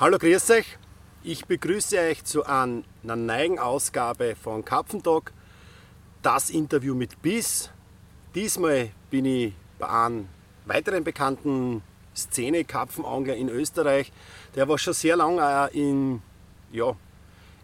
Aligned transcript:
Hallo, 0.00 0.16
grüß 0.18 0.50
euch. 0.52 0.78
Ich 1.22 1.44
begrüße 1.44 1.98
euch 1.98 2.24
zu 2.24 2.44
einer 2.44 2.82
neuen 3.02 3.58
Ausgabe 3.58 4.34
von 4.34 4.64
Kapfentag. 4.64 5.32
Das 6.22 6.48
Interview 6.48 6.94
mit 6.94 7.20
Biss. 7.20 7.70
Diesmal 8.34 8.88
bin 9.10 9.26
ich 9.26 9.52
bei 9.78 9.88
einem 9.88 10.28
weiteren 10.64 11.04
bekannten 11.04 11.82
Szene-Karpfenangler 12.16 13.36
in 13.36 13.50
Österreich, 13.50 14.10
der 14.56 14.66
was 14.66 14.80
schon 14.80 14.94
sehr 14.94 15.14
lange 15.14 15.68
in, 15.74 16.22
ja, 16.72 16.96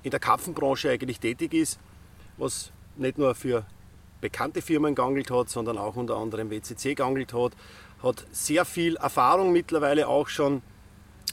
in 0.02 0.10
der 0.10 0.20
Karpfenbranche 0.20 0.90
eigentlich 0.90 1.20
tätig 1.20 1.54
ist, 1.54 1.80
was 2.36 2.70
nicht 2.96 3.16
nur 3.16 3.34
für 3.34 3.64
bekannte 4.20 4.60
Firmen 4.60 4.94
geangelt 4.94 5.30
hat, 5.30 5.48
sondern 5.48 5.78
auch 5.78 5.96
unter 5.96 6.16
anderem 6.16 6.50
WCC 6.50 6.94
geangelt 6.94 7.32
hat, 7.32 7.52
hat 8.02 8.26
sehr 8.30 8.66
viel 8.66 8.96
Erfahrung 8.96 9.50
mittlerweile 9.50 10.06
auch 10.06 10.28
schon 10.28 10.62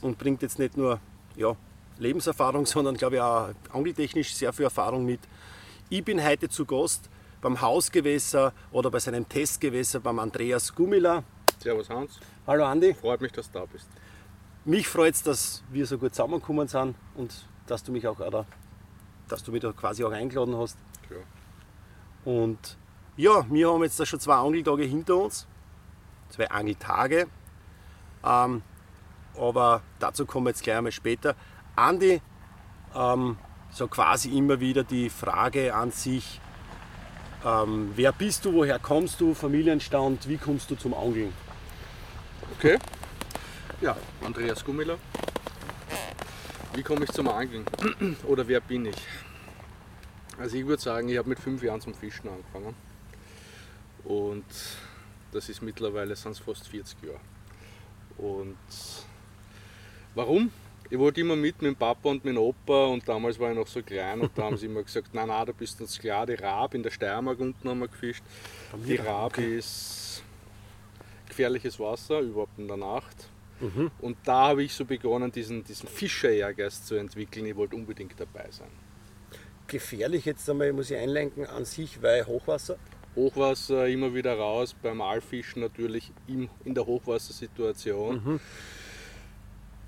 und 0.02 0.18
bringt 0.18 0.42
jetzt 0.42 0.58
nicht 0.58 0.76
nur 0.76 1.00
ja, 1.36 1.56
Lebenserfahrung, 1.98 2.66
sondern 2.66 2.96
glaube 2.96 3.16
ich 3.16 3.22
auch 3.22 3.48
angeltechnisch 3.72 4.34
sehr 4.34 4.52
viel 4.52 4.64
Erfahrung 4.64 5.04
mit. 5.04 5.20
Ich 5.88 6.04
bin 6.04 6.22
heute 6.24 6.48
zu 6.48 6.64
Gast 6.64 7.08
beim 7.40 7.60
Hausgewässer 7.60 8.52
oder 8.72 8.90
bei 8.90 8.98
seinem 8.98 9.28
Testgewässer 9.28 10.00
beim 10.00 10.18
Andreas 10.18 10.74
Gummila. 10.74 11.22
Servus 11.58 11.88
Hans. 11.88 12.18
Hallo 12.46 12.64
Andi. 12.64 12.94
Freut 12.94 13.20
mich, 13.20 13.32
dass 13.32 13.50
du 13.50 13.58
da 13.58 13.64
bist. 13.66 13.88
Mich 14.64 14.88
freut 14.88 15.14
es, 15.14 15.22
dass 15.22 15.62
wir 15.70 15.86
so 15.86 15.96
gut 15.96 16.14
zusammengekommen 16.14 16.66
sind 16.66 16.96
und 17.14 17.46
dass 17.66 17.84
du 17.84 17.92
mich 17.92 18.06
auch, 18.08 18.18
oder, 18.18 18.46
dass 19.28 19.44
du 19.44 19.52
mich 19.52 19.62
da 19.62 19.72
quasi 19.72 20.04
auch 20.04 20.10
eingeladen 20.10 20.56
hast. 20.56 20.76
Klar. 21.06 21.20
Und 22.24 22.76
ja, 23.16 23.46
wir 23.48 23.72
haben 23.72 23.82
jetzt 23.84 23.98
da 24.00 24.04
schon 24.04 24.18
zwei 24.18 24.34
Angeltage 24.34 24.82
hinter 24.82 25.16
uns, 25.16 25.46
zwei 26.30 26.50
Angeltage. 26.50 27.28
Ähm, 28.24 28.62
aber 29.38 29.82
dazu 29.98 30.26
kommen 30.26 30.46
wir 30.46 30.50
jetzt 30.50 30.62
gleich 30.62 30.76
einmal 30.76 30.92
später. 30.92 31.34
Andi, 31.74 32.20
ähm, 32.94 33.36
so 33.70 33.88
quasi 33.88 34.36
immer 34.36 34.60
wieder 34.60 34.84
die 34.84 35.10
Frage 35.10 35.74
an 35.74 35.90
sich, 35.90 36.40
ähm, 37.44 37.92
wer 37.94 38.12
bist 38.12 38.44
du, 38.44 38.54
woher 38.54 38.78
kommst 38.78 39.20
du, 39.20 39.34
Familienstand, 39.34 40.28
wie 40.28 40.38
kommst 40.38 40.70
du 40.70 40.74
zum 40.74 40.94
Angeln? 40.94 41.32
Okay. 42.56 42.78
Ja, 43.80 43.96
Andreas 44.24 44.64
Gummiller. 44.64 44.96
Wie 46.74 46.82
komme 46.82 47.04
ich 47.04 47.12
zum 47.12 47.28
Angeln? 47.28 47.64
Oder 48.26 48.48
wer 48.48 48.60
bin 48.60 48.86
ich? 48.86 48.96
Also 50.38 50.56
ich 50.56 50.66
würde 50.66 50.82
sagen, 50.82 51.08
ich 51.08 51.18
habe 51.18 51.28
mit 51.28 51.38
fünf 51.38 51.62
Jahren 51.62 51.80
zum 51.80 51.94
Fischen 51.94 52.28
angefangen. 52.28 52.74
Und 54.04 54.44
das 55.32 55.48
ist 55.48 55.62
mittlerweile 55.62 56.12
es 56.12 56.22
fast 56.22 56.68
40 56.68 57.02
Jahre. 57.02 57.20
Und 58.18 58.56
warum? 60.16 60.50
Ich 60.88 60.98
wollte 60.98 61.20
immer 61.20 61.36
mit 61.36 61.60
mit 61.62 61.70
dem 61.70 61.76
Papa 61.76 62.08
und 62.08 62.24
mit 62.24 62.34
dem 62.34 62.42
Opa 62.42 62.86
und 62.86 63.08
damals 63.08 63.38
war 63.38 63.50
ich 63.50 63.56
noch 63.56 63.66
so 63.66 63.82
klein 63.82 64.20
und 64.20 64.30
da 64.36 64.44
haben 64.44 64.56
sie 64.56 64.66
immer 64.66 64.82
gesagt, 64.82 65.14
nein, 65.14 65.28
nein, 65.28 65.46
du 65.46 65.52
bist 65.52 65.80
uns 65.80 65.98
klar, 65.98 66.26
die 66.26 66.34
Raab 66.34 66.74
in 66.74 66.82
der 66.82 66.90
Steiermark 66.90 67.38
unten 67.40 67.68
haben 67.68 67.80
wir 67.80 67.88
gefischt. 67.88 68.24
Die 68.86 68.96
Raab 68.96 69.32
okay. 69.32 69.58
ist 69.58 70.22
gefährliches 71.28 71.78
Wasser, 71.78 72.20
überhaupt 72.20 72.58
in 72.58 72.68
der 72.68 72.76
Nacht. 72.76 73.28
Mhm. 73.60 73.90
Und 74.00 74.16
da 74.24 74.48
habe 74.48 74.62
ich 74.62 74.74
so 74.74 74.84
begonnen, 74.84 75.32
diesen, 75.32 75.64
diesen 75.64 75.88
Fischer-Ehrgeist 75.88 76.86
zu 76.86 76.94
entwickeln. 76.94 77.46
Ich 77.46 77.56
wollte 77.56 77.74
unbedingt 77.74 78.18
dabei 78.18 78.46
sein. 78.50 78.70
Gefährlich 79.66 80.24
jetzt 80.24 80.48
einmal, 80.48 80.72
muss 80.72 80.90
ich 80.90 80.96
einlenken, 80.96 81.46
an 81.46 81.64
sich, 81.64 82.00
weil 82.02 82.26
Hochwasser. 82.26 82.76
Hochwasser 83.16 83.88
immer 83.88 84.14
wieder 84.14 84.36
raus, 84.38 84.76
beim 84.80 85.00
Aalfischen 85.00 85.62
natürlich 85.62 86.12
im, 86.28 86.48
in 86.64 86.74
der 86.74 86.86
Hochwassersituation. 86.86 88.22
Mhm. 88.24 88.40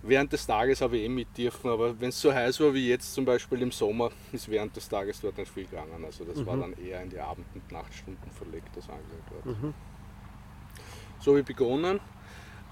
Während 0.09 0.33
des 0.33 0.47
Tages 0.47 0.81
habe 0.81 0.97
ich 0.97 1.05
eh 1.05 1.09
mit 1.09 1.37
dürfen, 1.37 1.69
aber 1.69 2.01
wenn 2.01 2.09
es 2.09 2.19
so 2.19 2.33
heiß 2.33 2.61
war 2.61 2.73
wie 2.73 2.89
jetzt 2.89 3.13
zum 3.13 3.27
Beispiel 3.27 3.61
im 3.61 3.71
Sommer, 3.71 4.11
ist 4.33 4.49
während 4.49 4.75
des 4.75 4.89
Tages 4.89 5.21
dort 5.21 5.37
nicht 5.37 5.53
viel 5.53 5.67
gegangen. 5.67 6.03
Also 6.03 6.25
das 6.25 6.39
war 6.47 6.57
dann 6.57 6.73
eher 6.83 7.03
in 7.03 7.11
die 7.11 7.21
Abend- 7.21 7.47
und 7.55 7.71
Nachtstunden 7.71 8.31
verlegt, 8.33 8.69
das 8.75 8.89
Angeln 8.89 9.23
dort. 9.31 9.45
So 11.21 11.33
habe 11.33 11.41
ich 11.41 11.47
begonnen. 11.47 12.01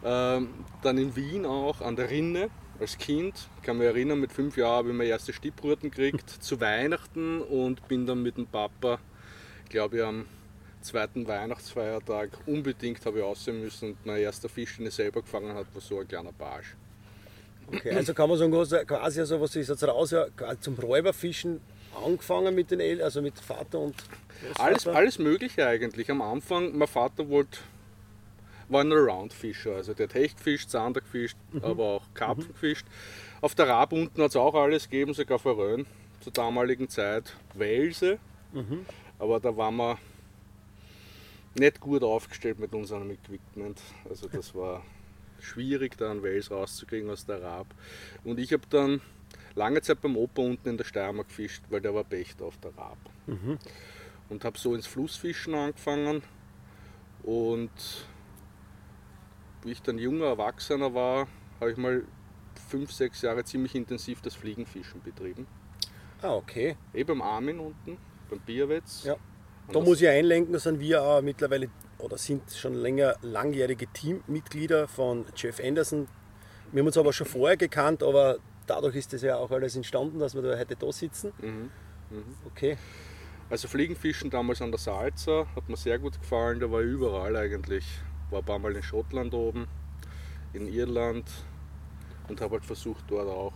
Ähm, 0.02 0.48
dann 0.82 0.96
in 0.96 1.14
Wien 1.14 1.44
auch 1.44 1.82
an 1.82 1.96
der 1.96 2.08
Rinne 2.08 2.48
als 2.80 2.96
Kind. 2.96 3.48
Ich 3.58 3.62
kann 3.64 3.76
mich 3.76 3.86
erinnern, 3.86 4.18
mit 4.18 4.32
fünf 4.32 4.56
Jahren 4.56 4.76
habe 4.76 4.88
ich 4.90 4.94
meine 4.94 5.10
erste 5.10 5.34
Stippruten 5.34 5.90
gekriegt 5.90 6.30
zu 6.40 6.58
Weihnachten 6.60 7.42
und 7.42 7.86
bin 7.86 8.06
dann 8.06 8.22
mit 8.22 8.38
dem 8.38 8.46
Papa, 8.46 8.98
glaube 9.68 9.98
ich, 9.98 10.02
am 10.04 10.24
zweiten 10.80 11.28
Weihnachtsfeiertag 11.28 12.30
unbedingt 12.46 13.04
habe 13.04 13.18
ich 13.18 13.24
aussehen 13.24 13.60
müssen 13.60 13.90
und 13.90 14.06
mein 14.06 14.22
erster 14.22 14.48
Fisch, 14.48 14.78
den 14.78 14.86
ich 14.86 14.94
selber 14.94 15.20
gefangen 15.20 15.52
habe, 15.54 15.66
war 15.74 15.80
so 15.82 15.98
ein 15.98 16.08
kleiner 16.08 16.32
Barsch. 16.32 16.76
Okay, 17.68 17.92
also 17.92 18.14
kann 18.14 18.28
man 18.28 18.38
sagen, 18.38 18.86
quasi 18.86 19.24
so 19.26 19.40
was 19.40 19.56
ist 19.56 19.68
jetzt 19.68 19.84
raus, 19.84 20.14
zum 20.60 20.74
Räuberfischen 20.74 21.60
angefangen 22.04 22.54
mit 22.54 22.70
den 22.70 22.80
El 22.80 23.02
also 23.02 23.22
mit 23.22 23.38
Vater 23.38 23.80
und 23.80 23.94
Großvater? 24.40 24.62
Alles, 24.62 24.86
alles 24.86 25.18
Mögliche 25.18 25.66
eigentlich. 25.66 26.10
Am 26.10 26.22
Anfang, 26.22 26.76
mein 26.76 26.88
Vater 26.88 27.28
wollte, 27.28 27.58
war 28.68 28.82
ein 28.82 28.92
Around-Fischer. 28.92 29.76
Also 29.76 29.94
der 29.94 30.08
hat 30.08 30.14
Hecht 30.14 30.36
gefischt, 30.38 30.68
Zander 30.70 31.00
gefischt, 31.00 31.36
aber 31.62 31.84
auch 31.84 32.02
Karpfen 32.14 32.48
gefischt. 32.48 32.86
Auf 33.40 33.54
der 33.54 33.68
Raab 33.68 33.92
unten 33.92 34.22
hat 34.22 34.30
es 34.30 34.36
auch 34.36 34.54
alles 34.54 34.88
gegeben, 34.88 35.14
sogar 35.14 35.38
Forellen 35.38 35.86
zur 36.20 36.32
damaligen 36.32 36.88
Zeit. 36.88 37.34
Welse, 37.54 38.18
aber 39.18 39.40
da 39.40 39.56
waren 39.56 39.76
wir 39.76 39.98
nicht 41.54 41.80
gut 41.80 42.02
aufgestellt 42.02 42.58
mit 42.58 42.74
unserem 42.74 43.10
Equipment. 43.10 43.80
Also 44.08 44.28
das 44.28 44.54
war 44.54 44.82
schwierig, 45.40 45.96
da 45.96 46.10
einen 46.10 46.22
Wels 46.22 46.50
rauszukriegen 46.50 47.10
aus 47.10 47.26
der 47.26 47.42
Raab. 47.42 47.66
Und 48.24 48.38
ich 48.38 48.52
habe 48.52 48.64
dann 48.70 49.00
lange 49.54 49.80
Zeit 49.82 50.00
beim 50.00 50.16
Opa 50.16 50.42
unten 50.42 50.68
in 50.68 50.76
der 50.76 50.84
Steiermark 50.84 51.28
gefischt, 51.28 51.62
weil 51.70 51.80
der 51.80 51.94
war 51.94 52.04
Pächter 52.04 52.44
auf 52.44 52.58
der 52.58 52.76
Raab. 52.76 52.98
Und 54.28 54.44
habe 54.44 54.58
so 54.58 54.74
ins 54.74 54.86
Flussfischen 54.86 55.54
angefangen. 55.54 56.22
Und 57.22 57.70
wie 59.64 59.72
ich 59.72 59.82
dann 59.82 59.98
junger 59.98 60.26
Erwachsener 60.26 60.94
war, 60.94 61.26
habe 61.60 61.72
ich 61.72 61.76
mal 61.76 62.04
fünf, 62.68 62.92
sechs 62.92 63.22
Jahre 63.22 63.44
ziemlich 63.44 63.74
intensiv 63.74 64.20
das 64.22 64.34
Fliegenfischen 64.34 65.02
betrieben. 65.02 65.46
Ah, 66.22 66.34
okay. 66.34 66.76
Eh 66.94 67.04
beim 67.04 67.20
Armin 67.22 67.58
unten, 67.58 67.98
beim 68.30 68.40
Bierwetz. 68.40 69.04
Ja. 69.04 69.14
Und 69.66 69.74
Da 69.74 69.80
muss 69.80 70.00
ich 70.00 70.08
einlenken, 70.08 70.52
da 70.52 70.58
sind 70.58 70.78
wir 70.78 71.02
auch 71.02 71.20
mittlerweile 71.20 71.68
oder 71.98 72.18
sind 72.18 72.50
schon 72.52 72.74
länger 72.74 73.16
langjährige 73.22 73.86
Teammitglieder 73.86 74.88
von 74.88 75.24
Jeff 75.36 75.60
Anderson. 75.62 76.08
Wir 76.72 76.80
haben 76.80 76.86
uns 76.86 76.98
aber 76.98 77.12
schon 77.12 77.26
vorher 77.26 77.56
gekannt, 77.56 78.02
aber 78.02 78.38
dadurch 78.66 78.96
ist 78.96 79.12
das 79.12 79.22
ja 79.22 79.36
auch 79.36 79.50
alles 79.50 79.76
entstanden, 79.76 80.18
dass 80.18 80.34
wir 80.34 80.42
da 80.42 80.58
heute 80.58 80.76
da 80.76 80.92
sitzen. 80.92 81.32
Mhm. 81.40 81.70
Okay. 82.46 82.76
Also 83.48 83.68
Fliegenfischen 83.68 84.28
damals 84.30 84.60
an 84.60 84.72
der 84.72 84.80
Salza, 84.80 85.46
hat 85.54 85.68
mir 85.68 85.76
sehr 85.76 85.98
gut 85.98 86.20
gefallen, 86.20 86.58
da 86.58 86.70
war 86.70 86.80
ich 86.80 86.88
überall 86.88 87.36
eigentlich. 87.36 87.84
War 88.30 88.40
ein 88.40 88.44
paar 88.44 88.58
Mal 88.58 88.74
in 88.74 88.82
Schottland 88.82 89.32
oben, 89.34 89.68
in 90.52 90.66
Irland 90.66 91.30
und 92.28 92.40
habe 92.40 92.54
halt 92.54 92.64
versucht 92.64 93.04
dort 93.08 93.28
auch. 93.28 93.52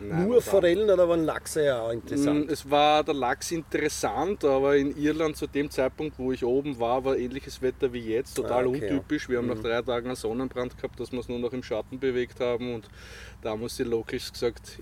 In 0.00 0.12
einem 0.12 0.28
Nur 0.28 0.42
Forellen 0.42 0.88
oder 0.90 1.08
waren 1.08 1.24
Lachse 1.24 1.64
ja 1.64 1.80
auch 1.82 1.88
Mm, 1.90 1.94
interessant? 1.94 2.50
Es 2.50 2.70
war 2.70 3.02
der 3.04 3.14
Lachs 3.14 3.50
interessant, 3.50 4.44
aber 4.44 4.76
in 4.76 4.96
Irland 4.96 5.36
zu 5.36 5.46
dem 5.46 5.70
Zeitpunkt, 5.70 6.18
wo 6.18 6.32
ich 6.32 6.44
oben 6.44 6.78
war, 6.78 7.04
war 7.04 7.16
ähnliches 7.16 7.60
Wetter 7.62 7.92
wie 7.92 8.00
jetzt, 8.00 8.34
total 8.34 8.64
Ah, 8.64 8.68
okay, 8.68 8.90
untypisch. 8.92 9.28
Wir 9.28 9.38
haben 9.38 9.48
nach 9.48 9.58
drei 9.58 9.82
Tagen 9.82 10.06
einen 10.06 10.16
Sonnenbrand 10.16 10.76
gehabt, 10.76 10.98
dass 11.00 11.12
wir 11.12 11.20
es 11.20 11.28
nur 11.28 11.38
noch 11.38 11.52
im 11.52 11.62
Schatten 11.62 11.98
bewegt 11.98 12.40
haben 12.40 12.74
und 12.74 12.88
da 13.42 13.50
haben 13.50 13.62
uns 13.62 13.76
die 13.76 13.84
Locals 13.84 14.32
gesagt, 14.32 14.78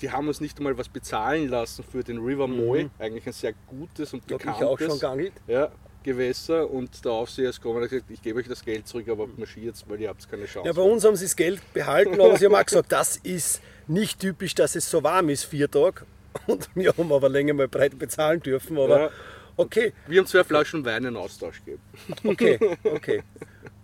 die 0.00 0.10
haben 0.10 0.28
uns 0.28 0.40
nicht 0.40 0.58
einmal 0.58 0.76
was 0.78 0.88
bezahlen 0.88 1.48
lassen 1.48 1.84
für 1.84 2.02
den 2.02 2.18
River 2.18 2.46
Moy, 2.48 2.88
eigentlich 2.98 3.26
ein 3.26 3.32
sehr 3.32 3.52
gutes 3.66 4.12
und 4.14 4.26
bekanntes 4.26 4.60
ich 4.60 4.66
auch 4.66 4.78
schon 4.78 4.98
geangelt. 4.98 5.32
ja, 5.46 5.70
Gewässer 6.04 6.70
und 6.70 7.04
der 7.04 7.12
Aufseher 7.12 7.50
ist 7.50 7.56
gekommen 7.60 7.78
und 7.78 7.82
hat 7.82 7.90
gesagt, 7.90 8.10
ich 8.10 8.22
gebe 8.22 8.38
euch 8.38 8.48
das 8.48 8.64
Geld 8.64 8.86
zurück, 8.86 9.08
aber 9.08 9.26
marschiert, 9.36 9.74
weil 9.88 10.00
ihr 10.00 10.08
habt 10.08 10.26
keine 10.30 10.46
Chance. 10.46 10.66
Ja, 10.66 10.72
bei 10.72 10.80
uns 10.82 11.04
haben 11.04 11.16
sie 11.16 11.24
das 11.24 11.36
Geld 11.36 11.60
behalten, 11.74 12.14
aber 12.20 12.36
sie 12.38 12.46
haben 12.46 12.54
auch 12.54 12.64
gesagt, 12.64 12.90
das 12.92 13.16
ist 13.18 13.60
nicht 13.88 14.20
typisch, 14.20 14.54
dass 14.54 14.76
es 14.76 14.90
so 14.90 15.02
warm 15.02 15.28
ist, 15.28 15.44
vier 15.44 15.70
Tage. 15.70 16.02
Und 16.46 16.68
wir 16.74 16.92
haben 16.96 17.12
aber 17.12 17.28
länger 17.28 17.54
mal 17.54 17.68
breit 17.68 17.98
bezahlen 17.98 18.40
dürfen. 18.40 18.78
Aber 18.78 19.00
Ja. 19.00 19.10
okay, 19.56 19.92
Wir 20.06 20.20
haben 20.20 20.26
zwei 20.26 20.44
Flaschen 20.44 20.84
Wein 20.84 21.04
in 21.04 21.16
Austausch 21.16 21.60
gegeben. 21.64 21.82
okay, 22.24 22.58
okay. 22.84 23.22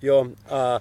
Ja, 0.01 0.21
äh, 0.23 0.81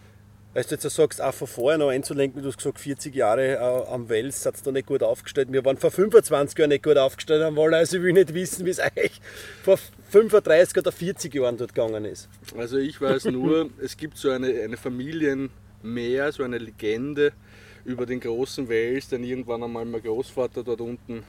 Weil 0.53 0.63
du 0.65 0.69
jetzt 0.75 0.83
sagst, 0.89 1.19
auch 1.21 1.33
von 1.33 1.47
vorher 1.47 1.77
noch 1.79 1.89
einzulenken, 1.89 2.41
du 2.43 2.49
hast 2.49 2.57
gesagt, 2.57 2.79
40 2.79 3.15
Jahre 3.15 3.53
äh, 3.55 3.91
am 3.91 4.07
Wels 4.09 4.45
hat 4.45 4.55
es 4.55 4.61
da 4.61 4.71
nicht 4.71 4.85
gut 4.85 5.01
aufgestellt. 5.01 5.47
Wir 5.51 5.65
waren 5.65 5.77
vor 5.77 5.89
25 5.89 6.59
Jahren 6.59 6.69
nicht 6.69 6.83
gut 6.83 6.97
aufgestellt 6.97 7.41
am 7.41 7.55
Wall, 7.55 7.73
also 7.73 7.97
ich 7.97 8.03
will 8.03 8.13
nicht 8.13 8.33
wissen, 8.35 8.65
wie 8.65 8.69
es 8.69 8.79
euch 8.79 9.19
vor 9.63 9.79
35 10.11 10.77
oder 10.77 10.91
40 10.91 11.33
Jahren 11.33 11.57
dort 11.57 11.73
gegangen 11.73 12.05
ist. 12.05 12.29
Also 12.55 12.77
ich 12.77 13.01
weiß 13.01 13.25
nur, 13.25 13.69
es 13.81 13.97
gibt 13.97 14.17
so 14.17 14.29
eine, 14.29 14.47
eine 14.61 14.77
Familienmeer, 14.77 16.31
so 16.31 16.43
eine 16.43 16.59
Legende 16.59 17.31
über 17.85 18.05
den 18.05 18.19
großen 18.19 18.69
Wels, 18.69 19.09
den 19.09 19.23
irgendwann 19.23 19.63
einmal 19.63 19.85
mein 19.85 20.01
Großvater 20.01 20.63
dort 20.63 20.81
unten 20.81 21.23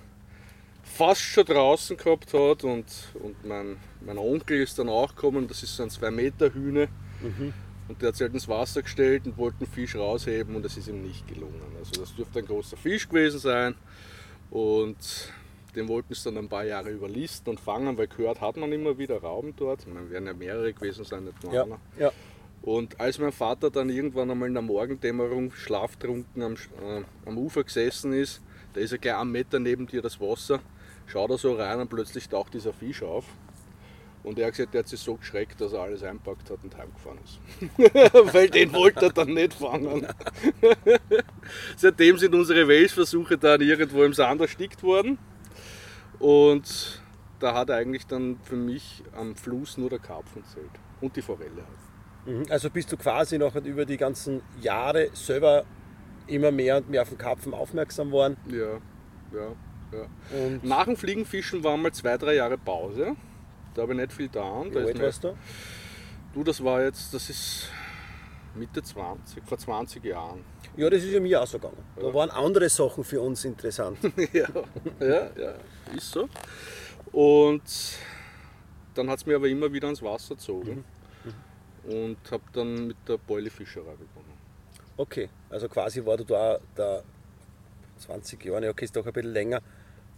fast 0.83 1.23
schon 1.23 1.45
draußen 1.47 1.97
gehabt 1.97 2.35
hat 2.35 2.63
und, 2.65 2.85
und 3.15 3.45
mein, 3.45 3.77
mein 4.05 4.19
Onkel 4.19 4.61
ist 4.61 4.79
dann 4.79 4.89
auch 4.89 5.15
gekommen, 5.15 5.49
das 5.49 5.63
ist 5.63 5.75
so 5.77 5.83
ein 5.83 5.91
2 5.91 6.11
Meter 6.11 6.53
Hühne 6.53 6.89
Und 7.89 8.01
der 8.01 8.09
hat 8.09 8.17
sich 8.17 8.23
halt 8.25 8.35
ins 8.35 8.49
Wasser 8.49 8.83
gestellt 8.83 9.27
und 9.27 9.37
wollte 9.37 9.59
einen 9.65 9.73
Fisch 9.73 9.97
rausheben 9.97 10.55
und 10.57 10.63
das 10.65 10.77
ist 10.77 10.89
ihm 10.89 11.03
nicht 11.03 11.27
gelungen. 11.27 11.61
Also 11.79 12.01
das 12.01 12.15
dürfte 12.15 12.39
ein 12.39 12.47
großer 12.47 12.77
Fisch 12.77 13.09
gewesen 13.09 13.39
sein. 13.39 13.75
Und 14.51 14.97
den 15.75 15.89
wollten 15.89 16.15
sie 16.15 16.25
dann 16.25 16.39
ein 16.39 16.49
paar 16.49 16.65
Jahre 16.65 16.91
überlisten 16.91 17.51
und 17.51 17.61
fangen, 17.61 17.99
weil 17.99 18.07
gehört 18.07 18.41
hat 18.41 18.57
man 18.57 18.73
immer 18.73 18.97
wieder 18.97 19.19
Rauben 19.21 19.55
dort. 19.57 19.87
Man 19.87 20.11
werden 20.11 20.27
ja 20.27 20.33
mehrere 20.33 20.73
gewesen 20.73 21.05
sein, 21.05 21.25
nicht 21.25 21.43
nur 21.43 21.53
Ja, 21.53 21.65
einer. 21.65 21.81
ja. 21.99 22.13
Und 22.65 22.99
als 22.99 23.19
mein 23.19 23.31
Vater 23.31 23.71
dann 23.71 23.91
irgendwann 23.91 24.31
einmal 24.31 24.49
in 24.49 24.55
der 24.55 24.63
Morgendämmerung 24.63 25.53
schlaftrunken 25.53 26.43
am, 26.43 26.55
äh, 26.55 27.03
am 27.27 27.37
Ufer 27.37 27.63
gesessen 27.63 28.15
ist, 28.15 28.41
da 28.73 28.81
ist 28.81 28.91
er 28.91 28.97
gleich 28.97 29.17
einen 29.17 29.33
Meter 29.33 29.59
neben 29.59 29.87
dir 29.87 30.01
das 30.01 30.19
Wasser, 30.19 30.61
schaut 31.07 31.29
er 31.29 31.37
so 31.37 31.53
rein 31.53 31.79
und 31.81 31.91
plötzlich 31.91 32.27
taucht 32.27 32.55
dieser 32.55 32.73
Fisch 32.73 33.03
auf. 33.03 33.27
Und 34.23 34.39
er 34.39 34.47
hat 34.47 34.55
gesagt, 34.55 34.73
der 34.73 34.79
hat 34.79 34.89
sich 34.89 35.01
so 35.01 35.17
geschreckt, 35.17 35.61
dass 35.61 35.75
er 35.75 35.83
alles 35.83 36.03
einpackt 36.03 36.49
hat 36.49 36.65
und 36.65 36.75
heimgefahren 36.75 37.19
ist. 37.23 38.33
Weil 38.35 38.49
den 38.49 38.73
wollte 38.73 39.07
er 39.07 39.13
dann 39.13 39.35
nicht 39.35 39.53
fangen. 39.53 40.07
Seitdem 41.77 42.17
sind 42.17 42.35
unsere 42.35 42.67
Welschversuche 42.67 43.37
dann 43.37 43.61
irgendwo 43.61 44.03
im 44.05 44.15
Sand 44.15 44.41
erstickt 44.41 44.83
worden. 44.83 45.19
Und 46.19 47.03
da 47.41 47.53
hat 47.53 47.71
eigentlich 47.71 48.07
dann 48.07 48.39
für 48.43 48.57
mich 48.57 49.03
am 49.15 49.37
Fluss 49.37 49.77
nur 49.77 49.91
der 49.91 49.99
Karpfen 49.99 50.43
zählt. 50.47 50.71
Und 51.03 51.15
die 51.15 51.21
Forelle 51.21 51.57
halt. 51.57 51.94
Also 52.49 52.71
bist 52.71 52.91
du 52.93 52.97
quasi 52.97 53.39
noch 53.39 53.55
über 53.57 53.85
die 53.85 53.97
ganzen 53.97 54.43
Jahre 54.61 55.09
selber 55.13 55.65
immer 56.27 56.51
mehr 56.51 56.79
und 56.79 56.89
mehr 56.91 57.03
auf 57.03 57.11
den 57.11 57.19
Karpfen 57.19 57.53
aufmerksam 57.53 58.11
worden. 58.11 58.37
Ja, 58.49 58.79
ja, 59.33 59.53
ja. 59.93 60.07
Und 60.47 60.65
Nach 60.65 60.85
dem 60.87 60.97
Fliegenfischen 60.97 61.63
war 61.63 61.77
mal 61.77 61.93
zwei, 61.93 62.17
drei 62.17 62.35
Jahre 62.37 62.57
Pause. 62.57 63.15
Da 63.75 63.83
habe 63.83 63.93
ich 63.93 63.99
nicht 64.01 64.13
viel 64.13 64.29
getan. 64.29 64.71
wie 64.71 64.75
Da 64.75 64.81
alt 64.81 65.03
warst 65.03 65.25
du? 65.25 65.37
Du, 66.33 66.43
das 66.45 66.63
war 66.65 66.83
jetzt, 66.83 67.13
das 67.13 67.29
ist 67.29 67.69
Mitte 68.55 68.83
20, 68.83 69.43
vor 69.45 69.59
20 69.59 70.05
Jahren. 70.05 70.41
Ja, 70.77 70.89
das 70.89 71.03
ist 71.05 71.13
ja 71.13 71.21
mir 71.21 71.43
auch 71.43 71.47
so 71.47 71.59
gegangen. 71.59 71.83
Da 71.97 72.07
Ja. 72.07 72.15
waren 72.15 72.31
andere 72.31 72.69
Sachen 72.69 73.05
für 73.05 73.21
uns 73.21 73.45
interessant. 73.45 73.99
ja, 74.33 74.49
ja, 75.01 75.31
ja, 75.37 75.55
ist 75.95 76.11
so. 76.11 76.29
Und 77.13 77.63
dann 78.95 79.11
hat 79.11 79.19
es 79.19 79.27
mir 79.27 79.37
aber 79.37 79.49
immer 79.49 79.73
wieder 79.73 79.87
ans 79.89 80.03
Wasser 80.03 80.35
gezogen. 80.37 80.85
Und 81.89 82.17
habe 82.31 82.45
dann 82.53 82.89
mit 82.89 82.97
der 83.07 83.19
Beulefischerei 83.19 83.93
begonnen. 83.93 84.33
Okay, 84.97 85.29
also 85.51 85.69
quasi 85.69 86.05
war 86.05 86.17
du 86.17 86.25
da, 86.25 86.59
da 86.75 87.03
20 87.99 88.45
Jahre, 88.45 88.65
ja, 88.65 88.71
okay, 88.71 88.85
ist 88.85 88.95
doch 88.95 89.07
ein 89.07 89.13
bisschen 89.13 89.33
länger, 89.33 89.61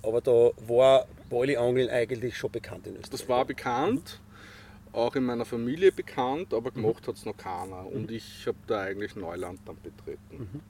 aber 0.02 0.20
da 0.20 0.50
war 0.68 1.06
Boilie-Angeln 1.28 1.88
eigentlich 1.88 2.36
schon 2.36 2.52
bekannt 2.52 2.86
in 2.86 2.94
Österreich. 2.96 3.10
Das 3.10 3.28
war 3.28 3.44
bekannt, 3.44 4.20
auch 4.92 5.16
in 5.16 5.24
meiner 5.24 5.44
Familie 5.44 5.92
bekannt, 5.92 6.52
aber 6.54 6.70
gemacht 6.70 7.06
hat 7.08 7.16
es 7.16 7.24
noch 7.24 7.36
keiner. 7.36 7.86
Und 7.86 8.10
ich 8.10 8.46
habe 8.46 8.58
da 8.66 8.82
eigentlich 8.82 9.16
Neuland 9.16 9.60
dann 9.64 9.76
betreten. 9.82 10.62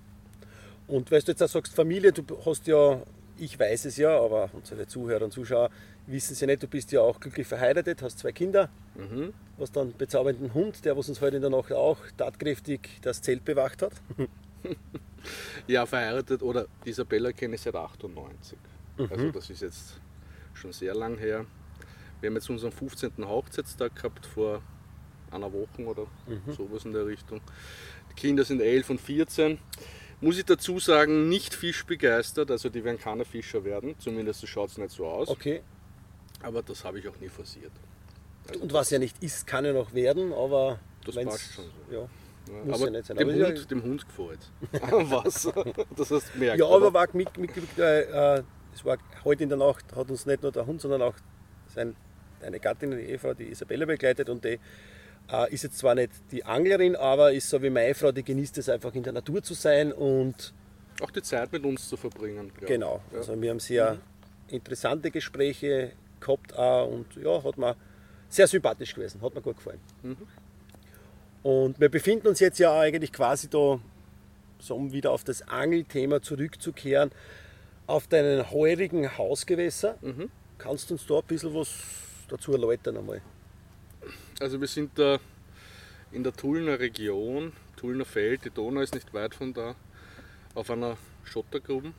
Und 0.86 1.10
weil 1.10 1.20
du 1.20 1.32
jetzt 1.32 1.42
auch 1.42 1.48
sagst, 1.48 1.74
Familie, 1.74 2.12
du 2.12 2.24
hast 2.44 2.66
ja, 2.66 3.02
ich 3.38 3.58
weiß 3.58 3.86
es 3.86 3.96
ja, 3.96 4.18
aber 4.18 4.50
unsere 4.52 4.86
Zuhörer 4.86 5.24
und 5.24 5.32
Zuschauer 5.32 5.70
wissen 6.06 6.36
ja 6.38 6.46
nicht, 6.46 6.62
du 6.62 6.68
bist 6.68 6.92
ja 6.92 7.00
auch 7.00 7.18
glücklich 7.20 7.46
verheiratet, 7.46 8.02
hast 8.02 8.18
zwei 8.20 8.32
Kinder, 8.32 8.68
Mhm. 8.94 9.32
hast 9.58 9.74
dann 9.76 9.88
einen 9.88 9.96
bezaubernden 9.96 10.54
Hund, 10.54 10.84
der 10.84 10.96
was 10.96 11.08
uns 11.08 11.20
heute 11.20 11.36
in 11.36 11.42
der 11.42 11.50
Nacht 11.50 11.72
auch 11.72 11.98
tatkräftig 12.16 12.98
das 13.02 13.20
Zelt 13.22 13.44
bewacht 13.44 13.82
hat. 13.82 13.92
Ja, 15.66 15.86
verheiratet 15.86 16.42
oder 16.42 16.66
Isabella 16.84 17.32
kenne 17.32 17.56
ich 17.56 17.60
seit 17.62 17.74
98. 17.74 18.56
Also 19.10 19.30
das 19.32 19.50
ist 19.50 19.62
jetzt 19.62 20.00
schon 20.54 20.72
sehr 20.72 20.94
lang 20.94 21.18
her. 21.18 21.44
Wir 22.20 22.28
haben 22.30 22.36
jetzt 22.36 22.48
unseren 22.48 22.70
15. 22.72 23.12
Hochzeitstag 23.26 23.96
gehabt 23.96 24.24
vor 24.24 24.62
einer 25.30 25.52
Woche 25.52 25.82
oder 25.84 26.06
sowas 26.56 26.84
in 26.84 26.92
der 26.92 27.06
Richtung. 27.06 27.40
Die 28.10 28.14
Kinder 28.14 28.44
sind 28.44 28.60
11 28.60 28.90
und 28.90 29.00
14. 29.00 29.58
Muss 30.20 30.38
ich 30.38 30.44
dazu 30.44 30.78
sagen, 30.78 31.28
nicht 31.28 31.54
fischbegeistert, 31.54 32.50
also 32.50 32.68
die 32.68 32.84
werden 32.84 32.98
keine 32.98 33.24
Fischer 33.24 33.64
werden, 33.64 33.96
zumindest 33.98 34.46
schaut 34.48 34.70
es 34.70 34.78
nicht 34.78 34.92
so 34.92 35.06
aus. 35.06 35.28
Okay. 35.28 35.60
Aber 36.42 36.62
das 36.62 36.84
habe 36.84 36.98
ich 36.98 37.08
auch 37.08 37.18
nie 37.18 37.28
forciert. 37.28 37.72
Also 38.48 38.60
Und 38.60 38.72
was 38.72 38.90
ja 38.90 38.98
nicht 38.98 39.22
ist, 39.22 39.46
kann 39.46 39.64
ja 39.64 39.72
noch 39.72 39.92
werden, 39.94 40.32
aber 40.32 40.78
Das 41.04 41.14
passt 41.16 41.54
schon 41.54 41.64
so. 41.64 41.94
Ja, 41.94 42.08
Ja, 42.48 42.74
aber 42.74 42.90
ja. 42.90 43.00
Dem, 43.02 43.18
Aber 43.28 43.34
ja- 43.34 43.46
Hund, 43.48 43.70
dem 43.70 43.82
Hund 43.82 44.06
gefällt 44.06 44.50
Am 44.92 45.10
Wasser. 45.10 45.52
Das 45.96 46.10
hast 46.10 46.28
du 46.28 46.32
gemerkt. 46.34 46.60
ja 46.60 46.66
aber 46.66 46.92
war 46.94 47.08
mit, 47.12 47.36
mit, 47.38 47.56
mit, 47.56 47.78
äh, 47.78 48.42
es 48.74 48.84
war 48.84 48.98
heute 49.24 49.42
in 49.42 49.48
der 49.48 49.58
Nacht, 49.58 49.84
hat 49.96 50.10
uns 50.10 50.26
nicht 50.26 50.42
nur 50.42 50.52
der 50.52 50.66
Hund, 50.66 50.80
sondern 50.80 51.02
auch 51.02 51.14
sein, 51.74 51.96
eine 52.42 52.60
Gattin, 52.60 52.90
die 52.92 52.98
Eva, 52.98 53.34
die 53.34 53.44
Isabella 53.50 53.86
begleitet 53.86 54.28
und 54.28 54.44
die 54.44 54.60
äh, 55.32 55.52
ist 55.52 55.64
jetzt 55.64 55.78
zwar 55.78 55.94
nicht 55.96 56.12
die 56.30 56.44
Anglerin, 56.44 56.94
aber 56.94 57.32
ist 57.32 57.48
so 57.50 57.60
wie 57.62 57.70
meine 57.70 57.94
Frau, 57.94 58.12
die 58.12 58.22
genießt 58.22 58.58
es 58.58 58.68
einfach 58.68 58.94
in 58.94 59.02
der 59.02 59.12
Natur 59.14 59.42
zu 59.42 59.54
sein 59.54 59.92
und 59.92 60.52
Auch 61.00 61.10
die 61.10 61.22
Zeit 61.22 61.50
mit 61.50 61.64
uns 61.64 61.88
zu 61.88 61.96
verbringen. 61.96 62.52
genau, 62.60 63.00
Ja. 63.10 63.18
also 63.18 63.40
wir 63.40 63.50
haben 63.50 63.58
sehr 63.58 63.98
interessante 64.48 65.10
Gespräche 65.10 65.92
gehabt 66.26 66.56
auch 66.56 66.88
und 66.88 67.06
ja, 67.16 67.42
hat 67.42 67.56
mir 67.56 67.76
sehr 68.28 68.46
sympathisch 68.46 68.94
gewesen, 68.94 69.22
hat 69.22 69.34
mir 69.34 69.40
gut 69.40 69.56
gefallen. 69.56 69.80
Mhm. 70.02 70.16
Und 71.42 71.80
wir 71.80 71.88
befinden 71.88 72.26
uns 72.26 72.40
jetzt 72.40 72.58
ja 72.58 72.76
eigentlich 72.78 73.12
quasi 73.12 73.48
da, 73.48 73.78
so 74.58 74.74
um 74.74 74.92
wieder 74.92 75.12
auf 75.12 75.22
das 75.22 75.46
Angelthema 75.46 76.20
zurückzukehren, 76.20 77.12
auf 77.86 78.08
deinen 78.08 78.50
heurigen 78.50 79.16
Hausgewässer. 79.16 79.96
Mhm. 80.00 80.30
Kannst 80.58 80.90
du 80.90 80.94
uns 80.94 81.06
da 81.06 81.18
ein 81.18 81.24
bisschen 81.26 81.54
was 81.54 81.72
dazu 82.28 82.52
erläutern 82.52 82.96
einmal? 82.96 83.20
Also 84.40 84.60
wir 84.60 84.66
sind 84.66 84.98
da 84.98 85.18
in 86.12 86.24
der 86.24 86.32
Tullner 86.32 86.80
Region, 86.80 87.52
Tullner 87.76 88.04
Feld, 88.04 88.44
die 88.44 88.50
Donau 88.50 88.80
ist 88.80 88.94
nicht 88.94 89.12
weit 89.14 89.34
von 89.34 89.52
da, 89.52 89.74
auf 90.54 90.70
einer 90.70 90.96
Schottergrube. 91.24 91.92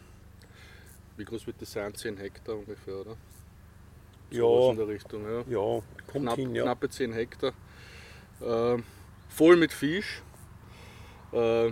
Wie 1.15 1.25
groß 1.25 1.47
wird 1.47 1.61
das 1.61 1.71
sein? 1.71 1.93
10 1.93 2.17
Hektar 2.17 2.55
ungefähr, 2.55 2.95
oder? 2.95 3.17
Sowas 4.31 4.71
in 4.71 4.77
der 4.77 4.87
Richtung, 4.87 5.23
ja. 5.23 5.39
ja, 5.47 5.81
kommt 6.11 6.25
Knapp, 6.25 6.35
hin, 6.35 6.55
ja. 6.55 6.63
Knappe 6.63 6.89
10 6.89 7.13
Hektar. 7.13 7.53
Äh, 8.41 8.77
voll 9.29 9.55
mit 9.57 9.71
Fisch. 9.71 10.21
Äh, 11.31 11.71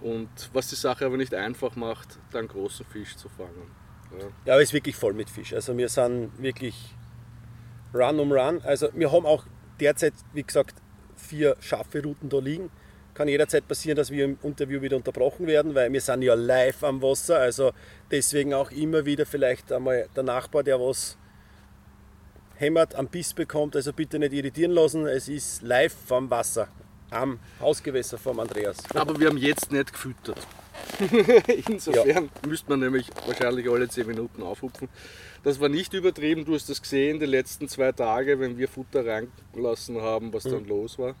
und 0.00 0.28
was 0.52 0.68
die 0.68 0.74
Sache 0.74 1.06
aber 1.06 1.16
nicht 1.16 1.32
einfach 1.34 1.76
macht, 1.76 2.18
da 2.32 2.40
einen 2.40 2.48
großen 2.48 2.84
Fisch 2.86 3.16
zu 3.16 3.28
fangen. 3.28 3.70
Ja. 4.18 4.26
Ja, 4.44 4.52
aber 4.54 4.62
es 4.62 4.70
ist 4.70 4.74
wirklich 4.74 4.96
voll 4.96 5.14
mit 5.14 5.30
Fisch. 5.30 5.54
Also 5.54 5.76
wir 5.76 5.88
sind 5.88 6.30
wirklich 6.38 6.94
Run 7.94 8.18
um 8.18 8.32
Run. 8.32 8.60
Also 8.62 8.88
wir 8.94 9.12
haben 9.12 9.26
auch 9.26 9.44
derzeit, 9.80 10.14
wie 10.32 10.42
gesagt, 10.42 10.74
vier 11.16 11.56
scharfe 11.60 12.02
Routen 12.02 12.28
da 12.28 12.38
liegen. 12.38 12.70
Kann 13.14 13.28
jederzeit 13.28 13.68
passieren, 13.68 13.96
dass 13.96 14.10
wir 14.10 14.24
im 14.24 14.38
Interview 14.42 14.80
wieder 14.80 14.96
unterbrochen 14.96 15.46
werden, 15.46 15.74
weil 15.74 15.92
wir 15.92 16.00
sind 16.00 16.22
ja 16.22 16.34
live 16.34 16.82
am 16.82 17.02
Wasser. 17.02 17.38
Also 17.38 17.72
deswegen 18.10 18.54
auch 18.54 18.70
immer 18.70 19.04
wieder 19.04 19.26
vielleicht 19.26 19.70
einmal 19.70 20.08
der 20.16 20.22
Nachbar, 20.22 20.62
der 20.62 20.80
was 20.80 21.18
hämmert, 22.56 22.94
am 22.94 23.08
Biss 23.08 23.34
bekommt. 23.34 23.76
Also 23.76 23.92
bitte 23.92 24.18
nicht 24.18 24.32
irritieren 24.32 24.72
lassen. 24.72 25.06
Es 25.06 25.28
ist 25.28 25.62
live 25.62 25.94
vom 26.06 26.30
Wasser, 26.30 26.68
am 27.10 27.38
Hausgewässer 27.60 28.16
vom 28.16 28.40
Andreas. 28.40 28.78
Aber 28.94 29.18
wir 29.20 29.28
haben 29.28 29.36
jetzt 29.36 29.70
nicht 29.70 29.92
gefüttert. 29.92 30.46
Insofern 31.68 32.30
müsste 32.46 32.70
man 32.70 32.80
nämlich 32.80 33.08
wahrscheinlich 33.26 33.68
alle 33.68 33.88
10 33.88 34.06
Minuten 34.06 34.42
aufhupfen. 34.42 34.88
Das 35.44 35.60
war 35.60 35.68
nicht 35.68 35.92
übertrieben, 35.92 36.44
du 36.44 36.54
hast 36.54 36.70
das 36.70 36.80
gesehen, 36.80 37.18
die 37.18 37.26
letzten 37.26 37.68
zwei 37.68 37.92
Tage, 37.92 38.38
wenn 38.38 38.58
wir 38.58 38.68
Futter 38.68 39.04
reingelassen 39.04 40.00
haben, 40.00 40.32
was 40.32 40.44
dann 40.44 40.66
los 40.66 40.98
war. 40.98 41.14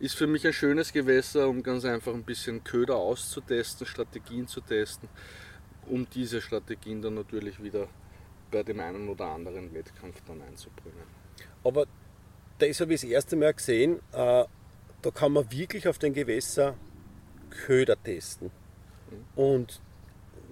Ist 0.00 0.16
für 0.16 0.26
mich 0.26 0.46
ein 0.46 0.52
schönes 0.52 0.92
Gewässer, 0.92 1.48
um 1.48 1.62
ganz 1.62 1.84
einfach 1.84 2.14
ein 2.14 2.22
bisschen 2.22 2.62
Köder 2.62 2.96
auszutesten, 2.96 3.86
Strategien 3.86 4.46
zu 4.46 4.60
testen, 4.60 5.08
um 5.86 6.08
diese 6.10 6.40
Strategien 6.40 7.02
dann 7.02 7.14
natürlich 7.14 7.62
wieder 7.62 7.88
bei 8.50 8.62
dem 8.62 8.80
einen 8.80 9.08
oder 9.08 9.26
anderen 9.26 9.74
Wettkampf 9.74 10.22
dann 10.26 10.40
einzubringen. 10.42 11.02
Aber 11.64 11.86
das 12.58 12.80
habe 12.80 12.94
ich 12.94 13.00
das 13.00 13.10
erste 13.10 13.36
Mal 13.36 13.52
gesehen. 13.54 13.96
Äh, 14.12 14.44
da 15.02 15.10
kann 15.12 15.32
man 15.32 15.50
wirklich 15.50 15.86
auf 15.88 15.98
den 15.98 16.12
Gewässer 16.12 16.74
Köder 17.50 18.00
testen. 18.02 18.50
Und 19.34 19.80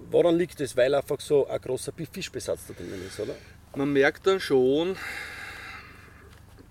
woran 0.09 0.35
liegt 0.37 0.59
das? 0.59 0.75
Weil 0.75 0.93
einfach 0.95 1.19
so 1.19 1.47
ein 1.47 1.61
großer 1.61 1.93
Fischbesatz 2.11 2.67
da 2.67 2.73
drinnen 2.73 3.05
ist, 3.05 3.19
oder? 3.19 3.35
Man 3.75 3.93
merkt 3.93 4.25
dann 4.25 4.39
schon, 4.39 4.95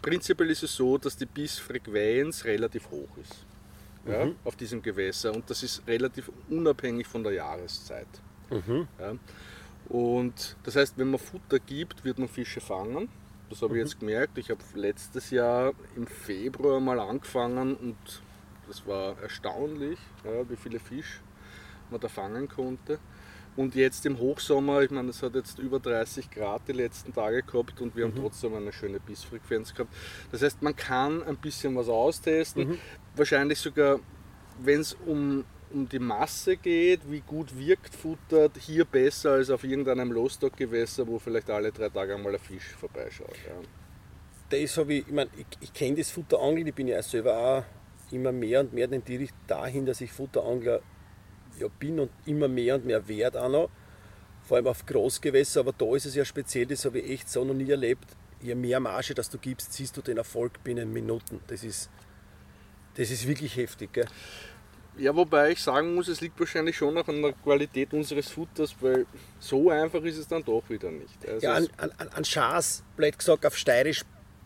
prinzipiell 0.06 0.50
ist 0.50 0.62
es 0.62 0.74
so, 0.74 0.96
dass 0.96 1.16
die 1.16 1.26
Bissfrequenz 1.26 2.44
relativ 2.44 2.88
hoch 2.90 3.08
ist 3.20 3.44
ja, 4.06 4.28
auf 4.44 4.54
diesem 4.54 4.80
Gewässer 4.80 5.34
und 5.34 5.50
das 5.50 5.62
ist 5.64 5.82
relativ 5.86 6.30
unabhängig 6.48 7.06
von 7.06 7.24
der 7.24 7.32
Jahreszeit. 7.32 8.06
Ja. 9.00 9.16
Und 9.88 10.56
das 10.62 10.76
heißt, 10.76 10.96
wenn 10.96 11.10
man 11.10 11.18
Futter 11.18 11.58
gibt, 11.58 12.04
wird 12.04 12.18
man 12.18 12.28
Fische 12.28 12.60
fangen. 12.60 13.08
Das 13.50 13.62
habe 13.62 13.76
ich 13.76 13.82
jetzt 13.82 13.98
gemerkt. 13.98 14.38
Ich 14.38 14.50
habe 14.50 14.60
letztes 14.74 15.30
Jahr 15.30 15.72
im 15.96 16.06
Februar 16.06 16.80
mal 16.80 16.98
angefangen 17.00 17.76
und 17.76 17.96
das 18.68 18.86
war 18.86 19.20
erstaunlich, 19.20 19.98
ja, 20.24 20.48
wie 20.48 20.56
viele 20.56 20.78
Fisch 20.78 21.20
man 21.90 22.00
da 22.00 22.08
fangen 22.08 22.48
konnte. 22.48 22.98
Und 23.56 23.74
jetzt 23.74 24.04
im 24.04 24.18
Hochsommer, 24.18 24.82
ich 24.82 24.90
meine, 24.90 25.08
es 25.10 25.22
hat 25.22 25.34
jetzt 25.34 25.58
über 25.58 25.80
30 25.80 26.30
Grad 26.30 26.62
die 26.68 26.72
letzten 26.72 27.14
Tage 27.14 27.42
gehabt 27.42 27.80
und 27.80 27.96
wir 27.96 28.04
haben 28.04 28.14
trotzdem 28.14 28.54
eine 28.54 28.70
schöne 28.70 29.00
Bissfrequenz 29.00 29.72
gehabt. 29.72 29.92
Das 30.30 30.42
heißt, 30.42 30.60
man 30.62 30.76
kann 30.76 31.22
ein 31.22 31.36
bisschen 31.38 31.74
was 31.74 31.88
austesten. 31.88 32.78
Wahrscheinlich 33.14 33.58
sogar, 33.58 33.98
wenn 34.62 34.80
es 34.80 34.94
um, 35.06 35.44
um 35.72 35.88
die 35.88 35.98
Masse 35.98 36.58
geht, 36.58 37.00
wie 37.10 37.20
gut 37.20 37.58
wirkt 37.58 37.94
Futter, 37.94 38.50
hier 38.58 38.84
besser 38.84 39.32
als 39.32 39.48
auf 39.48 39.64
irgendeinem 39.64 40.12
Lostock-Gewässer, 40.12 41.06
wo 41.06 41.18
vielleicht 41.18 41.48
alle 41.48 41.72
drei 41.72 41.88
Tage 41.88 42.14
einmal 42.14 42.34
ein 42.34 42.38
Fisch 42.40 42.74
vorbeischaut. 42.78 43.38
Ja. 43.46 43.54
das 44.50 44.76
habe 44.76 44.94
ich, 44.94 45.08
ich 45.08 45.14
meine, 45.14 45.30
ich, 45.34 45.46
ich 45.60 45.72
kenne 45.72 45.96
das 45.96 46.10
Futterangeln, 46.10 46.66
ich 46.66 46.74
bin 46.74 46.88
ja 46.88 47.02
selber 47.02 47.38
auch 47.38 47.64
immer 48.12 48.32
mehr 48.32 48.60
und 48.60 48.74
mehr 48.74 48.92
in 48.92 49.02
die 49.02 49.16
Richtung 49.16 49.38
dahin, 49.46 49.86
dass 49.86 50.02
ich 50.02 50.12
Futterangler 50.12 50.82
ja, 51.58 51.68
bin 51.78 52.00
und 52.00 52.10
immer 52.26 52.48
mehr 52.48 52.76
und 52.76 52.84
mehr 52.86 53.06
wert 53.08 53.36
auch 53.36 53.48
noch. 53.48 53.70
Vor 54.42 54.56
allem 54.56 54.66
auf 54.68 54.86
Großgewässer, 54.86 55.60
aber 55.60 55.72
da 55.72 55.94
ist 55.96 56.06
es 56.06 56.14
ja 56.14 56.24
speziell, 56.24 56.66
das 56.66 56.84
habe 56.84 57.00
ich 57.00 57.10
echt 57.10 57.28
so 57.28 57.44
noch 57.44 57.54
nie 57.54 57.70
erlebt. 57.70 58.04
Je 58.40 58.54
mehr 58.54 58.78
Marge 58.80 59.14
das 59.14 59.28
du 59.30 59.38
gibst, 59.38 59.72
siehst 59.72 59.96
du 59.96 60.02
den 60.02 60.18
Erfolg 60.18 60.62
binnen 60.62 60.92
Minuten. 60.92 61.40
Das 61.48 61.64
ist, 61.64 61.90
das 62.94 63.10
ist 63.10 63.26
wirklich 63.26 63.56
heftig. 63.56 63.92
Gell? 63.92 64.06
Ja, 64.98 65.14
wobei 65.14 65.50
ich 65.50 65.62
sagen 65.62 65.94
muss, 65.94 66.08
es 66.08 66.20
liegt 66.20 66.38
wahrscheinlich 66.38 66.76
schon 66.76 66.96
auch 66.96 67.08
an 67.08 67.20
der 67.22 67.32
Qualität 67.32 67.92
unseres 67.92 68.28
Futters, 68.30 68.74
weil 68.80 69.06
so 69.40 69.70
einfach 69.70 70.02
ist 70.04 70.16
es 70.16 70.28
dann 70.28 70.44
doch 70.44 70.62
wieder 70.68 70.90
nicht. 70.90 71.26
Also 71.28 71.46
Ja, 71.46 71.54
an, 71.54 71.68
an- 71.76 72.08
an 72.08 72.24
Schaas, 72.24 72.82
blöd 72.96 73.18
gesagt, 73.18 73.44
auf 73.44 73.56
Steirisch 73.56 74.02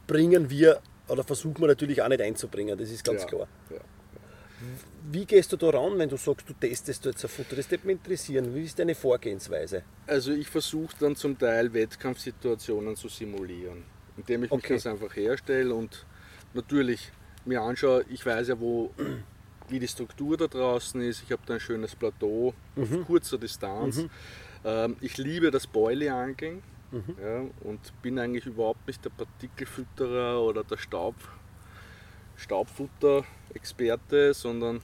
bringen 0.07 0.50
wir, 0.50 0.81
oder 1.09 1.23
versuchen 1.23 1.61
wir 1.61 1.69
natürlich 1.69 2.00
auch 2.02 2.09
nicht 2.09 2.21
einzubringen, 2.21 2.76
das 2.79 2.90
ist 2.90 3.05
ganz 3.05 3.23
ja, 3.23 3.29
klar. 3.29 3.49
Ja. 3.71 3.76
Wie 5.11 5.25
gehst 5.25 5.52
du 5.52 5.57
da 5.57 5.71
ran, 5.71 5.99
wenn 5.99 6.09
du 6.09 6.17
sagst, 6.17 6.49
du 6.49 6.52
testest 6.55 7.05
jetzt 7.05 7.25
ein 7.25 7.29
Futter? 7.29 7.57
Das 7.57 7.71
würde 7.71 7.87
mich 7.87 7.97
interessieren. 7.97 8.55
Wie 8.55 8.64
ist 8.64 8.79
deine 8.79 8.95
Vorgehensweise? 8.95 9.83
Also 10.07 10.33
ich 10.33 10.49
versuche 10.49 10.95
dann 11.00 11.17
zum 11.17 11.38
Teil 11.38 11.73
Wettkampfsituationen 11.73 12.97
zu 12.97 13.09
simulieren, 13.09 13.85
indem 14.17 14.45
ich 14.45 14.50
mich 14.50 14.59
Okay. 14.59 14.75
ganz 14.75 14.87
einfach 14.87 15.14
herstelle 15.17 15.75
und 15.75 16.07
natürlich 16.55 17.11
mir 17.45 17.62
anschaue, 17.62 18.05
ich 18.11 18.25
weiß 18.25 18.49
ja, 18.49 18.61
wo, 18.61 18.90
wie 19.69 19.79
die 19.79 19.88
Struktur 19.88 20.37
da 20.37 20.47
draußen 20.47 21.00
ist, 21.02 21.23
ich 21.23 21.33
habe 21.33 21.43
da 21.47 21.55
ein 21.55 21.61
schönes 21.61 21.97
Plateau 21.97 22.55
Mhm. 22.76 22.83
auf 23.00 23.07
kurzer 23.07 23.38
Distanz. 23.38 24.05
Ähm, 24.64 24.97
ich 25.00 25.17
liebe 25.17 25.50
das 25.50 25.67
Boilie-Angeln 25.67 26.62
Mhm. 26.93 27.17
ja, 27.23 27.45
und 27.61 27.81
bin 28.02 28.19
eigentlich 28.19 28.47
überhaupt 28.47 28.87
nicht 28.88 29.05
der 29.05 29.11
Partikelfütterer 29.11 30.43
oder 30.43 30.64
der 30.64 30.76
Staub, 30.76 31.14
Staubfutter-Experte, 32.40 34.35
sondern 34.35 34.80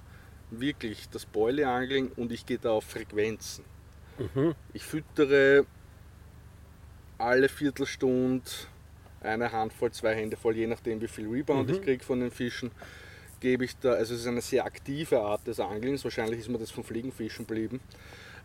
wirklich 0.50 1.08
das 1.10 1.26
Boilie-Angeln 1.26 2.12
und 2.16 2.30
ich 2.32 2.46
gehe 2.46 2.58
da 2.58 2.70
auf 2.70 2.84
Frequenzen. 2.84 3.64
Ich 4.72 4.84
füttere 4.84 5.66
alle 7.18 7.48
Viertelstunde 7.48 8.44
eine 9.20 9.50
Handvoll, 9.50 9.90
zwei 9.92 10.14
Hände 10.14 10.36
voll, 10.36 10.56
je 10.56 10.66
nachdem 10.66 11.00
wie 11.00 11.08
viel 11.08 11.28
Rebound 11.28 11.70
ich 11.70 11.82
kriege 11.82 12.04
von 12.04 12.20
den 12.20 12.30
Fischen, 12.30 12.70
gebe 13.40 13.64
ich 13.64 13.76
da, 13.78 13.92
also 13.92 14.14
es 14.14 14.20
ist 14.20 14.26
eine 14.26 14.40
sehr 14.40 14.64
aktive 14.64 15.20
Art 15.20 15.46
des 15.46 15.60
Angelns, 15.60 16.04
wahrscheinlich 16.04 16.40
ist 16.40 16.48
mir 16.48 16.58
das 16.58 16.70
vom 16.70 16.84
Fliegenfischen 16.84 17.46
geblieben, 17.46 17.80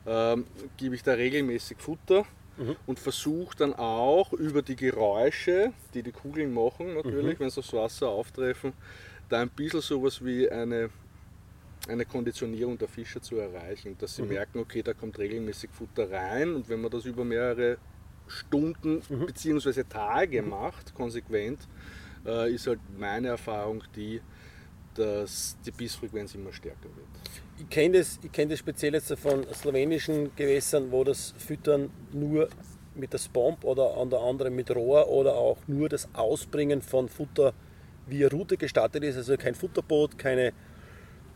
ähm, 0.05 0.45
gebe 0.77 0.95
ich 0.95 1.03
da 1.03 1.13
regelmäßig 1.13 1.77
Futter 1.79 2.25
und 2.85 2.99
versuche 2.99 3.55
dann 3.55 3.73
auch 3.73 4.33
über 4.33 4.61
die 4.61 4.75
Geräusche, 4.75 5.73
die 5.93 6.03
die 6.03 6.11
Kugeln 6.11 6.53
machen 6.53 6.93
natürlich, 6.95 7.39
wenn 7.39 7.49
sie 7.49 7.59
aufs 7.59 7.73
Wasser 7.73 8.09
auftreffen, 8.09 8.73
da 9.29 9.41
ein 9.41 9.49
bisschen 9.49 9.81
sowas 9.81 10.23
wie 10.23 10.49
eine 10.49 10.89
eine 11.87 12.05
Konditionierung 12.05 12.77
der 12.77 12.87
Fische 12.87 13.21
zu 13.21 13.37
erreichen, 13.37 13.97
dass 13.97 14.15
sie 14.15 14.21
merken, 14.23 14.59
okay, 14.59 14.83
da 14.83 14.93
kommt 14.93 15.17
regelmäßig 15.17 15.71
Futter 15.71 16.11
rein. 16.11 16.53
Und 16.53 16.69
wenn 16.69 16.81
man 16.81 16.91
das 16.91 17.05
über 17.05 17.25
mehrere 17.25 17.77
Stunden 18.27 19.01
bzw. 19.09 19.83
Tage 19.83 20.41
macht, 20.41 20.93
konsequent, 20.93 21.67
äh, 22.25 22.53
ist 22.53 22.67
halt 22.67 22.79
meine 22.97 23.29
Erfahrung 23.29 23.83
die, 23.95 24.21
dass 24.93 25.57
die 25.65 25.71
Bissfrequenz 25.71 26.35
immer 26.35 26.53
stärker 26.53 26.83
wird. 26.83 27.40
Ich 27.61 27.69
kenne 27.69 27.99
das, 27.99 28.19
kenn 28.31 28.49
das 28.49 28.57
speziell 28.57 28.95
jetzt 28.95 29.13
von 29.19 29.45
slowenischen 29.53 30.35
Gewässern, 30.35 30.91
wo 30.91 31.03
das 31.03 31.35
Füttern 31.37 31.91
nur 32.11 32.49
mit 32.95 33.13
der 33.13 33.19
Spomp 33.19 33.63
oder 33.63 33.97
unter 33.97 34.19
anderem 34.19 34.55
mit 34.55 34.75
Rohr 34.75 35.07
oder 35.09 35.35
auch 35.35 35.57
nur 35.67 35.87
das 35.87 36.09
Ausbringen 36.13 36.81
von 36.81 37.07
Futter 37.07 37.53
via 38.07 38.29
Route 38.29 38.57
gestattet 38.57 39.03
ist. 39.03 39.15
Also 39.15 39.37
kein 39.37 39.53
Futterboot, 39.53 40.17
keine 40.17 40.53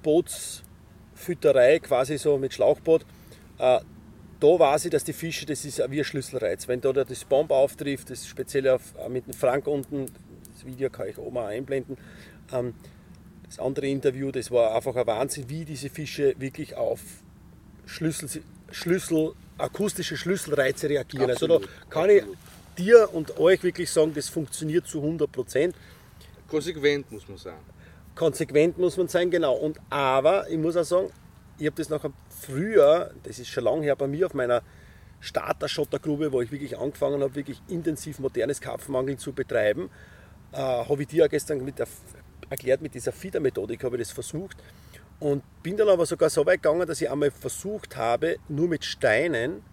Bootsfütterei, 0.02 1.78
quasi 1.78 2.18
so 2.18 2.40
mit 2.40 2.56
Schlauchboot. 2.56 3.06
Äh, 3.60 3.82
da 4.40 4.48
weiß 4.48 4.86
ich, 4.86 4.92
dass 4.92 5.04
die 5.04 5.14
Fische, 5.14 5.46
das 5.46 5.64
ist 5.64 5.78
wie 5.92 6.00
ein 6.00 6.04
Schlüsselreiz. 6.04 6.68
Wenn 6.68 6.82
da 6.82 6.92
der 6.92 7.06
das 7.06 7.24
Bomb 7.24 7.52
auftrifft, 7.52 8.10
das 8.10 8.28
speziell 8.28 8.68
auf, 8.70 8.96
äh, 8.98 9.10
mit 9.10 9.28
dem 9.28 9.34
Frank 9.34 9.68
unten, 9.68 10.08
das 10.52 10.66
Video 10.66 10.90
kann 10.90 11.08
ich 11.08 11.20
oben 11.20 11.38
auch 11.38 11.46
einblenden, 11.46 11.98
ähm, 12.52 12.74
das 13.56 13.66
andere 13.66 13.88
Interview, 13.88 14.32
das 14.32 14.52
war 14.52 14.76
einfach 14.76 14.96
ein 14.96 15.08
Wahnsinn, 15.08 15.50
wie 15.50 15.66
diese 15.66 15.90
Fische 15.90 16.36
wirklich 16.38 16.76
auf 16.76 17.00
Schlüssel, 17.86 18.44
Schlüssel, 18.72 19.34
akustische 19.58 20.18
Schlüsselreize 20.18 20.90
reagieren. 20.90 21.30
also 21.30 21.48
da 21.48 21.56
Absolut, 21.56 21.90
kann 21.90 22.10
absolut. 22.10 22.38
ich 22.78 22.84
dir 22.84 23.14
und 23.14 23.38
euch 23.40 23.64
wirklich 23.64 23.90
sagen, 23.90 24.14
das 24.14 24.28
funktioniert 24.28 24.88
zu 24.88 25.02
100 25.02 25.32
Prozent. 25.32 25.76
Konsequent 26.50 27.12
muss 27.12 27.28
man 27.28 27.38
sagen. 27.38 27.64
Konsequent 28.16 28.78
muss 28.78 28.98
man 28.98 29.08
sein, 29.08 29.30
genau. 29.30 29.56
Und 29.56 29.80
aber 29.90 30.50
ich 30.50 30.58
muss 30.58 30.76
auch 30.76 30.84
sagen, 30.84 31.10
ich 31.58 31.66
habe 31.66 31.76
das 31.78 31.90
nachher 31.90 32.12
früher, 32.30 33.12
das 33.24 33.40
ist 33.40 33.48
schon 33.48 33.64
lange 33.64 33.84
her 33.84 33.96
bei 33.96 34.08
mir 34.08 34.26
auf 34.26 34.34
meiner 34.34 34.62
Starter-Schottergrube, 35.22 36.32
wo 36.32 36.42
ich 36.42 36.52
wirklich 36.52 36.78
angefangen 36.78 37.22
habe, 37.22 37.36
wirklich 37.36 37.62
intensiv 37.68 38.20
modernes 38.20 38.60
Karpfenangeln 38.60 39.18
zu 39.18 39.32
betreiben, 39.32 39.90
äh, 40.52 40.58
habe 40.58 41.02
ich 41.02 41.08
dir 41.08 41.26
auch 41.26 41.30
gestern 41.30 41.64
mit 41.64 41.80
der, 41.80 41.88
erklärt, 42.50 42.82
mit 42.82 42.94
dieser 42.94 43.12
Fiedermethodik 43.12 43.84
habe 43.84 43.98
ich 43.98 44.04
das 44.04 44.12
versucht 44.12 44.58
und 45.20 45.44
bin 45.64 45.78
dann 45.78 45.90
aber 45.90 46.06
sogar 46.06 46.30
so 46.30 46.46
weit 46.46 46.62
gegangen, 46.62 46.86
dass 46.88 47.02
ich 47.02 47.10
einmal 47.10 47.32
versucht 47.32 47.96
habe, 47.96 48.38
nur 48.50 48.68
mit 48.68 48.84
Steinen 48.84 49.64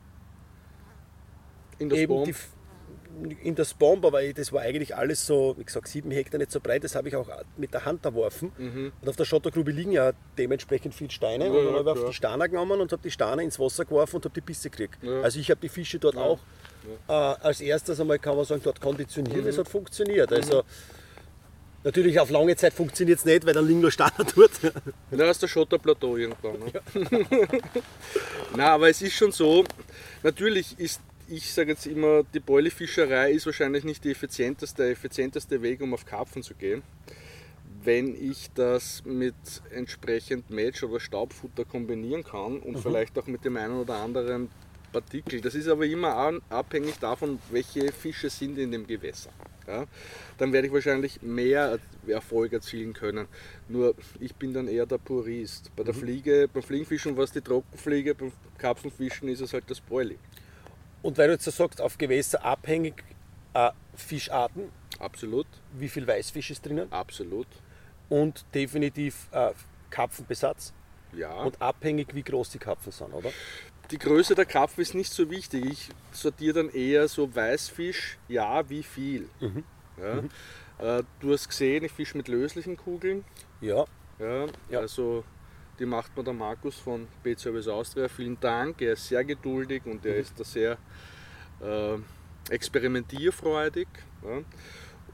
In 1.79 1.89
der 1.89 1.99
eben 1.99 2.15
Bomb, 2.15 2.27
die, 2.27 2.35
in 3.43 3.55
das 3.55 3.75
Bomb, 3.75 4.05
aber 4.05 4.23
das 4.33 4.53
war 4.53 4.63
eigentlich 4.63 4.97
alles 4.97 5.27
so, 5.27 5.55
wie 5.59 5.65
gesagt, 5.65 5.89
sieben 5.89 6.11
Hektar 6.11 6.39
nicht 6.39 6.51
so 6.51 6.61
breit, 6.61 6.85
das 6.85 6.95
habe 6.95 7.09
ich 7.09 7.17
auch 7.17 7.29
mit 7.57 7.75
der 7.75 7.85
Hand 7.85 8.05
erworfen. 8.05 8.53
Und 9.01 9.09
auf 9.09 9.17
der 9.17 9.25
Schottergrube 9.25 9.71
liegen 9.71 9.93
ja 9.93 10.13
dementsprechend 10.39 10.95
viele 10.95 11.11
Steine. 11.11 11.47
und 11.47 11.57
dann 11.57 11.73
ja, 11.75 11.79
habe 11.81 11.91
ich 11.91 11.99
auf 11.99 12.09
die 12.09 12.15
Steine 12.15 12.49
genommen 12.49 12.81
und 12.81 12.91
habe 12.93 13.03
die 13.03 13.11
Steine 13.11 13.43
ins 13.43 13.59
Wasser 13.59 13.85
geworfen 13.85 14.17
und 14.17 14.25
habe 14.25 14.35
die 14.35 14.41
Bisse 14.41 14.71
gekriegt. 14.71 15.03
Ja. 15.03 15.21
Also 15.23 15.39
ich 15.41 15.51
habe 15.51 15.61
die 15.61 15.69
Fische 15.69 15.99
dort 15.99 16.17
auch 16.17 16.39
äh, 17.09 17.13
als 17.13 17.61
erstes 17.61 18.01
einmal, 18.01 18.19
kann 18.19 18.37
man 18.37 18.45
sagen, 18.45 18.63
dort 18.65 18.81
konditioniert, 18.81 19.45
es 19.45 19.59
hat 19.59 19.69
funktioniert. 19.69 20.33
Also 20.33 20.63
natürlich 21.85 22.19
auf 22.21 22.31
lange 22.31 22.57
Zeit 22.57 22.73
funktioniert 22.73 23.19
es 23.19 23.25
nicht, 23.25 23.47
weil 23.47 23.55
dann 23.55 23.67
liegen 23.67 23.81
nur 23.81 23.91
Steine 23.91 24.13
dort. 24.35 24.53
Da 25.11 25.31
ist 25.31 25.43
der 25.43 25.49
Schotterplateau 25.49 26.17
irgendwann. 26.17 26.59
Ne? 26.59 27.27
Na, 28.57 28.69
aber 28.73 28.89
es 28.89 29.03
ist 29.03 29.15
schon 29.15 29.33
so, 29.33 29.65
natürlich 30.23 30.79
ist, 30.79 31.01
ich 31.29 31.53
sage 31.53 31.71
jetzt 31.71 31.87
immer, 31.87 32.23
die 32.35 32.41
Beulefischerei 32.41 33.33
ist 33.33 33.47
wahrscheinlich 33.47 33.85
nicht 33.85 34.05
die 34.05 34.11
effizienteste, 34.11 34.83
der 34.83 34.93
effizienteste 34.93 35.63
Weg, 35.63 35.81
um 35.81 35.95
auf 35.95 36.05
Karpfen 36.05 36.43
zu 36.43 36.55
gehen. 36.55 36.83
Wenn 37.85 38.15
ich 38.15 38.51
das 38.55 39.03
mit 39.05 39.35
entsprechend 39.71 40.51
Match- 40.51 40.85
oder 40.85 41.01
Staubfutter 41.01 41.65
kombinieren 41.65 42.23
kann 42.23 42.61
und 42.61 42.79
vielleicht 42.79 43.19
auch 43.19 43.27
mit 43.27 43.45
dem 43.45 43.57
einen 43.57 43.81
oder 43.81 43.97
anderen 43.97 44.51
Partikel. 44.93 45.41
Das 45.41 45.55
ist 45.55 45.67
aber 45.69 45.87
immer 45.87 46.39
abhängig 46.49 46.99
davon, 47.01 47.41
welche 47.51 47.91
Fische 47.91 48.31
sind 48.31 48.59
in 48.59 48.71
dem 48.71 48.87
Gewässer. 48.87 49.31
Ja? 49.67 49.87
Dann 50.39 50.53
werde 50.53 50.67
ich 50.67 50.73
wahrscheinlich 50.73 51.23
mehr 51.23 51.79
Erfolg 52.07 52.53
erzielen 52.53 52.93
können. 52.93 53.27
Nur 53.69 53.95
ich 54.21 54.35
bin 54.35 54.53
dann 54.53 54.69
eher 54.69 54.87
der 54.87 54.99
Purist. 54.99 55.71
Bei 55.77 55.83
der 55.83 55.95
Fliege, 55.95 56.49
beim 56.53 56.63
Fliegenfischen 56.63 57.17
war 57.17 57.25
es 57.25 57.33
die 57.33 57.41
Trockenfliege, 57.41 58.15
beim 58.15 58.33
Karpfenfischen 58.59 59.29
ist 59.29 59.41
es 59.41 59.53
halt 59.53 59.65
das 59.69 59.81
Broiling. 59.81 60.19
Und 61.03 61.19
weil 61.19 61.29
du 61.29 61.33
jetzt 61.35 61.45
so 61.45 61.51
sagst, 61.51 61.81
auf 61.81 61.99
Gewässer 61.99 62.45
abhängig 62.45 63.03
äh, 63.55 63.71
Fischarten, 63.95 64.71
Absolut, 64.99 65.47
wie 65.73 65.89
viel 65.89 66.07
Weißfisch 66.07 66.51
ist 66.51 66.65
drinnen 66.65 66.93
absolut. 66.93 67.49
und 68.09 68.45
definitiv 68.55 69.29
äh, 69.33 69.51
Karpfenbesatz. 69.91 70.73
Ja. 71.13 71.43
Und 71.43 71.61
abhängig, 71.61 72.15
wie 72.15 72.23
groß 72.23 72.51
die 72.51 72.59
Karpfen 72.59 72.93
sind, 72.93 73.13
oder? 73.13 73.31
Die 73.93 73.99
Größe 73.99 74.35
der 74.35 74.47
Karpfen 74.47 74.81
ist 74.81 74.95
nicht 74.95 75.13
so 75.13 75.31
wichtig. 75.31 75.65
Ich 75.67 75.89
sortiere 76.13 76.65
dann 76.65 76.71
eher 76.71 77.07
so 77.09 77.35
Weißfisch, 77.35 78.19
ja, 78.27 78.69
wie 78.69 78.83
viel. 78.83 79.29
Ja. 79.99 80.99
Äh, 80.99 81.05
du 81.21 81.33
hast 81.33 81.49
gesehen, 81.49 81.85
ich 81.85 81.93
fische 81.93 82.17
mit 82.17 82.29
löslichen 82.29 82.77
Kugeln. 82.77 83.25
Ja. 83.61 83.85
Ja, 84.19 84.47
Ja. 84.71 84.81
Also 84.81 85.25
die 85.79 85.87
macht 85.87 86.17
mir 86.17 86.25
der 86.25 86.33
Markus 86.33 86.77
von 86.77 87.07
B-Service 87.23 87.69
Austria. 87.69 88.09
Vielen 88.09 88.39
Dank. 88.41 88.81
Er 88.81 88.95
ist 88.95 89.09
sehr 89.09 89.25
geduldig 89.25 89.83
und 89.85 90.05
er 90.07 90.17
ist 90.17 90.39
da 90.39 90.45
sehr 90.45 90.79
äh, 91.61 91.99
experimentierfreudig. 92.51 93.89
Ja. 94.25 94.43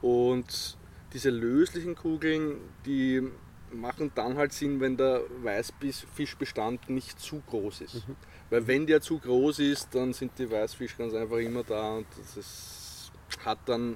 Und 0.01 0.77
diese 1.13 1.29
löslichen 1.29 1.95
Kugeln, 1.95 2.61
die 2.85 3.27
machen 3.71 4.11
dann 4.15 4.37
halt 4.37 4.53
Sinn, 4.53 4.79
wenn 4.79 4.97
der 4.97 5.21
Weißfischbestand 5.43 6.89
nicht 6.89 7.19
zu 7.19 7.41
groß 7.47 7.81
ist. 7.81 8.07
Mhm. 8.07 8.15
Weil 8.49 8.65
wenn 8.67 8.87
der 8.87 9.01
zu 9.01 9.19
groß 9.19 9.59
ist, 9.59 9.93
dann 9.93 10.13
sind 10.13 10.31
die 10.37 10.49
Weißfische 10.49 10.97
ganz 10.97 11.13
einfach 11.13 11.37
immer 11.37 11.63
da 11.63 11.97
und 11.97 12.07
das 12.17 12.37
ist, 12.37 13.11
hat 13.45 13.59
dann 13.65 13.95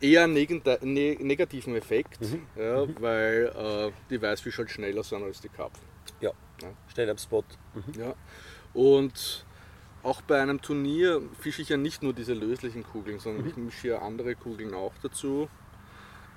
eher 0.00 0.24
einen 0.24 0.34
negativen 0.34 1.76
Effekt, 1.76 2.20
mhm. 2.20 2.42
Ja, 2.56 2.84
mhm. 2.84 2.96
weil 2.98 3.52
äh, 3.56 3.92
die 4.10 4.20
Weißfische 4.20 4.58
halt 4.58 4.70
schneller 4.70 5.02
sind 5.04 5.22
als 5.22 5.40
die 5.40 5.48
Karpfen. 5.48 5.86
Ja, 6.20 6.32
ja. 6.60 6.68
schnell 6.92 7.10
am 7.10 7.18
Spot. 7.18 7.44
Mhm. 7.74 8.00
Ja. 8.00 8.14
Und 8.74 9.46
auch 10.02 10.20
bei 10.22 10.42
einem 10.42 10.60
Turnier 10.60 11.22
fische 11.38 11.62
ich 11.62 11.68
ja 11.68 11.76
nicht 11.76 12.02
nur 12.02 12.12
diese 12.12 12.34
löslichen 12.34 12.82
Kugeln, 12.82 13.20
sondern 13.20 13.44
mhm. 13.44 13.50
ich 13.50 13.56
mische 13.56 13.88
ja 13.88 13.98
andere 14.00 14.34
Kugeln 14.34 14.74
auch 14.74 14.94
dazu. 15.02 15.48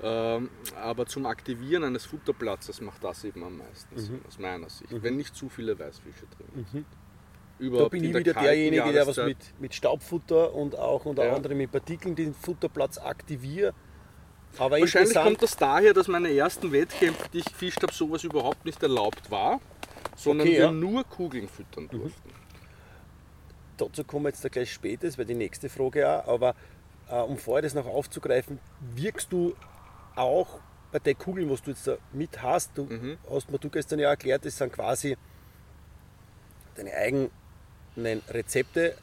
Ähm, 0.01 0.49
aber 0.75 1.05
zum 1.05 1.25
Aktivieren 1.25 1.83
eines 1.83 2.05
Futterplatzes 2.05 2.81
macht 2.81 3.03
das 3.03 3.23
eben 3.23 3.43
am 3.43 3.57
meisten 3.57 3.97
Sinn, 3.97 4.15
mhm. 4.15 4.25
aus 4.27 4.37
meiner 4.37 4.69
Sicht. 4.69 4.91
Mhm. 4.91 5.03
Wenn 5.03 5.17
nicht 5.17 5.35
zu 5.35 5.49
viele 5.49 5.79
Weißfische 5.79 6.25
drin 6.37 6.65
sind. 6.71 6.85
Da 7.59 7.87
bin 7.87 8.03
ich 8.03 8.13
wieder 8.13 8.33
derjenige, 8.33 8.91
der 8.91 9.07
was 9.07 9.17
mit, 9.17 9.37
mit 9.59 9.73
Staubfutter 9.73 10.53
und 10.53 10.77
auch 10.77 11.05
unter 11.05 11.25
ja. 11.25 11.35
anderem 11.35 11.57
mit 11.57 11.71
Partikeln 11.71 12.15
den 12.15 12.33
Futterplatz 12.33 12.97
aktiviert. 12.97 13.73
Aber 14.57 14.79
Wahrscheinlich 14.79 15.15
kommt 15.15 15.41
das 15.41 15.55
daher, 15.55 15.93
dass 15.93 16.07
meine 16.07 16.31
ersten 16.33 16.71
Wettkämpfe, 16.71 17.29
die 17.33 17.39
ich 17.39 17.45
gefischt 17.45 17.81
habe, 17.81 17.93
sowas 17.93 18.23
überhaupt 18.23 18.65
nicht 18.65 18.81
erlaubt 18.81 19.29
war, 19.31 19.59
sondern 20.15 20.47
okay, 20.47 20.57
wir 20.57 20.65
ja. 20.65 20.71
nur 20.71 21.03
Kugeln 21.05 21.47
füttern 21.47 21.85
mhm. 21.85 21.89
durften. 21.89 22.29
Mhm. 22.29 22.45
Dazu 23.77 24.03
kommen 24.03 24.25
wir 24.25 24.29
jetzt 24.29 24.49
gleich 24.51 24.71
später, 24.71 25.07
das 25.07 25.17
wäre 25.17 25.25
die 25.25 25.35
nächste 25.35 25.67
Frage 25.67 26.09
auch, 26.09 26.27
aber 26.27 26.55
äh, 27.09 27.15
um 27.15 27.37
vorher 27.37 27.61
das 27.61 27.73
noch 27.73 27.85
aufzugreifen, 27.85 28.59
wirkst 28.95 29.31
du 29.31 29.53
auch 30.15 30.59
bei 30.91 30.99
der 30.99 31.15
Kugeln, 31.15 31.49
was 31.49 31.61
du 31.61 31.71
jetzt 31.71 31.87
da 31.87 31.97
mit 32.13 32.41
hast, 32.41 32.77
du 32.77 32.85
mhm. 32.85 33.17
hast 33.29 33.51
mir 33.51 33.59
du 33.59 33.69
gestern 33.69 33.99
ja 33.99 34.09
erklärt, 34.09 34.45
das 34.45 34.57
sind 34.57 34.71
quasi 34.71 35.17
deine 36.75 36.93
eigenen 36.93 37.31
Rezepte. 37.97 38.95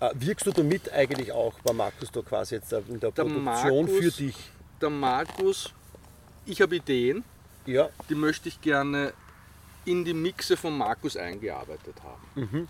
Äh, 0.00 0.10
wirkst 0.14 0.46
du 0.46 0.52
damit 0.52 0.92
eigentlich 0.92 1.32
auch 1.32 1.54
bei 1.60 1.72
Markus 1.72 2.10
da 2.10 2.20
quasi 2.22 2.56
jetzt 2.56 2.72
in 2.72 3.00
der, 3.00 3.10
der 3.10 3.22
Produktion 3.22 3.44
Markus, 3.44 3.90
für 3.90 4.10
dich? 4.10 4.36
Der 4.80 4.90
Markus, 4.90 5.72
ich 6.46 6.60
habe 6.60 6.76
Ideen, 6.76 7.24
ja. 7.66 7.88
die 8.08 8.14
möchte 8.14 8.48
ich 8.48 8.60
gerne 8.60 9.12
in 9.84 10.04
die 10.04 10.14
Mixe 10.14 10.56
von 10.56 10.76
Markus 10.76 11.16
eingearbeitet 11.16 11.96
haben. 12.02 12.48
Mhm. 12.50 12.68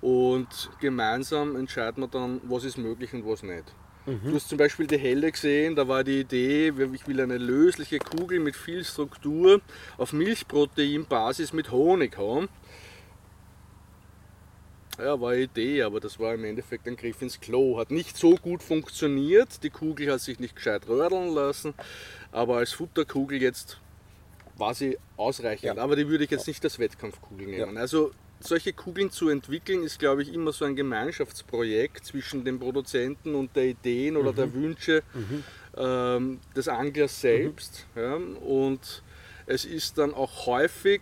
Und 0.00 0.70
gemeinsam 0.80 1.56
entscheiden 1.56 2.02
wir 2.02 2.08
dann, 2.08 2.40
was 2.44 2.64
ist 2.64 2.78
möglich 2.78 3.12
und 3.12 3.26
was 3.26 3.42
nicht. 3.42 3.64
Mhm. 4.06 4.20
Du 4.24 4.34
hast 4.34 4.48
zum 4.48 4.58
Beispiel 4.58 4.86
die 4.86 4.98
Helle 4.98 5.32
gesehen, 5.32 5.76
da 5.76 5.88
war 5.88 6.04
die 6.04 6.20
Idee, 6.20 6.72
ich 6.92 7.08
will 7.08 7.20
eine 7.20 7.38
lösliche 7.38 7.98
Kugel 7.98 8.38
mit 8.38 8.54
viel 8.54 8.84
Struktur 8.84 9.60
auf 9.96 10.12
Milchproteinbasis 10.12 11.52
mit 11.52 11.70
Honig 11.70 12.18
haben. 12.18 12.48
Ja, 14.98 15.20
war 15.20 15.32
eine 15.32 15.42
Idee, 15.42 15.82
aber 15.82 16.00
das 16.00 16.18
war 16.18 16.34
im 16.34 16.44
Endeffekt 16.44 16.86
ein 16.86 16.96
Griff 16.96 17.20
ins 17.20 17.40
Klo. 17.40 17.78
Hat 17.78 17.90
nicht 17.90 18.16
so 18.16 18.36
gut 18.36 18.62
funktioniert, 18.62 19.62
die 19.62 19.70
Kugel 19.70 20.12
hat 20.12 20.20
sich 20.20 20.38
nicht 20.38 20.54
gescheit 20.54 20.88
rödeln 20.88 21.34
lassen, 21.34 21.74
aber 22.30 22.58
als 22.58 22.72
Futterkugel 22.72 23.42
jetzt 23.42 23.80
war 24.56 24.74
sie 24.74 24.98
ausreichend. 25.16 25.76
Ja. 25.76 25.82
Aber 25.82 25.96
die 25.96 26.08
würde 26.08 26.24
ich 26.24 26.30
jetzt 26.30 26.46
nicht 26.46 26.62
als 26.62 26.78
Wettkampfkugel 26.78 27.46
nehmen. 27.46 27.74
Ja. 27.74 27.80
Also 27.80 28.12
solche 28.40 28.72
Kugeln 28.72 29.10
zu 29.10 29.28
entwickeln, 29.28 29.82
ist, 29.82 29.98
glaube 29.98 30.22
ich, 30.22 30.32
immer 30.32 30.52
so 30.52 30.64
ein 30.64 30.76
Gemeinschaftsprojekt 30.76 32.06
zwischen 32.06 32.44
dem 32.44 32.60
Produzenten 32.60 33.34
und 33.34 33.56
der 33.56 33.64
Ideen 33.64 34.16
oder 34.16 34.32
mhm. 34.32 34.36
der 34.36 34.54
Wünsche 34.54 35.02
mhm. 35.14 35.44
ähm, 35.76 36.40
des 36.54 36.68
Anglers 36.68 37.20
selbst. 37.20 37.86
Mhm. 37.94 38.00
Ja, 38.00 38.14
und 38.14 39.02
es 39.46 39.64
ist 39.64 39.98
dann 39.98 40.14
auch 40.14 40.46
häufig, 40.46 41.00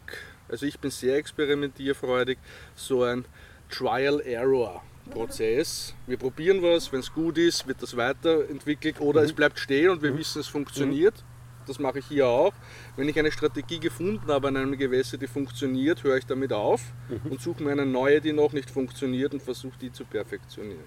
also 0.48 0.66
ich 0.66 0.78
bin 0.78 0.90
sehr 0.90 1.16
experimentierfreudig, 1.16 2.38
so 2.74 3.02
ein 3.02 3.24
Trial-Error-Prozess. 3.72 5.94
Wir 6.06 6.16
probieren 6.16 6.62
was, 6.62 6.92
wenn 6.92 7.00
es 7.00 7.12
gut 7.12 7.38
ist, 7.38 7.66
wird 7.66 7.82
das 7.82 7.96
weiterentwickelt 7.96 9.00
oder 9.00 9.22
es 9.22 9.32
mhm. 9.32 9.36
bleibt 9.36 9.58
stehen 9.58 9.90
und 9.90 10.00
wir 10.02 10.12
mhm. 10.12 10.18
wissen, 10.18 10.40
es 10.40 10.46
funktioniert 10.46 11.24
das 11.66 11.78
mache 11.78 12.00
ich 12.00 12.06
hier 12.06 12.26
auch. 12.26 12.52
Wenn 12.96 13.08
ich 13.08 13.18
eine 13.18 13.32
Strategie 13.32 13.78
gefunden 13.78 14.30
habe 14.30 14.48
an 14.48 14.56
einem 14.56 14.76
Gewässer, 14.76 15.18
die 15.18 15.26
funktioniert, 15.26 16.02
höre 16.02 16.16
ich 16.16 16.26
damit 16.26 16.52
auf 16.52 16.82
mhm. 17.08 17.32
und 17.32 17.40
suche 17.40 17.62
mir 17.62 17.72
eine 17.72 17.86
neue, 17.86 18.20
die 18.20 18.32
noch 18.32 18.52
nicht 18.52 18.70
funktioniert 18.70 19.32
und 19.32 19.42
versuche 19.42 19.78
die 19.80 19.92
zu 19.92 20.04
perfektionieren. 20.04 20.84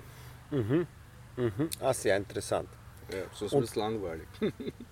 Mhm. 0.51 0.87
Mhm. 1.37 1.69
Ah, 1.81 1.93
sehr 1.93 2.17
interessant. 2.17 2.69
Ja, 3.11 3.19
sonst 3.33 3.53
wird 3.53 3.63
es 3.65 3.75
langweilig. 3.75 4.27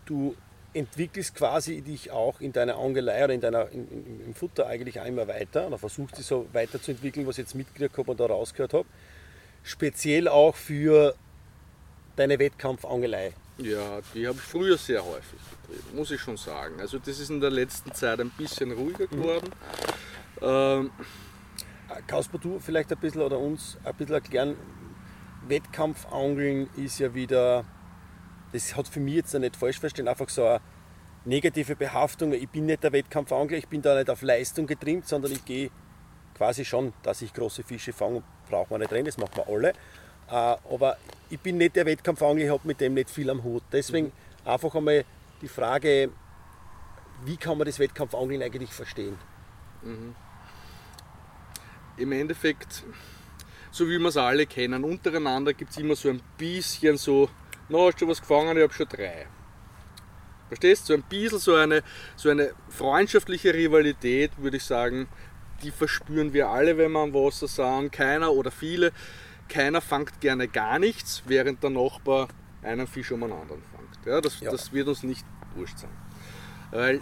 du 0.05 0.35
entwickelst 0.73 1.35
quasi 1.35 1.81
dich 1.81 2.11
auch 2.11 2.41
in 2.41 2.51
deiner 2.51 2.77
Angelei 2.77 3.23
oder 3.23 3.33
in 3.33 3.41
deiner, 3.41 3.69
in, 3.69 3.87
in, 3.87 4.25
im 4.25 4.33
Futter 4.33 4.67
eigentlich 4.67 4.99
auch 4.99 5.05
immer 5.05 5.27
weiter 5.27 5.67
oder 5.67 5.77
versuchst 5.77 6.17
dich 6.17 6.25
so 6.25 6.47
weiterzuentwickeln, 6.53 7.27
was 7.27 7.37
ich 7.37 7.45
jetzt 7.45 7.55
mitgekriegt 7.55 7.97
habe 7.97 8.11
und 8.11 8.19
da 8.19 8.25
rausgehört 8.25 8.73
habe. 8.73 8.85
Speziell 9.63 10.27
auch 10.27 10.55
für 10.55 11.15
deine 12.15 12.39
Wettkampfangelei. 12.39 13.33
Ja, 13.57 13.99
die 14.13 14.27
habe 14.27 14.37
ich 14.37 14.43
früher 14.43 14.77
sehr 14.77 15.05
häufig 15.05 15.39
betrieben, 15.61 15.95
muss 15.95 16.11
ich 16.11 16.19
schon 16.19 16.37
sagen. 16.37 16.79
Also 16.79 16.97
das 16.97 17.19
ist 17.19 17.29
in 17.29 17.39
der 17.39 17.51
letzten 17.51 17.93
Zeit 17.93 18.19
ein 18.19 18.31
bisschen 18.31 18.71
ruhiger 18.71 19.05
mhm. 19.05 19.21
geworden. 19.21 19.51
Mhm. 20.41 20.47
Ähm, 20.47 20.91
Kasper, 22.07 22.39
du 22.39 22.59
vielleicht 22.59 22.91
ein 22.91 22.97
bisschen 22.97 23.21
oder 23.21 23.37
uns 23.37 23.77
ein 23.83 23.93
bisschen 23.95 24.15
erklären, 24.15 24.55
Wettkampfangeln 25.47 26.69
ist 26.75 26.99
ja 26.99 27.13
wieder, 27.13 27.65
das 28.53 28.75
hat 28.75 28.87
für 28.87 28.99
mich 28.99 29.15
jetzt 29.15 29.33
nicht 29.33 29.55
falsch 29.55 29.79
verstehen, 29.79 30.07
einfach 30.07 30.29
so 30.29 30.45
eine 30.45 30.61
negative 31.25 31.75
Behaftung. 31.75 32.33
Ich 32.33 32.47
bin 32.49 32.65
nicht 32.65 32.83
der 32.83 32.91
Wettkampfangler, 32.91 33.57
ich 33.57 33.67
bin 33.67 33.81
da 33.81 33.95
nicht 33.95 34.09
auf 34.09 34.21
Leistung 34.21 34.67
getrimmt, 34.67 35.07
sondern 35.07 35.31
ich 35.31 35.43
gehe 35.43 35.69
quasi 36.35 36.63
schon, 36.63 36.93
dass 37.03 37.21
ich 37.21 37.33
große 37.33 37.63
Fische 37.63 37.93
fange, 37.93 38.23
braucht 38.49 38.71
man 38.71 38.79
nicht 38.79 38.91
drin, 38.91 39.05
das 39.05 39.17
machen 39.17 39.35
wir 39.35 39.47
alle. 39.47 39.69
Äh, 40.29 40.33
aber 40.33 40.97
ich 41.29 41.39
bin 41.39 41.57
nicht 41.57 41.75
der 41.75 41.85
Wettkampfangler, 41.85 42.45
ich 42.45 42.49
habe 42.49 42.67
mit 42.67 42.79
dem 42.79 42.93
nicht 42.93 43.09
viel 43.09 43.29
am 43.29 43.43
Hut. 43.43 43.63
Deswegen 43.71 44.07
mhm. 44.07 44.49
einfach 44.49 44.73
einmal 44.75 45.03
die 45.41 45.47
Frage, 45.47 46.11
wie 47.25 47.37
kann 47.37 47.57
man 47.57 47.65
das 47.65 47.79
Wettkampfangeln 47.79 48.41
eigentlich 48.41 48.71
verstehen? 48.71 49.17
Mhm. 49.81 50.15
Im 51.97 52.11
Endeffekt, 52.11 52.83
so 53.71 53.87
wie 53.87 53.99
wir 53.99 54.07
es 54.07 54.17
alle 54.17 54.45
kennen, 54.45 54.83
untereinander 54.83 55.53
gibt 55.53 55.71
es 55.71 55.77
immer 55.77 55.95
so 55.95 56.09
ein 56.09 56.21
bisschen 56.37 56.97
so, 56.97 57.29
na, 57.73 57.87
hast 57.87 58.01
du 58.01 58.07
was 58.07 58.21
gefangen, 58.21 58.55
ich 58.57 58.63
habe 58.63 58.73
schon 58.73 58.87
drei. 58.87 59.27
Verstehst 60.47 60.89
du? 60.89 60.93
So 60.93 60.99
ein 60.99 61.03
bisschen 61.03 61.39
so 61.39 61.55
eine, 61.55 61.83
so 62.15 62.29
eine 62.29 62.51
freundschaftliche 62.69 63.53
Rivalität, 63.53 64.31
würde 64.37 64.57
ich 64.57 64.63
sagen, 64.63 65.07
die 65.63 65.71
verspüren 65.71 66.33
wir 66.33 66.49
alle, 66.49 66.77
wenn 66.77 66.91
wir 66.91 66.99
am 66.99 67.13
Wasser 67.13 67.47
sind. 67.47 67.91
Keiner 67.91 68.31
oder 68.31 68.51
viele 68.51 68.91
keiner 69.49 69.81
fängt 69.81 70.19
gerne 70.21 70.47
gar 70.47 70.79
nichts, 70.79 71.23
während 71.25 71.63
der 71.63 71.69
Nachbar 71.69 72.27
einen 72.61 72.87
Fisch 72.87 73.11
um 73.11 73.23
einen 73.23 73.33
anderen 73.33 73.61
fängt. 73.61 74.05
Ja, 74.05 74.21
das, 74.21 74.39
ja. 74.39 74.51
das 74.51 74.71
wird 74.73 74.87
uns 74.87 75.03
nicht 75.03 75.25
wurscht 75.55 75.77
sein. 75.77 75.91
Weil 76.71 77.01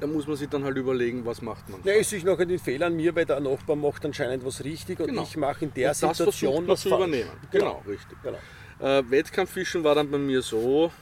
da 0.00 0.06
muss 0.06 0.26
man 0.26 0.36
sich 0.36 0.48
dann 0.48 0.64
halt 0.64 0.76
überlegen, 0.76 1.24
was 1.24 1.42
macht 1.42 1.68
man. 1.68 1.80
Ja, 1.84 1.94
ich 1.94 2.08
sehe 2.08 2.24
noch 2.24 2.38
den 2.38 2.58
Fehler 2.58 2.86
an 2.86 2.96
mir, 2.96 3.14
weil 3.14 3.24
der 3.24 3.40
Nachbar 3.40 3.76
macht 3.76 4.04
anscheinend 4.04 4.44
was 4.44 4.64
richtig 4.64 5.00
und 5.00 5.06
genau. 5.06 5.22
ich 5.22 5.36
mache 5.36 5.64
in 5.64 5.74
der 5.74 5.90
und 5.90 6.02
das 6.02 6.16
Situation 6.18 6.66
was 6.66 6.82
falsch. 6.82 6.94
übernehmen. 6.94 7.30
Genau, 7.50 7.80
genau 7.80 7.82
richtig. 7.86 8.22
Genau. 8.22 8.38
Äh, 8.80 9.02
Wettkampffischen 9.10 9.84
war 9.84 9.94
dann 9.94 10.10
bei 10.10 10.18
mir 10.18 10.42
so, 10.42 10.92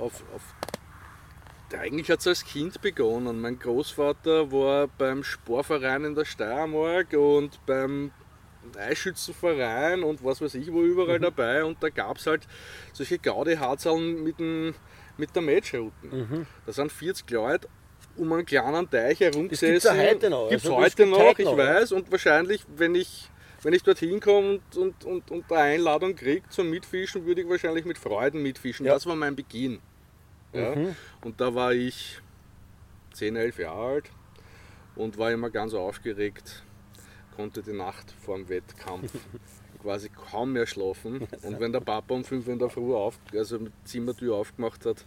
auf, 0.00 0.22
auf 0.34 0.42
eigentlich 1.74 2.10
hat 2.10 2.20
es 2.20 2.26
als 2.26 2.44
Kind 2.44 2.80
begonnen. 2.82 3.40
Mein 3.40 3.58
Großvater 3.58 4.52
war 4.52 4.88
beim 4.88 5.24
Sportverein 5.24 6.04
in 6.04 6.14
der 6.14 6.26
Steiermark 6.26 7.14
und 7.14 7.64
beim 7.66 8.10
Eisschützenverein 8.76 10.02
und 10.02 10.24
was 10.24 10.40
weiß 10.40 10.54
ich 10.54 10.72
wo 10.72 10.82
überall 10.82 11.18
mhm. 11.18 11.22
dabei 11.22 11.64
und 11.64 11.82
da 11.82 11.88
gab 11.88 12.18
es 12.18 12.26
halt 12.26 12.46
solche 12.92 13.18
Gaudi-Harzeln 13.18 14.22
mit, 14.22 14.38
mit 14.38 15.34
der 15.34 15.42
Matchrouten. 15.42 16.10
Mhm. 16.10 16.46
Da 16.66 16.72
sind 16.72 16.92
40 16.92 17.28
Leute 17.30 17.68
um 18.16 18.32
einen 18.32 18.46
kleinen 18.46 18.88
Teich 18.90 19.20
herumgesessen. 19.20 19.72
Gibt 19.74 19.84
es 19.84 19.90
heute 19.90 20.30
noch. 20.30 20.48
Gibt 20.48 20.64
es 20.64 20.70
also, 20.70 20.76
heute 20.76 21.06
noch, 21.06 21.38
ich 21.38 21.44
noch, 21.44 21.56
weiß. 21.56 21.92
Und 21.92 22.10
wahrscheinlich, 22.12 22.62
wenn 22.76 22.94
ich, 22.94 23.30
wenn 23.62 23.72
ich 23.74 23.82
dorthin 23.82 24.20
komme 24.20 24.60
und, 24.60 24.76
und, 24.76 25.04
und, 25.04 25.30
und 25.30 25.52
eine 25.52 25.60
Einladung 25.60 26.14
kriege 26.14 26.48
zum 26.48 26.70
Mitfischen, 26.70 27.24
würde 27.26 27.42
ich 27.42 27.48
wahrscheinlich 27.48 27.84
mit 27.84 27.98
Freuden 27.98 28.42
mitfischen. 28.42 28.86
Ja. 28.86 28.94
Das 28.94 29.06
war 29.06 29.16
mein 29.16 29.36
Beginn. 29.36 29.80
Ja? 30.52 30.74
Mhm. 30.74 30.96
Und 31.22 31.40
da 31.40 31.54
war 31.54 31.72
ich 31.72 32.20
10, 33.14 33.36
11 33.36 33.58
Jahre 33.58 33.80
alt 33.80 34.10
und 34.96 35.18
war 35.18 35.30
immer 35.30 35.50
ganz 35.50 35.74
aufgeregt 35.74 36.64
konnte 37.34 37.62
die 37.62 37.72
Nacht 37.72 38.14
vor 38.20 38.36
dem 38.36 38.48
Wettkampf 38.48 39.12
quasi 39.82 40.08
kaum 40.08 40.52
mehr 40.52 40.66
schlafen. 40.66 41.26
Und 41.42 41.60
wenn 41.60 41.72
der 41.72 41.80
Papa 41.80 42.14
um 42.14 42.24
5 42.24 42.46
Uhr 42.46 42.52
in 42.52 42.58
der 42.58 42.70
Früh 42.70 42.94
auf, 42.94 43.18
also 43.32 43.58
mit 43.58 43.72
Zimmertür 43.84 44.36
aufgemacht 44.36 44.86
hat, 44.86 45.04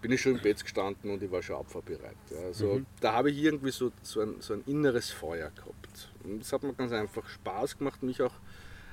bin 0.00 0.12
ich 0.12 0.20
schon 0.20 0.36
im 0.36 0.42
Bett 0.42 0.62
gestanden 0.62 1.10
und 1.10 1.22
ich 1.22 1.30
war 1.30 1.42
schon 1.42 1.56
abfahrbereit. 1.56 2.16
Also 2.44 2.74
mhm. 2.74 2.86
da 3.00 3.14
habe 3.14 3.30
ich 3.30 3.38
irgendwie 3.38 3.70
so, 3.70 3.90
so, 4.02 4.20
ein, 4.20 4.36
so 4.40 4.54
ein 4.54 4.62
inneres 4.66 5.10
Feuer 5.10 5.50
gehabt. 5.50 6.10
Es 6.40 6.52
hat 6.52 6.62
mir 6.62 6.72
ganz 6.74 6.92
einfach 6.92 7.28
Spaß 7.28 7.78
gemacht, 7.78 8.02
mich 8.02 8.20
auch 8.22 8.34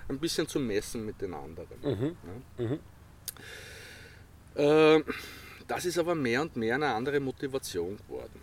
ein 0.10 0.20
bisschen 0.20 0.48
zu 0.48 0.60
messen 0.60 1.06
mit 1.06 1.22
den 1.22 1.34
anderen. 1.34 1.68
Mhm. 1.82 2.16
Ja. 2.58 2.66
Mhm. 2.66 2.80
Äh, 4.56 5.04
das 5.68 5.86
ist 5.86 5.98
aber 5.98 6.16
mehr 6.16 6.42
und 6.42 6.56
mehr 6.56 6.76
eine 6.76 6.94
andere 6.94 7.20
Motivation 7.20 7.98
geworden. 7.98 8.42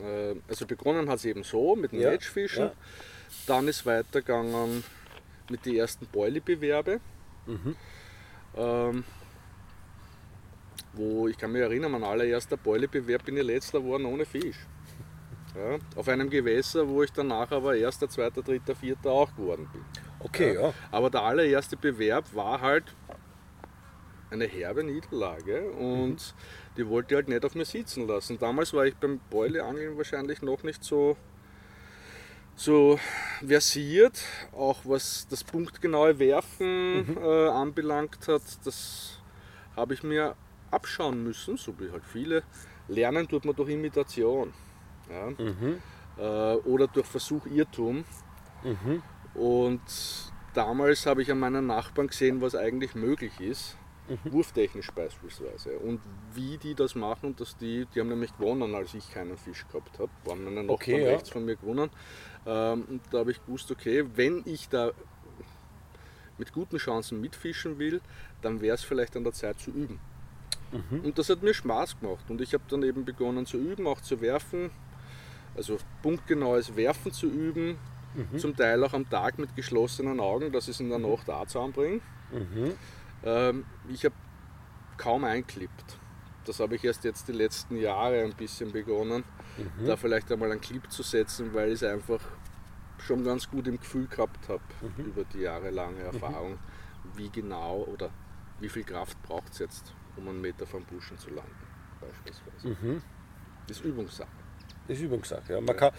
Äh, 0.00 0.36
also 0.48 0.66
begonnen 0.66 1.08
hat 1.08 1.16
es 1.18 1.24
eben 1.24 1.42
so 1.42 1.74
mit 1.74 1.92
dem 1.92 2.00
Ja, 2.00 2.10
Matchfischen. 2.10 2.66
ja. 2.66 2.72
Dann 3.46 3.66
ist 3.68 3.84
weitergegangen 3.84 4.84
mit 5.50 5.66
den 5.66 5.76
ersten 5.76 6.06
Boilie-Bewerbe. 6.06 7.00
Mhm. 7.46 7.76
Ähm, 8.56 9.04
wo 10.92 11.26
ich 11.26 11.36
kann 11.36 11.50
mich 11.50 11.60
erinnern, 11.62 11.90
mein 11.90 12.04
allererster 12.04 12.56
Boilie-Bewerb 12.56 13.24
bin 13.24 13.36
ich 13.36 13.42
letzter 13.42 13.80
geworden 13.80 14.04
ohne 14.06 14.24
Fisch. 14.24 14.58
Ja, 15.54 15.78
auf 15.94 16.08
einem 16.08 16.30
Gewässer, 16.30 16.88
wo 16.88 17.02
ich 17.02 17.12
danach 17.12 17.52
aber 17.52 17.76
erster, 17.76 18.08
zweiter, 18.08 18.42
dritter, 18.42 18.74
vierter 18.74 19.10
auch 19.10 19.34
geworden 19.36 19.68
bin. 19.72 19.84
Okay, 20.18 20.54
ja. 20.54 20.72
Aber 20.90 21.10
der 21.10 21.22
allererste 21.22 21.76
Bewerb 21.76 22.34
war 22.34 22.60
halt 22.60 22.84
eine 24.30 24.46
herbe 24.46 24.82
Niederlage 24.82 25.70
und 25.70 26.34
die 26.76 26.88
wollte 26.88 27.14
ich 27.14 27.16
halt 27.16 27.28
nicht 27.28 27.44
auf 27.44 27.54
mir 27.54 27.64
sitzen 27.64 28.06
lassen. 28.08 28.38
Damals 28.38 28.72
war 28.72 28.84
ich 28.84 28.96
beim 28.96 29.20
Beuleangeln 29.30 29.96
wahrscheinlich 29.96 30.42
noch 30.42 30.64
nicht 30.64 30.82
so, 30.82 31.16
so 32.56 32.98
versiert, 33.46 34.20
auch 34.52 34.80
was 34.84 35.28
das 35.30 35.44
punktgenaue 35.44 36.18
Werfen 36.18 37.16
äh, 37.16 37.48
anbelangt 37.48 38.26
hat. 38.26 38.42
Das 38.64 39.20
habe 39.76 39.94
ich 39.94 40.02
mir 40.02 40.34
abschauen 40.72 41.22
müssen, 41.22 41.56
so 41.56 41.78
wie 41.78 41.92
halt 41.92 42.04
viele. 42.04 42.42
Lernen 42.88 43.28
tut 43.28 43.44
man 43.44 43.54
durch 43.54 43.70
Imitation. 43.70 44.52
Ja? 45.10 45.28
Äh, 46.16 46.56
oder 46.58 46.86
durch 46.86 47.06
Versuch, 47.06 47.46
Irrtum. 47.46 48.04
Und 49.34 49.80
damals 50.54 51.06
habe 51.06 51.22
ich 51.22 51.30
an 51.30 51.38
meinen 51.38 51.66
Nachbarn 51.66 52.06
gesehen, 52.06 52.40
was 52.40 52.54
eigentlich 52.54 52.94
möglich 52.94 53.40
ist, 53.40 53.76
wurftechnisch 54.24 54.90
beispielsweise. 54.92 55.78
Und 55.78 56.00
wie 56.34 56.56
die 56.58 56.74
das 56.74 56.94
machen, 56.94 57.30
und 57.30 57.40
dass 57.40 57.56
die, 57.56 57.86
die 57.94 58.00
haben 58.00 58.08
nämlich 58.08 58.36
gewonnen, 58.36 58.74
als 58.74 58.94
ich 58.94 59.10
keinen 59.12 59.36
Fisch 59.36 59.66
gehabt 59.68 59.98
habe, 59.98 60.10
waren 60.24 60.44
meine 60.44 60.56
Nachbarn 60.56 60.74
Okay, 60.74 61.02
ja. 61.02 61.08
rechts 61.10 61.30
von 61.30 61.44
mir 61.44 61.56
gewonnen. 61.56 61.90
Ähm, 62.46 62.84
und 62.88 63.00
da 63.10 63.18
habe 63.18 63.32
ich 63.32 63.44
gewusst, 63.44 63.70
okay, 63.70 64.04
wenn 64.14 64.42
ich 64.44 64.68
da 64.68 64.92
mit 66.38 66.52
guten 66.52 66.76
Chancen 66.78 67.20
mitfischen 67.20 67.78
will, 67.78 68.00
dann 68.42 68.60
wäre 68.60 68.74
es 68.74 68.82
vielleicht 68.82 69.16
an 69.16 69.24
der 69.24 69.32
Zeit 69.32 69.60
zu 69.60 69.70
üben. 69.70 70.00
Und 71.04 71.18
das 71.18 71.28
hat 71.28 71.42
mir 71.42 71.54
Spaß 71.54 72.00
gemacht. 72.00 72.24
Und 72.28 72.40
ich 72.40 72.52
habe 72.52 72.64
dann 72.68 72.82
eben 72.82 73.04
begonnen 73.04 73.46
zu 73.46 73.58
üben, 73.58 73.86
auch 73.86 74.00
zu 74.00 74.20
werfen, 74.20 74.70
also 75.56 75.78
punktgenaues 76.02 76.76
Werfen 76.76 77.12
zu 77.12 77.26
üben, 77.26 77.76
zum 78.38 78.56
Teil 78.56 78.82
auch 78.84 78.92
am 78.92 79.08
Tag 79.10 79.38
mit 79.38 79.54
geschlossenen 79.56 80.20
Augen, 80.20 80.52
dass 80.52 80.64
ich 80.64 80.74
es 80.76 80.80
in 80.80 80.88
der 80.88 80.98
Nacht 81.00 81.28
auch 81.28 81.46
zusammenbringe. 81.46 82.00
Ähm, 83.24 83.64
ich 83.88 84.04
habe 84.04 84.14
kaum 84.96 85.24
einklippt. 85.24 85.98
Das 86.44 86.60
habe 86.60 86.76
ich 86.76 86.84
erst 86.84 87.04
jetzt 87.04 87.26
die 87.26 87.32
letzten 87.32 87.76
Jahre 87.76 88.22
ein 88.22 88.34
bisschen 88.34 88.70
begonnen, 88.70 89.24
da 89.86 89.96
vielleicht 89.96 90.30
einmal 90.30 90.50
einen 90.52 90.60
Clip 90.60 90.90
zu 90.90 91.02
setzen, 91.02 91.54
weil 91.54 91.68
ich 91.68 91.74
es 91.74 91.82
einfach 91.82 92.20
schon 92.98 93.24
ganz 93.24 93.48
gut 93.50 93.66
im 93.66 93.78
Gefühl 93.78 94.06
gehabt 94.06 94.48
habe 94.48 94.62
über 94.98 95.24
die 95.24 95.40
jahrelange 95.40 96.02
Erfahrung, 96.02 96.58
wie 97.16 97.30
genau 97.30 97.86
oder 97.92 98.10
wie 98.60 98.68
viel 98.68 98.84
Kraft 98.84 99.20
braucht 99.22 99.52
es 99.52 99.58
jetzt, 99.58 99.94
um 100.16 100.28
einen 100.28 100.40
Meter 100.40 100.66
vom 100.66 100.84
Buschen 100.84 101.18
zu 101.18 101.30
landen, 101.30 101.66
beispielsweise. 102.00 102.68
Das 103.66 103.78
ist 103.78 103.84
Übungssache. 103.84 104.28
Das 104.86 104.98
ist 104.98 105.04
Übungssache. 105.04 105.54
Ja. 105.54 105.60
Man 105.60 105.76
kann, 105.76 105.92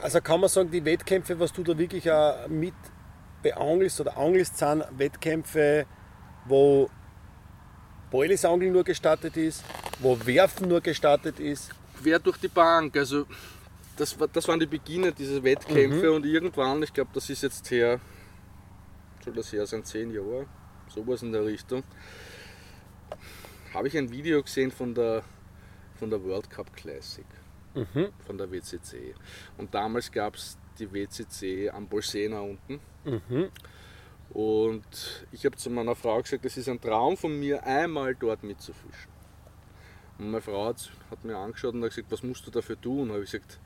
also 0.00 0.20
kann 0.20 0.40
man 0.40 0.48
sagen, 0.48 0.70
die 0.70 0.84
Wettkämpfe, 0.84 1.38
was 1.38 1.52
du 1.52 1.62
da 1.62 1.76
wirklich 1.76 2.10
auch 2.10 2.48
mit 2.48 2.74
beangelst 3.42 4.00
oder 4.00 4.16
angelst, 4.16 4.56
sind 4.58 4.84
Wettkämpfe, 4.96 5.86
wo 6.46 6.88
Boilisangeln 8.10 8.72
nur 8.72 8.84
gestattet 8.84 9.36
ist, 9.36 9.64
wo 10.00 10.18
Werfen 10.24 10.68
nur 10.68 10.80
gestattet 10.80 11.40
ist. 11.40 11.70
quer 12.06 12.18
durch 12.18 12.38
die 12.38 12.48
Bank. 12.48 12.96
Also 12.96 13.26
das, 13.96 14.16
das 14.32 14.48
waren 14.48 14.60
die 14.60 14.66
Beginne 14.66 15.12
dieser 15.12 15.42
Wettkämpfe 15.42 16.12
und 16.12 16.26
irgendwann, 16.26 16.82
ich 16.82 16.92
glaube, 16.92 17.10
das 17.14 17.30
ist 17.30 17.42
jetzt 17.42 17.70
her, 17.70 18.00
soll 19.24 19.34
das 19.34 19.52
her 19.52 19.66
sein, 19.66 19.84
zehn 19.84 20.10
Jahre, 20.12 20.46
sowas 20.88 21.22
in 21.22 21.32
der 21.32 21.44
Richtung, 21.44 21.82
habe 23.72 23.88
ich 23.88 23.96
ein 23.96 24.10
Video 24.10 24.42
gesehen 24.42 24.70
von 24.70 24.94
der, 24.94 25.22
von 25.98 26.10
der 26.10 26.22
World 26.22 26.50
Cup 26.50 26.74
Classic, 26.76 27.24
von 28.26 28.38
der 28.38 28.50
WCC. 28.50 29.14
Und 29.58 29.74
damals 29.74 30.10
gab 30.10 30.34
es 30.34 30.58
die 30.78 30.92
WCC 30.92 31.70
am 31.70 31.86
Bolsena 31.88 32.40
unten. 32.40 32.80
Und 34.30 35.26
ich 35.32 35.44
habe 35.46 35.56
zu 35.56 35.70
meiner 35.70 35.94
Frau 35.94 36.20
gesagt, 36.20 36.44
es 36.44 36.56
ist 36.56 36.68
ein 36.68 36.80
Traum 36.80 37.16
von 37.16 37.38
mir, 37.38 37.64
einmal 37.64 38.14
dort 38.14 38.42
mitzufischen. 38.42 39.10
Und 40.18 40.30
meine 40.30 40.42
Frau 40.42 40.66
hat, 40.66 40.90
hat 41.10 41.24
mir 41.24 41.36
angeschaut 41.36 41.74
und 41.74 41.82
hat 41.82 41.90
gesagt, 41.90 42.10
was 42.10 42.22
musst 42.22 42.46
du 42.46 42.50
dafür 42.50 42.80
tun? 42.80 43.10
habe 43.10 43.22
ich 43.22 43.30
gesagt, 43.30 43.60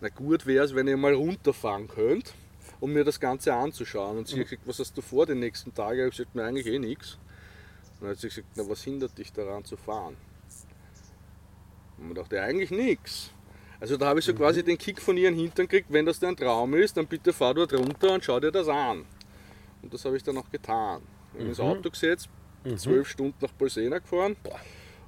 na 0.00 0.08
gut 0.08 0.46
wäre 0.46 0.64
es, 0.64 0.74
wenn 0.74 0.88
ihr 0.88 0.96
mal 0.96 1.14
runterfahren 1.14 1.86
könnt, 1.86 2.34
um 2.80 2.92
mir 2.92 3.04
das 3.04 3.20
Ganze 3.20 3.54
anzuschauen. 3.54 4.18
Und 4.18 4.28
sie 4.28 4.40
hat 4.40 4.48
gesagt, 4.48 4.66
was 4.66 4.78
hast 4.78 4.96
du 4.96 5.02
vor 5.02 5.26
die 5.26 5.34
nächsten 5.34 5.72
Tage? 5.72 5.96
Ich 5.96 6.00
habe 6.00 6.10
gesagt, 6.10 6.34
mir 6.34 6.44
eigentlich 6.44 6.66
eh 6.66 6.78
nichts. 6.78 7.18
Und 7.94 8.02
dann 8.02 8.10
hat 8.10 8.18
sie 8.18 8.28
gesagt, 8.28 8.48
na 8.56 8.68
was 8.68 8.82
hindert 8.82 9.16
dich 9.16 9.32
daran 9.32 9.64
zu 9.64 9.76
fahren? 9.76 10.16
Und 11.98 12.06
man 12.06 12.14
dachte, 12.16 12.42
eigentlich 12.42 12.70
nichts. 12.70 13.30
Also 13.82 13.96
da 13.96 14.06
habe 14.06 14.20
ich 14.20 14.24
so 14.24 14.32
quasi 14.32 14.62
den 14.62 14.78
Kick 14.78 15.02
von 15.02 15.16
ihren 15.16 15.34
Hintern 15.34 15.66
gekriegt, 15.66 15.92
wenn 15.92 16.06
das 16.06 16.20
dein 16.20 16.36
Traum 16.36 16.72
ist, 16.74 16.96
dann 16.96 17.08
bitte 17.08 17.32
fahr 17.32 17.52
dort 17.52 17.72
runter 17.72 18.14
und 18.14 18.22
schau 18.22 18.38
dir 18.38 18.52
das 18.52 18.68
an. 18.68 19.04
Und 19.82 19.92
das 19.92 20.04
habe 20.04 20.16
ich 20.16 20.22
dann 20.22 20.38
auch 20.38 20.48
getan. 20.48 21.02
Ich 21.32 21.40
habe 21.40 21.48
ins 21.48 21.58
Auto 21.58 21.90
gesetzt, 21.90 22.28
zwölf 22.76 23.08
Stunden 23.08 23.34
nach 23.40 23.50
Bolsena 23.50 23.98
gefahren 23.98 24.36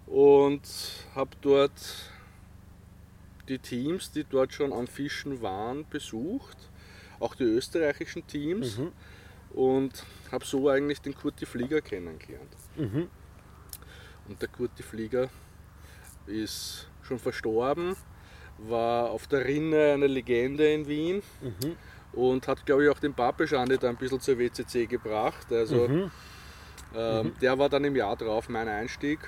und 0.06 0.62
habe 1.14 1.30
dort 1.40 1.70
die 3.48 3.60
Teams, 3.60 4.10
die 4.10 4.24
dort 4.24 4.52
schon 4.52 4.72
am 4.72 4.88
Fischen 4.88 5.40
waren, 5.40 5.86
besucht, 5.88 6.56
auch 7.20 7.36
die 7.36 7.44
österreichischen 7.44 8.26
Teams. 8.26 8.80
Und 9.50 10.04
habe 10.32 10.44
so 10.44 10.68
eigentlich 10.68 11.00
den 11.00 11.14
Kurti 11.14 11.46
Flieger 11.46 11.80
kennengelernt. 11.80 12.50
Und 14.26 14.42
der 14.42 14.48
Kurti 14.48 14.82
Flieger 14.82 15.28
ist 16.26 16.88
schon 17.02 17.20
verstorben, 17.20 17.94
war 18.58 19.10
auf 19.10 19.26
der 19.26 19.44
Rinne 19.44 19.92
eine 19.94 20.06
Legende 20.06 20.72
in 20.72 20.86
Wien 20.86 21.22
und 22.12 22.46
hat, 22.48 22.64
glaube 22.64 22.84
ich, 22.84 22.90
auch 22.90 22.98
den 22.98 23.14
Papeschande 23.14 23.78
da 23.78 23.88
ein 23.88 23.96
bisschen 23.96 24.20
zur 24.20 24.38
WCC 24.38 24.86
gebracht. 24.86 25.52
Also 25.52 25.88
ähm, 26.94 27.32
der 27.40 27.58
war 27.58 27.68
dann 27.68 27.84
im 27.84 27.96
Jahr 27.96 28.16
drauf 28.16 28.48
mein 28.48 28.68
Einstieg 28.68 29.18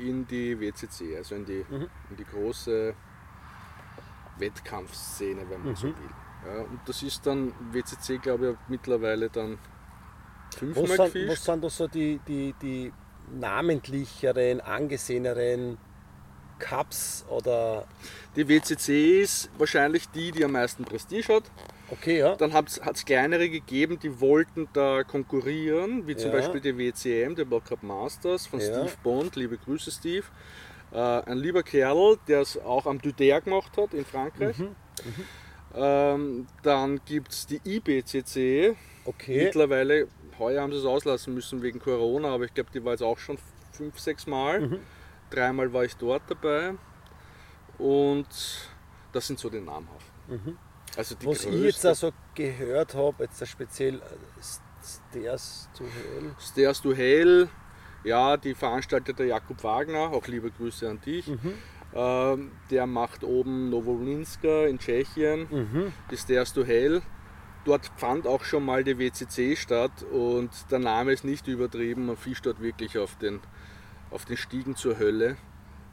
in 0.00 0.26
die 0.26 0.58
WCC, 0.58 1.16
also 1.16 1.34
in 1.34 1.44
die, 1.44 1.64
in 2.10 2.16
die 2.16 2.24
große 2.24 2.94
Wettkampfszene, 4.38 5.42
wenn 5.48 5.64
man 5.64 5.76
so 5.76 5.88
will. 5.88 5.94
Ja, 6.46 6.60
und 6.62 6.80
das 6.86 7.02
ist 7.02 7.26
dann 7.26 7.52
WCC, 7.72 8.18
glaube 8.18 8.50
ich, 8.50 8.68
mittlerweile 8.68 9.28
dann 9.28 9.58
Was 10.50 10.58
fünfmal 10.58 11.10
sind, 11.10 11.28
was 11.28 11.44
sind 11.44 11.64
da 11.64 11.70
so 11.70 11.88
die, 11.88 12.20
die, 12.26 12.54
die 12.62 12.92
namentlicheren, 13.34 14.60
angeseheneren 14.60 15.78
Cups 16.58 17.24
oder. 17.28 17.86
Die 18.36 18.46
WCC 18.48 19.22
ist 19.22 19.48
wahrscheinlich 19.56 20.08
die, 20.10 20.30
die 20.30 20.44
am 20.44 20.52
meisten 20.52 20.84
Prestige 20.84 21.34
hat. 21.36 21.44
Okay, 21.88 22.18
ja. 22.18 22.34
Dann 22.36 22.52
hat 22.52 22.68
es 22.68 23.04
kleinere 23.04 23.48
gegeben, 23.48 23.98
die 23.98 24.20
wollten 24.20 24.68
da 24.72 25.04
konkurrieren, 25.04 26.06
wie 26.06 26.16
zum 26.16 26.30
Ja. 26.32 26.36
Beispiel 26.38 26.60
die 26.60 26.76
WCM, 26.76 27.34
der 27.34 27.48
World 27.50 27.64
Cup 27.64 27.82
Masters 27.82 28.46
von 28.46 28.60
Ja. 28.60 28.66
Steve 28.66 28.92
Bond. 29.02 29.36
Liebe 29.36 29.56
Grüße, 29.56 29.90
Steve. 29.90 30.24
Äh, 30.92 30.98
ein 30.98 31.38
lieber 31.38 31.62
Kerl, 31.62 32.18
der 32.28 32.40
es 32.42 32.58
auch 32.58 32.86
am 32.86 33.00
Duder 33.00 33.40
gemacht 33.40 33.72
hat 33.76 33.94
in 33.94 34.04
Frankreich. 34.04 34.58
Mhm. 34.58 34.74
Ähm, 35.74 36.46
dann 36.62 37.00
gibt 37.04 37.32
es 37.32 37.46
die 37.46 37.60
IBCC. 37.64 38.76
Okay. 39.04 39.44
Mittlerweile, 39.44 40.08
heuer 40.38 40.62
haben 40.62 40.72
sie 40.72 40.78
es 40.78 40.84
auslassen 40.84 41.34
müssen 41.34 41.62
wegen 41.62 41.78
Corona, 41.78 42.28
aber 42.28 42.44
ich 42.44 42.54
glaube, 42.54 42.70
die 42.72 42.84
war 42.84 42.92
jetzt 42.92 43.02
auch 43.02 43.18
schon 43.18 43.38
fünf, 43.72 43.98
sechs 43.98 44.26
Mal. 44.26 44.60
Mhm. 44.60 44.78
Dreimal 45.30 45.72
war 45.72 45.84
ich 45.84 45.96
dort 45.96 46.22
dabei. 46.28 46.74
Und 47.78 48.26
das 49.12 49.26
sind 49.26 49.38
so 49.38 49.50
die 49.50 49.60
namhaften. 49.60 50.58
Also 50.96 51.14
die 51.14 51.26
Was 51.26 51.44
ich 51.44 51.50
größte- 51.50 51.64
jetzt 51.64 51.86
also 51.86 52.12
gehört 52.34 52.94
habe, 52.94 53.24
jetzt 53.24 53.46
speziell 53.46 53.96
äh, 53.96 54.00
Stairs 54.82 55.68
to 55.76 55.84
Hell. 55.84 56.34
Stairs 56.40 56.80
to 56.80 56.94
Hell, 56.94 57.48
ja, 58.04 58.36
die 58.36 58.54
veranstaltet 58.54 59.18
der 59.18 59.26
Jakub 59.26 59.62
Wagner, 59.64 60.10
auch 60.12 60.26
liebe 60.26 60.50
Grüße 60.50 60.88
an 60.88 61.00
dich. 61.00 61.30
Ähm, 61.94 62.52
der 62.70 62.86
macht 62.86 63.24
oben 63.24 63.70
Novolinska 63.70 64.66
in 64.66 64.78
Tschechien, 64.78 65.92
die 66.10 66.16
Stairs 66.16 66.52
to 66.52 66.64
Hell. 66.64 67.02
Dort 67.64 67.90
fand 67.96 68.26
auch 68.26 68.44
schon 68.44 68.64
mal 68.64 68.84
die 68.84 68.96
WCC 68.98 69.56
statt 69.56 70.04
und 70.12 70.50
der 70.70 70.78
Name 70.78 71.12
ist 71.12 71.24
nicht 71.24 71.48
übertrieben, 71.48 72.06
man 72.06 72.16
fischt 72.16 72.46
dort 72.46 72.60
wirklich 72.60 72.96
auf 72.96 73.16
den, 73.16 73.40
auf 74.10 74.24
den 74.24 74.36
Stiegen 74.36 74.76
zur 74.76 74.98
Hölle, 74.98 75.36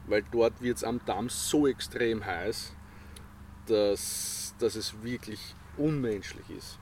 weil 0.06 0.24
dort 0.30 0.60
wird 0.62 0.76
es 0.76 0.84
am 0.84 1.00
Damm 1.04 1.28
so 1.28 1.66
extrem 1.66 2.24
heiß, 2.24 2.72
dass, 3.66 4.54
dass 4.58 4.74
es 4.74 5.02
wirklich 5.02 5.54
unmenschlich 5.76 6.48
ist 6.50 6.78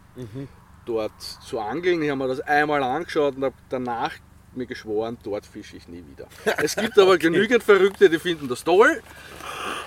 dort 0.84 1.20
zu 1.20 1.60
angeln. 1.60 2.02
Ich 2.02 2.10
habe 2.10 2.18
mir 2.18 2.28
das 2.28 2.40
einmal 2.40 2.82
angeschaut 2.82 3.36
und 3.36 3.44
habe 3.44 3.54
danach 3.68 4.12
mir 4.54 4.66
geschworen, 4.66 5.16
dort 5.22 5.46
fische 5.46 5.76
ich 5.76 5.88
nie 5.88 6.04
wieder. 6.06 6.28
Es 6.58 6.76
gibt 6.76 6.98
aber 6.98 7.16
genügend 7.16 7.62
Verrückte, 7.62 8.10
die 8.10 8.18
finden 8.18 8.48
das 8.48 8.62
toll. 8.64 9.02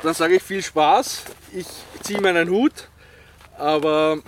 dann 0.02 0.14
sage 0.14 0.36
ich 0.36 0.44
viel 0.44 0.64
Spaß. 0.64 1.26
Ich 1.54 1.68
ziehe 2.02 2.20
meinen 2.20 2.50
Hut, 2.50 2.90
aber 3.58 4.20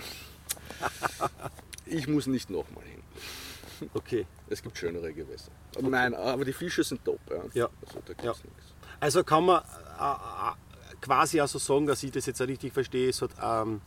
ich 1.86 2.06
muss 2.06 2.26
nicht 2.26 2.50
nochmal 2.50 2.84
hin. 2.84 3.90
Okay. 3.94 4.26
Es 4.50 4.62
gibt 4.62 4.78
schönere 4.78 5.12
Gewässer. 5.12 5.50
Aber 5.76 5.88
Nein, 5.88 6.14
aber 6.14 6.44
die 6.44 6.52
Fische 6.52 6.82
sind 6.82 7.04
top. 7.04 7.20
Ja. 7.30 7.42
Ja. 7.54 7.68
Also 7.84 8.00
da 8.04 8.12
gibt's 8.14 8.24
Ja. 8.24 8.32
nichts. 8.44 8.74
Also 9.00 9.22
kann 9.24 9.44
man 9.46 9.62
äh, 9.62 10.12
äh, 10.12 10.96
quasi 11.00 11.40
auch 11.40 11.48
so 11.48 11.58
sagen, 11.58 11.86
dass 11.86 12.02
ich 12.02 12.10
das 12.10 12.26
jetzt 12.26 12.40
auch 12.42 12.46
richtig 12.48 12.72
verstehe, 12.72 13.10
es 13.10 13.20
hat 13.22 13.30
ähm, 13.42 13.80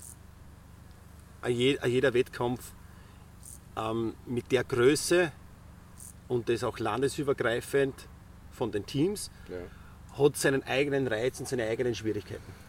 jeder 1.47 2.13
Wettkampf 2.13 2.71
ähm, 3.75 4.13
mit 4.25 4.51
der 4.51 4.63
Größe 4.63 5.31
und 6.27 6.47
das 6.49 6.63
auch 6.63 6.77
landesübergreifend 6.79 7.95
von 8.51 8.71
den 8.71 8.85
Teams 8.85 9.31
Ja. 9.49 9.57
hat 10.23 10.37
seinen 10.37 10.63
eigenen 10.63 11.07
Reiz 11.07 11.39
und 11.39 11.47
seine 11.49 11.65
eigenen 11.67 11.95
Schwierigkeiten. 11.95 12.60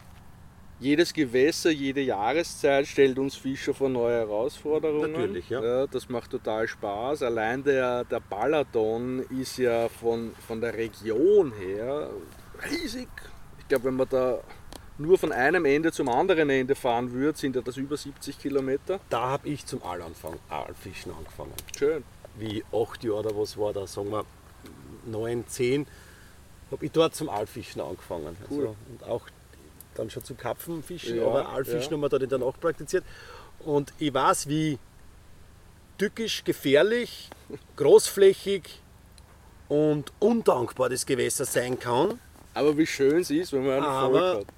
Jedes 0.79 1.13
Gewässer, 1.13 1.71
jede 1.71 2.01
Jahreszeit 2.01 2.87
stellt 2.87 3.17
uns 3.17 3.35
Fischer 3.35 3.73
vor 3.73 3.89
neue 3.89 4.17
Herausforderungen. 4.17 5.11
Natürlich, 5.13 5.49
ja. 5.49 5.87
das 5.87 6.09
macht 6.09 6.31
total 6.31 6.67
Spaß. 6.67 7.23
Allein 7.23 7.63
der, 7.63 8.03
der 8.03 8.19
Balaton 8.19 9.19
ist 9.29 9.57
ja 9.57 9.87
von, 9.87 10.33
von 10.45 10.59
der 10.59 10.73
Region 10.73 11.53
her 11.53 12.09
riesig. 12.69 13.07
Ich 13.59 13.67
glaube, 13.67 13.85
wenn 13.85 13.95
man 13.95 14.09
da 14.09 14.39
nur 14.97 15.17
von 15.17 15.31
einem 15.31 15.65
Ende 15.65 15.91
zum 15.91 16.09
anderen 16.09 16.49
Ende 16.49 16.75
fahren 16.75 17.11
würde, 17.11 17.37
sind 17.37 17.55
ja 17.55 17.61
das 17.61 17.77
über 17.77 17.97
70 17.97 18.39
Kilometer. 18.39 18.99
Da 19.09 19.21
habe 19.21 19.49
ich 19.49 19.65
zum 19.65 19.81
Aalanfang, 19.83 20.39
Aalfischen 20.49 21.13
angefangen. 21.13 21.53
Schön. 21.77 22.03
Wie 22.37 22.63
acht 22.71 23.03
Jahre 23.03 23.19
oder 23.19 23.37
was 23.37 23.57
war 23.57 23.73
da, 23.73 23.87
sagen 23.87 24.11
wir 24.11 24.25
neun, 25.05 25.45
zehn, 25.47 25.87
habe 26.71 26.85
ich 26.85 26.91
dort 26.91 27.15
zum 27.15 27.29
Aalfischen 27.29 27.81
angefangen. 27.81 28.35
Cool. 28.49 28.67
Also, 28.67 28.75
und 28.89 29.03
auch 29.03 29.27
dann 29.95 30.09
schon 30.09 30.23
zum 30.23 30.37
Karpfenfischen, 30.37 31.17
Ja, 31.17 31.25
aber 31.25 31.49
Aalfischen 31.49 31.81
ja. 31.83 31.91
haben 31.91 32.01
wir 32.01 32.09
dann 32.09 32.21
in 32.21 32.29
der 32.29 32.39
Nacht 32.39 32.59
praktiziert. 32.59 33.03
Und 33.59 33.93
ich 33.99 34.13
weiß, 34.13 34.47
wie 34.47 34.77
tückisch, 35.97 36.43
gefährlich, 36.43 37.29
großflächig 37.75 38.81
und 39.69 40.11
undankbar 40.19 40.89
das 40.89 41.05
Gewässer 41.05 41.45
sein 41.45 41.79
kann. 41.79 42.19
Aber 42.53 42.77
wie 42.77 42.85
schön 42.85 43.19
es 43.21 43.29
ist, 43.31 43.53
wenn 43.53 43.65
man 43.65 43.75
einen 43.77 43.85
Aber 43.85 44.21
Erfolg 44.27 44.47
hat. 44.47 44.53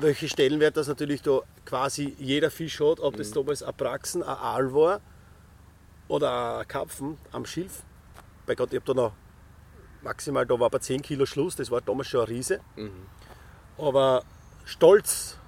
welche 0.00 0.28
Stellenwert 0.28 0.76
das 0.76 0.88
natürlich 0.88 1.22
da 1.22 1.40
quasi 1.64 2.14
jeder 2.18 2.50
Fisch 2.50 2.80
hat, 2.80 3.00
ob 3.00 3.16
das 3.16 3.30
damals 3.30 3.62
ein 3.62 3.74
Praxen, 3.74 4.22
ein 4.22 4.28
Aal 4.28 4.72
war 4.74 5.00
oder 6.08 6.58
ein 6.58 6.68
Karpfen 6.68 7.18
am 7.32 7.44
Schilf. 7.44 7.82
Bei 8.46 8.54
Gott, 8.54 8.72
ich 8.72 8.80
habe 8.80 8.86
da 8.94 8.94
noch 9.02 9.12
maximal, 10.02 10.46
da 10.46 10.58
war 10.58 10.70
bei 10.70 10.78
10 10.78 11.02
Kilo 11.02 11.26
Schluss, 11.26 11.54
das 11.56 11.70
war 11.70 11.80
damals 11.82 12.08
schon 12.08 12.20
ein 12.20 12.26
Riese. 12.26 12.60
Aber 13.76 14.24
stolz 14.68 15.38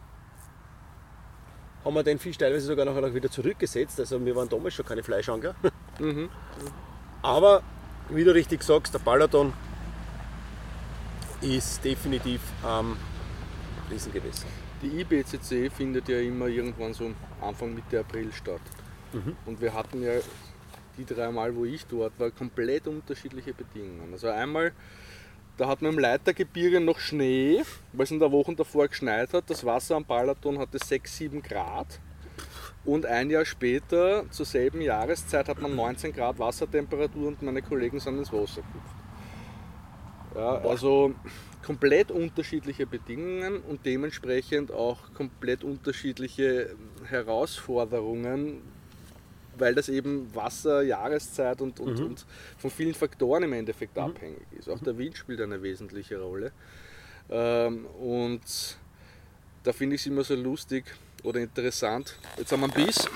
haben 1.85 1.95
wir 1.95 2.03
den 2.03 2.19
Fisch 2.19 2.37
teilweise 2.37 2.67
sogar 2.67 2.85
nachher 2.85 3.03
noch 3.03 3.15
wieder 3.15 3.31
zurückgesetzt. 3.31 4.01
Also 4.01 4.25
wir 4.25 4.35
waren 4.35 4.49
damals 4.49 4.75
schon 4.75 4.85
keine 4.85 5.03
Fleischangler. 5.03 5.55
Aber 7.23 7.63
wie 8.09 8.25
du 8.25 8.35
richtig 8.35 8.63
sagst, 8.63 8.95
der 8.95 8.99
Balaton 8.99 9.53
ist 11.41 11.85
definitiv 11.85 12.41
ähm, 12.67 12.97
ein 13.87 13.93
Riesengewässer. 13.93 14.47
Die 14.83 15.01
IBCC 15.01 15.71
findet 15.71 16.09
ja 16.09 16.19
immer 16.21 16.47
irgendwann 16.47 16.95
so 16.95 17.11
Anfang 17.41 17.75
Mitte 17.75 18.01
April 18.01 18.33
statt. 18.33 18.61
Und 19.47 19.61
wir 19.61 19.75
hatten 19.75 20.03
ja 20.03 20.13
die 20.97 21.05
drei 21.05 21.31
Mal, 21.31 21.55
wo 21.55 21.65
ich 21.65 21.87
dort 21.87 22.19
war, 22.19 22.31
komplett 22.31 22.87
unterschiedliche 22.87 23.53
Bedingungen. 23.53 24.13
Also 24.13 24.29
einmal, 24.29 24.73
da 25.61 25.69
hat 25.69 25.83
man 25.83 25.93
im 25.93 25.99
Leitergebirge 25.99 26.81
noch 26.81 26.99
Schnee, 26.99 27.63
weil 27.93 28.05
es 28.05 28.11
in 28.11 28.19
der 28.19 28.33
Woche 28.33 28.55
davor 28.55 28.89
geschneit 28.89 29.35
hat. 29.35 29.51
Das 29.51 29.63
Wasser 29.63 29.95
am 29.95 30.07
Balaton 30.07 30.59
hatte 30.59 30.79
6, 30.79 31.19
7 31.19 31.43
Grad. 31.43 32.01
Und 32.87 33.05
ein 33.05 33.29
Jahr 33.29 33.45
später, 33.45 34.25
zur 34.31 34.47
selben 34.47 34.81
Jahreszeit, 34.81 35.49
hat 35.51 35.61
man 35.61 35.77
19 35.77 36.15
Grad 36.15 36.39
Wassertemperatur 36.39 37.29
und 37.29 37.43
meine 37.43 37.61
Kollegen 37.61 38.01
sind 38.01 38.17
ins 38.17 38.33
Wasser 38.33 38.63
gehüpft. 38.63 38.97
Ja, 40.35 40.67
also 40.67 41.13
komplett 41.63 42.11
unterschiedliche 42.11 42.87
Bedingungen 42.87 43.61
und 43.61 43.85
dementsprechend 43.85 44.73
auch 44.73 45.13
komplett 45.13 45.63
unterschiedliche 45.63 46.75
Herausforderungen, 47.05 48.63
weil 49.61 49.75
das 49.75 49.89
eben 49.89 50.35
Wasser, 50.35 50.83
Jahreszeit 50.83 51.61
und, 51.61 51.79
und, 51.81 52.01
und 52.01 52.27
von 52.59 52.71
vielen 52.71 52.95
Faktoren 52.95 53.43
im 53.45 53.53
Endeffekt 53.53 53.97
abhängig 53.99 54.41
ist. 54.59 54.69
Auch 54.69 54.81
der 54.81 54.97
Wind 54.99 55.17
spielt 55.17 55.41
eine 55.41 55.63
wesentliche 55.63 56.19
Rolle. 56.21 56.53
Ähm, 57.29 57.87
und 57.87 58.41
da 59.63 59.73
finde 59.73 59.97
ich 59.97 60.03
es 60.03 60.07
immer 60.07 60.25
so 60.25 60.35
lustig 60.35 60.85
oder 61.23 61.41
interessant. 61.41 62.17
Jetzt 62.39 62.51
haben 62.53 62.61
wir 62.61 62.75
einen 62.75 62.87
Biss. 62.87 63.09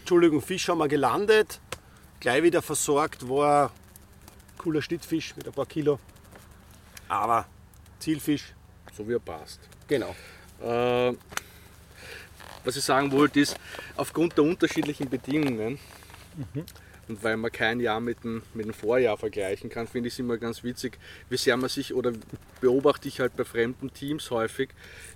Entschuldigung, 0.00 0.40
Fisch 0.40 0.68
haben 0.68 0.78
wir 0.78 0.88
gelandet, 0.88 1.60
gleich 2.20 2.42
wieder 2.42 2.62
versorgt, 2.62 3.28
war 3.28 3.66
ein 3.66 4.58
cooler 4.58 4.80
Schnittfisch 4.80 5.36
mit 5.36 5.46
ein 5.46 5.52
paar 5.52 5.66
Kilo. 5.66 5.98
Aber 7.08 7.46
Zielfisch, 7.98 8.54
So 8.96 9.06
wie 9.08 9.12
er 9.14 9.20
passt. 9.20 9.60
genau. 9.86 10.14
Äh, 10.62 11.14
was 12.64 12.76
ich 12.76 12.84
sagen 12.84 13.12
wollte 13.12 13.40
ist, 13.40 13.56
aufgrund 13.96 14.36
der 14.36 14.44
unterschiedlichen 14.44 15.08
Bedingungen 15.08 15.78
und 17.08 17.22
weil 17.22 17.36
man 17.36 17.50
kein 17.50 17.80
Jahr 17.80 18.00
mit 18.00 18.22
dem, 18.22 18.42
mit 18.54 18.66
dem 18.66 18.74
Vorjahr 18.74 19.16
vergleichen 19.16 19.70
kann, 19.70 19.86
finde 19.86 20.08
ich 20.08 20.14
es 20.14 20.18
immer 20.18 20.36
ganz 20.36 20.62
witzig, 20.62 20.98
wie 21.30 21.36
sehr 21.36 21.56
man 21.56 21.68
sich, 21.68 21.94
oder 21.94 22.12
beobachte 22.60 23.08
ich 23.08 23.20
halt 23.20 23.34
bei 23.36 23.44
fremden 23.44 23.92
Teams 23.92 24.30
häufig, 24.30 24.70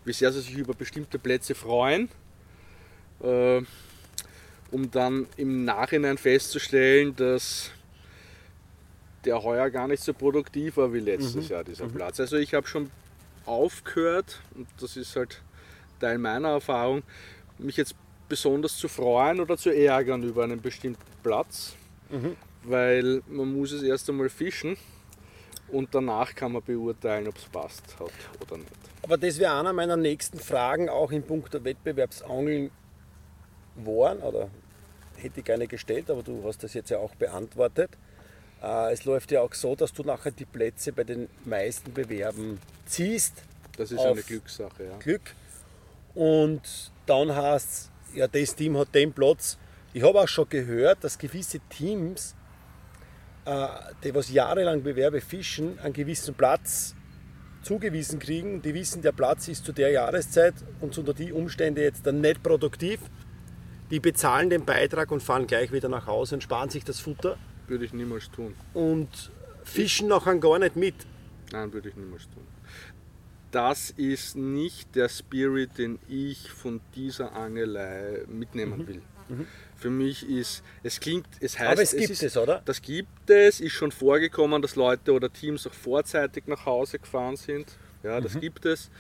wie 0.04 0.12
sehr 0.12 0.32
sie 0.32 0.40
sich 0.40 0.56
über 0.56 0.74
bestimmte 0.74 1.18
Plätze 1.18 1.54
freuen, 1.54 2.08
äh, 3.22 3.60
um 4.70 4.90
dann 4.90 5.26
im 5.36 5.64
Nachhinein 5.64 6.16
festzustellen, 6.16 7.14
dass 7.14 7.70
der 9.24 9.42
heuer 9.42 9.70
gar 9.70 9.86
nicht 9.86 10.02
so 10.02 10.14
produktiv 10.14 10.78
war 10.78 10.92
wie 10.92 11.00
letztes 11.00 11.48
Jahr, 11.48 11.62
dieser 11.62 11.86
Platz. 11.88 12.18
Also 12.18 12.36
ich 12.38 12.54
habe 12.54 12.66
schon 12.66 12.90
aufgehört, 13.44 14.40
und 14.54 14.66
das 14.80 14.96
ist 14.96 15.14
halt 15.14 15.42
Teil 16.02 16.18
meiner 16.18 16.48
Erfahrung, 16.50 17.02
mich 17.58 17.76
jetzt 17.76 17.94
besonders 18.28 18.76
zu 18.76 18.88
freuen 18.88 19.40
oder 19.40 19.56
zu 19.56 19.70
ärgern 19.70 20.22
über 20.22 20.42
einen 20.44 20.60
bestimmten 20.60 21.00
Platz, 21.22 21.74
weil 22.64 23.22
man 23.28 23.52
muss 23.52 23.72
es 23.72 23.82
erst 23.82 24.08
einmal 24.10 24.28
fischen 24.28 24.76
und 25.68 25.94
danach 25.94 26.34
kann 26.34 26.52
man 26.52 26.62
beurteilen, 26.62 27.28
ob 27.28 27.36
es 27.36 27.44
passt 27.44 27.84
hat 28.00 28.10
oder 28.40 28.58
nicht. 28.58 28.70
Aber 29.02 29.16
das 29.16 29.38
wäre 29.38 29.58
einer 29.58 29.72
meiner 29.72 29.96
nächsten 29.96 30.38
Fragen, 30.38 30.88
auch 30.88 31.10
in 31.12 31.22
puncto 31.22 31.62
Wettbewerbsangeln 31.64 32.70
waren, 33.76 34.18
oder 34.18 34.48
hätte 35.16 35.40
ich 35.40 35.44
gerne 35.44 35.66
gestellt, 35.66 36.10
aber 36.10 36.22
du 36.22 36.42
hast 36.44 36.62
das 36.62 36.74
jetzt 36.74 36.90
ja 36.90 36.98
auch 36.98 37.14
beantwortet. 37.14 37.90
Äh, 38.62 38.92
Es 38.92 39.04
läuft 39.04 39.30
ja 39.32 39.40
auch 39.40 39.54
so, 39.54 39.74
dass 39.76 39.92
du 39.92 40.02
nachher 40.02 40.30
die 40.32 40.44
Plätze 40.44 40.92
bei 40.92 41.04
den 41.04 41.28
meisten 41.44 41.92
Bewerben 41.92 42.60
ziehst, 42.86 43.34
Das 43.76 43.90
ist 43.92 44.00
eine 44.00 44.22
Glückssache. 44.22 44.84
Ja. 44.84 44.96
Glück. 44.98 45.34
Und 46.14 46.62
dann 47.06 47.34
heißt 47.34 47.90
ja, 48.14 48.28
das 48.28 48.54
Team 48.54 48.76
hat 48.76 48.94
den 48.94 49.12
Platz. 49.12 49.58
Ich 49.94 50.02
habe 50.02 50.20
auch 50.20 50.28
schon 50.28 50.48
gehört, 50.48 51.02
dass 51.04 51.18
gewisse 51.18 51.60
Teams, 51.70 52.34
äh, 53.44 53.66
die 54.04 54.14
was 54.14 54.30
jahrelang 54.30 54.82
Bewerbe 54.82 55.20
fischen, 55.20 55.78
einen 55.80 55.92
gewissen 55.92 56.34
Platz 56.34 56.94
zugewiesen 57.62 58.18
kriegen. 58.18 58.62
Die 58.62 58.74
wissen, 58.74 59.02
der 59.02 59.12
Platz 59.12 59.48
ist 59.48 59.64
zu 59.64 59.72
der 59.72 59.90
Jahreszeit 59.90 60.54
und 60.80 60.96
unter 60.98 61.14
die 61.14 61.32
Umstände 61.32 61.82
jetzt 61.82 62.06
dann 62.06 62.20
nicht 62.20 62.42
produktiv. 62.42 63.00
Die 63.90 64.00
bezahlen 64.00 64.50
den 64.50 64.64
Beitrag 64.64 65.10
und 65.10 65.22
fahren 65.22 65.46
gleich 65.46 65.72
wieder 65.72 65.88
nach 65.88 66.06
Hause 66.06 66.36
und 66.36 66.42
sparen 66.42 66.70
sich 66.70 66.84
das 66.84 67.00
Futter 67.00 67.36
Würde 67.66 67.84
ich 67.84 67.92
niemals 67.92 68.30
tun. 68.30 68.54
und 68.72 69.30
fischen 69.64 70.08
nachher 70.08 70.34
gar 70.36 70.58
nicht 70.58 70.76
mit. 70.76 70.94
Nein, 71.52 71.72
würde 71.72 71.90
ich 71.90 71.96
niemals 71.96 72.28
tun. 72.30 72.46
Das 73.52 73.90
ist 73.90 74.34
nicht 74.34 74.96
der 74.96 75.08
Spirit, 75.08 75.78
den 75.78 75.98
ich 76.08 76.50
von 76.50 76.80
dieser 76.96 77.34
Angelei 77.34 78.22
mitnehmen 78.26 78.86
will. 78.86 79.02
Für 79.76 79.90
mich 79.90 80.28
ist, 80.28 80.62
es 80.82 81.00
klingt, 81.00 81.26
es 81.40 81.58
heißt, 81.58 81.72
Aber 81.72 81.82
es 81.82 81.96
gibt 81.96 82.10
ist, 82.10 82.22
es, 82.22 82.36
oder? 82.36 82.62
Das 82.64 82.82
gibt 82.82 83.30
es, 83.30 83.60
ist 83.60 83.72
schon 83.72 83.92
vorgekommen, 83.92 84.60
dass 84.60 84.76
Leute 84.76 85.12
oder 85.12 85.32
Teams 85.32 85.66
auch 85.66 85.72
vorzeitig 85.72 86.46
nach 86.46 86.66
Hause 86.66 86.98
gefahren 86.98 87.36
sind. 87.36 87.78
Ja, 88.02 88.20
das 88.20 88.38
gibt 88.38 88.64
es. 88.66 88.90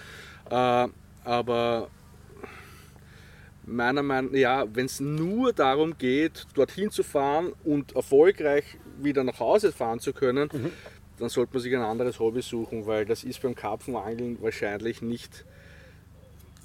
Äh, 0.50 0.88
aber 1.24 1.90
meiner 3.64 4.02
Meinung 4.02 4.32
nach, 4.32 4.38
ja, 4.38 4.66
wenn 4.74 4.86
es 4.86 5.00
nur 5.00 5.52
darum 5.52 5.96
geht, 5.96 6.46
dorthin 6.54 6.90
zu 6.90 7.02
fahren 7.02 7.52
und 7.64 7.94
erfolgreich 7.94 8.64
wieder 9.00 9.24
nach 9.24 9.38
Hause 9.38 9.72
fahren 9.72 10.00
zu 10.00 10.12
können, 10.12 10.50
dann 11.18 11.28
sollte 11.28 11.54
man 11.54 11.62
sich 11.62 11.74
ein 11.74 11.82
anderes 11.82 12.18
Hobby 12.18 12.42
suchen, 12.42 12.86
weil 12.86 13.04
das 13.04 13.24
ist 13.24 13.42
beim 13.42 13.54
Karpfenangeln 13.54 14.40
wahrscheinlich 14.42 15.02
nicht, 15.02 15.44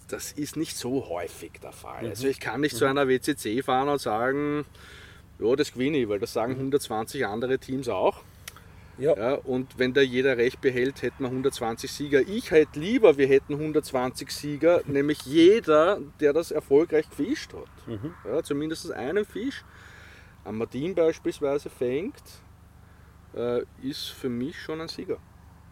das 0.07 0.31
ist 0.31 0.57
nicht 0.57 0.77
so 0.77 1.09
häufig 1.09 1.53
der 1.61 1.71
Fall. 1.71 2.05
Also 2.07 2.27
ich 2.27 2.39
kann 2.39 2.61
nicht 2.61 2.75
zu 2.75 2.85
einer 2.85 3.07
WCC 3.07 3.63
fahren 3.63 3.89
und 3.89 3.99
sagen, 3.99 4.65
ja, 5.39 5.55
das 5.55 5.73
gewinne 5.73 5.97
ich, 5.97 6.09
weil 6.09 6.19
das 6.19 6.33
sagen 6.33 6.53
120 6.53 7.25
andere 7.25 7.59
Teams 7.59 7.87
auch. 7.89 8.23
Ja. 8.97 9.15
Ja, 9.15 9.33
und 9.35 9.77
wenn 9.77 9.93
da 9.93 10.01
jeder 10.01 10.37
recht 10.37 10.59
behält, 10.59 11.03
hätten 11.03 11.23
wir 11.23 11.29
120 11.29 11.91
Sieger. 11.91 12.21
Ich 12.21 12.49
hätte 12.49 12.79
lieber, 12.79 13.17
wir 13.17 13.27
hätten 13.27 13.53
120 13.53 14.31
Sieger, 14.31 14.81
nämlich 14.87 15.21
jeder, 15.21 15.99
der 16.19 16.33
das 16.33 16.51
erfolgreich 16.51 17.07
gefischt 17.09 17.53
hat. 17.53 17.87
Mhm. 17.87 18.13
Ja, 18.25 18.41
zumindest 18.41 18.91
einen 18.91 19.25
Fisch. 19.25 19.63
Ein 20.43 20.55
Martin 20.55 20.95
beispielsweise 20.95 21.69
fängt, 21.69 22.23
äh, 23.35 23.63
ist 23.81 24.07
für 24.09 24.29
mich 24.29 24.59
schon 24.59 24.81
ein 24.81 24.87
Sieger. 24.87 25.17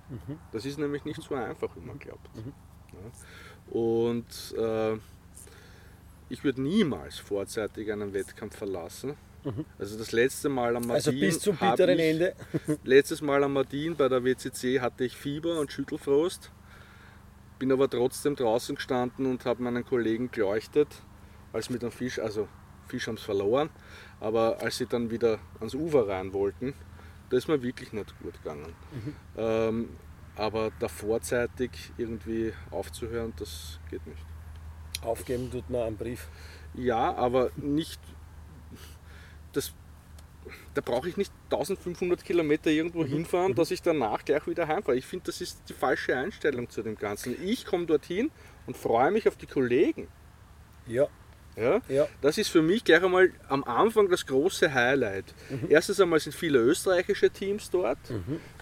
Mhm. 0.09 0.37
Das 0.51 0.65
ist 0.65 0.77
nämlich 0.77 1.05
nicht 1.05 1.21
so 1.21 1.35
einfach, 1.35 1.75
wie 1.75 1.85
man 1.85 1.99
glaubt. 1.99 2.29
Ja. 2.35 3.73
Und 3.79 4.55
äh, 4.57 4.97
ich 6.29 6.43
würde 6.43 6.61
niemals 6.61 7.19
vorzeitig 7.19 7.91
einen 7.91 8.13
Wettkampf 8.13 8.57
verlassen. 8.57 9.15
Also 9.77 9.97
das 9.97 10.11
letzte 10.11 10.49
Mal 10.49 10.75
am 10.75 10.87
Martin 10.87 10.87
Mhm. 10.87 10.91
Also 10.93 11.11
bis 11.11 11.39
zum 11.39 11.55
bitteren 11.55 11.99
ich, 11.99 12.05
Ende. 12.05 12.35
Letztes 12.83 13.21
Mal 13.21 13.43
am 13.43 13.53
Martin 13.53 13.95
bei 13.95 14.09
der 14.09 14.23
WCC 14.23 14.79
hatte 14.79 15.05
ich 15.05 15.15
Fieber 15.15 15.59
und 15.59 15.71
Schüttelfrost. 15.71 16.51
Bin 17.59 17.71
aber 17.71 17.89
trotzdem 17.89 18.35
draußen 18.35 18.75
gestanden 18.75 19.25
und 19.27 19.45
habe 19.45 19.61
meinen 19.63 19.85
Kollegen 19.85 20.31
geleuchtet, 20.31 20.87
als 21.53 21.69
mit 21.69 21.83
dem 21.83 21.91
Fisch, 21.91 22.19
also 22.19 22.47
Fisch 22.87 23.07
haben 23.07 23.15
es 23.15 23.23
verloren, 23.23 23.69
aber 24.19 24.61
als 24.61 24.77
sie 24.77 24.87
dann 24.87 25.09
wieder 25.09 25.39
ans 25.59 25.73
Ufer 25.73 26.07
rein 26.07 26.33
wollten, 26.33 26.73
da 27.29 27.37
ist 27.37 27.47
mir 27.47 27.61
wirklich 27.61 27.93
nicht 27.93 28.13
gut 28.19 28.33
gegangen. 28.43 28.73
Ähm, 29.37 29.89
aber 30.35 30.71
da 30.79 30.87
vorzeitig 30.87 31.71
irgendwie 31.97 32.53
aufzuhören, 32.71 33.33
das 33.37 33.79
geht 33.89 34.05
nicht. 34.05 34.21
Aufgeben 35.01 35.51
tut 35.51 35.69
man 35.69 35.81
einen 35.81 35.97
Brief. 35.97 36.27
Ja, 36.73 37.13
aber 37.15 37.51
nicht. 37.55 37.99
Das, 39.53 39.73
da 40.73 40.81
brauche 40.81 41.07
ich 41.07 41.15
nicht 41.15 41.31
1500 41.45 42.23
Kilometer 42.23 42.69
irgendwo 42.69 43.05
hinfahren, 43.05 43.55
dass 43.55 43.71
ich 43.71 43.81
danach 43.81 44.25
gleich 44.25 44.45
wieder 44.47 44.67
heimfahre. 44.67 44.97
Ich 44.97 45.05
finde, 45.05 45.25
das 45.27 45.41
ist 45.41 45.61
die 45.69 45.73
falsche 45.73 46.17
Einstellung 46.17 46.69
zu 46.69 46.81
dem 46.81 46.95
Ganzen. 46.95 47.41
Ich 47.41 47.65
komme 47.65 47.85
dorthin 47.85 48.31
und 48.67 48.75
freue 48.75 49.11
mich 49.11 49.27
auf 49.27 49.37
die 49.37 49.47
Kollegen. 49.47 50.07
Ja, 50.87 51.07
Ja? 51.55 51.81
ja. 51.87 52.07
Das 52.21 52.37
ist 52.37 52.49
für 52.49 52.61
mich 52.61 52.83
gleich 52.83 53.01
einmal 53.03 53.31
am 53.47 53.63
Anfang 53.63 54.09
das 54.09 54.25
große 54.25 54.73
Highlight. 54.73 55.33
Erstens 55.69 55.99
einmal 56.01 56.19
sind 56.19 56.33
viele 56.35 56.59
österreichische 56.59 57.29
Teams 57.29 57.69
dort 57.69 57.97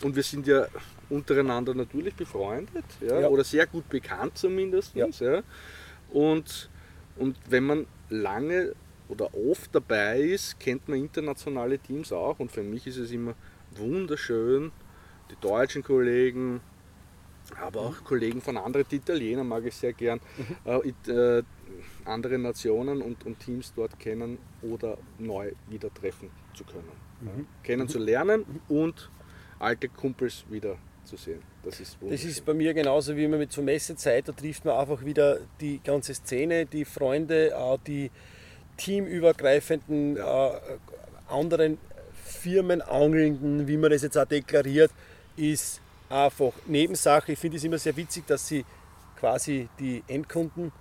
und 0.03 0.15
wir 0.15 0.23
sind 0.23 0.45
ja 0.47 0.67
untereinander 1.10 1.73
natürlich 1.73 2.15
befreundet 2.15 2.86
ja? 3.01 3.21
Ja. 3.21 3.27
oder 3.27 3.43
sehr 3.43 3.65
gut 3.67 3.88
bekannt 3.89 4.38
zumindest. 4.38 4.95
Ja. 4.95 5.08
Ja. 5.19 5.41
Und, 6.12 6.69
und 7.17 7.36
wenn 7.49 7.63
man 7.65 7.88
lange 8.10 8.73
oder 9.10 9.29
oft 9.36 9.73
dabei 9.73 10.19
ist, 10.21 10.60
kennt 10.60 10.88
man 10.88 10.97
internationale 10.99 11.77
Teams 11.79 12.12
auch 12.13 12.39
und 12.39 12.51
für 12.51 12.63
mich 12.63 12.88
ist 12.88 12.97
es 12.97 13.12
immer 13.12 13.34
wunderschön, 13.75 14.71
die 15.32 15.36
deutschen 15.41 15.84
Kollegen, 15.84 16.62
aber 17.60 17.82
auch 17.82 18.03
Kollegen 18.03 18.41
von 18.41 18.56
anderen, 18.58 18.86
die 18.89 18.97
Italiener 18.97 19.43
mag 19.43 19.65
ich 19.65 19.75
sehr 19.75 19.93
gern, 19.93 20.19
äh, 20.65 20.88
it- 20.89 21.08
äh, 21.08 21.43
andere 22.05 22.37
Nationen 22.37 23.01
und, 23.01 23.25
und 23.25 23.39
Teams 23.39 23.73
dort 23.75 23.99
kennen 23.99 24.37
oder 24.61 24.97
neu 25.19 25.51
wieder 25.69 25.93
treffen 25.93 26.29
zu 26.53 26.63
können. 26.63 26.91
Ja. 27.25 27.31
Kennenzulernen 27.63 28.45
und 28.67 29.09
alte 29.59 29.89
Kumpels 29.89 30.45
wieder 30.49 30.77
zu 31.03 31.15
sehen. 31.17 31.41
Das 31.63 31.79
ist 31.79 31.97
Das 32.01 32.23
ist 32.23 32.45
bei 32.45 32.53
mir 32.53 32.73
genauso 32.73 33.15
wie 33.15 33.25
immer 33.25 33.37
mit 33.37 33.51
zur 33.51 33.63
Messezeit. 33.63 34.27
Da 34.27 34.31
trifft 34.33 34.65
man 34.65 34.77
einfach 34.77 35.03
wieder 35.03 35.39
die 35.59 35.79
ganze 35.83 36.13
Szene, 36.13 36.65
die 36.65 36.85
Freunde, 36.85 37.53
die 37.87 38.11
teamübergreifenden 38.77 40.17
äh, 40.17 40.21
anderen 41.27 41.77
Firmen, 42.13 42.81
Angelnden, 42.81 43.67
wie 43.67 43.77
man 43.77 43.91
das 43.91 44.01
jetzt 44.01 44.17
auch 44.17 44.25
deklariert, 44.25 44.91
ist 45.37 45.81
einfach 46.09 46.53
Nebensache. 46.65 47.33
Ich 47.33 47.39
finde 47.39 47.57
es 47.57 47.63
immer 47.63 47.77
sehr 47.77 47.95
witzig, 47.95 48.25
dass 48.27 48.47
sie 48.47 48.65
quasi 49.19 49.69
die 49.79 50.03
Endkunden 50.07 50.71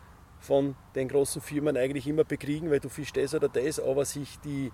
von 0.42 0.74
den 0.94 1.08
großen 1.08 1.40
Firmen 1.40 1.76
eigentlich 1.76 2.06
immer 2.06 2.24
bekriegen, 2.24 2.70
weil 2.70 2.80
du 2.80 2.88
fischst 2.88 3.16
das 3.16 3.34
oder 3.34 3.48
das, 3.48 3.78
aber 3.80 4.04
sich 4.04 4.38
die 4.44 4.72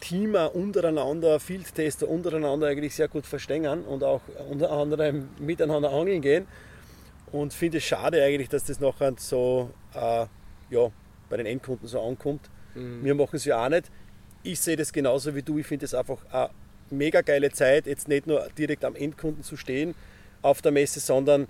Teamer 0.00 0.54
untereinander, 0.54 1.40
Fieldtester 1.40 2.08
untereinander 2.08 2.66
eigentlich 2.66 2.94
sehr 2.94 3.08
gut 3.08 3.26
verstehen 3.26 3.84
und 3.84 4.04
auch 4.04 4.20
unter 4.50 4.70
anderem 4.70 5.28
miteinander 5.38 5.90
angeln 5.90 6.20
gehen. 6.20 6.46
Und 7.30 7.54
finde 7.54 7.78
es 7.78 7.84
schade 7.84 8.22
eigentlich, 8.22 8.50
dass 8.50 8.64
das 8.64 8.80
nachher 8.80 9.14
so 9.16 9.70
äh, 9.94 10.26
ja, 10.70 10.90
bei 11.30 11.38
den 11.38 11.46
Endkunden 11.46 11.88
so 11.88 12.00
ankommt. 12.00 12.50
Wir 13.02 13.14
machen 13.14 13.36
es 13.36 13.44
ja 13.44 13.64
auch 13.64 13.68
nicht. 13.68 13.90
Ich 14.42 14.60
sehe 14.60 14.76
das 14.76 14.92
genauso 14.92 15.34
wie 15.34 15.42
du. 15.42 15.58
Ich 15.58 15.66
finde 15.66 15.84
es 15.86 15.94
einfach 15.94 16.18
eine 16.30 16.50
mega 16.90 17.20
geile 17.22 17.50
Zeit, 17.50 17.86
jetzt 17.86 18.08
nicht 18.08 18.26
nur 18.26 18.46
direkt 18.58 18.84
am 18.84 18.94
Endkunden 18.94 19.42
zu 19.42 19.56
stehen 19.56 19.94
auf 20.42 20.60
der 20.60 20.72
Messe, 20.72 21.00
sondern 21.00 21.48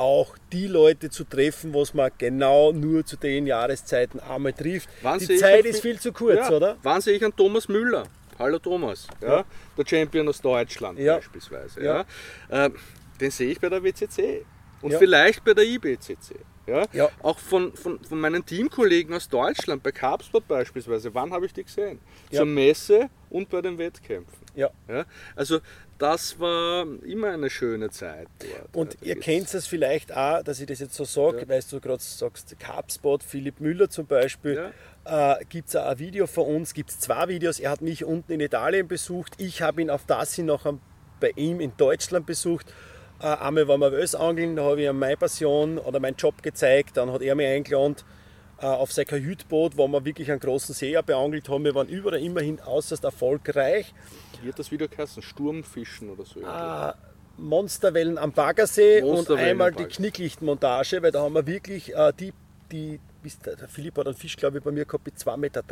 auch 0.00 0.34
die 0.50 0.66
Leute 0.66 1.10
zu 1.10 1.24
treffen, 1.24 1.74
was 1.74 1.92
man 1.92 2.10
genau 2.16 2.72
nur 2.72 3.04
zu 3.04 3.16
den 3.16 3.46
Jahreszeiten 3.46 4.18
einmal 4.18 4.54
trifft. 4.54 4.88
Wann 5.02 5.18
die 5.18 5.36
Zeit 5.36 5.66
ist 5.66 5.82
viel 5.82 6.00
zu 6.00 6.10
kurz, 6.12 6.48
ja, 6.48 6.56
oder? 6.56 6.76
Wann 6.82 7.02
sehe 7.02 7.16
ich 7.16 7.22
einen 7.22 7.36
Thomas 7.36 7.68
Müller? 7.68 8.04
Hallo 8.38 8.58
Thomas, 8.58 9.06
ja? 9.20 9.36
Ja. 9.36 9.44
der 9.76 9.84
Champion 9.86 10.26
aus 10.26 10.40
Deutschland 10.40 10.98
beispielsweise. 10.98 11.84
Ja. 11.84 12.04
Ähm, 12.50 12.74
den 13.20 13.30
sehe 13.30 13.50
ich 13.50 13.60
bei 13.60 13.68
der 13.68 13.84
WCC 13.84 14.46
und 14.80 14.94
vielleicht 14.94 15.44
bei 15.44 15.52
der 15.52 15.64
IBCC. 15.64 16.36
Ja? 16.66 16.86
Auch 17.22 17.38
von, 17.38 17.74
von, 17.74 18.02
von 18.02 18.20
meinen 18.20 18.46
Teamkollegen 18.46 19.14
aus 19.14 19.28
Deutschland, 19.28 19.82
bei 19.82 19.92
Carpsport 19.92 20.48
beispielsweise. 20.48 21.12
Wann 21.14 21.30
habe 21.32 21.44
ich 21.44 21.52
die 21.52 21.64
gesehen? 21.64 22.00
Zur 22.32 22.46
Messe 22.46 23.10
und 23.28 23.50
bei 23.50 23.60
den 23.60 23.76
Wettkämpfen. 23.76 24.46
Ja? 24.54 24.70
Also 25.36 25.60
das 26.00 26.40
war 26.40 26.86
immer 27.04 27.28
eine 27.28 27.50
schöne 27.50 27.90
Zeit 27.90 28.26
dort. 28.38 28.74
Und 28.76 28.94
ja, 29.02 29.14
ihr 29.14 29.20
kennt 29.20 29.52
es 29.52 29.66
vielleicht 29.66 30.16
auch, 30.16 30.42
dass 30.42 30.58
ich 30.58 30.66
das 30.66 30.80
jetzt 30.80 30.94
so 30.94 31.04
sage, 31.04 31.42
Ja. 31.42 31.48
weil 31.48 31.60
du 31.70 31.78
gerade 31.80 32.02
sagst, 32.02 32.58
Carpspot, 32.58 33.22
Philipp 33.22 33.60
Müller 33.60 33.90
zum 33.90 34.06
Beispiel, 34.06 34.72
äh, 35.04 35.34
gibt 35.48 35.68
es 35.68 35.76
auch 35.76 35.86
ein 35.86 35.98
Video 35.98 36.26
von 36.26 36.46
uns, 36.46 36.72
gibt 36.74 36.90
es 36.90 36.98
zwei 37.00 37.28
Videos. 37.28 37.60
Er 37.60 37.70
hat 37.70 37.82
mich 37.82 38.04
unten 38.04 38.32
in 38.32 38.40
Italien 38.40 38.88
besucht, 38.88 39.34
ich 39.38 39.62
habe 39.62 39.82
ihn 39.82 39.90
auf 39.90 40.06
das 40.06 40.34
hin 40.34 40.46
noch 40.46 40.64
bei 41.20 41.32
ihm 41.36 41.60
in 41.60 41.72
Deutschland 41.76 42.24
besucht. 42.26 42.72
Äh, 43.20 43.26
einmal 43.26 43.68
waren 43.68 43.80
wir 43.80 43.92
Wels 43.92 44.14
angeln, 44.14 44.56
da 44.56 44.64
habe 44.64 44.80
ich 44.80 44.88
ihm 44.88 44.98
meine 44.98 45.18
Passion 45.18 45.76
oder 45.78 46.00
meinen 46.00 46.16
Job 46.16 46.42
gezeigt, 46.42 46.96
dann 46.96 47.12
hat 47.12 47.20
er 47.20 47.34
mich 47.34 47.46
eingeladen 47.46 47.96
auf 48.66 48.92
sein 48.92 49.06
Kajütboot, 49.06 49.76
wo 49.76 49.88
wir 49.88 50.04
wirklich 50.04 50.30
einen 50.30 50.40
großen 50.40 50.74
See 50.74 50.96
auch 50.96 51.02
beangelt 51.02 51.48
haben. 51.48 51.64
Wir 51.64 51.74
waren 51.74 51.88
überall 51.88 52.20
immerhin 52.20 52.60
äußerst 52.60 53.04
erfolgreich. 53.04 53.92
Wie 54.42 54.48
hat 54.48 54.58
das 54.58 54.70
Video 54.70 54.88
geheißen? 54.88 55.22
Sturmfischen 55.22 56.10
oder 56.10 56.24
so? 56.24 56.40
Äh, 56.40 56.92
Monsterwellen 57.38 58.18
am 58.18 58.32
Baggersee 58.32 59.02
und 59.02 59.08
Monsterwellen 59.14 59.48
einmal 59.50 59.70
am 59.70 59.76
die. 59.76 59.84
Knicklichtmontage, 59.84 61.02
weil 61.02 61.10
da 61.12 61.22
haben 61.22 61.34
wir 61.34 61.46
wirklich 61.46 61.94
äh, 61.94 62.12
die, 62.18 62.32
die 62.70 63.00
bis 63.22 63.38
der, 63.38 63.56
der 63.56 63.68
Philipp 63.68 63.98
hat 63.98 64.06
einen 64.06 64.16
Fisch, 64.16 64.36
glaube 64.36 64.58
ich, 64.58 64.64
bei 64.64 64.70
mir 64.72 64.84
gehabt 64.84 65.04
mit 65.06 65.16
2,30 65.16 65.36
Meter 65.36 65.62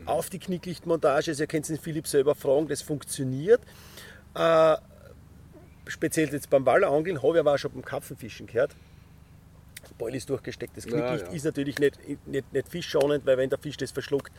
Mhm. 0.00 0.08
auf 0.08 0.30
die 0.30 0.38
Knicklichtmontage. 0.38 1.30
Also 1.30 1.42
ihr 1.42 1.46
könnt 1.46 1.68
den 1.68 1.78
Philipp 1.78 2.06
selber 2.06 2.34
fragen, 2.34 2.68
das 2.68 2.82
funktioniert. 2.82 3.60
Äh, 4.34 4.76
speziell 5.86 6.32
jetzt 6.32 6.50
beim 6.50 6.66
Wallerangeln 6.66 7.22
habe 7.22 7.34
ich 7.34 7.40
aber 7.40 7.54
auch 7.54 7.58
schon 7.58 7.72
beim 7.72 7.84
Karpfenfischen 7.84 8.46
gehört. 8.46 8.72
Beul 9.98 10.14
ist 10.14 10.28
durchgesteckt. 10.30 10.76
Das 10.76 10.84
Ja, 10.84 10.90
Knicklicht 10.92 11.26
ja. 11.26 11.32
ist 11.32 11.44
natürlich 11.44 11.78
nicht, 11.78 11.98
nicht, 12.26 12.52
nicht 12.52 12.68
fischschonend, 12.68 13.26
weil 13.26 13.36
wenn 13.36 13.50
der 13.50 13.58
Fisch 13.58 13.76
das 13.76 13.90
verschluckt, 13.90 14.32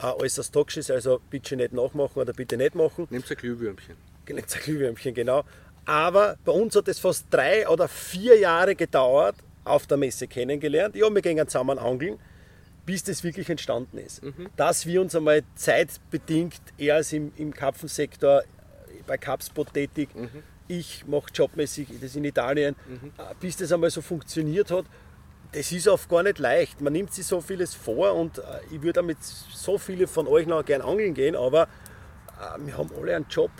äh, 0.00 0.06
äußerst 0.06 0.52
toxisch 0.52 0.78
ist. 0.78 0.90
Also 0.90 1.20
bitte 1.30 1.56
nicht 1.56 1.72
nachmachen 1.72 2.18
oder 2.20 2.32
bitte 2.32 2.56
nicht 2.56 2.74
machen. 2.74 3.06
Nehmt 3.10 3.30
ein 3.30 3.36
Glühwürmchen. 3.36 3.96
Nicht 4.28 4.54
ein 4.54 4.62
Glühwürmchen, 4.62 5.14
genau. 5.14 5.44
Aber 5.84 6.36
bei 6.44 6.52
uns 6.52 6.76
hat 6.76 6.88
es 6.88 6.98
fast 6.98 7.26
drei 7.30 7.68
oder 7.68 7.88
vier 7.88 8.38
Jahre 8.38 8.74
gedauert, 8.74 9.34
auf 9.64 9.86
der 9.86 9.96
Messe 9.96 10.26
kennengelernt. 10.26 10.94
Ja, 10.96 11.12
wir 11.12 11.22
gehen 11.22 11.36
zusammen 11.48 11.78
angeln, 11.78 12.18
bis 12.86 13.02
das 13.04 13.24
wirklich 13.24 13.48
entstanden 13.50 13.98
ist. 13.98 14.22
Dass 14.56 14.86
wir 14.86 15.00
uns 15.00 15.14
einmal 15.14 15.42
zeitbedingt, 15.54 16.60
er 16.78 17.00
ist 17.00 17.12
im, 17.12 17.32
im 17.36 17.52
Karpfensektor 17.52 18.42
bei 19.06 19.18
Capspot 19.18 19.72
tätig, 19.74 20.08
ich 20.70 21.04
mache 21.06 21.30
jobmäßig 21.34 21.88
das 22.00 22.14
in 22.14 22.24
Italien, 22.24 22.76
äh, 23.18 23.34
bis 23.40 23.56
das 23.56 23.72
einmal 23.72 23.90
so 23.90 24.00
funktioniert 24.00 24.70
hat, 24.70 24.84
das 25.52 25.72
ist 25.72 25.88
oft 25.88 26.08
gar 26.08 26.22
nicht 26.22 26.38
leicht. 26.38 26.80
Man 26.80 26.92
nimmt 26.92 27.12
sich 27.12 27.26
so 27.26 27.40
vieles 27.40 27.74
vor 27.74 28.14
und 28.14 28.38
äh, 28.38 28.42
ich 28.70 28.80
würde 28.80 28.94
damit 28.94 29.18
so 29.20 29.78
viele 29.78 30.06
von 30.06 30.28
euch 30.28 30.46
noch 30.46 30.64
gern 30.64 30.80
angeln 30.80 31.12
gehen, 31.12 31.34
aber 31.34 31.62
äh, 31.62 32.64
wir 32.64 32.78
haben 32.78 32.90
alle 32.96 33.16
einen 33.16 33.26
Job. 33.28 33.50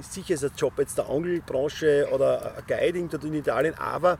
Sicher 0.00 0.34
ist 0.34 0.44
ein 0.44 0.52
Job 0.56 0.72
jetzt 0.78 0.96
der 0.96 1.08
Angelbranche 1.08 2.08
oder 2.10 2.56
ein 2.56 2.64
Guiding 2.66 3.10
dort 3.10 3.24
in 3.24 3.34
Italien, 3.34 3.74
aber 3.74 4.18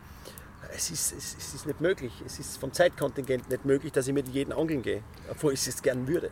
es 0.77 0.91
ist, 0.91 1.13
es, 1.17 1.37
es 1.39 1.55
ist 1.55 1.67
nicht 1.67 1.81
möglich. 1.81 2.13
Es 2.27 2.39
ist 2.39 2.59
vom 2.59 2.73
Zeitkontingent 2.73 3.49
nicht 3.49 3.65
möglich, 3.65 3.93
dass 3.93 4.07
ich 4.07 4.15
mit 4.15 4.29
jedem 4.29 4.53
angeln 4.53 4.83
gehe, 4.83 5.03
obwohl 5.31 5.55
ich 5.55 5.67
es 5.67 5.81
gern 5.81 6.07
würde. 6.07 6.31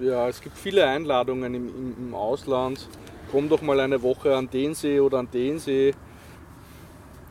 Ja, 0.00 0.28
es 0.28 0.40
gibt 0.40 0.56
viele 0.56 0.86
Einladungen 0.86 1.54
im, 1.54 1.68
im, 1.68 1.94
im 1.98 2.14
Ausland. 2.14 2.86
Komm 3.30 3.48
doch 3.48 3.62
mal 3.62 3.78
eine 3.80 4.02
Woche 4.02 4.34
an 4.34 4.48
den 4.50 4.74
See 4.74 5.00
oder 5.00 5.18
an 5.18 5.30
den 5.30 5.58
See. 5.58 5.94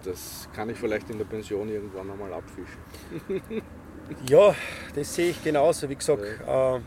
Das 0.04 0.48
kann 0.54 0.70
ich 0.70 0.78
vielleicht 0.78 1.10
in 1.10 1.18
der 1.18 1.26
Pension 1.26 1.70
irgendwann 1.70 2.10
einmal 2.12 2.34
abfischen. 2.34 2.82
Ja, 4.30 4.56
das 4.96 5.14
sehe 5.16 5.32
ich 5.32 5.44
genauso. 5.44 5.90
Wie 5.90 5.96
gesagt, 5.96 6.22
äh, 6.24 6.80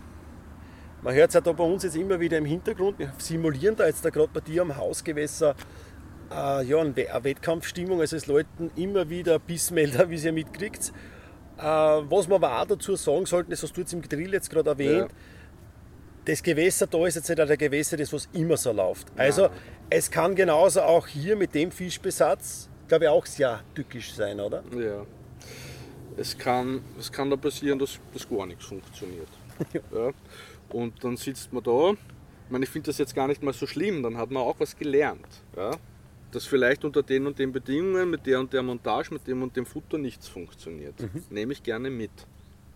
Man 1.03 1.15
hört 1.15 1.29
es 1.29 1.35
ja 1.35 1.43
da 1.43 1.53
bei 1.53 1.65
uns 1.65 1.83
jetzt 1.83 1.97
immer 1.97 2.19
wieder 2.19 2.39
im 2.39 2.47
Hintergrund. 2.47 2.99
Wir 2.99 3.13
simulieren 3.19 3.77
da 3.77 3.87
jetzt 3.87 4.03
da 4.05 4.09
gerade 4.11 4.31
bei 4.33 4.41
dir 4.41 4.63
am 4.63 4.75
Hausgewässer 4.77 5.55
äh, 6.31 6.65
ja, 6.65 6.79
eine 6.81 6.97
Wettkampfstimmung. 6.97 8.01
Also 8.01 8.17
es 8.17 8.27
läuten 8.27 8.71
immer 8.75 9.11
wieder 9.11 9.39
Bissmelder, 9.39 10.09
wie 10.11 10.15
ihr 10.15 10.21
ja 10.23 10.33
mitkriegt. 10.33 10.93
Äh, 11.59 11.63
was 11.63 12.29
wir 12.29 12.37
aber 12.37 12.59
auch 12.63 12.67
dazu 12.67 12.97
sagen 12.97 13.27
sollten, 13.27 13.51
das 13.51 13.63
hast 13.63 13.77
du 13.77 13.83
jetzt 13.83 13.93
im 13.93 14.01
Grill 14.03 14.33
jetzt 14.33 14.49
gerade 14.49 14.71
erwähnt, 14.71 15.11
ja. 15.11 15.17
Das 16.25 16.43
Gewässer 16.43 16.87
da 16.87 17.07
ist 17.07 17.17
jetzt 17.17 17.29
nicht 17.29 17.41
ein 17.41 17.59
Gewässer, 17.59 17.97
das 17.97 18.13
was 18.13 18.29
immer 18.33 18.57
so 18.57 18.73
läuft. 18.73 19.09
Also 19.17 19.43
ja. 19.43 19.51
es 19.89 20.11
kann 20.11 20.35
genauso 20.35 20.83
auch 20.83 21.07
hier 21.07 21.37
mit 21.37 21.55
dem 21.55 21.71
Fischbesatz, 21.71 22.69
glaube 22.89 23.05
ich, 23.05 23.11
auch 23.11 23.27
sehr 23.27 23.61
tückisch 23.75 24.13
sein, 24.13 24.41
oder? 24.41 24.63
Ja. 24.77 25.07
Es 26.17 26.37
kann, 26.37 26.83
es 26.99 27.11
kann 27.11 27.31
da 27.31 27.37
passieren, 27.37 27.79
dass, 27.79 27.99
dass 28.13 28.29
gar 28.29 28.47
nichts 28.47 28.65
funktioniert. 28.65 29.29
ja. 29.73 30.13
Und 30.71 31.03
dann 31.03 31.17
sitzt 31.17 31.53
man 31.53 31.63
da. 31.63 31.93
Ich 31.93 32.51
meine, 32.51 32.65
ich 32.65 32.71
finde 32.71 32.87
das 32.87 32.99
jetzt 32.99 33.15
gar 33.15 33.29
nicht 33.29 33.43
mal 33.43 33.55
so 33.55 33.67
schlimm, 33.67 34.03
dann 34.03 34.17
hat 34.17 34.31
man 34.31 34.43
auch 34.43 34.59
was 34.59 34.77
gelernt. 34.77 35.43
Ja? 35.57 35.71
Dass 36.33 36.47
vielleicht 36.47 36.85
unter 36.85 37.03
den 37.03 37.27
und 37.27 37.39
den 37.39 37.53
Bedingungen, 37.53 38.11
mit 38.11 38.27
der 38.27 38.41
und 38.41 38.53
der 38.53 38.63
Montage, 38.63 39.13
mit 39.13 39.27
dem 39.27 39.43
und 39.43 39.57
dem 39.57 39.67
Futter 39.67 39.99
nichts 39.99 40.29
funktioniert. 40.29 41.01
Mhm. 41.01 41.25
Nehme 41.31 41.53
ich 41.53 41.63
gerne 41.63 41.91
mit. 41.91 42.11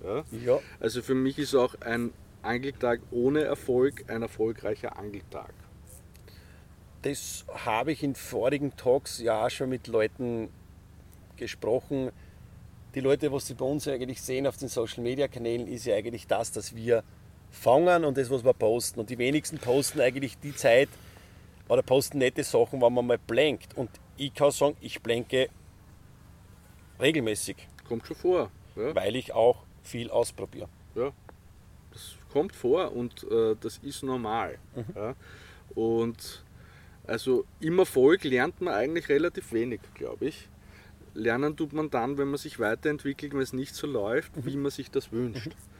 Ja? 0.02 0.24
ja? 0.44 0.58
Also 0.80 1.02
für 1.02 1.14
mich 1.14 1.38
ist 1.38 1.54
auch 1.54 1.74
ein 1.80 2.12
Angeltag 2.44 3.00
ohne 3.10 3.42
Erfolg 3.42 4.04
ein 4.08 4.22
erfolgreicher 4.22 4.96
Angeltag. 4.96 5.52
Das 7.02 7.44
habe 7.48 7.92
ich 7.92 8.02
in 8.02 8.14
vorigen 8.14 8.76
Talks 8.76 9.18
ja 9.18 9.48
schon 9.50 9.68
mit 9.68 9.86
Leuten 9.88 10.48
gesprochen. 11.36 12.10
Die 12.94 13.00
Leute, 13.00 13.32
was 13.32 13.46
sie 13.46 13.54
bei 13.54 13.64
uns 13.64 13.86
eigentlich 13.88 14.22
sehen 14.22 14.46
auf 14.46 14.56
den 14.56 14.68
Social 14.68 15.02
Media 15.02 15.28
Kanälen, 15.28 15.66
ist 15.66 15.84
ja 15.84 15.96
eigentlich 15.96 16.26
das, 16.26 16.52
dass 16.52 16.74
wir 16.74 17.02
fangen 17.50 18.04
und 18.04 18.16
das, 18.16 18.30
was 18.30 18.44
wir 18.44 18.54
posten. 18.54 19.00
Und 19.00 19.10
die 19.10 19.18
wenigsten 19.18 19.58
posten 19.58 20.00
eigentlich 20.00 20.38
die 20.38 20.54
Zeit 20.54 20.88
oder 21.68 21.82
posten 21.82 22.18
nette 22.18 22.44
Sachen, 22.44 22.80
wenn 22.80 22.92
man 22.92 23.06
mal 23.06 23.18
blenkt. 23.18 23.76
Und 23.76 23.90
ich 24.16 24.32
kann 24.32 24.50
sagen, 24.50 24.76
ich 24.80 25.02
blenke 25.02 25.48
regelmäßig. 27.00 27.56
Kommt 27.88 28.06
schon 28.06 28.16
vor. 28.16 28.50
Ja. 28.76 28.94
Weil 28.94 29.16
ich 29.16 29.32
auch 29.32 29.64
viel 29.82 30.10
ausprobiere. 30.10 30.68
Ja, 30.94 31.12
kommt 32.34 32.54
vor 32.54 32.92
und 32.94 33.24
äh, 33.30 33.56
das 33.60 33.78
ist 33.78 34.02
normal. 34.02 34.58
Mhm. 34.74 34.84
Ja. 34.94 35.14
Und 35.74 36.44
also 37.06 37.44
im 37.60 37.78
Erfolg 37.78 38.24
lernt 38.24 38.60
man 38.60 38.74
eigentlich 38.74 39.08
relativ 39.08 39.52
wenig, 39.52 39.80
glaube 39.94 40.26
ich. 40.26 40.48
Lernen 41.14 41.56
tut 41.56 41.72
man 41.72 41.88
dann, 41.90 42.18
wenn 42.18 42.28
man 42.28 42.38
sich 42.38 42.58
weiterentwickelt, 42.58 43.32
wenn 43.32 43.40
es 43.40 43.52
nicht 43.52 43.74
so 43.74 43.86
läuft, 43.86 44.36
mhm. 44.36 44.46
wie 44.46 44.56
man 44.56 44.70
sich 44.70 44.90
das 44.90 45.12
wünscht. 45.12 45.46
Mhm 45.46 45.74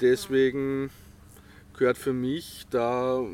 deswegen 0.00 0.90
gehört 1.76 1.98
für 1.98 2.12
mich 2.12 2.66
da 2.70 3.24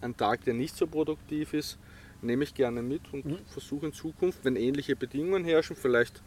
ein 0.00 0.16
Tag, 0.16 0.44
der 0.44 0.54
nicht 0.54 0.76
so 0.76 0.86
produktiv 0.86 1.54
ist, 1.54 1.78
nehme 2.22 2.44
ich 2.44 2.54
gerne 2.54 2.82
mit 2.82 3.02
und 3.12 3.24
mhm. 3.24 3.38
versuche 3.46 3.86
in 3.86 3.92
Zukunft, 3.92 4.40
wenn 4.44 4.56
ähnliche 4.56 4.96
Bedingungen 4.96 5.44
herrschen, 5.44 5.76
vielleicht 5.76 6.22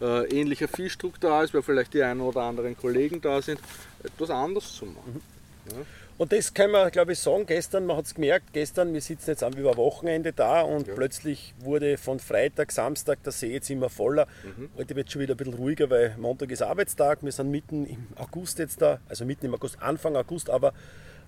äh, 0.00 0.26
ähnlicher 0.28 0.68
Fischdruck 0.68 1.20
da 1.20 1.42
ist, 1.42 1.52
weil 1.52 1.62
vielleicht 1.62 1.94
die 1.94 2.02
einen 2.02 2.20
oder 2.20 2.42
anderen 2.42 2.76
Kollegen 2.76 3.20
da 3.20 3.42
sind, 3.42 3.60
etwas 4.04 4.30
anders 4.30 4.72
zu 4.74 4.86
machen. 4.86 5.22
Mhm. 5.66 5.70
Ja. 5.70 5.76
Und 6.20 6.32
das 6.32 6.52
kann 6.52 6.70
man, 6.70 6.90
glaube 6.90 7.12
ich, 7.12 7.18
sagen, 7.18 7.46
gestern, 7.46 7.86
man 7.86 7.96
hat 7.96 8.04
es 8.04 8.14
gemerkt, 8.14 8.52
gestern, 8.52 8.92
wir 8.92 9.00
sitzen 9.00 9.30
jetzt 9.30 9.42
über 9.56 9.78
Wochenende 9.78 10.34
da 10.34 10.60
und 10.60 10.86
ja. 10.86 10.94
plötzlich 10.94 11.54
wurde 11.60 11.96
von 11.96 12.20
Freitag, 12.20 12.72
Samstag 12.72 13.22
der 13.22 13.32
See 13.32 13.54
jetzt 13.54 13.70
immer 13.70 13.88
voller. 13.88 14.26
Mhm. 14.44 14.68
Heute 14.76 14.96
wird 14.96 15.06
es 15.06 15.14
schon 15.14 15.22
wieder 15.22 15.32
ein 15.32 15.38
bisschen 15.38 15.54
ruhiger, 15.54 15.88
weil 15.88 16.14
Montag 16.18 16.50
ist 16.50 16.60
Arbeitstag. 16.60 17.22
Wir 17.22 17.32
sind 17.32 17.50
mitten 17.50 17.86
im 17.86 18.06
August 18.16 18.58
jetzt 18.58 18.82
da, 18.82 19.00
also 19.08 19.24
mitten 19.24 19.46
im 19.46 19.54
August, 19.54 19.80
Anfang 19.80 20.14
August, 20.14 20.50
aber 20.50 20.74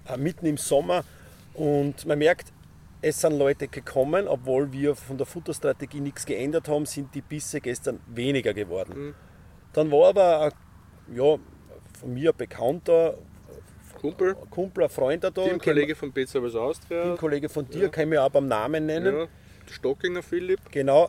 äh, 0.09 0.18
mitten 0.18 0.45
im 0.45 0.59
Sommer. 0.59 1.05
Und 1.55 2.05
man 2.05 2.18
merkt, 2.18 2.53
es 3.01 3.18
sind 3.18 3.39
Leute 3.39 3.68
gekommen, 3.68 4.29
obwohl 4.29 4.73
wir 4.73 4.95
von 4.95 5.16
der 5.16 5.27
Futterstrategie 5.27 6.01
nichts 6.01 6.27
geändert 6.27 6.68
haben, 6.68 6.85
sind 6.85 7.14
die 7.14 7.23
Bisse 7.23 7.62
gestern 7.62 7.99
weniger 8.09 8.53
geworden. 8.53 9.07
Mhm. 9.07 9.14
Dann 9.73 9.91
war 9.91 10.11
aber, 10.11 10.53
ja, 11.14 11.25
von 11.25 11.41
mir 12.05 12.32
Bekannter, 12.32 13.16
Kumpel. 14.03 14.34
Kumpel, 14.50 14.84
ein 14.84 14.90
Freund 14.90 15.22
da. 15.22 15.30
Teamkollege 15.30 15.94
von 15.94 16.12
Pizza 16.12 16.40
Austria. 16.40 17.05
Teamkollege 17.05 17.48
von 17.48 17.68
dir, 17.68 17.82
ja. 17.82 17.88
kann 17.88 18.05
ich 18.05 18.11
mir 18.11 18.22
auch 18.22 18.30
beim 18.30 18.48
Namen 18.48 18.86
nennen. 18.86 19.16
Ja. 19.16 19.26
Stockinger 19.70 20.22
Philipp. 20.22 20.61
Genau. 20.72 21.09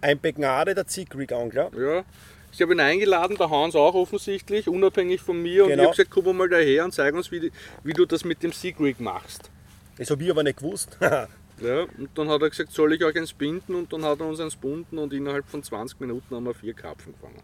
Ein 0.00 0.20
Begnade 0.20 0.74
der 0.74 0.86
Zickrig-Angler. 0.86 1.70
Ja. 1.78 2.04
Ich 2.52 2.60
habe 2.60 2.72
ihn 2.72 2.80
eingeladen, 2.80 3.36
der 3.36 3.50
Hans 3.50 3.76
auch 3.76 3.94
offensichtlich, 3.94 4.68
unabhängig 4.68 5.20
von 5.20 5.40
mir. 5.40 5.64
Und 5.64 5.70
genau. 5.70 5.82
ich 5.82 5.88
habe 5.88 5.96
gesagt, 5.96 6.10
komm 6.10 6.36
mal 6.36 6.48
daher 6.48 6.84
und 6.84 6.92
zeig 6.92 7.14
uns, 7.14 7.30
wie, 7.30 7.52
wie 7.84 7.92
du 7.92 8.06
das 8.06 8.24
mit 8.24 8.42
dem 8.42 8.52
Seagrig 8.52 8.98
machst. 8.98 9.50
Das 9.98 10.10
habe 10.10 10.24
ich 10.24 10.30
aber 10.30 10.42
nicht 10.42 10.58
gewusst. 10.58 10.98
ja, 11.00 11.82
und 11.98 12.10
dann 12.14 12.28
hat 12.28 12.42
er 12.42 12.50
gesagt, 12.50 12.72
soll 12.72 12.92
ich 12.94 13.04
euch 13.04 13.16
eins 13.16 13.32
binden? 13.32 13.74
Und 13.74 13.92
dann 13.92 14.04
hat 14.04 14.20
er 14.20 14.26
uns 14.26 14.40
eins 14.40 14.56
bunden 14.56 14.98
und 14.98 15.12
innerhalb 15.12 15.48
von 15.48 15.62
20 15.62 16.00
Minuten 16.00 16.34
haben 16.34 16.44
wir 16.44 16.54
vier 16.54 16.74
Karpfen 16.74 17.12
gefangen. 17.12 17.42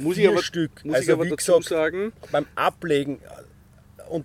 Muss 0.00 0.16
vier 0.16 0.30
ich 0.30 0.30
aber, 0.30 0.42
Stück. 0.42 0.84
Muss 0.84 0.94
also 0.94 1.06
ich 1.06 1.12
aber 1.12 1.24
dazu 1.24 1.36
gesagt, 1.36 1.64
sagen, 1.64 2.12
beim 2.30 2.46
Ablegen 2.54 3.20
und 4.08 4.24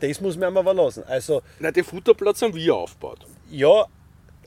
das 0.00 0.20
muss 0.20 0.36
man 0.36 0.56
aber 0.56 0.74
lassen. 0.74 1.02
Also, 1.04 1.42
Nein, 1.58 1.72
den 1.72 1.84
Futterplatz 1.84 2.42
haben 2.42 2.54
wir 2.54 2.74
aufgebaut. 2.74 3.26
Ja, 3.50 3.86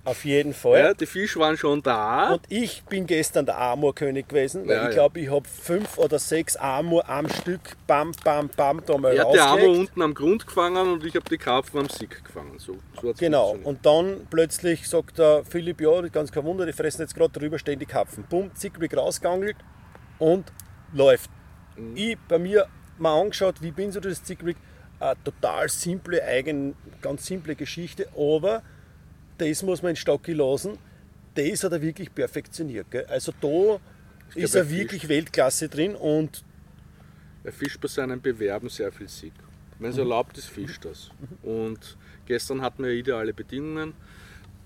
auf 0.03 0.25
jeden 0.25 0.53
Fall. 0.53 0.79
Ja, 0.79 0.93
die 0.95 1.05
Fische 1.05 1.39
waren 1.39 1.57
schon 1.57 1.83
da. 1.83 2.33
Und 2.33 2.41
ich 2.49 2.83
bin 2.85 3.05
gestern 3.05 3.45
der 3.45 3.59
Amurkönig 3.59 4.27
gewesen, 4.27 4.67
weil 4.67 4.75
ja, 4.75 4.89
ich 4.89 4.95
glaube, 4.95 5.19
ich 5.19 5.29
habe 5.29 5.47
fünf 5.47 5.97
oder 5.99 6.17
sechs 6.17 6.55
Amur 6.55 7.07
am 7.07 7.29
Stück, 7.29 7.77
bam, 7.85 8.11
bam, 8.23 8.49
bam, 8.55 8.81
da 8.83 8.97
mal 8.97 9.13
Er 9.13 9.27
hat 9.27 9.33
die 9.35 9.39
Amur 9.39 9.77
unten 9.77 10.01
am 10.01 10.13
Grund 10.15 10.47
gefangen 10.47 10.93
und 10.93 11.05
ich 11.05 11.15
habe 11.15 11.29
die 11.29 11.37
Karpfen 11.37 11.81
am 11.81 11.89
Sick 11.89 12.23
gefangen. 12.23 12.57
So, 12.57 12.77
so 12.99 13.13
genau, 13.19 13.57
und 13.63 13.85
dann 13.85 14.25
plötzlich 14.29 14.87
sagt 14.87 15.19
der 15.19 15.43
Philipp, 15.43 15.81
ja, 15.81 16.01
ganz 16.07 16.31
kein 16.31 16.45
Wunder, 16.45 16.65
die 16.65 16.73
fressen 16.73 17.01
jetzt 17.01 17.13
gerade 17.13 17.37
drüber, 17.37 17.59
stehen 17.59 17.77
die 17.77 17.85
Karpfen. 17.85 18.23
Bumm, 18.27 18.49
zickig 18.55 18.95
rausgeangelt 18.97 19.57
und 20.21 20.53
läuft. 20.93 21.29
Mhm. 21.75 21.97
Ich 21.97 22.17
bei 22.27 22.39
mir 22.39 22.67
mal 22.97 23.19
angeschaut, 23.19 23.61
wie 23.61 23.71
bin 23.71 23.91
so 23.91 23.99
das 23.99 24.23
Zickrig. 24.23 24.55
Eine 24.99 25.15
total 25.23 25.67
simple, 25.67 26.23
eigen, 26.23 26.75
ganz 27.01 27.25
simple 27.25 27.55
Geschichte, 27.55 28.07
aber 28.15 28.61
das 29.39 29.63
muss 29.63 29.81
man 29.81 29.91
in 29.91 29.95
Stocki 29.95 30.33
lassen. 30.33 30.77
Das 31.33 31.63
hat 31.63 31.71
er 31.71 31.81
wirklich 31.81 32.13
perfektioniert. 32.13 32.91
Gell? 32.91 33.05
Also 33.05 33.33
da 33.41 33.79
ist 34.35 34.53
er 34.53 34.69
wirklich 34.69 35.09
Weltklasse 35.09 35.69
drin 35.69 35.95
und 35.95 36.43
er 37.43 37.51
fischt 37.51 37.81
bei 37.81 37.87
seinen 37.87 38.21
Bewerben 38.21 38.69
sehr 38.69 38.91
viel 38.91 39.09
Sieg. 39.09 39.33
Wenn 39.79 39.89
es 39.89 39.95
mhm. 39.95 40.01
erlaubt 40.03 40.37
ist, 40.37 40.49
fischt 40.49 40.85
das. 40.85 41.09
Und 41.41 41.97
gestern 42.27 42.61
hatten 42.61 42.83
wir 42.83 42.91
ideale 42.91 43.33
Bedingungen. 43.33 43.95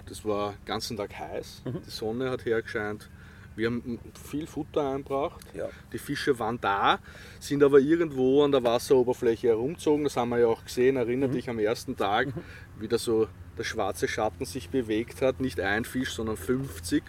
Das 0.09 0.25
war 0.25 0.51
den 0.51 0.65
ganzen 0.65 0.97
Tag 0.97 1.17
heiß. 1.17 1.61
Mhm. 1.63 1.81
Die 1.85 1.89
Sonne 1.89 2.29
hat 2.29 2.43
hergescheint. 2.43 3.09
Wir 3.55 3.67
haben 3.67 3.99
viel 4.21 4.47
Futter 4.47 4.91
einbracht. 4.93 5.41
Ja. 5.53 5.69
Die 5.93 5.97
Fische 5.97 6.37
waren 6.39 6.59
da, 6.59 6.99
sind 7.39 7.63
aber 7.63 7.79
irgendwo 7.79 8.43
an 8.43 8.51
der 8.51 8.63
Wasseroberfläche 8.63 9.47
herumgezogen. 9.47 10.03
Das 10.03 10.17
haben 10.17 10.29
wir 10.29 10.39
ja 10.39 10.47
auch 10.47 10.63
gesehen. 10.63 10.97
Erinnert 10.97 11.31
mhm. 11.31 11.35
dich 11.35 11.49
am 11.49 11.59
ersten 11.59 11.95
Tag, 11.95 12.27
wie 12.79 12.87
da 12.87 12.97
so 12.97 13.27
der 13.57 13.63
schwarze 13.63 14.07
Schatten 14.07 14.45
sich 14.45 14.69
bewegt 14.69 15.21
hat. 15.21 15.39
Nicht 15.39 15.59
ein 15.59 15.85
Fisch, 15.85 16.11
sondern 16.11 16.37
50 16.37 17.03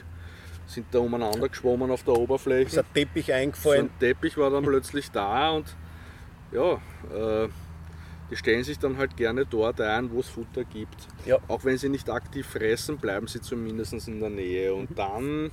sind 0.67 0.87
da 0.91 0.99
umeinander 0.99 1.49
geschwommen 1.49 1.91
auf 1.91 2.03
der 2.03 2.15
Oberfläche. 2.15 2.67
Ist 2.67 2.79
ein 2.79 2.85
Teppich 2.95 3.33
eingefallen. 3.33 3.87
So 3.87 3.93
ein 3.93 3.99
Teppich 3.99 4.37
war 4.37 4.51
dann 4.51 4.65
plötzlich 4.65 5.11
da 5.11 5.51
und 5.51 5.77
ja, 6.53 6.75
äh, 7.15 7.49
die 8.31 8.37
stellen 8.37 8.65
sich 8.65 8.79
dann 8.79 8.97
halt 8.97 9.17
gerne 9.17 9.47
dort 9.47 9.81
ein, 9.81 10.11
wo 10.11 10.21
es 10.21 10.29
Futter 10.29 10.65
gibt. 10.65 10.97
Ja. 11.25 11.39
Auch 11.49 11.65
wenn 11.65 11.79
sie 11.79 11.89
nicht 11.89 12.11
aktiv 12.11 12.47
fressen, 12.47 12.99
bleiben 12.99 13.29
sie 13.29 13.41
zumindest 13.41 14.09
in 14.09 14.21
der 14.21 14.31
Nähe. 14.31 14.75
Und 14.75 14.91
mhm. 14.91 14.95
dann 14.95 15.51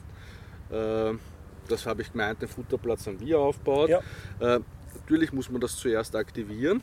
das 1.68 1.86
habe 1.86 2.02
ich 2.02 2.12
gemeint, 2.12 2.42
den 2.42 2.50
Futterplatz 2.50 3.08
haben 3.08 3.20
wir 3.20 3.40
aufgebaut. 3.40 3.90
Ja. 3.90 4.00
Äh, 4.40 4.60
natürlich 4.96 5.32
muss 5.34 5.50
man 5.50 5.62
das 5.62 5.76
zuerst 5.78 6.16
aktivieren, 6.16 6.82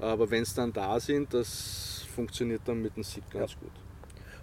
aber 0.00 0.30
wenn 0.30 0.42
es 0.42 0.54
dann 0.54 0.72
da 0.72 0.98
sind, 1.00 1.32
das 1.34 2.04
funktioniert 2.14 2.62
dann 2.64 2.80
mit 2.82 2.96
dem 2.96 3.02
SIG 3.02 3.22
ganz 3.30 3.52
ja. 3.52 3.58
gut. 3.60 3.72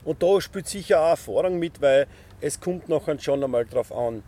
Und 0.04 0.22
da 0.22 0.42
spielt 0.42 0.68
sicher 0.68 1.00
auch 1.00 1.10
Erfahrung 1.12 1.60
mit, 1.60 1.82
weil 1.82 2.08
es 2.42 2.60
kommt 2.60 2.90
nachher 2.90 3.18
schon 3.20 3.44
einmal 3.44 3.66
darauf 3.66 3.92
an, 3.92 4.24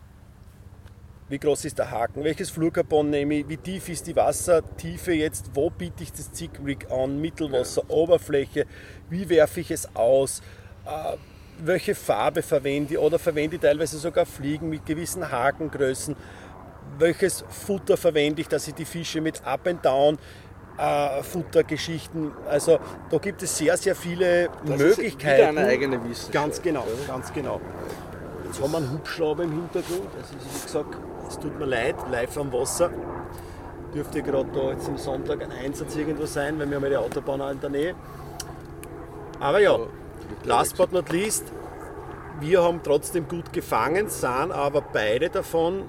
wie 1.28 1.40
groß 1.40 1.66
ist 1.66 1.80
der 1.80 1.90
Haken, 1.90 2.24
welches 2.24 2.52
Flurcarbon 2.52 3.10
nehme 3.10 3.36
ich, 3.36 3.50
wie 3.50 3.58
tief 3.58 3.90
ist 3.90 4.06
die 4.06 4.16
Wassertiefe 4.16 5.12
jetzt, 5.14 5.52
wo 5.56 5.70
biete 5.70 6.04
ich 6.04 6.12
das 6.12 6.32
Zickrig 6.32 6.90
an, 6.92 7.20
Mittelwasser, 7.20 7.82
ja. 7.90 7.96
Oberfläche, 7.96 8.68
wie 9.10 9.28
werfe 9.28 9.60
ich 9.60 9.72
es 9.72 9.96
aus, 9.96 10.42
äh, 10.86 11.18
welche 11.60 11.96
Farbe 11.96 12.42
verwende 12.42 12.94
ich 12.94 13.00
oder 13.00 13.20
verwende 13.20 13.56
ich 13.56 13.62
teilweise 13.62 13.98
sogar 13.98 14.26
Fliegen 14.26 14.70
mit 14.70 14.86
gewissen 14.86 15.32
Hakengrößen. 15.32 16.16
Welches 16.98 17.44
Futter 17.50 17.98
verwende 17.98 18.42
ich, 18.42 18.48
dass 18.48 18.68
ich 18.68 18.74
die 18.74 18.86
Fische 18.86 19.22
mit 19.22 19.46
Up 19.46 19.68
and 19.68 19.84
Down 19.84 20.18
äh, 20.78 21.24
Futtergeschichten. 21.24 22.32
Also 22.50 22.80
da 23.10 23.18
gibt 23.18 23.42
es 23.44 23.58
sehr, 23.58 23.78
sehr 23.78 23.96
viele 23.96 24.50
das 24.66 24.78
Möglichkeiten. 24.78 25.56
Ist 25.56 25.62
eine 25.62 25.68
eigene 25.68 26.04
Wissenschaft. 26.04 26.32
Ganz 26.32 26.62
genau, 26.62 26.86
ganz 27.08 27.34
genau. 27.34 27.62
Jetzt 28.46 28.62
haben 28.62 28.72
wir 28.72 28.78
einen 28.78 28.92
Hubschrauber 28.92 29.44
im 29.44 29.52
Hintergrund. 29.52 30.10
Also 30.18 30.34
wie 30.34 30.64
gesagt, 30.64 30.98
es 31.28 31.40
tut 31.40 31.58
mir 31.58 31.66
leid, 31.66 31.96
live 32.12 32.38
am 32.38 32.52
Wasser. 32.54 32.92
Dürfte 33.94 34.22
gerade 34.22 34.50
da 34.54 34.72
jetzt 34.72 34.88
am 34.88 34.98
Sonntag 34.98 35.42
ein 35.42 35.52
Einsatz 35.52 35.96
irgendwo 35.96 36.26
sein, 36.26 36.60
weil 36.60 36.70
wir 36.70 36.76
haben 36.76 36.84
ja 36.84 36.90
die 36.90 36.98
Autobahn 36.98 37.42
auch 37.42 37.52
in 37.52 37.62
der 37.62 37.70
Nähe. 37.70 37.96
Aber 39.40 39.60
ja, 39.60 39.78
last 40.44 40.78
but 40.78 40.92
not 40.92 41.10
least, 41.10 41.52
wir 42.40 42.64
haben 42.64 42.82
trotzdem 42.84 43.28
gut 43.28 43.54
gefangen, 43.54 44.10
sind 44.10 44.52
aber 44.52 44.82
beide 44.82 45.30
davon 45.30 45.84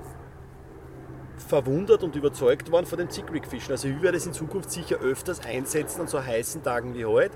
verwundert 1.48 2.02
und 2.02 2.16
überzeugt 2.16 2.70
worden 2.70 2.86
von 2.86 2.98
den 2.98 3.10
Zickrick-Fischen. 3.10 3.72
Also 3.72 3.88
ich 3.88 4.00
werde 4.02 4.16
es 4.16 4.26
in 4.26 4.32
Zukunft 4.32 4.70
sicher 4.70 4.96
öfters 4.96 5.44
einsetzen 5.44 6.02
an 6.02 6.08
so 6.08 6.22
heißen 6.22 6.62
Tagen 6.62 6.94
wie 6.94 7.04
heute. 7.04 7.34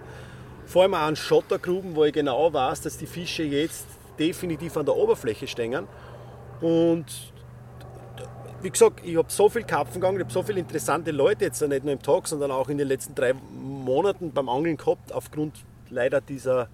Vor 0.67 0.83
allem 0.83 0.95
auch 0.95 1.01
an 1.01 1.17
Schottergruben, 1.17 1.97
wo 1.97 2.05
ich 2.05 2.13
genau 2.13 2.53
weiß, 2.53 2.83
dass 2.83 2.97
die 2.97 3.07
Fische 3.07 3.43
jetzt 3.43 3.87
definitiv 4.19 4.77
an 4.77 4.87
der 4.87 4.97
Oberfläche 4.97 5.47
stehen. 5.49 5.87
Und 6.61 7.33
wie 8.63 8.71
gesagt, 8.71 9.01
ich 9.05 9.17
habe 9.17 9.31
so 9.31 9.49
viel 9.49 9.65
Karpfen 9.65 10.01
gegangen, 10.01 10.19
ich 10.19 10.25
habe 10.25 10.33
so 10.33 10.43
viele 10.43 10.61
interessante 10.61 11.11
Leute 11.11 11.47
jetzt 11.47 11.61
nicht 11.63 11.85
nur 11.85 11.95
im 11.95 12.03
Tag, 12.03 12.29
sondern 12.29 12.51
auch 12.51 12.69
in 12.69 12.79
den 12.79 12.89
letzten 12.89 13.15
drei 13.15 13.33
Monaten 13.33 14.33
beim 14.33 14.49
Angeln 14.49 14.77
gehabt, 14.77 15.13
aufgrund 15.13 15.65
leider 15.89 16.21
dieser, 16.21 16.69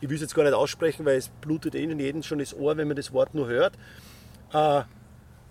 ich 0.00 0.08
will 0.08 0.16
es 0.16 0.22
jetzt 0.22 0.34
gar 0.34 0.44
nicht 0.44 0.54
aussprechen, 0.54 1.04
weil 1.04 1.16
es 1.16 1.28
blutet 1.28 1.74
ihnen 1.74 1.98
jeden 1.98 2.22
schon 2.22 2.38
das 2.38 2.54
Ohr, 2.54 2.76
wenn 2.76 2.88
man 2.88 2.96
das 2.96 3.12
Wort 3.12 3.34
nur 3.34 3.48
hört. 3.48 3.74
Äh, 4.52 4.82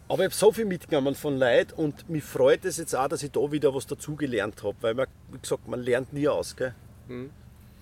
aber 0.09 0.19
ich 0.19 0.25
habe 0.25 0.33
so 0.33 0.51
viel 0.51 0.65
mitgenommen 0.65 1.15
von 1.15 1.37
Leid 1.37 1.73
und 1.73 2.09
mich 2.09 2.23
freut 2.23 2.65
es 2.65 2.77
jetzt 2.77 2.95
auch, 2.95 3.07
dass 3.07 3.23
ich 3.23 3.31
da 3.31 3.51
wieder 3.51 3.73
was 3.73 3.87
dazugelernt 3.87 4.61
habe, 4.63 4.75
weil 4.81 4.93
man, 4.93 5.07
wie 5.31 5.39
gesagt, 5.39 5.67
man 5.67 5.81
lernt 5.81 6.13
nie 6.13 6.27
aus. 6.27 6.55
Gell? 6.55 6.75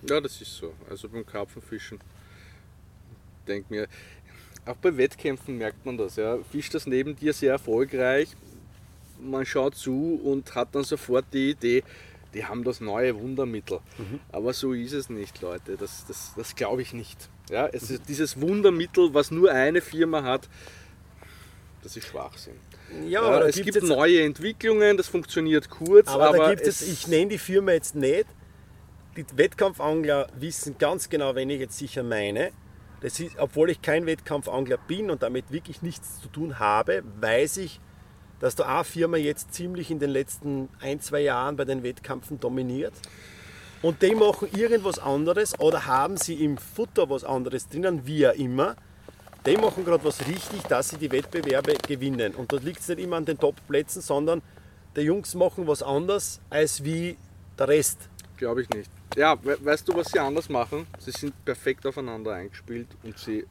Ja, 0.08 0.20
das 0.20 0.40
ist 0.40 0.56
so. 0.56 0.72
Also 0.88 1.08
beim 1.08 1.26
Karpfenfischen 1.26 1.98
denk 3.46 3.70
mir, 3.70 3.88
auch 4.64 4.76
bei 4.76 4.96
Wettkämpfen 4.96 5.58
merkt 5.58 5.84
man 5.84 5.96
das. 5.96 6.16
Ja. 6.16 6.38
Fischt 6.50 6.74
das 6.74 6.86
neben 6.86 7.16
dir 7.16 7.32
sehr 7.32 7.52
erfolgreich, 7.52 8.28
man 9.20 9.44
schaut 9.46 9.74
zu 9.74 10.20
und 10.24 10.54
hat 10.54 10.74
dann 10.74 10.84
sofort 10.84 11.26
die 11.32 11.50
Idee, 11.50 11.84
die 12.34 12.44
haben 12.44 12.64
das 12.64 12.80
neue 12.80 13.18
Wundermittel. 13.18 13.80
Aber 14.30 14.52
so 14.52 14.72
ist 14.72 14.92
es 14.92 15.10
nicht, 15.10 15.40
Leute. 15.40 15.76
Das, 15.76 16.04
das, 16.06 16.32
das 16.36 16.54
glaube 16.54 16.82
ich 16.82 16.92
nicht. 16.92 17.28
Ja, 17.50 17.66
es 17.66 17.90
ist 17.90 18.08
dieses 18.08 18.40
Wundermittel, 18.40 19.12
was 19.14 19.30
nur 19.30 19.50
eine 19.50 19.80
Firma 19.80 20.22
hat, 20.22 20.48
das 21.82 21.96
ist 21.96 22.06
Schwachsinn. 22.06 22.54
Ja, 23.04 23.08
Ja, 23.08 23.22
aber 23.22 23.40
da 23.40 23.46
es 23.48 23.56
gibt 23.56 23.82
neue 23.82 24.22
Entwicklungen, 24.22 24.96
das 24.96 25.08
funktioniert 25.08 25.68
kurz, 25.68 26.08
aber, 26.08 26.28
aber, 26.28 26.38
da 26.38 26.50
gibt 26.50 26.66
es, 26.66 26.80
es, 26.80 26.88
ich 26.88 27.08
nenne 27.08 27.30
die 27.30 27.38
Firma 27.38 27.72
jetzt 27.72 27.94
nicht. 27.94 28.26
Die 29.16 29.26
Wettkampfangler 29.34 30.28
wissen 30.38 30.78
ganz 30.78 31.10
genau, 31.10 31.34
wen 31.34 31.50
ich 31.50 31.60
jetzt 31.60 31.76
sicher 31.76 32.02
meine. 32.02 32.52
Das 33.00 33.18
ist, 33.18 33.36
obwohl 33.38 33.70
ich 33.70 33.82
kein 33.82 34.06
Wettkampfangler 34.06 34.78
bin 34.78 35.10
und 35.10 35.22
damit 35.22 35.50
wirklich 35.50 35.82
nichts 35.82 36.20
zu 36.20 36.28
tun 36.28 36.60
habe, 36.60 37.02
weiß 37.20 37.56
ich, 37.58 37.80
dass 38.42 38.56
da 38.56 38.64
eine 38.66 38.82
Firma 38.82 39.16
jetzt 39.16 39.54
ziemlich 39.54 39.92
in 39.92 40.00
den 40.00 40.10
letzten 40.10 40.68
ein, 40.80 41.00
zwei 41.00 41.20
Jahren 41.20 41.56
bei 41.56 41.64
den 41.64 41.84
Wettkämpfen 41.84 42.40
dominiert. 42.40 42.92
Und 43.82 44.02
die 44.02 44.16
machen 44.16 44.48
irgendwas 44.52 44.98
anderes 44.98 45.58
oder 45.60 45.86
haben 45.86 46.16
sie 46.16 46.44
im 46.44 46.58
Futter 46.58 47.08
was 47.08 47.22
anderes 47.22 47.68
drinnen, 47.68 48.04
wie 48.04 48.18
ja 48.18 48.30
immer. 48.32 48.74
Die 49.46 49.56
machen 49.56 49.84
gerade 49.84 50.04
was 50.04 50.26
richtig, 50.26 50.62
dass 50.64 50.88
sie 50.88 50.96
die 50.96 51.12
Wettbewerbe 51.12 51.74
gewinnen. 51.86 52.34
Und 52.34 52.52
da 52.52 52.56
liegt 52.56 52.86
nicht 52.88 52.98
immer 52.98 53.16
an 53.16 53.24
den 53.24 53.38
Top-Plätzen, 53.38 54.02
sondern 54.02 54.42
die 54.96 55.02
Jungs 55.02 55.36
machen 55.36 55.68
was 55.68 55.84
anderes 55.84 56.40
als 56.50 56.82
wie 56.82 57.16
der 57.56 57.68
Rest. 57.68 58.08
Glaube 58.38 58.62
ich 58.62 58.70
nicht. 58.70 58.90
Ja, 59.16 59.36
we 59.44 59.56
weißt 59.64 59.86
du, 59.86 59.94
was 59.94 60.08
sie 60.08 60.18
anders 60.18 60.48
machen? 60.48 60.88
Sie 60.98 61.12
sind 61.12 61.32
perfekt 61.44 61.86
aufeinander 61.86 62.32
eingespielt 62.32 62.88
und 63.04 63.16
sie, 63.16 63.46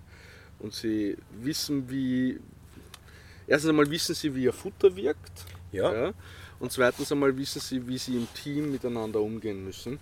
und 0.59 0.73
sie 0.73 1.15
wissen, 1.41 1.89
wie. 1.89 2.41
Erstens 3.51 3.71
einmal 3.71 3.91
wissen 3.91 4.15
sie, 4.15 4.33
wie 4.33 4.43
ihr 4.43 4.53
Futter 4.53 4.95
wirkt. 4.95 5.45
Ja. 5.73 6.13
Und 6.57 6.71
zweitens 6.71 7.11
einmal 7.11 7.35
wissen 7.35 7.59
sie, 7.59 7.85
wie 7.85 7.97
sie 7.97 8.15
im 8.15 8.27
Team 8.33 8.71
miteinander 8.71 9.19
umgehen 9.19 9.65
müssen, 9.65 9.99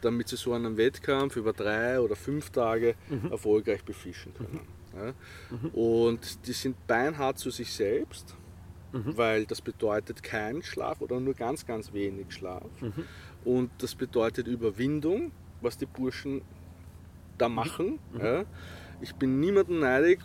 damit 0.00 0.26
sie 0.26 0.36
so 0.36 0.52
einen 0.52 0.76
Wettkampf 0.76 1.36
über 1.36 1.52
drei 1.52 2.00
oder 2.00 2.16
fünf 2.16 2.50
Tage 2.50 2.96
erfolgreich 3.30 3.84
befischen 3.84 4.34
können. 4.34 4.66
Ja. 4.96 5.14
Und 5.74 6.44
die 6.48 6.52
sind 6.52 6.88
beinhart 6.88 7.38
zu 7.38 7.50
sich 7.50 7.72
selbst, 7.72 8.34
weil 8.90 9.46
das 9.46 9.60
bedeutet 9.60 10.24
kein 10.24 10.64
Schlaf 10.64 11.00
oder 11.00 11.20
nur 11.20 11.34
ganz, 11.34 11.64
ganz 11.64 11.92
wenig 11.92 12.32
Schlaf. 12.32 12.66
Und 13.44 13.70
das 13.78 13.94
bedeutet 13.94 14.48
Überwindung, 14.48 15.30
was 15.60 15.78
die 15.78 15.86
Burschen 15.86 16.42
da 17.36 17.48
machen. 17.48 18.00
Ja. 18.20 18.44
Ich 19.00 19.14
bin 19.14 19.38
niemandem 19.38 19.78
neidig, 19.78 20.18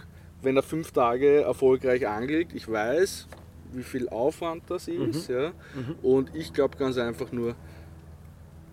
wenn 0.44 0.56
er 0.56 0.64
fünf 0.64 0.92
Tage 0.92 1.42
erfolgreich 1.42 2.08
angelt. 2.08 2.54
Ich 2.54 2.70
weiß, 2.70 3.28
wie 3.72 3.84
viel 3.84 4.10
Aufwand 4.10 4.64
das 4.68 4.88
ist. 4.88 5.30
Ja. 5.30 5.52
Und 6.02 6.36
ich 6.36 6.54
glaube 6.54 6.78
ganz 6.78 6.98
einfach 6.98 7.32
nur, 7.32 7.56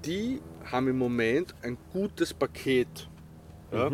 die 0.04 0.40
haben 0.70 0.88
im 0.88 0.98
Moment 0.98 1.54
ein 1.62 1.76
gutes 1.92 2.34
Paket. 2.34 3.08
Ja. 3.72 3.90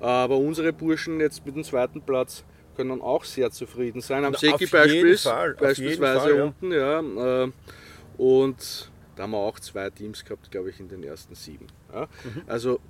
Aber 0.00 0.38
unsere 0.38 0.72
Burschen 0.72 1.20
jetzt 1.20 1.44
mit 1.44 1.54
dem 1.54 1.64
zweiten 1.64 2.00
Platz 2.00 2.44
können 2.76 3.00
auch 3.00 3.24
sehr 3.24 3.50
zufrieden 3.50 4.00
sein. 4.00 4.24
Am 4.24 4.34
Seki 4.34 4.54
auf 4.54 4.60
jeden 4.60 4.70
Beispiel, 4.70 5.18
Fall, 5.18 5.32
auf 5.32 5.46
jeden 5.48 5.68
beispielsweise 5.68 6.20
Fall, 6.20 6.36
ja. 6.36 6.44
unten. 6.44 6.72
Ja, 6.72 7.44
äh, 7.44 7.52
und 8.16 8.90
da 9.16 9.24
haben 9.24 9.32
wir 9.32 9.38
auch 9.38 9.58
zwei 9.58 9.90
Teams 9.90 10.24
gehabt, 10.24 10.50
glaube 10.50 10.70
ich, 10.70 10.78
in 10.78 10.88
den 10.88 11.02
ersten 11.02 11.34
sieben. 11.34 11.66
Ja. 11.92 12.02
Mhm. 12.02 12.42
Also 12.46 12.80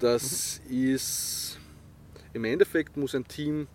das 0.00 0.60
ist 0.68 1.58
im 2.34 2.44
Endeffekt 2.44 2.96
muss 2.96 3.14
ein 3.14 3.26
Team 3.26 3.66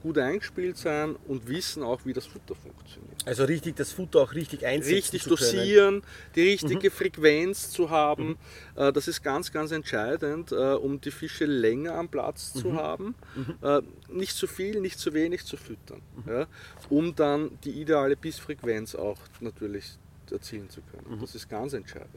gut 0.00 0.16
eingespielt 0.16 0.76
sein 0.76 1.16
und 1.26 1.48
wissen 1.48 1.82
auch, 1.82 2.00
wie 2.04 2.12
das 2.12 2.24
Futter 2.24 2.54
funktioniert 2.54 3.16
Also 3.26 3.42
richtig 3.44 3.74
das 3.74 3.90
Futter 3.90 4.20
auch 4.20 4.32
richtig 4.32 4.64
einsetzen 4.64 4.94
richtig. 4.94 5.26
Mhm. 5.26 5.30
dosieren, 5.30 6.02
die 6.36 6.42
richtige 6.42 6.90
Frequenz 6.92 7.70
zu 7.72 7.90
haben. 7.90 8.36
Äh, 8.76 8.92
Das 8.92 9.08
ist 9.08 9.24
ganz, 9.24 9.50
ganz 9.50 9.72
entscheidend, 9.72 10.52
äh, 10.52 10.54
um 10.74 11.00
die 11.00 11.10
Fische 11.10 11.46
länger 11.46 11.94
am 11.94 12.08
Platz 12.08 12.54
Mhm. 12.54 12.60
zu 12.60 12.74
haben. 12.74 13.14
Äh, 13.60 13.82
Nicht 14.08 14.36
zu 14.36 14.46
viel, 14.46 14.80
nicht 14.80 15.00
zu 15.00 15.14
wenig 15.14 15.44
zu 15.44 15.56
füttern, 15.56 16.00
Mhm. 16.24 16.30
ja, 16.32 16.46
um 16.90 17.16
dann 17.16 17.58
die 17.64 17.72
ideale 17.80 18.16
Bissfrequenz 18.16 18.94
auch 18.94 19.18
natürlich 19.40 19.98
erzielen 20.30 20.70
zu 20.70 20.80
können. 20.82 21.16
Mhm. 21.16 21.20
Das 21.22 21.34
ist 21.34 21.48
ganz 21.48 21.72
entscheidend. 21.72 22.14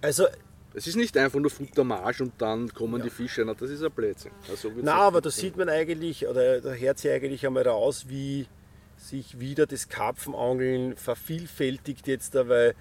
Also 0.00 0.26
Es 0.74 0.86
ist 0.86 0.96
nicht 0.96 1.16
einfach 1.18 1.38
nur 1.38 1.50
Futtermarsch 1.50 2.20
und 2.22 2.32
dann 2.38 2.72
kommen 2.72 3.02
die 3.02 3.10
Fische, 3.10 3.44
na, 3.44 3.54
das 3.54 3.70
ist 3.70 3.82
ein 3.82 3.90
Blödsinn. 3.90 4.32
Also 4.50 4.70
Na, 4.82 4.94
aber 4.94 5.20
da 5.20 5.30
sieht 5.30 5.56
man 5.56 5.68
eigentlich, 5.68 6.26
oder 6.26 6.60
da 6.60 6.72
hört 6.72 6.98
sich 6.98 7.10
eigentlich 7.10 7.46
einmal 7.46 7.66
raus, 7.68 8.06
wie 8.08 8.46
sich 8.96 9.38
wieder 9.40 9.66
das 9.66 9.88
Karpfenangeln 9.88 10.96
vervielfältigt 10.96 12.06
jetzt, 12.06 12.34
da, 12.34 12.48
weil 12.48 12.74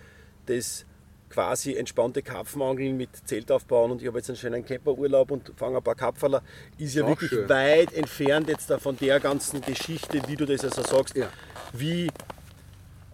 das 0.45 0.85
quasi 1.29 1.75
entspannte 1.75 2.21
Karpfenangeln 2.21 2.97
mit 2.97 3.09
Zelt 3.25 3.51
aufbauen 3.51 3.91
und 3.91 4.01
ich 4.01 4.07
habe 4.07 4.17
jetzt 4.19 4.29
einen 4.29 4.37
schönen 4.37 4.65
Camperurlaub 4.65 5.31
und 5.31 5.51
fange 5.55 5.77
ein 5.77 5.83
paar 5.83 5.95
Karpferler, 5.95 6.43
ist 6.77 6.93
ja 6.95 7.03
Auch 7.05 7.09
wirklich 7.09 7.29
schön. 7.29 7.47
weit 7.49 7.93
entfernt 7.93 8.49
jetzt 8.49 8.69
da 8.69 8.77
von 8.79 8.97
der 8.97 9.19
ganzen 9.21 9.61
Geschichte, 9.61 10.21
wie 10.27 10.35
du 10.35 10.45
das 10.45 10.63
also 10.65 10.83
sagst, 10.83 11.15
Ja. 11.15 11.29
wie 11.73 12.09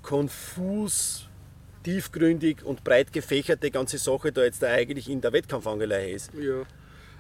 konfus, 0.01 1.26
tiefgründig 1.87 2.65
und 2.65 2.83
breit 2.83 3.13
gefächert 3.13 3.63
die 3.63 3.71
ganze 3.71 3.97
Sache 3.97 4.33
da 4.33 4.43
jetzt 4.43 4.61
da 4.61 4.67
eigentlich 4.67 5.09
in 5.09 5.21
der 5.21 5.31
Wettkampfangelei 5.31 6.11
ist. 6.11 6.31
Ja. 6.33 6.63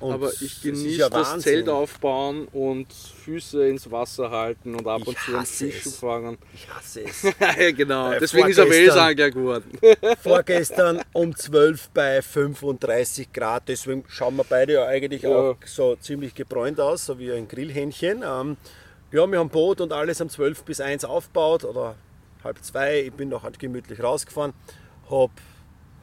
Und 0.01 0.11
aber 0.13 0.31
ich 0.41 0.61
genieße 0.61 0.99
ja 0.99 1.09
das 1.09 1.31
Wahnsinn. 1.31 1.53
Zelt 1.53 1.69
aufbauen 1.69 2.47
und 2.51 2.85
Füße 2.91 3.65
ins 3.67 3.89
Wasser 3.89 4.29
halten 4.29 4.75
und 4.75 4.85
ab 4.85 4.99
Ich 5.01 5.07
und 5.07 5.17
zu 5.17 5.35
einen 5.35 5.45
Fisch 5.45 5.83
fangen. 5.87 6.37
Ich 6.53 6.67
hasse 6.69 7.01
es. 7.03 7.23
ja, 7.39 7.71
genau. 7.71 8.11
Äh, 8.11 8.19
Deswegen 8.19 8.49
ist 8.49 8.57
er 8.57 8.69
Welsangler 8.69 9.31
geworden. 9.31 9.71
Vorgestern 10.21 11.01
um 11.13 11.33
12 11.33 11.89
bei 11.93 12.21
35 12.21 13.31
Grad, 13.31 13.63
deswegen 13.69 14.03
schauen 14.09 14.35
wir 14.35 14.43
beide 14.43 14.73
ja 14.73 14.85
eigentlich 14.85 15.21
Ja. 15.21 15.29
auch 15.29 15.57
so 15.65 15.95
ziemlich 15.95 16.35
gebräunt 16.35 16.79
aus, 16.81 17.05
so 17.05 17.17
wie 17.17 17.31
ein 17.31 17.47
Grillhähnchen. 17.47 18.21
Ähm, 18.21 18.57
ja, 19.13 19.25
wir 19.25 19.39
haben 19.39 19.49
Boot 19.49 19.79
und 19.79 19.93
alles 19.93 20.19
um 20.19 20.29
12 20.29 20.63
bis 20.63 20.81
1 20.81 21.05
aufgebaut 21.05 21.63
oder 21.63 21.95
halb 22.43 22.63
zwei. 22.63 23.01
Ich 23.01 23.13
bin 23.13 23.29
noch 23.29 23.43
halt 23.43 23.59
gemütlich 23.59 24.01
rausgefahren, 24.01 24.53
habe 25.09 25.31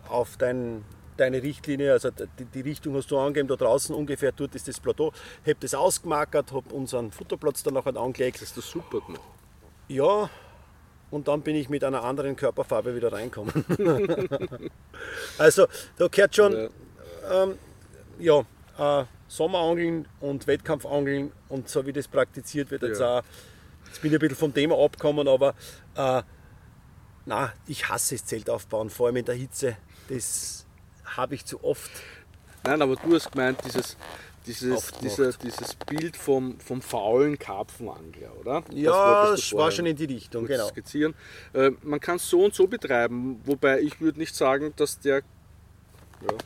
auf 0.08 0.36
dein, 0.36 0.84
deine 1.16 1.42
Richtlinie, 1.42 1.92
also 1.92 2.10
die, 2.10 2.44
die 2.46 2.60
Richtung 2.60 2.94
hast 2.96 3.10
du 3.10 3.18
angegeben, 3.18 3.48
da 3.48 3.56
draußen 3.56 3.94
ungefähr, 3.94 4.32
dort 4.32 4.54
ist 4.54 4.68
das 4.68 4.80
Plateau, 4.80 5.12
habe 5.42 5.56
das 5.60 5.74
ausgemarkert, 5.74 6.52
habe 6.52 6.74
unseren 6.74 7.10
Futterplatz 7.10 7.62
dann 7.62 7.74
nachher 7.74 7.96
angelegt. 7.96 8.36
Das 8.36 8.48
ist 8.48 8.56
das 8.56 8.70
super 8.70 9.00
gemacht. 9.00 9.22
Ja, 9.88 10.28
und 11.10 11.28
dann 11.28 11.42
bin 11.42 11.54
ich 11.56 11.68
mit 11.68 11.84
einer 11.84 12.02
anderen 12.02 12.34
Körperfarbe 12.36 12.96
wieder 12.96 13.12
reinkommen. 13.12 13.52
also, 15.38 15.66
da 15.96 16.08
gehört 16.08 16.34
schon, 16.34 16.70
Ja. 17.30 17.48
ja, 18.18 19.00
äh, 19.00 19.04
Sommerangeln 19.28 20.06
und 20.20 20.46
Wettkampfangeln 20.46 21.32
und 21.48 21.68
so 21.68 21.86
wie 21.86 21.92
das 21.92 22.08
praktiziert 22.08 22.70
wird, 22.70 22.82
jetzt 22.82 23.00
Ja. 23.00 23.18
auch, 23.18 23.22
jetzt 23.94 24.02
bin 24.02 24.10
ich 24.10 24.16
ein 24.16 24.20
bisschen 24.20 24.36
vom 24.36 24.52
Thema 24.54 24.76
abgekommen, 24.76 25.28
aber 25.28 25.54
äh, 25.94 26.22
na, 27.26 27.52
ich 27.66 27.88
hasse 27.88 28.16
das 28.16 28.26
Zelt 28.26 28.50
aufbauen, 28.50 28.90
vor 28.90 29.06
allem 29.06 29.16
in 29.16 29.24
der 29.24 29.36
Hitze. 29.36 29.76
Das 30.08 30.66
habe 31.04 31.36
ich 31.36 31.44
zu 31.44 31.62
oft. 31.62 31.90
Nein, 32.64 32.82
aber 32.82 32.96
du 32.96 33.14
hast 33.14 33.30
gemeint, 33.30 33.60
dieses, 33.64 33.96
dieses, 34.46 34.90
dieser, 35.00 35.32
dieses 35.32 35.74
Bild 35.74 36.16
vom, 36.16 36.58
vom 36.58 36.82
faulen 36.82 37.38
Karpfenangler, 37.38 38.36
oder? 38.40 38.64
Ja, 38.72 39.30
das 39.30 39.52
war 39.52 39.70
schon 39.70 39.86
in 39.86 39.96
die 39.96 40.06
Richtung, 40.06 40.46
genau. 40.46 40.68
skizzieren. 40.68 41.14
Äh, 41.52 41.70
man 41.82 42.00
kann 42.00 42.16
es 42.16 42.28
so 42.28 42.44
und 42.44 42.54
so 42.54 42.66
betreiben, 42.66 43.40
wobei 43.44 43.80
ich 43.80 44.00
würde 44.00 44.18
nicht 44.18 44.34
sagen, 44.34 44.72
dass 44.76 44.98
der, 44.98 45.22
ja, 46.22 46.36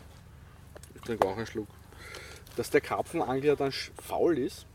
ich 0.95 1.01
trinke 1.01 1.27
auch 1.27 1.37
einen 1.37 1.47
Schluck, 1.47 1.69
dass 2.57 2.69
der 2.71 2.83
Karpfenangler 2.83 3.57
dann 3.57 3.73
faul 3.73 4.39
ist, 4.39 4.67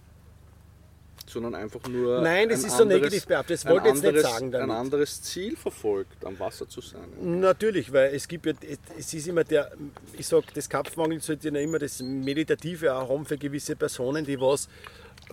sondern 1.34 1.56
einfach 1.56 1.82
nur 1.90 2.22
Nein, 2.22 2.48
das 2.50 2.62
ein 2.64 2.68
ist 2.68 2.78
so 2.78 2.86
negativ 2.86 3.26
behaftet. 3.26 3.56
Das 3.58 3.66
ein 3.66 3.72
wollte 3.74 3.90
ich 3.90 3.96
jetzt 3.96 4.04
nicht 4.14 4.22
sagen 4.24 4.46
Ein 4.46 4.52
damit. 4.52 4.76
anderes 4.78 5.22
Ziel 5.22 5.58
verfolgt, 5.58 6.24
am 6.26 6.40
Wasser 6.40 6.68
zu 6.70 6.80
sein. 6.82 7.02
Natürlich, 7.22 7.92
weil 7.92 8.14
es 8.16 8.28
gibt 8.28 8.46
ja, 8.46 8.54
es 8.98 9.14
ist 9.14 9.28
immer 9.28 9.44
der, 9.44 9.72
ich 10.18 10.28
sag, 10.28 10.54
das 10.54 10.70
Kapfenmangel 10.70 11.20
sollte 11.22 11.50
ja 11.50 11.60
immer 11.60 11.80
das 11.80 12.02
Meditative 12.02 12.94
auch 12.96 13.10
haben 13.10 13.26
für 13.26 13.38
gewisse 13.38 13.76
Personen, 13.76 14.24
die 14.26 14.40
was 14.40 14.70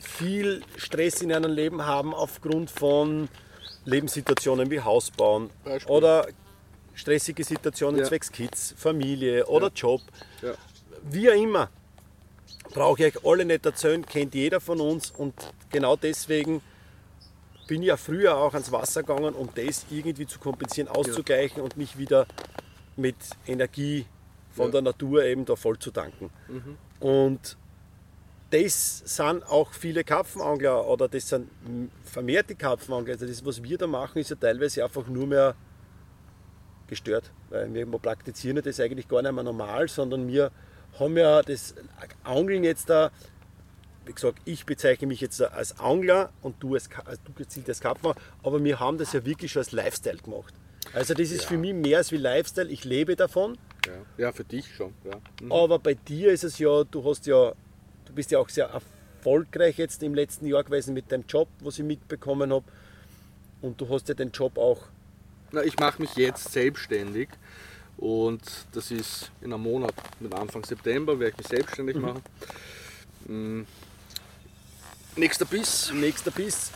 viel 0.00 0.62
Stress 0.76 1.22
in 1.22 1.30
ihrem 1.30 1.50
Leben 1.52 1.84
haben 1.84 2.14
aufgrund 2.14 2.70
von 2.70 3.28
Lebenssituationen 3.84 4.70
wie 4.70 4.80
Hausbauen 4.80 5.50
Beispiel. 5.64 5.90
oder 5.92 6.26
stressige 6.94 7.44
Situationen 7.44 8.00
Ja. 8.00 8.06
zwecks 8.06 8.30
Kids, 8.30 8.74
Familie 8.76 9.46
oder 9.46 9.66
Ja. 9.68 9.72
Job. 9.74 10.00
Ja. 10.42 10.54
Wie 11.10 11.30
auch 11.30 11.34
immer, 11.34 11.70
brauche 12.72 13.06
ich 13.06 13.16
euch 13.16 13.24
alle 13.26 13.44
nicht 13.44 13.64
erzählen, 13.66 14.04
kennt 14.04 14.34
jeder 14.34 14.60
von 14.60 14.80
uns 14.80 15.10
und 15.10 15.34
genau 15.70 15.96
deswegen 15.96 16.60
bin 17.66 17.82
ich 17.82 17.88
ja 17.88 17.96
früher 17.96 18.36
auch 18.36 18.52
ans 18.54 18.72
Wasser 18.72 19.02
gegangen, 19.02 19.34
um 19.34 19.48
das 19.54 19.86
irgendwie 19.90 20.26
zu 20.26 20.38
kompensieren, 20.38 20.88
auszugleichen 20.88 21.62
und 21.62 21.76
mich 21.76 21.96
wieder 21.98 22.26
mit 22.96 23.16
Energie 23.46 24.06
von 24.52 24.66
Ja. 24.66 24.72
der 24.72 24.82
Natur 24.82 25.24
eben 25.24 25.44
da 25.44 25.54
voll 25.54 25.78
zu 25.78 25.90
tanken. 25.92 26.30
Und 26.98 27.56
das 28.50 28.98
sind 29.04 29.44
auch 29.44 29.72
viele 29.72 30.02
Karpfenangler 30.02 30.84
oder 30.88 31.08
das 31.08 31.28
sind 31.28 31.48
vermehrte 32.04 32.56
Karpfenangler. 32.56 33.12
Also 33.12 33.26
das, 33.26 33.44
was 33.44 33.62
wir 33.62 33.78
da 33.78 33.86
machen, 33.86 34.18
ist 34.18 34.30
ja 34.30 34.36
teilweise 34.36 34.82
einfach 34.82 35.06
nur 35.06 35.28
mehr 35.28 35.54
gestört. 36.88 37.30
Weil 37.50 37.72
wir 37.72 37.86
praktizieren 37.86 38.56
ja 38.56 38.62
das 38.62 38.80
eigentlich 38.80 39.06
gar 39.06 39.22
nicht 39.22 39.32
mehr 39.32 39.44
normal, 39.44 39.86
sondern 39.88 40.26
wir 40.26 40.50
haben 40.98 41.16
ja 41.16 41.42
das 41.42 41.74
Angeln 42.24 42.64
jetzt 42.64 42.90
da, 42.90 43.10
wie 44.06 44.12
gesagt, 44.12 44.38
ich 44.44 44.66
bezeichne 44.66 45.06
mich 45.08 45.20
jetzt 45.20 45.40
als 45.40 45.78
Angler 45.78 46.30
und 46.42 46.56
du 46.60 46.74
als, 46.74 46.88
also 47.04 47.20
du 47.24 47.32
gezielt 47.32 47.68
als 47.68 47.80
Karpfen, 47.80 48.12
aber 48.42 48.62
wir 48.64 48.80
haben 48.80 48.98
das 48.98 49.12
ja 49.12 49.24
wirklich 49.24 49.52
schon 49.52 49.60
als 49.60 49.72
Lifestyle 49.72 50.18
gemacht. 50.18 50.52
Also 50.92 51.14
das 51.14 51.30
ist 51.30 51.42
Ja. 51.42 51.48
für 51.48 51.58
mich 51.58 51.74
mehr 51.74 51.98
als 51.98 52.10
wie 52.10 52.16
Lifestyle, 52.16 52.68
ich 52.68 52.84
lebe 52.84 53.14
davon, 53.16 53.56
Ja, 53.86 53.92
ja 54.26 54.32
für 54.32 54.44
dich 54.44 54.74
schon. 54.74 54.92
Ja. 55.04 55.20
Mhm. 55.42 55.52
aber 55.52 55.78
bei 55.78 55.94
dir 55.94 56.32
ist 56.32 56.44
es 56.44 56.58
ja, 56.58 56.84
du 56.84 57.04
hast 57.04 57.26
ja, 57.26 57.52
du 58.06 58.12
bist 58.12 58.30
ja 58.30 58.38
auch 58.38 58.48
sehr 58.48 58.66
erfolgreich 58.66 59.78
jetzt 59.78 60.02
im 60.02 60.14
letzten 60.14 60.46
Jahr 60.46 60.64
gewesen 60.64 60.94
mit 60.94 61.12
deinem 61.12 61.24
Job, 61.28 61.48
was 61.60 61.78
ich 61.78 61.84
mitbekommen 61.84 62.52
habe. 62.52 62.64
Und 63.62 63.80
du 63.80 63.88
hast 63.88 64.08
ja 64.08 64.14
den 64.14 64.30
Job 64.32 64.56
auch 64.58 64.86
Na, 65.52 65.62
ich 65.62 65.78
mache 65.78 66.00
mich 66.00 66.14
jetzt 66.16 66.50
selbstständig 66.52 67.28
und 68.00 68.40
das 68.72 68.90
ist 68.90 69.30
in 69.42 69.52
einem 69.52 69.62
Monat, 69.62 69.94
mit 70.20 70.34
Anfang 70.34 70.64
September 70.64 71.18
werde 71.18 71.32
ich 71.32 71.38
mich 71.38 71.48
selbstständig 71.48 71.96
machen. 71.96 72.22
Mm. 73.26 73.62
Nächster 75.16 75.44
Biss. 75.44 75.92
Nächster 75.92 76.30
Biss. 76.30 76.70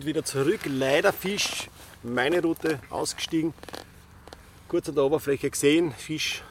Wieder 0.00 0.22
zurück. 0.22 0.60
Leider 0.66 1.14
Fisch. 1.14 1.70
Meine 2.02 2.42
Route 2.42 2.78
ausgestiegen. 2.90 3.54
Kurz 4.68 4.88
an 4.90 4.96
der 4.96 5.04
Oberfläche 5.04 5.48
gesehen. 5.48 5.92
Fisch 5.92 6.42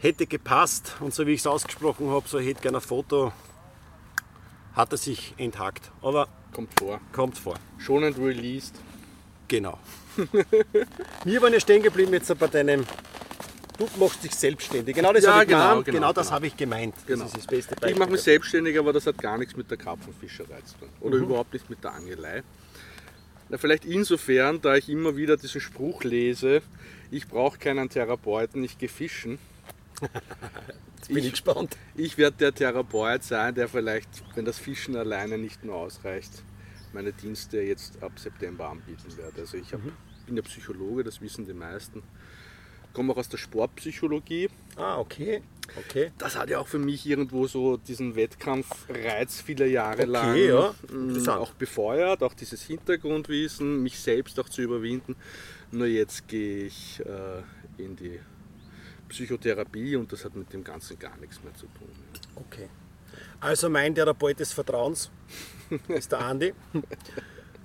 hätte 0.00 0.26
gepasst. 0.26 0.96
Und 1.00 1.14
so 1.14 1.26
wie 1.26 1.32
ich 1.32 1.40
es 1.40 1.46
ausgesprochen 1.46 2.10
habe, 2.10 2.28
so 2.28 2.40
hätte 2.40 2.60
gerne 2.60 2.76
ein 2.78 2.82
Foto. 2.82 3.32
Hat 4.74 4.92
er 4.92 4.98
sich 4.98 5.32
enthakt. 5.38 5.90
Aber 6.02 6.28
Kommt 6.52 6.78
vor. 6.78 7.00
kommt 7.12 7.38
vor. 7.38 7.54
Schonend 7.78 8.18
released. 8.18 8.74
Genau. 9.48 9.78
Wir 11.24 11.42
waren 11.42 11.52
ja 11.52 11.60
stehen 11.60 11.82
geblieben 11.82 12.12
jetzt 12.12 12.36
bei 12.38 12.46
deinem. 12.46 12.84
Du 13.78 13.88
machst 13.98 14.22
dich 14.22 14.34
selbstständig. 14.34 14.94
Genau 14.94 15.12
das 15.12 15.24
Ja, 15.24 15.32
habe 15.32 15.42
ich 15.44 15.48
genau, 15.48 15.60
gemeint. 15.68 15.84
genau, 15.86 15.96
Genau, 15.98 16.12
das 16.12 16.26
genau. 16.26 16.34
habe 16.36 16.46
ich 16.46 16.56
gemeint. 16.56 16.94
Genau. 17.06 17.24
Das 17.24 17.32
ist 17.32 17.38
das 17.38 17.46
beste 17.46 17.74
Ich 17.74 17.80
Beispiel. 17.80 17.98
mache 17.98 18.10
mich 18.10 18.20
selbstständig, 18.20 18.78
aber 18.78 18.92
das 18.92 19.06
hat 19.06 19.18
gar 19.18 19.38
nichts 19.38 19.56
mit 19.56 19.70
der 19.70 19.78
Karpfenfischerei 19.78 20.60
zu 20.64 20.78
tun. 20.78 20.88
Oder 21.00 21.16
überhaupt 21.16 21.52
nicht 21.54 21.68
mit 21.70 21.82
der 21.82 21.92
Angelei. 21.94 22.42
Na, 23.48 23.58
vielleicht 23.58 23.84
insofern, 23.84 24.60
da 24.60 24.76
ich 24.76 24.88
immer 24.88 25.16
wieder 25.16 25.36
diesen 25.36 25.60
Spruch 25.60 26.04
lese, 26.04 26.62
ich 27.10 27.26
brauche 27.28 27.58
keinen 27.58 27.88
Therapeuten, 27.88 28.62
ich 28.62 28.78
gehe 28.78 28.88
fischen. 28.88 29.38
Jetzt 30.96 31.08
bin 31.08 31.18
ich 31.24 31.30
gespannt. 31.32 31.76
Ich 31.96 32.16
werde 32.18 32.36
der 32.38 32.54
Therapeut 32.54 33.24
sein, 33.24 33.54
der 33.54 33.68
vielleicht, 33.68 34.08
wenn 34.34 34.44
das 34.44 34.58
Fischen 34.58 34.96
alleine 34.96 35.36
nicht 35.38 35.64
mehr 35.64 35.74
ausreicht, 35.74 36.30
meine 36.92 37.12
Dienste 37.12 37.60
jetzt 37.60 38.02
ab 38.02 38.18
September 38.18 38.68
anbieten 38.68 39.16
werde. 39.16 39.40
Also 39.40 39.56
ich 39.56 39.72
hab, 39.72 39.80
bin 40.26 40.36
ja 40.36 40.42
Psychologe, 40.42 41.04
das 41.04 41.20
wissen 41.20 41.46
die 41.46 41.52
meisten. 41.54 42.02
Komme 42.92 43.12
auch 43.14 43.16
aus 43.16 43.28
der 43.28 43.38
Sportpsychologie. 43.38 44.50
Ah, 44.76 44.98
okay. 44.98 45.42
Okay. 45.78 46.12
Das 46.18 46.36
hat 46.36 46.50
ja 46.50 46.58
auch 46.58 46.66
für 46.66 46.78
mich 46.78 47.06
irgendwo 47.06 47.46
so 47.46 47.78
diesen 47.78 48.14
Wettkampfreiz 48.16 49.40
viele 49.40 49.66
Jahre 49.66 50.02
Okay, 50.02 50.10
lang 50.10 50.36
ja. 50.36 50.74
mm, 50.90 51.08
Interessant. 51.08 51.40
auch 51.40 51.52
befeuert, 51.54 52.22
auch 52.22 52.34
dieses 52.34 52.62
Hintergrundwissen, 52.62 53.82
mich 53.82 53.98
selbst 53.98 54.38
auch 54.38 54.48
zu 54.48 54.60
überwinden. 54.60 55.16
Nur 55.70 55.86
jetzt 55.86 56.28
gehe 56.28 56.66
ich 56.66 57.00
äh, 57.00 57.82
in 57.82 57.96
die 57.96 58.20
Psychotherapie 59.08 59.96
und 59.96 60.12
das 60.12 60.24
hat 60.24 60.34
mit 60.36 60.52
dem 60.52 60.64
Ganzen 60.64 60.98
gar 60.98 61.16
nichts 61.18 61.42
mehr 61.42 61.54
zu 61.54 61.66
tun. 61.66 61.88
Okay. 62.34 62.68
Also 63.40 63.68
mein 63.70 63.94
Therapeut 63.94 64.38
des 64.40 64.52
Vertrauens 64.52 65.10
ist 65.88 66.12
der 66.12 66.20
Andi. 66.20 66.54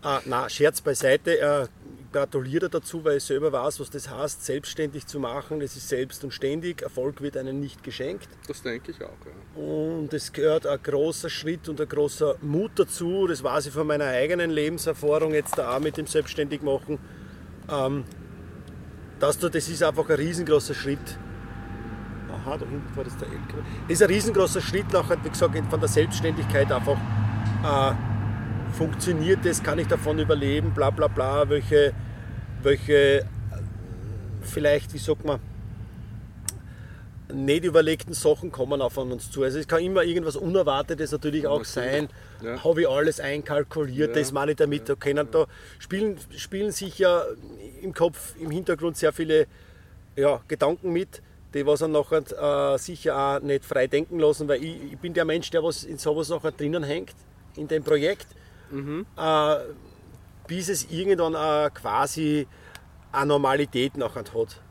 ah, 0.01 0.21
na, 0.25 0.49
Scherz 0.49 0.81
beiseite. 0.81 1.39
Äh, 1.39 1.67
gratuliere 2.11 2.69
dazu, 2.69 3.03
weil 3.03 3.17
ich 3.17 3.23
selber 3.23 3.51
weiß, 3.51 3.79
was 3.79 3.89
das 3.89 4.09
heißt, 4.09 4.45
selbstständig 4.45 5.05
zu 5.07 5.19
machen. 5.19 5.59
Das 5.59 5.75
ist 5.75 5.89
selbst 5.89 6.23
und 6.23 6.33
ständig. 6.33 6.81
Erfolg 6.81 7.21
wird 7.21 7.37
einem 7.37 7.59
nicht 7.59 7.83
geschenkt. 7.83 8.27
Das 8.47 8.61
denke 8.61 8.91
ich 8.91 9.03
auch. 9.03 9.09
Ja. 9.25 9.61
Und 9.61 10.13
es 10.13 10.31
gehört 10.31 10.65
ein 10.65 10.79
großer 10.81 11.29
Schritt 11.29 11.67
und 11.69 11.79
ein 11.81 11.87
großer 11.87 12.35
Mut 12.41 12.71
dazu. 12.75 13.27
Das 13.27 13.43
weiß 13.43 13.67
ich 13.67 13.73
von 13.73 13.87
meiner 13.87 14.05
eigenen 14.05 14.51
Lebenserfahrung 14.51 15.33
jetzt 15.33 15.57
da 15.57 15.75
auch 15.75 15.79
mit 15.79 15.97
dem 15.97 16.07
Selbstständigmachen. 16.07 16.97
Ähm, 17.69 18.05
dass 19.19 19.37
du, 19.39 19.49
das 19.49 19.67
ist 19.67 19.83
einfach 19.83 20.07
ein 20.09 20.15
riesengroßer 20.15 20.73
Schritt. 20.73 21.17
Aha, 22.31 22.57
da 22.57 22.65
hinten 22.65 22.95
war 22.95 23.03
das 23.03 23.17
der 23.17 23.27
LKW. 23.27 23.61
Das 23.83 23.91
ist 23.91 24.01
ein 24.01 24.09
riesengroßer 24.09 24.61
Schritt 24.61 24.91
nachher, 24.93 25.23
wie 25.23 25.29
gesagt, 25.29 25.57
von 25.69 25.79
der 25.79 25.89
Selbstständigkeit 25.89 26.71
einfach. 26.71 26.97
Äh, 27.63 27.93
funktioniert 28.73 29.39
das, 29.43 29.63
kann 29.63 29.79
ich 29.79 29.87
davon 29.87 30.19
überleben, 30.19 30.71
bla 30.73 30.89
bla 30.89 31.07
bla, 31.07 31.49
welche, 31.49 31.93
welche 32.61 33.25
vielleicht, 34.41 34.93
wie 34.93 34.97
sagt 34.99 35.25
man, 35.25 35.39
nicht 37.33 37.65
überlegten 37.65 38.13
Sachen 38.13 38.51
kommen 38.51 38.81
auf 38.81 38.97
uns 38.97 39.29
zu. 39.31 39.43
Also 39.43 39.59
es 39.59 39.67
kann 39.67 39.81
immer 39.81 40.03
irgendwas 40.03 40.35
Unerwartetes 40.37 41.11
natürlich 41.11 41.45
auch 41.45 41.65
sein. 41.65 42.07
Ja. 42.41 42.63
Habe 42.63 42.81
ich 42.81 42.89
alles 42.89 43.19
einkalkuliert, 43.19 44.15
Ja. 44.15 44.21
das 44.21 44.31
meine 44.31 44.51
ich 44.51 44.57
damit. 44.57 44.87
Da, 44.87 44.95
können, 44.95 45.27
da 45.29 45.45
spielen, 45.79 46.17
spielen 46.37 46.71
sich 46.71 46.99
ja 46.99 47.23
im 47.81 47.93
Kopf, 47.93 48.35
im 48.39 48.49
Hintergrund 48.51 48.95
sehr 48.95 49.11
viele 49.11 49.47
ja, 50.15 50.39
Gedanken 50.47 50.93
mit, 50.93 51.21
die 51.53 51.65
was 51.65 51.79
dann 51.81 51.91
nachher 51.91 52.73
äh, 52.73 52.77
sicher 52.77 53.17
auch 53.17 53.41
nicht 53.41 53.65
frei 53.65 53.87
denken 53.87 54.19
lassen, 54.19 54.47
weil 54.47 54.63
ich, 54.63 54.93
ich 54.93 54.97
bin 54.97 55.13
der 55.13 55.25
Mensch, 55.25 55.49
der 55.49 55.63
was 55.63 55.83
in 55.83 55.97
sowas 55.97 56.29
nachher 56.29 56.51
drinnen 56.51 56.83
hängt, 56.83 57.13
in 57.57 57.67
dem 57.67 57.83
Projekt, 57.83 58.27
äh, 59.17 59.55
bis 60.47 60.69
es 60.69 60.89
irgendwann 60.89 61.35
äh, 61.35 61.69
quasi 61.71 62.47
eine 63.11 63.27
Normalität 63.27 63.97
nachher 63.97 64.23
hat. 64.23 64.61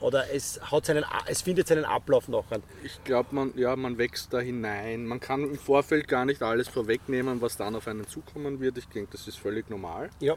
Oder 0.00 0.30
es, 0.34 0.60
hat 0.60 0.84
seinen, 0.84 1.04
es 1.26 1.40
findet 1.40 1.68
seinen 1.68 1.84
Ablauf 1.84 2.28
nachher. 2.28 2.60
Ich 2.82 3.02
glaube, 3.04 3.34
man, 3.34 3.52
ja, 3.56 3.74
man 3.74 3.96
wächst 3.96 4.32
da 4.34 4.40
hinein. 4.40 5.06
Man 5.06 5.18
kann 5.20 5.44
im 5.44 5.58
Vorfeld 5.58 6.08
gar 6.08 6.26
nicht 6.26 6.42
alles 6.42 6.68
vorwegnehmen, 6.68 7.40
was 7.40 7.56
dann 7.56 7.74
auf 7.74 7.88
einen 7.88 8.06
zukommen 8.06 8.60
wird. 8.60 8.76
Ich 8.76 8.88
denke, 8.88 9.12
das 9.12 9.26
ist 9.28 9.38
völlig 9.38 9.70
normal. 9.70 10.10
Ja. 10.20 10.36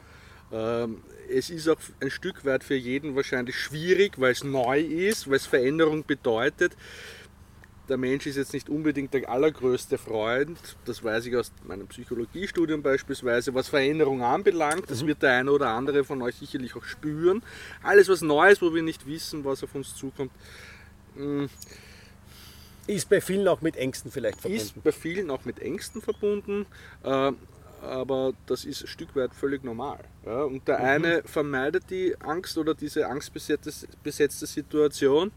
Ähm, 0.54 1.04
es 1.30 1.50
ist 1.50 1.68
auch 1.68 1.80
ein 2.00 2.10
Stück 2.10 2.46
weit 2.46 2.64
für 2.64 2.76
jeden 2.76 3.16
wahrscheinlich 3.16 3.58
schwierig, 3.58 4.14
weil 4.20 4.32
es 4.32 4.44
neu 4.44 4.80
ist, 4.80 5.28
weil 5.28 5.36
es 5.36 5.46
Veränderung 5.46 6.06
bedeutet. 6.06 6.74
Der 7.90 7.98
Mensch 7.98 8.26
ist 8.28 8.36
jetzt 8.36 8.52
nicht 8.54 8.70
unbedingt 8.70 9.14
der 9.14 9.30
allergrößte 9.30 9.98
Freund, 9.98 10.58
das 10.84 11.04
weiß 11.04 11.26
ich 11.28 11.36
aus 11.38 11.54
meinem 11.66 11.88
Psychologiestudium 11.88 12.82
beispielsweise, 12.82 13.54
was 13.54 13.70
Veränderung 13.70 14.22
anbelangt. 14.24 14.90
Das 14.90 15.06
wird 15.06 15.22
der 15.22 15.32
eine 15.32 15.52
oder 15.52 15.70
andere 15.70 16.04
von 16.04 16.22
euch 16.22 16.36
sicherlich 16.36 16.76
auch 16.76 16.84
spüren. 16.84 17.42
Alles 17.82 18.10
was 18.10 18.22
Neues, 18.22 18.62
wo 18.62 18.74
wir 18.74 18.84
nicht 18.84 19.08
wissen, 19.08 19.46
was 19.46 19.64
auf 19.64 19.74
uns 19.74 19.96
zukommt, 19.96 20.32
mm, 21.16 21.46
Ist 22.88 23.10
bei 23.10 23.22
vielen 23.22 23.48
auch 23.48 23.62
mit 23.62 23.78
Ängsten 23.78 24.12
vielleicht 24.12 24.42
verbunden. 24.42 24.64
ist 24.64 24.84
bei 24.84 24.92
vielen 24.92 25.30
auch 25.30 25.46
mit 25.46 25.60
Ängsten 25.60 26.02
verbunden, 26.02 26.66
äh, 27.04 27.32
aber 27.82 28.34
das 28.48 28.66
ist 28.66 28.84
ein 28.84 28.88
Stück 28.88 29.16
weit 29.16 29.34
völlig 29.34 29.64
normal. 29.64 30.00
Und 30.24 30.68
der 30.68 30.80
eine 30.80 31.22
vermeidet 31.24 31.90
die 31.90 32.16
Angst 32.20 32.58
oder 32.58 32.74
diese 32.74 33.08
angstbesetzte 33.08 33.88
besetzte 34.04 34.46
Situation 34.46 35.32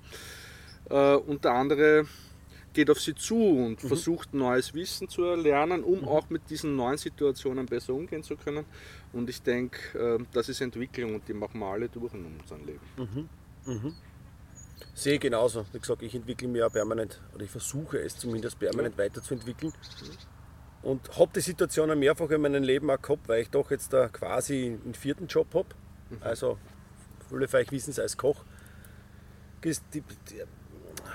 äh, 0.88 1.14
und 1.14 1.44
der 1.44 1.53
andere 1.53 2.07
geht 2.73 2.89
auf 2.91 3.01
sie 3.01 3.14
zu 3.14 3.35
und 3.37 3.81
versucht 3.81 4.33
neues 4.33 4.73
Wissen 4.75 5.09
zu 5.09 5.25
erlernen, 5.25 5.83
um 5.83 6.05
auch 6.07 6.31
mit 6.31 6.49
diesen 6.51 6.77
neuen 6.77 6.99
Situationen 6.99 7.66
besser 7.66 7.95
umgehen 7.95 8.23
zu 8.23 8.37
können. 8.37 8.64
Und 9.12 9.29
ich 9.29 9.43
denke, 9.43 9.99
äh, 9.99 10.25
das 10.33 10.49
ist 10.49 10.61
Entwicklung 10.61 11.14
und 11.16 11.27
die 11.29 11.33
machen 11.35 11.59
wir 11.61 11.66
alle 11.66 11.89
durch 11.89 12.14
in 12.14 12.25
unserem 12.41 12.64
Leben. 12.66 12.81
Sehe 14.95 15.14
ich 15.14 15.21
genauso. 15.21 15.64
Wie 15.73 15.79
gesagt, 15.79 16.03
ich 16.03 16.14
entwickle 16.14 16.49
mich 16.49 16.62
auch 16.62 16.73
permanent, 16.73 17.21
oder 17.35 17.45
ich 17.45 17.51
versuche 17.51 17.99
es 17.99 18.16
zumindest 18.16 18.59
permanent 18.59 18.97
weiterzuentwickeln. 18.99 19.73
Und 20.83 21.18
habe 21.18 21.31
die 21.35 21.41
Situation 21.41 21.91
auch 21.91 21.97
mehrfach 21.97 22.31
in 22.31 22.41
meinem 22.41 22.62
Leben 22.62 22.91
auch 22.91 23.01
gehabt, 23.01 23.29
weil 23.29 23.43
ich 23.43 23.51
doch 23.51 23.71
jetzt 23.71 23.93
da 23.93 24.09
quasi 24.09 24.79
einen 24.85 24.95
vierten 24.95 25.27
Job 25.27 25.49
habe. 25.55 25.68
Also, 26.21 26.59
viele 27.29 27.47
euch 27.53 27.71
wissen 27.73 27.91
es 27.91 27.99
als 27.99 28.16
Koch. 28.16 28.45
Die- 29.62 29.77
die- 29.93 30.03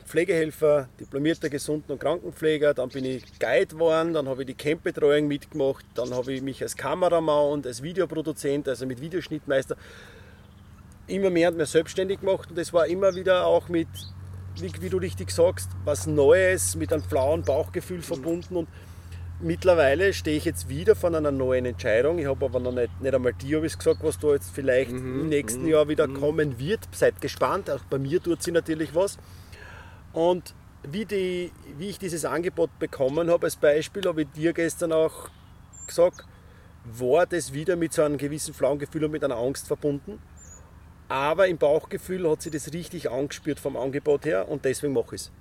Pflegehelfer, 0.06 0.88
diplomierter 0.99 1.49
Gesunden- 1.49 1.91
und 1.91 1.99
Krankenpfleger, 1.99 2.74
dann 2.74 2.89
bin 2.89 3.06
ich 3.06 3.39
Guide 3.39 3.68
geworden, 3.68 4.14
dann 4.14 4.30
habe 4.30 4.43
ich 4.43 4.47
die 4.47 4.53
Campbetreuung 4.53 5.28
mitgemacht, 5.28 5.84
dann 5.95 6.14
habe 6.14 6.32
ich 6.32 6.41
mich 6.41 6.62
als 6.62 6.78
Kameramann 6.78 7.51
und 7.51 7.66
als 7.66 7.82
Videoproduzent, 7.82 8.70
also 8.70 8.86
mit 8.86 9.01
Videoschnittmeister, 9.01 9.76
immer 11.08 11.32
mehr 11.32 11.49
und 11.49 11.58
mehr 11.58 11.66
selbstständig 11.66 12.20
gemacht. 12.20 12.49
Und 12.49 12.58
das 12.58 12.72
war 12.72 12.86
immer 12.86 13.16
wieder 13.16 13.47
auch 13.47 13.68
mit, 13.68 13.88
wie, 14.60 14.72
wie 14.80 14.89
du 14.89 14.97
richtig 14.97 15.32
sagst, 15.32 15.70
was 15.84 16.06
Neues, 16.06 16.76
mit 16.76 16.93
einem 16.93 17.03
flauen 17.03 17.41
Bauchgefühl 17.41 18.03
verbunden. 18.03 18.58
Und 18.58 18.68
mittlerweile 19.41 20.14
stehe 20.14 20.38
ich 20.38 20.45
jetzt 20.45 20.70
wieder 20.70 20.95
vor 20.95 21.14
einer 21.14 21.32
neuen 21.32 21.66
Entscheidung. 21.66 22.20
Ich 22.20 22.28
habe 22.28 22.45
aber 22.45 22.60
noch 22.60 22.74
nicht, 22.74 23.01
nicht 23.01 23.14
einmal 23.14 23.34
dir 23.34 23.58
habe 23.58 23.68
ich 23.68 23.78
gesagt, 23.78 24.03
was 24.03 24.20
da 24.20 24.34
jetzt 24.34 24.51
vielleicht 24.53 24.91
im 24.91 25.30
nächsten 25.30 25.68
Jahr 25.68 25.88
wieder 25.88 26.08
kommen 26.08 26.60
wird. 26.60 26.82
Seid 26.91 27.22
gespannt, 27.22 27.72
auch 27.72 27.84
bei 27.89 27.97
mir 27.97 28.22
tut 28.22 28.43
sie 28.43 28.51
natürlich 28.51 28.93
was. 28.93 29.18
Und 30.16 30.55
wie, 30.84 31.03
die, 31.03 31.51
wie 31.78 31.89
ich 31.89 31.99
dieses 31.99 32.24
Angebot 32.24 32.80
bekommen 32.80 33.30
habe, 33.30 33.47
als 33.47 33.57
Beispiel, 33.57 34.03
habe 34.05 34.22
ich 34.22 34.30
dir 34.30 34.53
gestern 34.53 34.93
auch 34.93 35.30
gesagt, 35.86 36.24
war 36.86 37.26
das 37.26 37.51
wieder 37.51 37.76
mit 37.76 37.93
so 37.93 38.01
einem 38.01 38.18
gewissen 38.18 38.53
flauen 38.53 38.80
Gefühl 38.80 39.03
und 39.03 39.11
mit 39.11 39.24
einer 39.26 39.36
Angst 39.36 39.68
verbunden. 39.68 40.20
Aber 41.09 41.47
im 41.47 41.57
Bauchgefühl 41.57 42.30
hat 42.30 42.41
sich 42.41 42.53
das 42.53 42.72
richtig 42.74 43.11
angespürt 43.11 43.59
vom 43.59 43.76
Angebot 43.76 44.26
her 44.26 44.47
und 44.47 44.63
deswegen 44.63 44.93
mache 44.93 45.16
ich 45.16 45.22
es. 45.22 45.32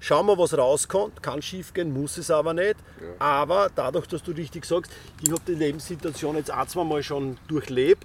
Schauen 0.00 0.26
wir, 0.26 0.36
was 0.36 0.56
rauskommt. 0.56 1.22
Kann 1.22 1.40
schief 1.40 1.72
gehen, 1.72 1.92
muss 1.92 2.18
es 2.18 2.30
aber 2.30 2.52
nicht. 2.52 2.76
Aber 3.20 3.70
dadurch, 3.74 4.06
dass 4.06 4.22
du 4.22 4.32
richtig 4.32 4.66
sagst, 4.66 4.92
ich 5.22 5.30
habe 5.30 5.40
die 5.46 5.54
Lebenssituation 5.54 6.36
jetzt 6.36 6.50
ein, 6.50 6.68
zwei 6.68 6.84
Mal 6.84 7.02
schon 7.02 7.38
durchlebt 7.48 8.04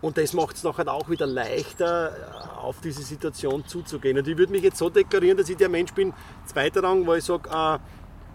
und 0.00 0.18
das 0.18 0.32
macht 0.32 0.56
es 0.56 0.62
nachher 0.62 0.86
auch 0.92 1.08
wieder 1.08 1.26
leichter, 1.26 2.12
auf 2.60 2.80
diese 2.80 3.02
Situation 3.02 3.66
zuzugehen. 3.66 4.18
Und 4.18 4.28
ich 4.28 4.36
würde 4.36 4.52
mich 4.52 4.62
jetzt 4.62 4.78
so 4.78 4.90
deklarieren, 4.90 5.38
dass 5.38 5.48
ich 5.48 5.56
der 5.56 5.68
Mensch 5.68 5.92
bin, 5.92 6.12
zweiter 6.44 6.82
Rang, 6.82 7.06
weil 7.06 7.18
ich 7.18 7.24
sage, 7.24 7.48
äh, 7.50 7.78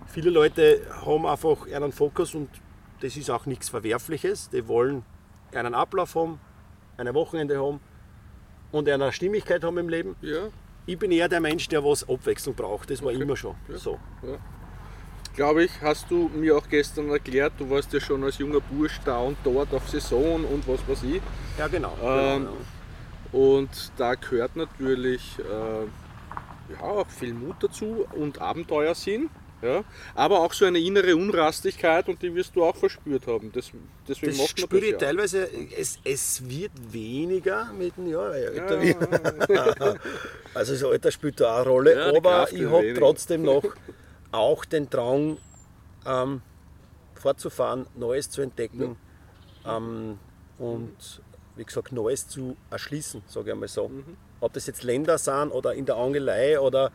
viele 0.07 0.29
Leute 0.29 0.81
haben 1.05 1.25
einfach 1.25 1.67
einen 1.71 1.91
Fokus 1.91 2.33
und 2.35 2.49
das 3.01 3.17
ist 3.17 3.29
auch 3.29 3.45
nichts 3.45 3.69
Verwerfliches. 3.69 4.49
Die 4.49 4.67
wollen 4.67 5.03
einen 5.53 5.73
Ablauf 5.73 6.15
haben, 6.15 6.39
ein 6.97 7.13
Wochenende 7.13 7.59
haben 7.59 7.79
und 8.71 8.87
eine 8.87 9.11
Stimmigkeit 9.11 9.63
haben 9.63 9.77
im 9.77 9.89
Leben. 9.89 10.15
Ja, 10.21 10.47
Ich 10.85 10.97
bin 10.97 11.11
eher 11.11 11.29
der 11.29 11.39
Mensch, 11.39 11.67
der 11.67 11.83
was 11.83 12.07
Abwechslung 12.07 12.55
braucht. 12.55 12.89
Das 12.89 13.03
war 13.03 13.11
immer 13.11 13.35
schon 13.35 13.55
so. 13.75 13.99
Glaube 15.35 15.63
ich, 15.63 15.71
hast 15.81 16.09
du 16.09 16.29
mir 16.33 16.57
auch 16.57 16.67
gestern 16.69 17.09
erklärt, 17.09 17.53
du 17.57 17.69
warst 17.69 17.91
ja 17.93 17.99
schon 17.99 18.23
als 18.23 18.37
junger 18.37 18.59
Bursch 18.61 18.99
da 19.05 19.17
und 19.19 19.37
dort 19.43 19.73
auf 19.73 19.87
Saison 19.89 20.43
und 20.45 20.67
was 20.67 20.79
weiß 20.87 21.03
ich. 21.03 21.21
Ja, 21.57 21.67
genau. 21.67 21.95
Ähm, 22.03 22.39
genau. 22.39 22.57
Und 23.31 23.91
da 23.97 24.15
gehört 24.15 24.55
natürlich 24.55 25.37
äh, 25.39 26.73
ja, 26.73 26.81
auch 26.81 27.07
viel 27.07 27.33
Mut 27.33 27.55
dazu 27.61 28.05
und 28.13 28.41
Abenteuersinn. 28.41 29.29
Ja? 29.61 29.83
Aber 30.15 30.39
auch 30.39 30.53
so 30.53 30.65
eine 30.65 30.79
innere 30.79 31.15
Unrastigkeit 31.15 32.09
und 32.09 32.21
die 32.21 32.33
wirst 32.33 32.55
du 32.55 32.63
auch 32.63 32.75
verspürt 32.75 33.27
haben. 33.27 33.51
Das, 33.53 33.69
deswegen 34.07 34.37
Das 34.37 34.49
spüre 34.49 34.85
ich 34.85 34.91
ja. 34.93 34.97
teilweise, 34.97 35.47
es, 35.77 35.99
es 36.03 36.49
wird 36.49 36.71
weniger 36.91 37.71
mit 37.77 37.95
dem 37.95 38.07
Jahr, 38.09 38.35
Ja, 38.37 38.81
wird. 38.81 39.99
Also 40.53 40.73
das 40.73 40.83
Alter 40.83 41.11
spielt 41.11 41.39
da 41.39 41.53
auch 41.53 41.61
eine 41.61 41.69
Rolle, 41.69 41.95
Ja, 41.95 42.17
aber 42.17 42.29
Kraft 42.31 42.53
ich 42.53 42.65
habe 42.65 42.93
trotzdem 42.97 43.43
noch 43.43 43.63
auch 44.31 44.65
den 44.65 44.89
Drang, 44.89 45.37
ähm, 46.05 46.41
fortzufahren, 47.15 47.85
Neues 47.95 48.29
zu 48.29 48.41
entdecken 48.41 48.97
ähm, 49.65 50.17
und 50.57 51.21
wie 51.55 51.63
gesagt, 51.63 51.91
Neues 51.91 52.27
zu 52.27 52.55
erschließen, 52.69 53.23
sage 53.27 53.47
ich 53.47 53.53
einmal 53.53 53.67
so. 53.67 53.89
Mhm. 53.89 54.17
Ob 54.39 54.53
das 54.53 54.65
jetzt 54.67 54.83
Länder 54.83 55.17
sind 55.17 55.51
oder 55.51 55.73
in 55.73 55.85
der 55.85 55.97
Angelei 55.97 56.59
oder 56.59 56.91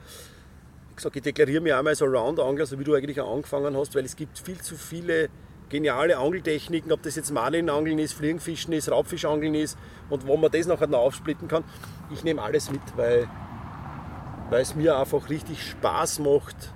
wie 0.90 0.96
gesagt, 0.96 1.16
ich 1.16 1.22
deklariere 1.22 1.60
mich 1.60 1.74
einmal 1.74 1.92
als 1.92 2.02
Allround-Angler, 2.02 2.66
so 2.66 2.78
wie 2.78 2.84
du 2.84 2.94
eigentlich 2.94 3.20
auch 3.20 3.32
angefangen 3.32 3.76
hast, 3.76 3.94
weil 3.94 4.04
es 4.04 4.16
gibt 4.16 4.38
viel 4.38 4.60
zu 4.60 4.76
viele 4.76 5.28
geniale 5.68 6.16
Angeltechniken, 6.16 6.90
ob 6.92 7.02
das 7.02 7.16
jetzt 7.16 7.30
Marlinangeln 7.32 7.98
ist, 7.98 8.14
Fliegenfischen 8.14 8.72
ist, 8.72 8.90
Raubfischangeln 8.90 9.54
ist 9.54 9.76
und 10.08 10.26
wo 10.26 10.36
man 10.36 10.50
das 10.50 10.66
nachher 10.66 10.86
noch 10.86 11.00
aufsplitten 11.00 11.48
kann. 11.48 11.64
Ich 12.10 12.24
nehme 12.24 12.40
alles 12.40 12.70
mit, 12.70 12.80
weil, 12.96 13.28
weil 14.50 14.62
es 14.62 14.74
mir 14.74 14.96
einfach 14.96 15.28
richtig 15.28 15.62
Spaß 15.62 16.20
macht, 16.20 16.72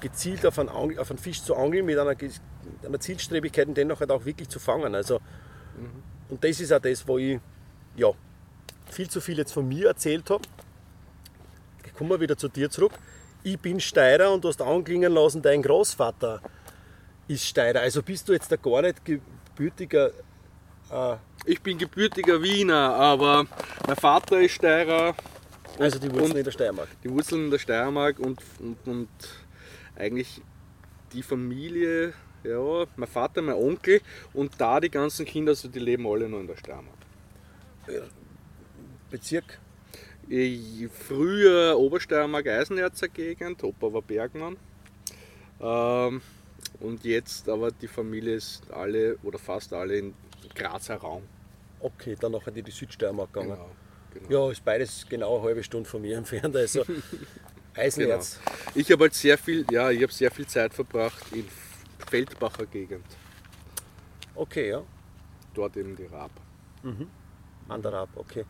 gezielt 0.00 0.44
auf 0.46 0.58
einen, 0.58 0.68
Angel, 0.68 0.98
auf 0.98 1.10
einen 1.10 1.18
Fisch 1.18 1.42
zu 1.42 1.54
angeln 1.56 1.84
mit 1.86 1.98
einer, 1.98 2.16
einer 2.84 3.00
Zielstrebigkeit 3.00 3.68
und 3.68 3.76
den 3.76 3.88
nachher 3.88 4.10
auch 4.10 4.24
wirklich 4.24 4.48
zu 4.48 4.58
fangen. 4.58 4.94
Also, 4.94 5.20
Und 6.28 6.42
das 6.42 6.60
ist 6.60 6.72
auch 6.72 6.80
das, 6.80 7.06
wo 7.06 7.18
ich 7.18 7.38
ja, 7.96 8.10
viel 8.90 9.08
zu 9.08 9.20
viel 9.20 9.38
jetzt 9.38 9.52
von 9.52 9.66
mir 9.68 9.88
erzählt 9.88 10.28
habe. 10.30 10.42
Kommen 11.96 12.10
wir 12.10 12.20
wieder 12.20 12.36
zu 12.36 12.48
dir 12.48 12.70
zurück. 12.70 12.92
Ich 13.42 13.58
bin 13.58 13.78
Steirer 13.80 14.32
und 14.32 14.42
du 14.44 14.48
hast 14.48 14.62
anklingen 14.62 15.12
lassen, 15.12 15.42
dein 15.42 15.62
Großvater 15.62 16.40
ist 17.28 17.44
Steirer. 17.44 17.80
Also 17.80 18.02
bist 18.02 18.28
du 18.28 18.32
jetzt 18.32 18.50
da 18.50 18.56
gar 18.56 18.82
nicht 18.82 19.04
gebürtiger. 19.04 20.10
Äh, 20.90 21.16
Ich 21.46 21.60
bin 21.62 21.78
gebürtiger 21.78 22.42
Wiener, 22.42 22.94
aber 22.94 23.46
mein 23.86 23.96
Vater 23.96 24.40
ist 24.40 24.52
Steirer, 24.52 25.14
also 25.78 25.98
die 25.98 26.12
Wurzeln 26.12 26.36
in 26.38 26.44
der 26.44 26.50
Steiermark. 26.52 26.88
die 27.02 27.10
Wurzeln 27.10 27.44
in 27.46 27.50
der 27.50 27.58
Steiermark 27.58 28.18
und, 28.18 28.42
und, 28.58 28.76
und 28.86 29.08
eigentlich 30.00 30.40
die 31.12 31.22
Familie, 31.22 32.12
ja, 32.42 32.86
mein 32.96 33.08
Vater, 33.08 33.42
mein 33.42 33.54
Onkel 33.54 34.00
und 34.32 34.52
da 34.58 34.80
die 34.80 34.90
ganzen 34.90 35.26
Kinder, 35.26 35.50
also 35.50 35.68
die 35.68 35.78
leben 35.78 36.06
alle 36.06 36.28
noch 36.28 36.40
in 36.40 36.46
der 36.46 36.56
Steiermark. 36.56 36.96
Bezirk. 39.10 39.58
Ich, 40.28 40.88
früher 40.92 41.76
Obersteiermark 41.76 42.46
Eisenerzer 42.46 43.08
Gegend, 43.08 43.64
Opa 43.64 43.92
war 43.92 44.02
Bergmann. 44.02 44.56
Ähm, 45.60 46.22
und 46.78 47.04
jetzt 47.04 47.48
aber 47.48 47.72
die 47.72 47.88
Familie 47.88 48.36
ist 48.36 48.62
alle 48.70 49.16
oder 49.24 49.38
fast 49.38 49.72
alle 49.72 49.98
in 49.98 50.14
Grazer 50.54 50.96
Raum. 50.96 51.24
Okay, 51.80 52.16
dann 52.18 52.32
nachher 52.32 52.56
in 52.56 52.64
die 52.64 52.70
Südsteiermark 52.70 53.32
gegangen. 53.32 53.56
Genau, 54.12 54.28
genau. 54.28 54.46
Ja, 54.46 54.52
ist 54.52 54.64
beides 54.64 55.06
genau 55.08 55.36
eine 55.36 55.44
halbe 55.44 55.64
Stunde 55.64 55.88
von 55.88 56.00
mir 56.00 56.16
entfernt. 56.16 56.54
Also 56.54 56.84
Eisenerz. 57.74 58.38
Ich 58.74 58.90
habe 58.90 59.04
halt 59.04 59.14
sehr 59.14 59.38
viel, 59.38 59.64
ja, 59.70 59.90
ich 59.90 60.02
habe 60.02 60.12
sehr 60.12 60.30
viel 60.30 60.46
Zeit 60.46 60.74
verbracht 60.74 61.24
in 61.32 61.46
Feldbacher 62.08 62.66
Gegend. 62.66 63.04
Okay, 64.34 64.70
ja. 64.70 64.82
Dort 65.54 65.76
eben 65.76 65.96
die 65.96 66.06
Raab 66.06 66.30
Anderab, 67.68 68.08
okay. 68.16 68.44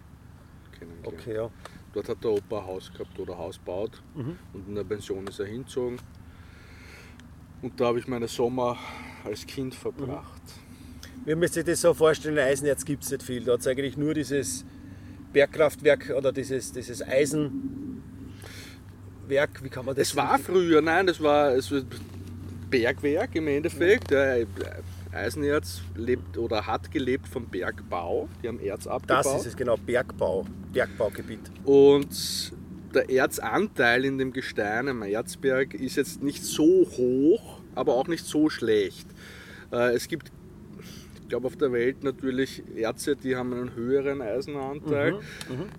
kennengelernt. 0.79 1.21
Okay, 1.21 1.35
ja. 1.35 1.51
Dort 1.93 2.09
hat 2.09 2.23
der 2.23 2.31
Opa 2.31 2.61
ein 2.61 2.67
Haus 2.67 2.93
gehabt 2.93 3.19
oder 3.19 3.37
Haus 3.37 3.59
gebaut 3.59 4.03
und 4.15 4.69
in 4.69 4.75
der 4.75 4.85
Pension 4.85 5.27
ist 5.27 5.41
er 5.41 5.47
hingezogen. 5.47 6.01
Und 7.63 7.79
da 7.81 7.87
habe 7.87 7.99
ich 7.99 8.07
meine 8.07 8.29
Sommer 8.29 8.79
als 9.25 9.45
Kind 9.47 9.75
verbracht. 9.75 10.41
Wie 11.25 11.35
müsst 11.35 11.57
ihr 11.57 11.65
das 11.65 11.83
so 11.83 11.93
vorstellen, 11.93 12.39
in 12.39 12.45
Eisenerz 12.45 12.85
gibt 12.85 13.05
es 13.05 13.11
nicht 13.11 13.23
viel. 13.23 13.45
Da 13.45 13.53
hat 13.53 13.61
es 13.61 13.67
eigentlich 13.67 13.97
nur 13.97 14.15
dieses 14.15 14.65
Bergkraftwerk 15.33 16.11
oder 16.17 16.33
dieses, 16.33 16.73
dieses 16.73 17.03
Eisenwerk, 19.31 19.63
wie 19.63 19.69
kann 19.69 19.85
man 19.85 19.95
das 19.95 20.09
Es 20.09 20.17
war 20.17 20.39
früher, 20.39 20.81
nein, 20.83 21.07
das 21.07 21.23
war 21.23 21.55
es 21.55 21.71
war 21.71 21.83
Bergwerk 22.69 23.35
im 23.35 23.49
Endeffekt. 23.49 24.11
Ja, 24.11 24.35
Eisenerz 25.13 25.81
lebt 25.97 26.39
oder 26.39 26.67
hat 26.67 26.91
gelebt 26.93 27.27
vom 27.27 27.47
Bergbau. 27.47 28.29
Die 28.43 28.49
haben 28.49 28.61
Erz 28.61 28.87
abgebaut. 28.87 29.25
Das 29.27 29.41
ist 29.41 29.47
es 29.47 29.57
genau, 29.57 29.77
Bergbau, 29.77 30.47
Bergbaugebiet. 30.73 31.41
Und 31.65 32.53
der 32.95 33.11
Erzanteil 33.11 34.05
in 34.05 34.19
dem 34.19 34.33
Gestein 34.33 34.87
am 34.89 35.03
Erzberg 35.03 35.75
ist 35.75 35.97
jetzt 35.97 36.23
nicht 36.23 36.45
so 36.45 36.87
hoch, 36.97 37.61
aber 37.75 37.95
auch 37.95 38.07
nicht 38.07 38.25
so 38.25 38.51
schlecht. 38.51 39.09
Äh, 39.73 39.95
Es 39.95 40.07
gibt, 40.07 40.31
glaube, 41.31 41.47
auf 41.47 41.57
der 41.57 41.73
Welt 41.73 42.05
natürlich 42.05 42.63
Erze, 42.77 43.17
die 43.17 43.35
haben 43.35 43.53
einen 43.55 43.75
höheren 43.75 44.21
Eisenanteil. 44.21 45.21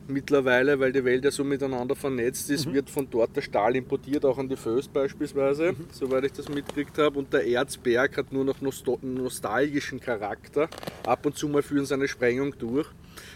Mittlerweile, 0.07 0.79
weil 0.79 0.91
die 0.91 1.03
Welt 1.05 1.23
ja 1.23 1.31
so 1.31 1.43
miteinander 1.43 1.95
vernetzt 1.95 2.49
ist, 2.49 2.71
wird 2.73 2.89
von 2.89 3.07
dort 3.09 3.35
der 3.35 3.41
Stahl 3.41 3.75
importiert, 3.75 4.25
auch 4.25 4.37
an 4.37 4.49
die 4.49 4.55
Föß 4.55 4.87
beispielsweise, 4.87 5.75
soweit 5.91 6.23
ich 6.25 6.31
das 6.33 6.49
mitgekriegt 6.49 6.97
habe. 6.97 7.19
Und 7.19 7.31
der 7.33 7.45
Erzberg 7.45 8.17
hat 8.17 8.31
nur 8.33 8.43
noch 8.45 8.55
nostalgischen 9.01 9.99
Charakter. 9.99 10.67
Ab 11.05 11.25
und 11.25 11.37
zu 11.37 11.47
mal 11.47 11.61
führen 11.61 11.85
seine 11.85 12.07
Sprengung 12.07 12.57
durch. 12.57 12.87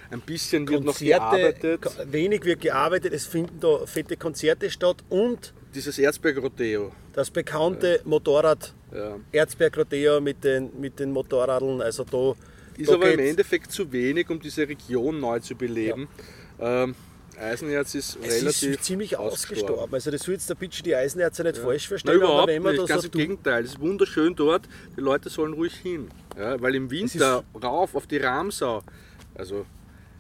Ein 0.10 0.22
bisschen 0.22 0.68
wird 0.68 0.84
noch 0.84 0.94
Konzerte, 0.98 1.38
gearbeitet. 1.38 1.82
ko- 1.82 1.92
wenig 2.12 2.44
wird 2.46 2.62
gearbeitet, 2.62 3.14
es 3.14 3.26
finden 3.28 3.60
da 3.60 3.86
fette 3.86 4.16
Konzerte 4.16 4.70
statt 4.70 5.04
und 5.10 5.54
dieses 5.74 6.00
Erzberg-Rodeo. 6.00 6.92
Das 7.14 7.30
bekannte 7.30 8.00
Motorrad, 8.06 8.74
Ja. 8.96 9.18
Erzberg-Rodeo 9.32 10.22
mit 10.22 10.44
den, 10.44 10.70
mit 10.80 11.00
den 11.00 11.12
Motorradeln, 11.12 11.82
also 11.82 12.04
da. 12.04 12.34
Ist 12.78 12.90
da 12.90 12.96
aber 12.96 13.12
im 13.14 13.20
Endeffekt 13.20 13.72
zu 13.72 13.92
wenig, 13.92 14.30
um 14.30 14.40
diese 14.40 14.68
Region 14.68 15.20
neu 15.20 15.40
zu 15.40 15.56
beleben. 15.56 16.08
Ähm, 16.60 16.94
Eisenerz 17.38 17.96
ist 17.96 18.18
Es 18.22 18.42
relativ 18.44 18.70
ist 18.72 18.84
ziemlich 18.84 19.18
ausgestorben. 19.18 19.64
ausgestorben. 19.74 19.94
Also 19.94 20.12
das 20.12 20.22
soll 20.24 20.34
jetzt 20.36 20.50
der 20.50 20.56
Pitch 20.56 20.82
die 20.86 20.96
Eisenerze 20.96 21.44
nicht 21.44 21.58
falsch 21.58 21.84
Na, 21.86 21.90
verstehen, 21.90 22.16
überhaupt 22.16 22.44
aber 22.44 22.52
wenn 22.52 22.64
man 22.64 22.72
nicht, 22.76 22.84
da 22.84 22.94
ganz 22.94 23.02
so 23.04 23.08
im 23.10 23.12
Gegenteil. 23.12 23.64
Es 23.66 23.72
ist 23.72 23.80
wunderschön 23.80 24.36
dort, 24.36 24.68
die 24.96 25.02
Leute 25.02 25.30
sollen 25.30 25.54
ruhig 25.54 25.74
hin. 25.76 26.10
Ja, 26.38 26.60
weil 26.62 26.76
im 26.76 26.90
Winter 26.90 27.44
rauf 27.62 27.96
auf 27.96 28.08
die 28.08 28.18
Ramsau, 28.18 28.82
also 29.36 29.66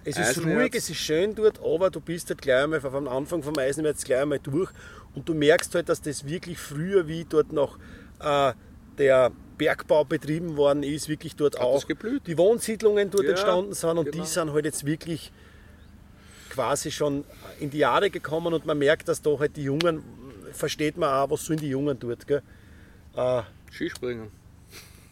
Es 0.03 0.17
ist 0.17 0.29
Eisenerz. 0.39 0.59
ruhig, 0.61 0.75
es 0.75 0.89
ist 0.89 0.97
schön 0.97 1.33
dort, 1.35 1.59
aber 1.63 1.89
du 1.89 2.01
bist 2.01 2.29
halt 2.29 2.41
gleich 2.41 2.63
einmal 2.63 2.81
vom 2.81 3.07
Anfang 3.07 3.43
vom 3.43 3.57
Eisenerz 3.57 4.03
gleich 4.03 4.21
einmal 4.21 4.39
durch 4.39 4.69
und 5.13 5.27
du 5.27 5.33
merkst 5.33 5.73
halt, 5.75 5.87
dass 5.89 6.01
das 6.01 6.25
wirklich 6.25 6.57
früher, 6.57 7.07
wie 7.07 7.25
dort 7.25 7.51
noch 7.53 7.77
äh, 8.19 8.53
der 8.97 9.31
Bergbau 9.57 10.03
betrieben 10.03 10.57
worden 10.57 10.83
ist, 10.83 11.07
wirklich 11.07 11.35
dort 11.35 11.55
Hat 11.55 11.65
auch 11.65 11.83
die 12.27 12.37
Wohnsiedlungen 12.37 13.09
dort 13.09 13.23
Ja, 13.23 13.29
entstanden 13.31 13.73
sind 13.73 13.97
und 13.97 14.11
genau. 14.11 14.23
die 14.23 14.29
sind 14.29 14.51
halt 14.53 14.65
jetzt 14.65 14.85
wirklich 14.85 15.31
quasi 16.49 16.91
schon 16.91 17.23
in 17.59 17.69
die 17.69 17.79
Jahre 17.79 18.09
gekommen 18.09 18.53
und 18.53 18.65
man 18.65 18.77
merkt, 18.77 19.07
dass 19.07 19.21
da 19.21 19.37
halt 19.39 19.55
die 19.57 19.63
Jungen, 19.63 20.03
versteht 20.51 20.97
man 20.97 21.09
auch, 21.09 21.29
was 21.29 21.45
sollen 21.45 21.59
die 21.59 21.69
Jungen 21.69 21.97
dort, 21.99 22.27
gell? 22.27 22.41
Äh, 23.15 23.41
Skispringen. 23.71 24.29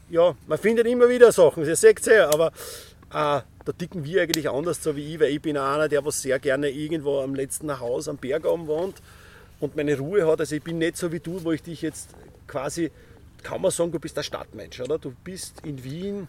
ja, 0.10 0.36
man 0.48 0.58
findet 0.58 0.88
immer 0.88 1.10
wieder 1.10 1.32
Sachen, 1.32 1.66
das 1.66 1.82
seht 1.82 2.06
ihr 2.08 2.16
ja, 2.16 2.30
aber 2.34 2.48
äh, 2.48 3.42
da 3.66 3.72
ticken 3.78 4.04
wir 4.04 4.22
eigentlich 4.22 4.50
anders, 4.50 4.82
so 4.84 4.96
wie 4.96 5.14
ich, 5.14 5.20
weil 5.20 5.32
ich 5.32 5.42
bin 5.42 5.58
auch 5.58 5.74
einer, 5.74 5.88
der 5.88 6.04
was 6.06 6.22
sehr 6.22 6.40
gerne 6.40 6.70
irgendwo 6.70 7.20
am 7.22 7.34
letzten 7.36 7.80
Haus 7.80 8.08
am 8.08 8.18
Berg 8.18 8.46
oben 8.46 8.68
wohnt 8.68 9.02
und 9.60 9.76
meine 9.76 9.98
Ruhe 9.98 10.28
hat. 10.28 10.40
Also 10.42 10.56
ich 10.56 10.64
bin 10.64 10.78
nicht 10.80 10.98
so 10.98 11.12
wie 11.12 11.20
du, 11.20 11.44
wo 11.44 11.52
ich 11.54 11.64
dich 11.64 11.82
jetzt 11.82 12.10
quasi, 12.48 12.92
kann 13.44 13.62
man 13.62 13.72
sagen, 13.72 13.92
du 13.92 14.00
bist 14.00 14.18
der 14.18 14.24
Stadtmensch, 14.24 14.80
oder? 14.80 14.98
Du 14.98 15.14
bist 15.24 15.56
in 15.66 15.84
Wien. 15.84 16.28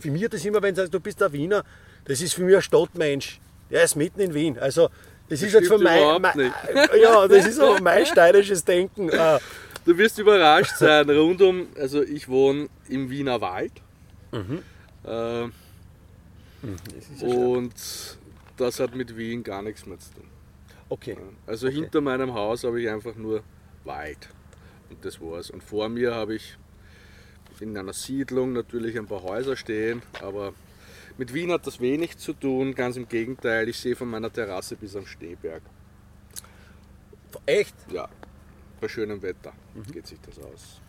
Für 0.00 0.10
mich 0.10 0.28
das 0.28 0.44
immer, 0.44 0.60
wenn 0.60 0.74
du 0.74 0.80
sagst, 0.80 0.94
du 0.94 0.98
bist 0.98 1.20
der 1.20 1.32
Wiener, 1.32 1.64
das 2.04 2.20
ist 2.20 2.34
für 2.34 2.42
mich 2.42 2.56
ein 2.56 2.62
Stadtmensch. 2.62 3.38
Der 3.70 3.84
ist 3.84 3.94
mitten 3.94 4.20
in 4.20 4.34
Wien. 4.34 4.58
Also 4.58 4.88
das, 5.28 5.42
ist 5.42 5.54
halt 5.54 5.66
stimmt 5.66 5.82
für 5.82 5.84
mein, 5.84 6.22
mein 6.22 6.52
ja, 7.00 7.28
das 7.28 7.46
ist 7.46 7.60
aber 7.60 7.80
mein 7.80 8.06
steirisches 8.06 8.64
Denken. 8.64 9.08
Äh, 9.08 9.38
Du 9.86 9.96
wirst 9.96 10.18
überrascht 10.18 10.78
sein, 10.78 11.08
rundum, 11.08 11.68
also 11.78 12.02
ich 12.02 12.28
wohne 12.28 12.68
im 12.88 13.08
Wiener 13.08 13.40
Wald. 13.40 13.70
Mhm. 14.32 14.58
Äh, 15.04 15.48
das 16.64 17.08
ist 17.14 17.22
ja 17.22 17.28
und 17.28 17.72
das 18.56 18.80
hat 18.80 18.96
mit 18.96 19.16
Wien 19.16 19.44
gar 19.44 19.62
nichts 19.62 19.86
mehr 19.86 19.96
zu 20.00 20.12
tun. 20.14 20.24
okay. 20.88 21.16
Also 21.46 21.68
hinter 21.68 22.00
meinem 22.00 22.34
Haus 22.34 22.64
habe 22.64 22.82
ich 22.82 22.88
einfach 22.88 23.14
nur 23.14 23.44
Wald. 23.84 24.28
Und 24.90 25.04
das 25.04 25.20
war's. 25.20 25.50
Und 25.50 25.62
vor 25.62 25.88
mir 25.88 26.14
habe 26.14 26.34
ich 26.36 26.56
in 27.60 27.76
einer 27.76 27.92
Siedlung 27.94 28.52
natürlich 28.52 28.96
ein 28.98 29.06
paar 29.06 29.22
Häuser 29.22 29.56
stehen, 29.56 30.02
aber 30.22 30.52
mit 31.18 31.32
Wien 31.32 31.50
hat 31.52 31.66
das 31.66 31.80
wenig 31.80 32.18
zu 32.18 32.34
tun. 32.34 32.74
Ganz 32.74 32.96
im 32.96 33.08
Gegenteil, 33.08 33.68
ich 33.68 33.78
sehe 33.78 33.96
von 33.96 34.08
meiner 34.08 34.30
Terrasse 34.32 34.76
bis 34.76 34.94
am 34.94 35.06
Schneeberg. 35.06 35.62
Echt? 37.44 37.74
Ja, 37.92 38.08
bei 38.80 38.88
schönem 38.88 39.20
Wetter 39.22 39.52
Mhm. 39.74 39.92
geht 39.92 40.06
sich 40.06 40.18
das 40.20 40.38
aus. 40.38 40.80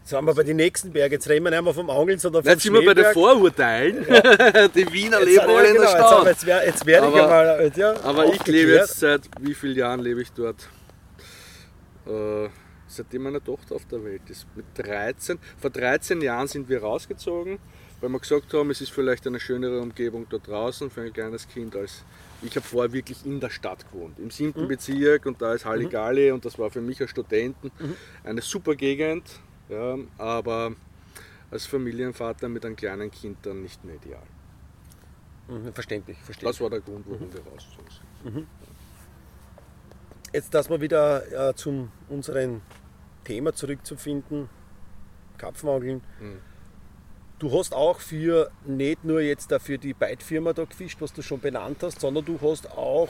Jetzt 0.00 0.10
sind 0.10 0.24
wir 0.24 0.34
bei 0.34 0.42
den 0.42 0.56
nächsten 0.56 0.92
Bergen. 0.92 1.12
Jetzt 1.14 1.28
reden 1.28 1.44
wir 1.44 1.50
nicht 1.52 1.62
mehr 1.62 1.74
vom 1.74 1.88
Angeln, 1.88 2.18
sondern 2.18 2.42
vom 2.42 2.50
Jetzt 2.50 2.62
sind 2.64 2.74
wir 2.74 2.84
bei 2.84 2.94
den. 2.94 3.12
Vorurteilen. 3.12 4.04
Die 4.74 4.92
Wiener 4.92 5.20
Jetzt, 5.20 5.28
leben 5.28 5.40
alle 5.48 5.68
in 5.68 5.74
der 5.74 5.82
genau, 5.84 5.88
Stadt. 6.08 6.26
jetzt, 6.26 6.46
wer- 6.46 6.66
jetzt 6.66 6.86
werde 6.86 7.06
ich 7.08 7.14
Aber- 7.14 7.40
einmal 7.40 7.72
ja, 7.76 8.00
Aber 8.02 8.26
ich 8.26 8.44
lebe 8.46 8.72
jetzt 8.72 8.98
seit 8.98 9.28
wie 9.40 9.54
vielen 9.54 9.76
Jahren 9.76 10.00
lebe 10.00 10.22
ich 10.22 10.32
dort? 10.32 10.68
Äh, 12.06 12.48
seitdem 12.92 13.22
meine 13.22 13.42
Tochter 13.42 13.74
auf 13.76 13.86
der 13.86 14.04
Welt 14.04 14.22
ist. 14.28 14.46
Mit 14.54 14.66
13. 14.74 15.38
Vor 15.58 15.70
13 15.70 16.20
Jahren 16.20 16.46
sind 16.48 16.68
wir 16.68 16.82
rausgezogen, 16.82 17.58
weil 18.00 18.10
wir 18.10 18.18
gesagt 18.20 18.52
haben, 18.54 18.70
es 18.70 18.80
ist 18.80 18.90
vielleicht 18.90 19.26
eine 19.26 19.40
schönere 19.40 19.80
Umgebung 19.80 20.26
da 20.30 20.38
draußen 20.38 20.90
für 20.90 21.02
ein 21.02 21.12
kleines 21.12 21.48
Kind 21.48 21.74
als. 21.76 22.04
Ich 22.42 22.56
habe 22.56 22.66
vorher 22.66 22.92
wirklich 22.92 23.24
in 23.24 23.38
der 23.38 23.50
Stadt 23.50 23.90
gewohnt, 23.92 24.18
im 24.18 24.24
Mhm. 24.26 24.30
siebten 24.30 24.68
Bezirk 24.68 25.26
und 25.26 25.40
da 25.40 25.54
ist 25.54 25.64
Halligalli 25.64 26.32
und 26.32 26.44
das 26.44 26.58
war 26.58 26.70
für 26.70 26.80
mich 26.80 27.00
als 27.00 27.10
Studenten 27.10 27.70
Mhm. 27.78 27.96
eine 28.24 28.40
super 28.42 28.74
Gegend, 28.74 29.24
ja, 29.68 29.96
aber 30.18 30.72
als 31.52 31.66
Familienvater 31.66 32.48
mit 32.48 32.64
einem 32.66 32.74
kleinen 32.76 33.10
Kind 33.12 33.38
dann 33.42 33.62
nicht 33.62 33.84
mehr 33.84 33.94
ideal. 33.94 34.22
Mhm, 35.48 35.72
verständlich, 35.72 36.16
verständlich. 36.18 36.50
Das 36.50 36.60
war 36.60 36.70
der 36.70 36.80
Grund, 36.80 37.04
warum 37.06 37.32
wir 37.32 37.40
rausgezogen 37.52 37.90
sind. 38.24 38.46
Jetzt, 40.32 40.54
dass 40.54 40.70
wir 40.70 40.80
wieder 40.80 41.50
äh, 41.50 41.54
zu 41.54 41.88
unserem 42.08 42.62
Thema 43.24 43.54
zurückzufinden, 43.54 44.48
Karpfenangeln. 45.38 46.02
Mhm. 46.20 46.40
Du 47.38 47.58
hast 47.58 47.74
auch 47.74 47.98
für, 47.98 48.50
nicht 48.64 49.04
nur 49.04 49.20
jetzt 49.20 49.50
dafür 49.50 49.78
die 49.78 49.94
Beitfirma 49.94 50.52
da 50.52 50.64
gefischt, 50.64 51.00
was 51.00 51.12
du 51.12 51.22
schon 51.22 51.40
benannt 51.40 51.78
hast, 51.82 52.00
sondern 52.00 52.24
du 52.24 52.38
hast 52.40 52.70
auch 52.70 53.08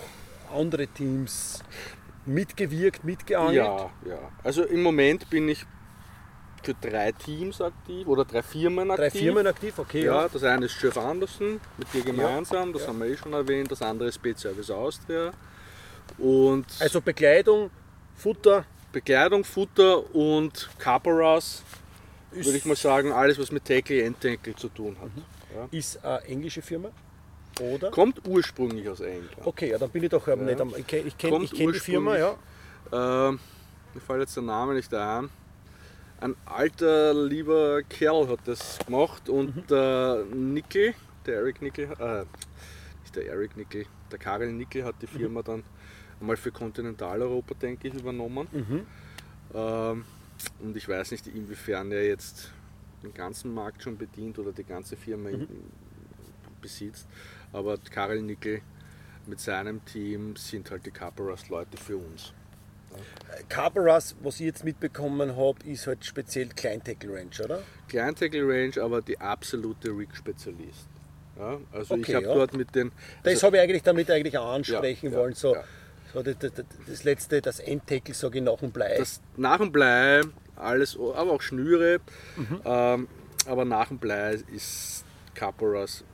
andere 0.55 0.87
Teams 0.87 1.63
mitgewirkt, 2.25 3.05
mitgeangelt. 3.05 3.57
Ja, 3.57 3.91
ja. 4.07 4.19
Also 4.43 4.65
im 4.65 4.83
Moment 4.83 5.29
bin 5.29 5.49
ich 5.49 5.67
für 6.63 6.75
drei 6.75 7.13
Teams 7.13 7.61
aktiv 7.61 8.07
oder 8.07 8.25
drei 8.25 8.43
Firmen 8.43 8.91
aktiv. 8.91 9.13
Drei 9.13 9.19
Firmen 9.19 9.47
aktiv, 9.47 9.79
okay. 9.79 10.05
Ja, 10.05 10.29
das 10.29 10.45
eine 10.45 10.67
ist 10.67 10.73
Chef 10.73 10.97
Andersen 10.97 11.61
mit 11.77 11.93
dir 11.93 12.03
gemeinsam, 12.03 12.73
das 12.73 12.83
ja. 12.83 12.89
haben 12.89 13.01
wir 13.01 13.07
eh 13.09 13.17
schon 13.17 13.33
erwähnt. 13.33 13.71
Das 13.71 13.83
andere 13.83 14.09
ist 14.09 14.23
B-Service 14.23 14.71
Austria. 14.71 15.33
Und 16.19 16.67
Also 16.81 17.01
Bekleidung, 17.01 17.71
Futter, 18.15 18.65
Bekleidung, 18.93 19.45
Futter 19.45 20.15
und 20.15 20.69
Caparas, 20.79 21.63
würde 22.31 22.57
ich 22.57 22.65
mal 22.65 22.77
sagen, 22.77 23.13
alles 23.13 23.39
was 23.39 23.51
mit 23.51 23.65
Tackle, 23.65 24.03
Endtackle 24.03 24.55
zu 24.55 24.69
tun 24.69 24.97
hat. 25.01 25.09
Mhm. 25.17 25.23
Ja. 25.55 25.69
ist 25.71 26.03
eine 26.03 26.23
englische 26.25 26.63
Firma, 26.63 26.91
oder? 27.61 27.91
Kommt 27.91 28.27
ursprünglich 28.27 28.89
aus 28.89 29.01
England. 29.01 29.29
Okay, 29.45 29.71
ja, 29.71 29.77
dann 29.79 29.91
bin 29.91 30.03
ich 30.03 30.09
doch 30.09 30.27
ähm, 30.29 30.47
nicht 30.47 30.59
am. 30.61 30.73
Ich 30.77 30.87
kenne 30.87 31.09
ich 31.09 31.19
kenn, 31.19 31.47
kenn 31.51 31.73
die 31.73 31.79
Firma, 31.79 32.17
ja. 32.17 32.37
Ähm, 32.91 33.39
mir 33.93 34.01
fällt 34.01 34.21
jetzt 34.21 34.35
der 34.37 34.43
Name 34.45 34.75
nicht 34.75 34.93
ein. 34.95 35.29
Ein 36.21 36.37
alter, 36.47 37.13
lieber 37.13 37.83
Kerl 37.83 38.29
hat 38.29 38.39
das 38.47 38.79
gemacht 38.87 39.29
und 39.29 39.57
Mhm. 39.57 39.67
der 39.67 40.25
Nickel, 40.33 40.95
der 41.27 41.35
Eric 41.37 41.61
Nickel, 41.61 41.91
äh, 41.99 42.25
nicht 43.03 43.15
der 43.17 43.27
Eric 43.27 43.57
Nickel, 43.57 43.85
der 44.11 44.19
Karel 44.19 44.53
Nickel 44.53 44.85
hat 44.85 44.95
die 45.03 45.07
Mhm. 45.07 45.19
Firma 45.19 45.43
dann 45.43 45.65
einmal 46.23 46.37
für 46.37 46.53
Kontinentaleuropa, 46.53 47.55
denke 47.55 47.89
ich, 47.89 47.95
übernommen. 47.95 48.47
Mhm. 48.53 48.87
Ähm, 49.55 50.05
und 50.61 50.77
ich 50.77 50.89
weiß 50.89 51.11
nicht, 51.11 51.27
inwiefern 51.27 51.93
er 51.93 52.07
jetzt 52.07 52.51
den 53.03 53.13
ganzen 53.13 53.53
Markt 53.53 53.83
schon 53.83 53.99
bedient 53.99 54.39
oder 54.39 54.53
die 54.53 54.65
ganze 54.65 54.97
Firma 54.97 55.31
Mhm. 55.31 55.49
besitzt. 56.61 57.07
Aber 57.53 57.77
Karel 57.91 58.23
Nickel 58.23 58.63
mit 59.27 59.41
seinem 59.41 59.85
Team 59.85 60.37
sind 60.37 60.71
halt 60.71 60.87
die 60.87 60.91
Caparas-Leute 60.91 61.77
für 61.77 61.97
uns. 61.97 62.33
Carbaras, 63.49 64.15
was 64.23 64.35
ich 64.39 64.47
jetzt 64.47 64.65
mitbekommen 64.65 65.35
habe, 65.35 65.59
ist 65.67 65.87
halt 65.87 66.05
speziell 66.05 66.49
Kleintackle 66.49 67.15
Ranch, 67.15 67.41
oder? 67.41 67.63
Kleintackle 67.89 68.47
Range, 68.47 68.83
aber 68.83 69.01
die 69.01 69.19
absolute 69.19 69.89
Rig-Spezialist. 69.97 70.87
Ja, 71.39 71.59
also 71.73 71.95
ich 71.97 72.03
Okay, 72.03 72.15
habe 72.17 72.27
ja. 72.27 72.35
dort 72.35 72.53
mit 72.53 72.75
den. 72.75 72.93
Das 73.23 73.33
also, 73.33 73.47
habe 73.47 73.57
ich 73.57 73.63
eigentlich 73.63 73.83
damit 73.83 74.11
eigentlich 74.11 74.37
auch 74.37 74.53
ansprechen 74.53 75.11
Ja, 75.11 75.19
wollen. 75.19 75.33
So. 75.35 75.57
So 76.13 76.23
das, 76.23 76.37
das, 76.39 76.53
das 76.87 77.05
letzte, 77.05 77.41
das 77.41 77.59
Endtackle, 77.61 78.15
sage 78.15 78.39
ich, 78.39 78.45
nach 78.45 78.59
dem 78.59 78.71
Blei. 78.71 78.97
das 78.99 79.21
nach 79.37 79.59
dem 79.59 79.73
Blei, 79.73 80.23
alles, 80.57 80.97
aber 80.97 81.33
auch 81.33 81.43
Schnüre. 81.43 82.01
Mhm. 82.37 82.61
Ähm, 82.65 83.09
aber 83.47 83.65
nach 83.65 83.89
dem 83.89 83.99
Blei 83.99 84.35
ist 84.55 85.05
Caparas, 85.35 86.05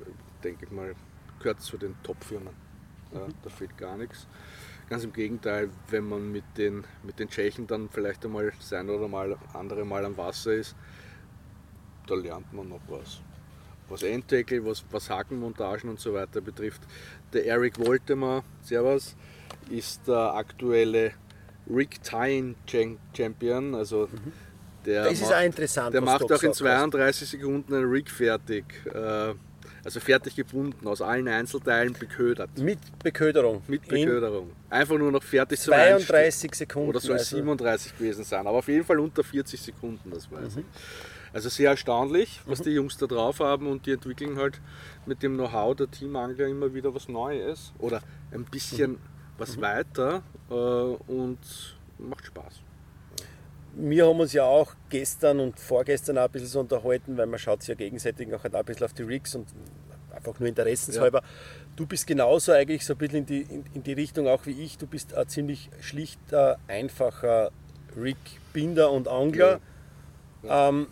denke 0.43 0.65
ich 0.67 0.71
mal, 0.71 0.95
gehört 1.41 1.61
zu 1.61 1.77
den 1.77 1.95
Top-Firmen. 2.03 2.55
Ja, 3.13 3.21
Mhm. 3.21 3.35
Da 3.43 3.51
fehlt 3.51 3.77
gar 3.79 3.97
nichts. 3.97 4.27
Ganz 4.89 5.05
im 5.05 5.13
Gegenteil, 5.13 5.69
wenn 5.91 6.09
man 6.09 6.31
mit 6.33 6.45
den, 6.57 6.85
mit 7.03 7.19
den 7.19 7.29
Tschechen 7.29 7.67
dann 7.67 7.89
vielleicht 7.91 8.25
einmal 8.25 8.53
das 8.59 8.73
ein 8.73 8.89
oder 8.89 9.09
mal 9.09 9.37
andere 9.53 9.85
Mal 9.85 10.05
am 10.05 10.17
Wasser 10.17 10.53
ist, 10.55 10.75
da 12.07 12.15
lernt 12.15 12.51
man 12.55 12.69
noch 12.71 12.81
was. 12.89 13.21
Was 13.89 14.03
Endtackle, 14.03 14.65
was, 14.65 14.85
was 14.91 15.09
Hakenmontagen 15.11 15.91
und 15.91 16.01
so 16.01 16.15
weiter 16.15 16.41
betrifft. 16.41 16.83
Der 17.33 17.47
Eric 17.47 17.79
Woltemer, 17.79 18.45
Servus, 18.63 19.15
ist 19.71 20.07
der 20.07 20.35
aktuelle 20.35 21.13
Rick 21.69 22.03
Tyne 22.03 22.55
Champion. 23.17 23.75
Also 23.75 24.09
der 24.87 25.03
Mhm. 25.03 25.05
das 25.05 25.13
ist 25.15 25.21
macht, 25.23 25.35
auch 25.35 25.43
interessant. 25.43 25.95
der 25.95 26.01
macht 26.01 26.23
auch 26.23 26.23
in 26.23 26.29
gesagt 26.29 26.47
hast. 26.49 26.59
32 26.59 27.29
Sekunden 27.29 27.75
einen 27.75 27.91
Rig 27.91 28.11
fertig. 28.11 28.65
Äh, 28.95 29.35
Also 29.85 30.01
fertig 30.01 30.35
gebunden, 30.37 30.87
aus 30.87 31.01
allen 31.01 31.29
Einzelteilen 31.29 31.95
beködert. 31.95 32.51
Mit 32.59 32.79
Beköderung. 33.03 33.63
Mit 33.69 33.87
Beköderung. 33.89 34.51
Einfach 34.69 34.99
nur 34.99 35.11
noch 35.13 35.23
fertig 35.23 35.59
zum 35.61 35.73
32 35.73 36.55
Sekunden. 36.55 36.89
Oder 36.91 37.01
soll 37.01 37.17
es 37.17 37.23
also 37.23 37.37
37 37.37 37.97
gewesen 37.97 38.25
sein, 38.25 38.47
aber 38.47 38.59
auf 38.59 38.69
jeden 38.69 38.85
Fall 38.85 38.99
unter 38.99 39.23
40 39.25 39.59
Sekunden, 39.63 40.11
das 40.11 40.31
weiß 40.31 40.57
Mhm. 40.57 40.61
ich. 40.61 40.67
Also 41.33 41.49
sehr 41.49 41.71
erstaunlich, 41.71 42.41
was 42.45 42.61
die 42.61 42.71
Jungs 42.71 42.99
da 42.99 43.07
drauf 43.07 43.41
haben 43.41 43.67
und 43.69 43.87
die 43.87 43.93
entwickeln 43.93 44.37
halt 44.37 44.61
mit 45.07 45.23
dem 45.23 45.37
Know-how 45.37 45.75
der 45.77 45.91
Teamangler 45.91 46.49
immer 46.49 46.75
wieder 46.75 46.95
was 46.95 47.09
Neues 47.09 47.73
oder 47.79 48.03
ein 48.33 48.45
bisschen 48.45 48.99
was 49.39 49.61
weiter 49.61 50.23
äh, 50.51 50.55
und 50.55 51.39
macht 51.99 52.27
Spaß. 52.27 52.61
Wir 53.75 54.07
haben 54.07 54.19
uns 54.19 54.33
ja 54.33 54.45
auch 54.45 54.75
gestern 54.91 55.41
und 55.41 55.59
vorgestern 55.59 56.19
auch 56.19 56.25
ein 56.25 56.31
bisschen 56.31 56.49
so 56.49 56.61
unterhalten, 56.61 57.17
weil 57.17 57.27
man 57.27 57.39
schaut 57.39 57.63
sich 57.63 57.69
ja 57.69 57.75
gegenseitig 57.75 58.33
auch 58.35 58.45
ein 58.45 58.65
bisschen 58.65 58.85
auf 58.85 58.93
die 58.93 59.03
Rigs 59.03 59.35
und 59.35 59.47
einfach 60.11 60.39
nur 60.41 60.49
interessenshalber. 60.49 61.21
Ja. 61.23 61.29
Du 61.77 61.87
bist 61.87 62.07
genauso 62.07 62.53
eigentlich 62.53 62.85
so 62.85 62.95
ein 62.95 62.99
bisschen 62.99 63.19
in 63.19 63.27
die, 63.27 63.43
in, 63.43 63.65
in 63.75 63.83
die 63.85 63.93
Richtung 63.93 64.27
auch 64.27 64.47
wie 64.47 64.63
ich. 64.65 64.79
Du 64.79 64.87
bist 64.87 65.15
ein 65.15 65.29
ziemlich 65.29 65.71
schlichter, 65.81 66.59
einfacher 66.67 67.53
Rig-Binder 67.97 68.91
und 68.91 69.07
Angler. 69.07 69.61
Ja. 70.43 70.49
Ja. 70.49 70.69
Ähm, 70.69 70.89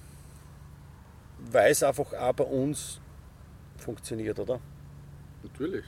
weil 1.51 1.70
es 1.70 1.82
einfach 1.82 2.12
auch 2.12 2.32
bei 2.32 2.44
uns 2.44 3.01
funktioniert, 3.76 4.38
oder? 4.38 4.61
Natürlich. 5.42 5.84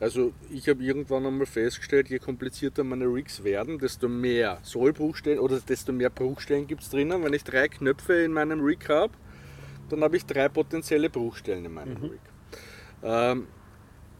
Also 0.00 0.32
ich 0.50 0.68
habe 0.68 0.82
irgendwann 0.82 1.26
einmal 1.26 1.46
festgestellt, 1.46 2.08
je 2.08 2.18
komplizierter 2.18 2.84
meine 2.84 3.06
Rigs 3.06 3.44
werden, 3.44 3.78
desto 3.78 4.08
mehr 4.08 4.58
Sollbruchstellen 4.62 5.38
oder 5.38 5.60
desto 5.60 5.92
mehr 5.92 6.10
Bruchstellen 6.10 6.66
gibt 6.66 6.82
es 6.82 6.90
drinnen. 6.90 7.22
Wenn 7.22 7.32
ich 7.32 7.44
drei 7.44 7.68
Knöpfe 7.68 8.22
in 8.22 8.32
meinem 8.32 8.60
Rig 8.60 8.88
habe, 8.88 9.12
dann 9.88 10.02
habe 10.02 10.16
ich 10.16 10.26
drei 10.26 10.48
potenzielle 10.48 11.10
Bruchstellen 11.10 11.64
in 11.64 11.72
meinem 11.72 11.98
mhm. 11.98 12.10
Rig. 12.10 12.20
Ähm, 13.02 13.46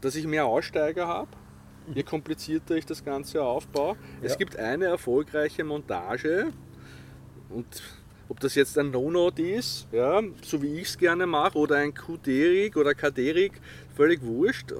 dass 0.01 0.15
ich 0.15 0.27
mehr 0.27 0.45
Aussteiger 0.45 1.07
habe, 1.07 1.31
je 1.93 2.03
komplizierter 2.03 2.75
ich 2.75 2.85
das 2.85 3.03
Ganze 3.03 3.43
aufbaue. 3.43 3.95
Ja. 4.21 4.27
Es 4.27 4.37
gibt 4.37 4.57
eine 4.57 4.85
erfolgreiche 4.85 5.63
Montage 5.63 6.53
und 7.49 7.81
ob 8.27 8.39
das 8.39 8.55
jetzt 8.55 8.77
ein 8.77 8.91
No-Note 8.91 9.41
ist, 9.41 9.87
ja, 9.91 10.21
so 10.41 10.61
wie 10.61 10.79
ich 10.79 10.87
es 10.87 10.97
gerne 10.97 11.27
mache, 11.27 11.57
oder 11.57 11.77
ein 11.77 11.93
QD-Rig 11.93 12.75
oder 12.75 12.95
KD-Rig, 12.95 13.53
völlig 13.95 14.21
wurscht. 14.23 14.73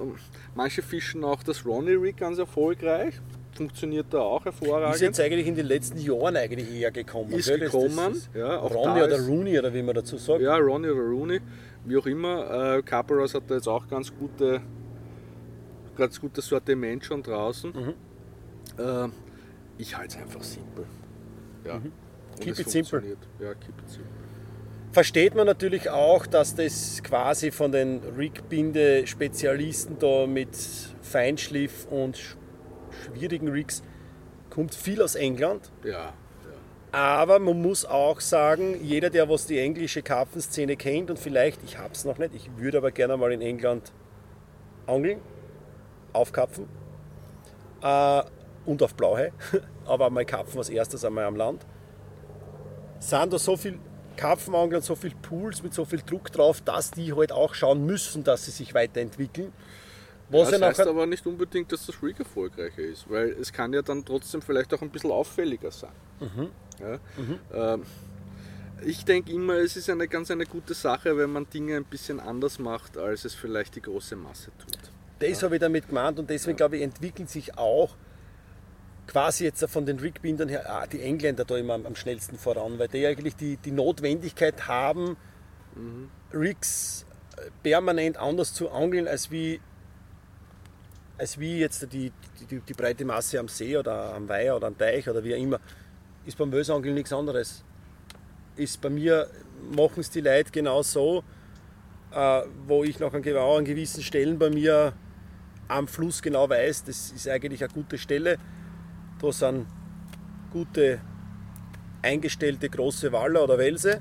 Manche 0.54 0.82
fischen 0.82 1.24
auch 1.24 1.42
das 1.42 1.64
Ronnie-Rig 1.64 2.16
ganz 2.16 2.38
erfolgreich. 2.38 3.14
Funktioniert 3.52 4.06
da 4.10 4.20
auch 4.20 4.44
hervorragend. 4.44 4.96
Ist 4.96 5.00
jetzt 5.00 5.20
eigentlich 5.20 5.46
in 5.46 5.54
den 5.54 5.66
letzten 5.66 5.98
Jahren 5.98 6.36
eigentlich 6.36 6.70
eher 6.70 6.90
gekommen. 6.90 7.32
Ist 7.32 7.48
gell? 7.48 7.58
gekommen. 7.58 7.96
Das, 7.96 8.28
das 8.32 8.34
ja, 8.34 8.56
Ronnie 8.56 9.02
oder 9.02 9.18
Rooney 9.26 9.58
oder 9.58 9.72
wie 9.72 9.82
man 9.82 9.94
dazu 9.94 10.18
sagt. 10.18 10.42
Ja, 10.42 10.56
Ronnie 10.56 10.88
oder 10.90 11.00
Rooney, 11.00 11.40
wie 11.86 11.96
auch 11.96 12.06
immer. 12.06 12.76
Äh, 12.76 12.82
Caparos 12.82 13.34
hat 13.34 13.44
da 13.48 13.54
jetzt 13.54 13.68
auch 13.68 13.88
ganz 13.88 14.14
gute 14.14 14.60
ganz 15.96 16.20
gutes 16.20 16.46
Sortiment 16.46 17.04
schon 17.04 17.22
draußen. 17.22 17.72
Mhm. 17.72 17.94
Äh, 18.78 19.08
ich 19.78 19.96
halte 19.96 20.16
es 20.16 20.22
einfach 20.22 20.42
simpel. 20.42 20.84
Ja. 21.64 21.78
Mhm. 21.78 21.92
Keep 22.40 22.58
it 22.58 22.70
simple. 22.70 23.02
Ja, 23.40 23.54
keep 23.54 23.78
it 23.80 23.88
simple. 23.88 24.15
Versteht 24.96 25.34
man 25.34 25.44
natürlich 25.44 25.90
auch, 25.90 26.26
dass 26.26 26.54
das 26.54 27.02
quasi 27.02 27.50
von 27.50 27.70
den 27.70 28.00
Rig-Binde-Spezialisten 28.16 29.98
da 29.98 30.26
mit 30.26 30.56
Feinschliff 31.02 31.86
und 31.90 32.18
schwierigen 33.04 33.48
Rigs 33.48 33.82
kommt 34.48 34.74
viel 34.74 35.02
aus 35.02 35.14
England. 35.14 35.70
Ja, 35.84 35.90
ja. 35.90 36.14
Aber 36.92 37.38
man 37.40 37.60
muss 37.60 37.84
auch 37.84 38.22
sagen, 38.22 38.82
jeder, 38.82 39.10
der 39.10 39.28
was 39.28 39.46
die 39.46 39.58
englische 39.58 40.00
Karpfenszene 40.00 40.78
kennt 40.78 41.10
und 41.10 41.18
vielleicht, 41.18 41.62
ich 41.62 41.76
habe 41.76 41.92
es 41.92 42.06
noch 42.06 42.16
nicht, 42.16 42.34
ich 42.34 42.48
würde 42.56 42.78
aber 42.78 42.90
gerne 42.90 43.18
mal 43.18 43.32
in 43.32 43.42
England 43.42 43.92
angeln, 44.86 45.20
aufkapfen 46.14 46.70
äh, 47.82 48.22
und 48.64 48.82
auf 48.82 48.94
Blauhai, 48.94 49.34
aber 49.84 50.08
mal 50.08 50.24
kapfen 50.24 50.56
als 50.56 50.70
erstes 50.70 51.04
einmal 51.04 51.26
am 51.26 51.36
Land 51.36 51.66
sind 52.98 53.32
da 53.32 53.38
so 53.38 53.56
viel 53.56 53.78
Karpfenangler 54.16 54.78
und 54.78 54.84
so 54.84 54.94
viele 54.94 55.14
Pools 55.16 55.62
mit 55.62 55.74
so 55.74 55.84
viel 55.84 56.00
Druck 56.00 56.32
drauf, 56.32 56.60
dass 56.60 56.90
die 56.90 57.12
halt 57.12 57.32
auch 57.32 57.54
schauen 57.54 57.84
müssen, 57.86 58.24
dass 58.24 58.46
sie 58.46 58.50
sich 58.50 58.74
weiterentwickeln. 58.74 59.52
Was 60.28 60.50
ja, 60.50 60.58
das 60.58 60.78
heißt 60.78 60.88
aber 60.88 61.06
nicht 61.06 61.24
unbedingt, 61.26 61.70
dass 61.70 61.86
das 61.86 62.02
Rig 62.02 62.18
erfolgreicher 62.18 62.82
ist, 62.82 63.08
weil 63.08 63.30
es 63.40 63.52
kann 63.52 63.72
ja 63.72 63.82
dann 63.82 64.04
trotzdem 64.04 64.42
vielleicht 64.42 64.74
auch 64.74 64.82
ein 64.82 64.90
bisschen 64.90 65.12
auffälliger 65.12 65.70
sein. 65.70 65.92
Mhm. 66.18 66.48
Ja? 66.80 66.98
Mhm. 67.16 67.38
Ähm, 67.52 67.82
ich 68.84 69.04
denke 69.04 69.32
immer, 69.32 69.54
es 69.54 69.76
ist 69.76 69.88
eine 69.88 70.08
ganz 70.08 70.30
eine 70.30 70.44
gute 70.44 70.74
Sache, 70.74 71.16
wenn 71.16 71.30
man 71.30 71.48
Dinge 71.48 71.76
ein 71.76 71.84
bisschen 71.84 72.20
anders 72.20 72.58
macht, 72.58 72.98
als 72.98 73.24
es 73.24 73.34
vielleicht 73.34 73.76
die 73.76 73.82
große 73.82 74.16
Masse 74.16 74.50
tut. 74.58 74.78
Das 75.20 75.40
ja. 75.40 75.44
habe 75.44 75.56
ich 75.56 75.60
damit 75.60 75.88
gemeint 75.88 76.18
und 76.18 76.28
deswegen 76.28 76.52
ja. 76.52 76.56
glaube 76.56 76.76
ich, 76.76 76.82
entwickelt 76.82 77.30
sich 77.30 77.56
auch 77.56 77.94
quasi 79.06 79.44
jetzt 79.44 79.64
von 79.68 79.86
den 79.86 79.98
Rigbindern 79.98 80.48
her 80.48 80.64
ah, 80.68 80.86
die 80.86 81.00
Engländer 81.00 81.44
da 81.44 81.56
immer 81.56 81.74
am, 81.74 81.86
am, 81.86 81.94
schnellsten 81.94 82.38
voran, 82.38 82.78
weil 82.78 82.88
die 82.88 83.06
eigentlich 83.06 83.36
die, 83.36 83.56
die 83.56 83.70
Notwendigkeit 83.70 84.66
haben, 84.68 85.16
mhm. 85.74 86.10
Rigs 86.32 87.06
äh, 87.36 87.50
permanent 87.62 88.16
anders 88.16 88.52
zu 88.52 88.70
angeln, 88.70 89.06
als 89.06 89.30
wie, 89.30 89.60
als 91.18 91.38
wie 91.38 91.60
jetzt 91.60 91.92
die, 91.92 92.12
die, 92.50 92.60
die 92.60 92.74
breite 92.74 93.04
Masse 93.04 93.38
am 93.38 93.48
See 93.48 93.76
oder 93.76 94.14
am 94.14 94.28
Weiher 94.28 94.56
oder 94.56 94.66
am 94.66 94.76
Teich 94.76 95.08
oder 95.08 95.22
wie 95.22 95.34
auch 95.34 95.38
immer. 95.38 95.60
Ist 96.24 96.36
beim 96.36 96.52
Wösangeln 96.52 96.94
nichts 96.94 97.12
anderes. 97.12 97.62
Ist 98.56 98.80
bei 98.80 98.90
mir, 98.90 99.28
machen 99.74 100.00
es 100.00 100.10
die 100.10 100.20
Leute 100.20 100.50
genau 100.50 100.82
so, 100.82 101.22
äh, 102.12 102.42
wo 102.66 102.82
ich 102.82 102.98
noch 102.98 103.14
an, 103.14 103.24
an 103.24 103.64
gewissen 103.64 104.02
Stellen 104.02 104.38
bei 104.38 104.50
mir 104.50 104.92
am 105.68 105.88
Fluss 105.88 106.22
genau 106.22 106.48
weiß, 106.48 106.84
das 106.84 107.10
ist 107.10 107.28
eigentlich 107.28 107.62
eine 107.64 107.72
gute 107.72 107.98
Stelle 107.98 108.38
da 109.20 109.32
sind 109.32 109.66
gute 110.52 111.00
eingestellte 112.02 112.68
große 112.68 113.12
Waller 113.12 113.44
oder 113.44 113.58
Welse 113.58 114.00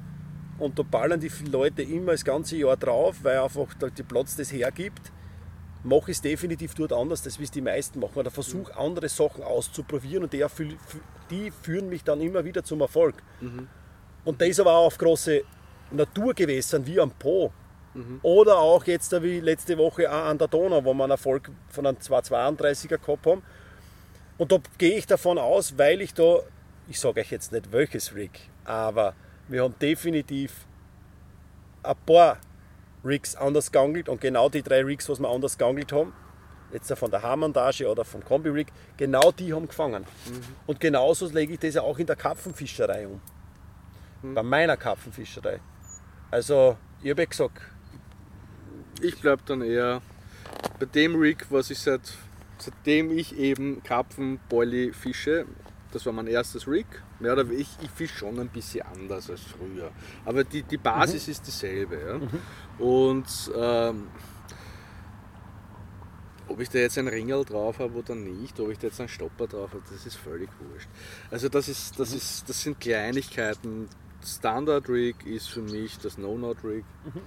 und 0.58 0.80
da 0.80 0.84
ballern 0.84 1.20
die 1.20 1.32
Leute 1.52 1.82
immer 1.82 2.14
das 2.14 2.24
ganze 2.24 2.58
Jahr 2.58 2.78
drauf, 2.78 3.18
weil 3.24 3.40
einfach 3.40 3.74
der 3.74 4.04
Platz 4.04 4.36
das 4.36 4.52
hergibt. 4.52 5.12
Mache 5.84 6.12
ich 6.12 6.18
es 6.18 6.22
definitiv 6.22 6.74
dort 6.74 6.94
anders, 6.94 7.24
als 7.26 7.40
wie 7.40 7.44
es 7.44 7.52
die 7.52 7.62
meisten 7.62 8.00
machen. 8.00 8.18
Oder 8.18 8.32
versuche 8.32 8.76
andere 8.76 9.08
Sachen 9.10 9.44
auszuprobieren 9.44 10.24
und 10.24 10.34
die, 10.34 10.44
die, 11.30 11.52
führen 11.52 11.90
mich 11.90 12.04
dann 12.04 12.22
immer 12.22 12.44
wieder 12.44 12.64
zum 12.64 12.82
Erfolg. 12.82 13.16
Mhm. 13.40 13.68
Und 14.24 14.42
das 14.42 14.48
ist 14.50 14.60
aber 14.60 14.74
auch 14.74 14.88
auf 14.88 14.98
große 14.98 15.44
Naturgewässern 15.92 16.88
wie 16.88 17.00
am 17.00 17.12
Po. 17.12 17.52
Mhm. 17.94 18.20
Oder 18.24 18.58
auch 18.58 18.84
jetzt 18.86 19.12
wie 19.22 19.40
letzte 19.42 19.78
Woche 19.78 20.10
an 20.10 20.38
der 20.38 20.48
Donau, 20.48 20.84
wo 20.84 20.94
wir 20.94 21.04
einen 21.04 21.12
Erfolg 21.12 21.52
von 21.70 21.86
einem 21.86 21.98
232er 21.98 22.98
gehabt 22.98 23.28
haben. 23.28 23.44
Und 24.38 24.52
da 24.52 24.58
gehe 24.78 24.98
ich 24.98 25.08
davon 25.08 25.38
aus, 25.38 25.78
weil 25.78 26.02
ich 26.02 26.14
da, 26.14 26.40
ich 26.88 27.00
sage 27.00 27.22
euch 27.22 27.32
jetzt 27.32 27.52
nicht 27.52 27.72
welches 27.72 28.14
Rig, 28.16 28.50
aber 28.66 29.14
wir 29.48 29.64
haben 29.64 29.76
definitiv 29.80 30.66
ein 31.84 31.96
paar 32.06 32.38
Rigs 33.04 33.36
anders 33.36 33.72
geangelt 33.72 34.10
und 34.10 34.20
genau 34.20 34.50
die 34.50 34.64
drei 34.64 34.84
Rigs, 34.84 35.08
was 35.08 35.20
wir 35.20 35.30
anders 35.30 35.58
geangelt 35.58 35.92
haben, 35.92 36.14
jetzt 36.74 36.92
von 36.98 37.12
der 37.12 37.22
Haarmontage 37.22 37.88
oder 37.88 38.04
vom 38.04 38.24
Kombi-Rig, 38.24 38.68
genau 38.98 39.32
die 39.32 39.54
haben 39.54 39.68
gefangen. 39.68 40.04
Mhm. 40.26 40.42
Und 40.66 40.80
genauso 40.80 41.28
lege 41.28 41.54
ich 41.54 41.60
das 41.60 41.76
ja 41.76 41.82
auch 41.82 41.98
in 42.00 42.08
der 42.08 42.16
Karpfenfischerei 42.16 43.08
um. 43.08 43.22
Mhm. 44.22 44.34
Bei 44.34 44.44
meiner 44.44 44.76
Karpfenfischerei. 44.76 45.60
Also, 46.32 46.78
ich 47.02 47.12
habe 47.12 47.22
ja 47.22 47.28
gesagt. 47.28 47.62
Ich 49.02 49.20
bleibe 49.20 49.42
dann 49.46 49.62
eher 49.62 50.02
bei 50.80 50.86
dem 50.86 51.16
Rig, 51.16 51.46
was 51.50 51.70
ich 51.70 51.80
seit 51.80 52.02
seitdem 52.66 53.16
ich 53.18 53.38
eben 53.38 53.84
Karpfen, 53.84 54.40
Boilie 54.50 54.94
fische, 54.94 55.46
das 55.92 56.06
war 56.06 56.14
mein 56.14 56.28
erstes 56.28 56.68
Rig. 56.68 56.88
Ja, 57.22 57.34
oder 57.34 57.50
ich, 57.52 57.70
ich 57.82 57.90
fische 57.90 58.18
schon 58.18 58.40
ein 58.40 58.50
bisschen 58.50 58.86
anders 58.86 59.30
als 59.30 59.42
früher. 59.42 59.92
Aber 60.26 60.44
die, 60.44 60.64
die 60.64 60.78
Basis 60.78 61.28
mhm. 61.28 61.32
ist 61.32 61.48
dieselbe. 61.48 61.96
Ja? 61.96 62.18
Mhm. 62.18 62.86
Und 62.86 63.52
ähm, 63.56 64.08
ob 66.48 66.60
ich 66.60 66.70
da 66.70 66.80
jetzt 66.80 66.98
einen 66.98 67.08
Ringel 67.08 67.46
drauf 67.46 67.80
habe 67.80 67.98
oder 67.98 68.16
nicht, 68.16 68.60
ob 68.60 68.70
ich 68.72 68.78
da 68.78 68.88
jetzt 68.88 69.00
einen 69.00 69.10
Stopper 69.10 69.48
drauf 69.48 69.72
habe, 69.72 69.84
das 69.90 70.06
ist 70.06 70.18
völlig 70.18 70.50
wurscht. 70.60 70.90
Also 71.32 71.48
das, 71.48 71.70
ist, 71.70 71.98
das, 72.00 72.12
mhm. 72.12 72.18
ist, 72.18 72.50
das 72.50 72.62
sind 72.62 72.80
Kleinigkeiten. 72.80 73.88
Standard 74.24 74.90
Rig 74.90 75.26
ist 75.26 75.50
für 75.50 75.62
mich 75.62 75.98
das 76.00 76.18
No-Not-Rig. 76.18 76.84
Mhm 77.06 77.22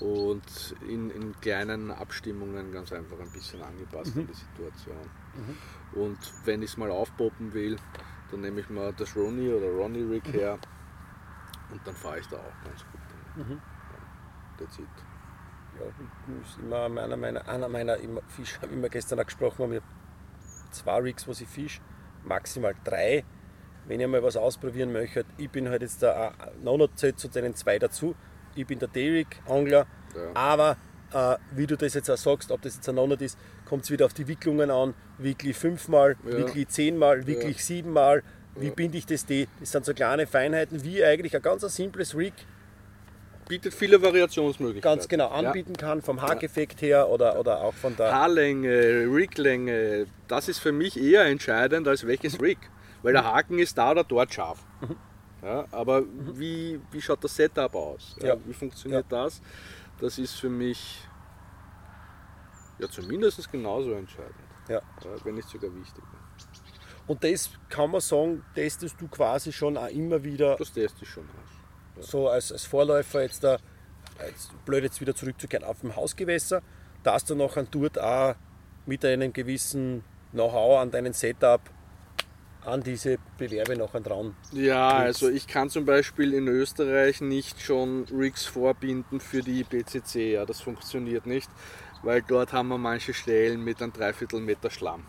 und 0.00 0.74
in, 0.88 1.10
in, 1.10 1.38
kleinen 1.40 1.90
Abstimmungen 1.90 2.72
ganz 2.72 2.92
einfach 2.92 3.18
ein 3.20 3.30
bisschen 3.30 3.62
angepasst 3.62 4.14
mhm. 4.14 4.22
an 4.22 4.28
die 4.28 4.34
Situation. 4.34 4.96
Mhm. 5.34 6.00
Und 6.00 6.18
wenn 6.44 6.62
ich 6.62 6.70
es 6.70 6.76
mal 6.76 6.90
aufpoppen 6.90 7.52
will, 7.52 7.76
dann 8.30 8.40
nehme 8.40 8.60
ich 8.60 8.70
mal 8.70 8.92
das 8.94 9.14
Ronnie 9.14 9.50
oder 9.50 9.68
Ronnie 9.68 10.02
Rig 10.02 10.26
mhm. 10.28 10.32
her 10.32 10.58
und 11.70 11.86
dann 11.86 11.94
fahre 11.94 12.20
ich 12.20 12.26
da 12.28 12.36
auch 12.36 12.64
ganz 12.64 12.84
gut. 12.84 13.46
Mhm. 13.46 13.52
Ja, 13.52 14.58
that's 14.58 14.78
it. 14.78 14.86
Ja, 15.78 15.86
ist 16.40 16.58
immer 16.58 16.88
meiner, 16.88 17.16
meiner, 17.16 17.48
einer 17.48 17.68
meiner 17.68 17.96
Fisch, 18.28 18.58
wie 18.70 18.80
wir 18.80 18.88
gestern 18.88 19.20
auch 19.20 19.24
gesprochen 19.24 19.62
haben, 19.62 19.74
habe 19.74 19.84
zwei 20.70 20.98
Rigs, 20.98 21.26
was 21.28 21.40
ich 21.40 21.48
fisch, 21.48 21.80
maximal 22.24 22.74
drei. 22.84 23.24
Wenn 23.86 24.00
ihr 24.00 24.08
mal 24.08 24.22
was 24.22 24.36
ausprobieren 24.36 24.92
möchtet, 24.92 25.26
ich 25.38 25.50
bin 25.50 25.68
halt 25.68 25.82
jetzt 25.82 26.02
da, 26.02 26.34
noch 26.62 26.88
zu 26.94 27.12
den 27.28 27.54
zwei 27.54 27.78
dazu, 27.78 28.14
ich 28.54 28.66
bin 28.66 28.78
der 28.78 28.88
Derrick-Angler, 28.88 29.86
ja. 30.14 30.20
aber 30.34 30.76
äh, 31.12 31.36
wie 31.52 31.66
du 31.66 31.76
das 31.76 31.94
jetzt 31.94 32.10
auch 32.10 32.16
sagst, 32.16 32.50
ob 32.50 32.62
das 32.62 32.76
jetzt 32.76 32.88
ein 32.88 32.98
ist, 33.12 33.38
kommt 33.64 33.84
es 33.84 33.90
wieder 33.90 34.06
auf 34.06 34.14
die 34.14 34.28
Wicklungen 34.28 34.70
an. 34.70 34.94
Wickli 35.18 35.52
fünfmal, 35.52 36.16
ja. 36.24 36.38
Wickli 36.38 36.66
zehnmal, 36.66 37.26
Wickli 37.26 37.52
ja. 37.52 37.58
siebenmal. 37.58 38.22
Wie 38.54 38.66
ja. 38.66 38.72
binde 38.72 38.98
ich 38.98 39.06
das? 39.06 39.24
Die? 39.24 39.48
Das 39.60 39.72
sind 39.72 39.84
so 39.84 39.94
kleine 39.94 40.26
Feinheiten, 40.26 40.84
wie 40.84 41.02
eigentlich 41.04 41.34
ein 41.34 41.42
ganz 41.42 41.62
simples 41.74 42.16
Rig 42.16 42.34
bietet 43.48 43.74
viele 43.74 44.00
Variationsmöglichkeiten. 44.00 44.98
ganz 44.98 45.08
genau 45.08 45.28
anbieten 45.28 45.76
kann, 45.76 46.00
vom 46.00 46.22
Haareffekt 46.22 46.80
her 46.80 47.08
oder, 47.10 47.38
oder 47.38 47.60
auch 47.60 47.74
von 47.74 47.94
der. 47.96 48.12
Haarlänge, 48.12 49.06
Riglänge, 49.12 50.06
das 50.28 50.48
ist 50.48 50.58
für 50.58 50.72
mich 50.72 50.98
eher 50.98 51.24
entscheidend 51.26 51.86
als 51.86 52.06
welches 52.06 52.40
Rig. 52.40 52.58
Weil 53.02 53.12
der 53.14 53.24
Haken 53.24 53.58
ist 53.58 53.76
da 53.76 53.90
oder 53.90 54.04
dort 54.04 54.32
scharf. 54.32 54.60
Ja, 55.42 55.66
aber 55.72 56.02
wie, 56.34 56.80
wie 56.90 57.00
schaut 57.00 57.22
das 57.24 57.34
Setup 57.34 57.74
aus? 57.74 58.16
Ja, 58.20 58.28
Ja. 58.28 58.36
Wie 58.46 58.54
funktioniert 58.54 59.06
das? 59.08 59.40
Das 60.00 60.18
ist 60.18 60.34
für 60.34 60.48
mich 60.48 61.00
ja 62.78 62.88
zumindest 62.88 63.50
genauso 63.50 63.92
entscheidend. 63.92 64.34
Ja. 64.68 64.80
Wenn 65.24 65.34
nicht 65.34 65.48
sogar 65.48 65.74
wichtig. 65.74 66.02
Und 67.06 67.24
das 67.24 67.50
kann 67.68 67.90
man 67.90 68.00
sagen, 68.00 68.44
testest 68.54 69.00
du 69.00 69.08
quasi 69.08 69.52
schon 69.52 69.76
auch 69.76 69.88
immer 69.88 70.22
wieder 70.22 70.56
Das 70.56 70.72
teste 70.72 71.02
ich 71.02 71.10
schon 71.10 71.24
aus. 71.24 72.06
so 72.08 72.28
als, 72.28 72.52
als 72.52 72.64
Vorläufer 72.64 73.22
jetzt 73.22 73.42
da, 73.42 73.58
jetzt 74.24 74.52
blöd 74.64 74.84
jetzt 74.84 75.00
wieder 75.00 75.14
zurückzukehren 75.14 75.64
auf 75.64 75.80
dem 75.80 75.96
Hausgewässer, 75.96 76.62
dass 77.02 77.24
du 77.24 77.34
noch 77.34 77.56
dort 77.70 77.98
auch 77.98 78.36
mit 78.86 79.04
einem 79.04 79.32
gewissen 79.32 80.04
Know-how 80.30 80.80
an 80.80 80.90
deinem 80.90 81.12
Setup 81.12 81.60
an 82.64 82.82
diese 82.82 83.18
Bewerbe 83.38 83.76
noch 83.76 83.92
dran. 83.92 84.34
Ja, 84.52 84.98
Rigs. 84.98 85.06
also 85.06 85.28
ich 85.28 85.46
kann 85.46 85.70
zum 85.70 85.84
Beispiel 85.84 86.32
in 86.32 86.48
Österreich 86.48 87.20
nicht 87.20 87.60
schon 87.60 88.04
Rigs 88.04 88.44
vorbinden 88.44 89.20
für 89.20 89.42
die 89.42 89.60
IPCC. 89.60 90.32
Ja, 90.32 90.46
das 90.46 90.60
funktioniert 90.60 91.26
nicht, 91.26 91.50
weil 92.02 92.22
dort 92.22 92.52
haben 92.52 92.68
wir 92.68 92.78
manche 92.78 93.14
Stellen 93.14 93.62
mit 93.64 93.82
einem 93.82 93.92
Dreiviertelmeter 93.92 94.70
Schlamm. 94.70 95.04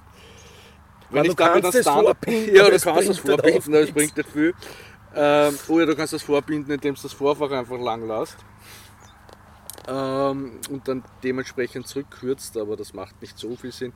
Aber 1.09 1.23
du 1.23 1.33
damit 1.33 1.63
kannst 1.63 1.87
einen 1.87 2.03
vorbinden, 2.05 2.55
ja, 2.55 2.69
du 2.69 2.79
kannst 2.79 3.09
das 3.09 3.19
bringt 3.19 3.41
vorbinden, 3.41 3.71
nichts. 3.71 3.93
bringt 3.93 4.17
nicht 4.17 4.29
viel. 4.29 4.53
Ähm, 5.15 5.59
oder 5.67 5.85
du 5.85 5.95
kannst 5.95 6.13
das 6.13 6.23
vorbinden, 6.23 6.73
indem 6.73 6.95
du 6.95 7.01
das 7.01 7.13
Vorfach 7.13 7.51
einfach 7.51 7.79
lang 7.79 8.07
lässt. 8.07 8.37
Ähm, 9.87 10.59
und 10.69 10.87
dann 10.87 11.03
dementsprechend 11.23 11.87
zurückkürzt, 11.87 12.57
aber 12.57 12.77
das 12.77 12.93
macht 12.93 13.21
nicht 13.21 13.37
so 13.37 13.55
viel 13.55 13.71
Sinn. 13.71 13.93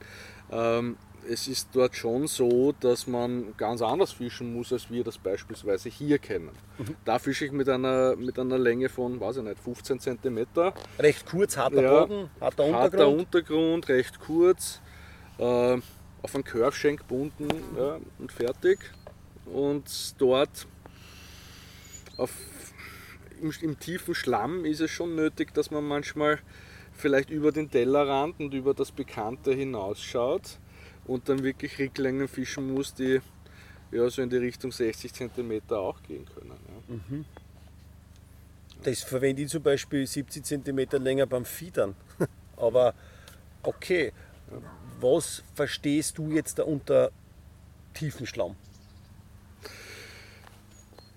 Ähm, 0.52 0.98
es 1.30 1.48
ist 1.48 1.70
dort 1.74 1.96
schon 1.96 2.28
so, 2.28 2.74
dass 2.80 3.08
man 3.08 3.56
ganz 3.58 3.82
anders 3.82 4.12
fischen 4.12 4.54
muss, 4.54 4.72
als 4.74 4.90
wir 4.90 5.04
das 5.04 5.18
beispielsweise 5.18 5.90
hier 5.90 6.20
kennen. 6.20 6.52
Mhm. 6.78 6.96
Da 7.06 7.20
fische 7.20 7.46
ich 7.46 7.52
mit 7.52 7.70
einer, 7.70 8.16
mit 8.16 8.40
einer 8.40 8.58
Länge 8.58 8.90
von, 8.90 9.20
weiß 9.20 9.38
ich 9.38 9.44
nicht, 9.44 9.60
15 9.60 10.00
cm. 10.00 10.48
Recht 11.00 11.26
kurz, 11.26 11.58
harter 11.58 11.82
Ja, 11.82 12.06
Boden, 12.06 12.30
harter 12.40 12.74
Harter 12.74 13.08
Untergrund. 13.08 13.20
Untergrund, 13.20 13.90
recht 13.90 14.20
kurz, 14.20 14.82
äh, 15.38 15.78
auf 16.22 16.36
einen 16.36 16.44
Curve-Schenk 16.44 17.02
gebunden 17.02 17.48
ja, 17.78 18.00
und 18.20 18.32
fertig. 18.32 18.80
Und 19.46 20.20
dort 20.20 20.68
auf, 22.18 22.32
im, 23.42 23.52
im 23.62 23.80
tiefen 23.80 24.16
Schlamm 24.16 24.66
ist 24.66 24.82
es 24.82 24.92
schon 24.92 25.16
nötig, 25.16 25.54
dass 25.54 25.72
man 25.72 25.88
manchmal 25.88 26.40
vielleicht 26.94 27.30
über 27.30 27.52
den 27.52 27.70
Tellerrand 27.70 28.40
und 28.40 28.54
über 28.54 28.74
das 28.74 28.92
Bekannte 28.92 29.54
hinausschaut 29.54 30.60
und 31.08 31.30
dann 31.30 31.44
wirklich 31.44 31.78
Ricklängen 31.80 32.28
fischen 32.28 32.74
muss, 32.74 32.94
die 32.94 33.22
ja, 33.92 34.10
so 34.10 34.22
in 34.22 34.30
die 34.30 34.38
Richtung 34.38 34.72
60 34.72 35.14
cm 35.14 35.62
auch 35.70 36.02
gehen 36.04 36.26
können. 36.26 36.52
Ja. 36.90 37.18
Das 38.84 39.02
verwende 39.04 39.42
ich 39.42 39.50
zum 39.50 39.64
Beispiel 39.64 40.06
70 40.06 40.44
cm 40.44 41.02
länger 41.04 41.26
beim 41.26 41.46
Fiedern. 41.46 41.96
Aber 42.58 42.94
okay, 43.64 44.12
was 45.00 45.44
verstehst 45.56 46.18
du 46.18 46.32
jetzt 46.32 46.60
da 46.60 46.64
unter 46.64 47.12
tiefen 47.94 48.28
Schlamm? 48.28 48.56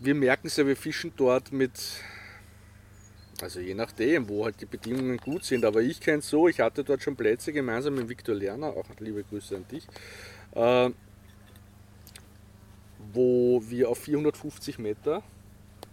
wir 0.00 0.14
merken 0.14 0.46
es 0.46 0.56
ja, 0.56 0.66
wir 0.66 0.76
fischen 0.76 1.12
dort 1.16 1.52
mit, 1.52 1.72
also 3.42 3.60
je 3.60 3.74
nachdem, 3.74 4.28
wo 4.28 4.44
halt 4.44 4.60
die 4.60 4.66
Bedingungen 4.66 5.16
gut 5.18 5.44
sind. 5.44 5.64
Aber 5.64 5.80
ich 5.80 6.00
kenne 6.00 6.18
es 6.18 6.28
so, 6.28 6.48
ich 6.48 6.60
hatte 6.60 6.84
dort 6.84 7.02
schon 7.02 7.16
Plätze 7.16 7.52
gemeinsam 7.52 7.94
mit 7.94 8.08
Viktor 8.08 8.34
Lerner, 8.34 8.68
auch 8.68 8.84
liebe 8.98 9.24
Grüße 9.24 9.56
an 9.56 9.66
dich, 9.68 9.86
äh, 10.52 10.90
wo 13.12 13.62
wir 13.66 13.88
auf 13.88 13.98
450 13.98 14.78
Meter 14.78 15.22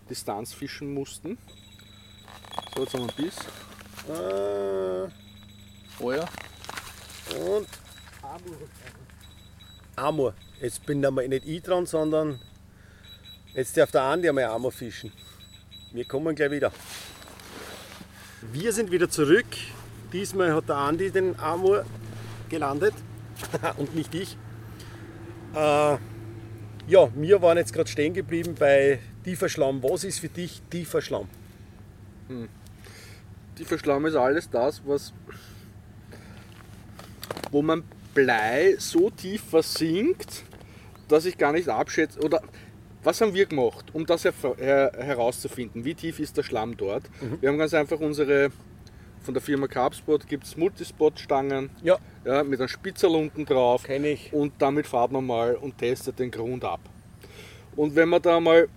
Distanz 0.09 0.53
fischen 0.53 0.93
mussten. 0.93 1.37
So, 2.75 2.83
jetzt 2.83 2.93
haben 2.93 3.07
wir 3.07 3.13
einen 3.15 3.25
Biss. 3.25 3.37
Äh, 4.09 5.07
ja. 6.15 6.29
und 7.55 7.67
Amur. 9.95 10.33
Jetzt 10.61 10.85
bin 10.85 11.01
da 11.01 11.11
mal 11.11 11.27
nicht 11.27 11.47
ich 11.47 11.61
dran, 11.63 11.85
sondern 11.85 12.39
jetzt 13.53 13.75
darf 13.77 13.91
der 13.91 14.03
Andi 14.03 14.29
einmal 14.29 14.45
Amur 14.45 14.71
fischen. 14.71 15.11
Wir 15.91 16.05
kommen 16.05 16.35
gleich 16.35 16.51
wieder. 16.51 16.71
Wir 18.41 18.71
sind 18.71 18.91
wieder 18.91 19.09
zurück. 19.09 19.47
Diesmal 20.13 20.53
hat 20.53 20.69
der 20.69 20.77
Andi 20.77 21.09
den 21.09 21.39
Amur 21.39 21.85
gelandet 22.49 22.93
und 23.77 23.95
nicht 23.95 24.13
ich. 24.13 24.37
Äh, 25.55 25.97
ja, 26.87 27.09
wir 27.15 27.41
waren 27.41 27.57
jetzt 27.57 27.73
gerade 27.73 27.89
stehen 27.89 28.13
geblieben 28.13 28.55
bei 28.57 28.99
tiefer 29.23 29.49
Schlamm. 29.49 29.81
Was 29.81 30.03
ist 30.03 30.19
für 30.19 30.29
dich 30.29 30.61
tiefer 30.69 31.01
Schlamm? 31.01 31.27
Tiefer 33.55 33.79
Schlamm 33.79 34.05
ist 34.05 34.15
alles 34.15 34.49
das, 34.49 34.81
was 34.85 35.13
wo 37.51 37.61
man 37.61 37.83
Blei 38.13 38.75
so 38.77 39.09
tief 39.09 39.41
versinkt, 39.43 40.43
dass 41.07 41.25
ich 41.25 41.37
gar 41.37 41.53
nicht 41.53 41.69
abschätze. 41.69 42.19
Oder 42.21 42.41
was 43.07 43.21
haben 43.21 43.33
wir 43.33 43.45
gemacht, 43.45 43.85
um 43.93 44.05
das 44.05 44.25
her 44.25 44.33
her 44.57 44.91
herauszufinden? 44.97 45.85
Wie 45.85 45.95
tief 45.95 46.19
ist 46.19 46.35
der 46.35 46.43
Schlamm 46.43 46.75
dort? 46.75 47.03
Wir 47.39 47.47
haben 47.47 47.57
ganz 47.57 47.73
einfach 47.73 48.01
unsere, 48.01 48.49
von 49.21 49.33
der 49.33 49.41
Firma 49.41 49.67
Carpsport 49.67 50.27
gibt 50.27 50.43
es 50.43 50.57
Multispot-Stangen 50.57 51.69
Ja, 51.81 51.99
ja, 52.25 52.43
mit 52.43 52.59
einem 52.59 52.67
Spitzel 52.67 53.11
unten 53.11 53.45
drauf 53.45 53.83
kenne 53.83 54.09
ich. 54.09 54.33
und 54.33 54.51
damit 54.57 54.87
fahrt 54.87 55.13
man 55.13 55.25
mal 55.25 55.55
und 55.55 55.77
testet 55.77 56.19
den 56.19 56.31
Grund 56.31 56.65
ab. 56.65 56.81
Und 57.77 57.95
wenn 57.95 58.09
man 58.09 58.21
da 58.21 58.41
mal 58.41 58.67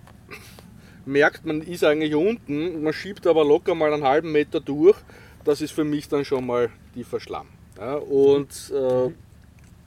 merkt, 1.05 1.45
man 1.45 1.61
ist 1.63 1.83
eigentlich 1.83 2.15
unten, 2.15 2.85
man 2.85 2.93
schiebt 2.93 3.27
aber 3.27 3.45
locker 3.45 3.75
mal 3.75 3.93
einen 3.93 4.05
halben 4.05 4.31
Meter 4.31 4.61
durch, 4.61 4.97
das 5.43 5.61
ist 5.61 5.73
für 5.73 5.83
mich 5.83 6.09
dann 6.09 6.25
schon 6.25 6.47
mal 6.47 6.71
tiefer 6.95 7.19
Schlamm. 7.19 7.49
Ja, 7.77 7.95
und 7.95 8.73
äh, 8.73 9.07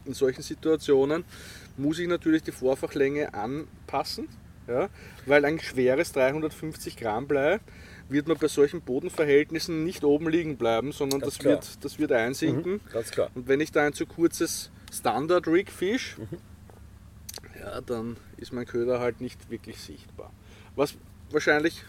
in 0.06 0.14
solchen 0.14 0.42
Situationen 0.42 1.24
muss 1.78 2.00
ich 2.00 2.08
natürlich 2.08 2.44
die 2.44 2.52
Vorfachlänge 2.52 3.34
anpassen, 3.34 4.28
ja, 4.68 4.90
weil 5.26 5.46
ein 5.46 5.60
schweres 5.60 6.12
350 6.14 6.98
Gramm 6.98 7.28
Blei 7.28 7.60
wird 8.10 8.28
man 8.28 8.38
bei 8.38 8.48
solchen 8.48 8.82
Bodenverhältnissen 8.82 9.84
nicht 9.84 10.04
oben 10.04 10.30
liegen 10.30 10.58
bleiben, 10.58 10.92
sondern 10.92 11.22
Ganz 11.22 11.34
das 11.34 11.40
klar. 11.40 11.54
wird, 11.54 11.84
das 11.84 12.00
wird 12.00 12.12
einsinken. 12.12 12.80
Ganz 12.92 13.12
klar. 13.12 13.30
Und 13.34 13.48
wenn 13.48 13.62
ich 13.62 13.72
da 13.72 13.86
ein 13.86 13.94
zu 13.94 14.06
kurzes 14.06 14.72
Standard-Rig 14.94 15.72
fisch, 15.72 16.18
ja, 17.60 17.82
dann 17.82 18.18
ist 18.38 18.54
mein 18.54 18.66
Köder 18.66 19.00
halt 19.00 19.22
nicht 19.22 19.50
wirklich 19.50 19.80
sichtbar. 19.80 20.32
Was 20.76 20.96
wahrscheinlich, 21.32 21.84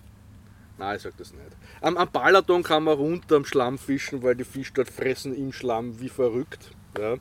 nein, 0.78 0.97
ich 0.97 1.03
sag 1.03 1.16
das 1.16 1.32
nicht. 1.32 1.45
Am, 1.80 1.97
am 1.97 2.11
Balaton 2.11 2.62
kann 2.62 2.85
man 2.85 2.97
runter 2.97 3.37
am 3.37 3.45
Schlamm 3.45 3.78
fischen, 3.78 4.22
weil 4.22 4.37
die 4.37 4.45
Fische 4.45 4.72
dort 4.74 4.91
fressen 4.91 5.35
im 5.35 5.53
Schlamm 5.53 6.01
wie 6.01 6.09
verrückt. 6.09 6.70
Ja. 6.99 7.16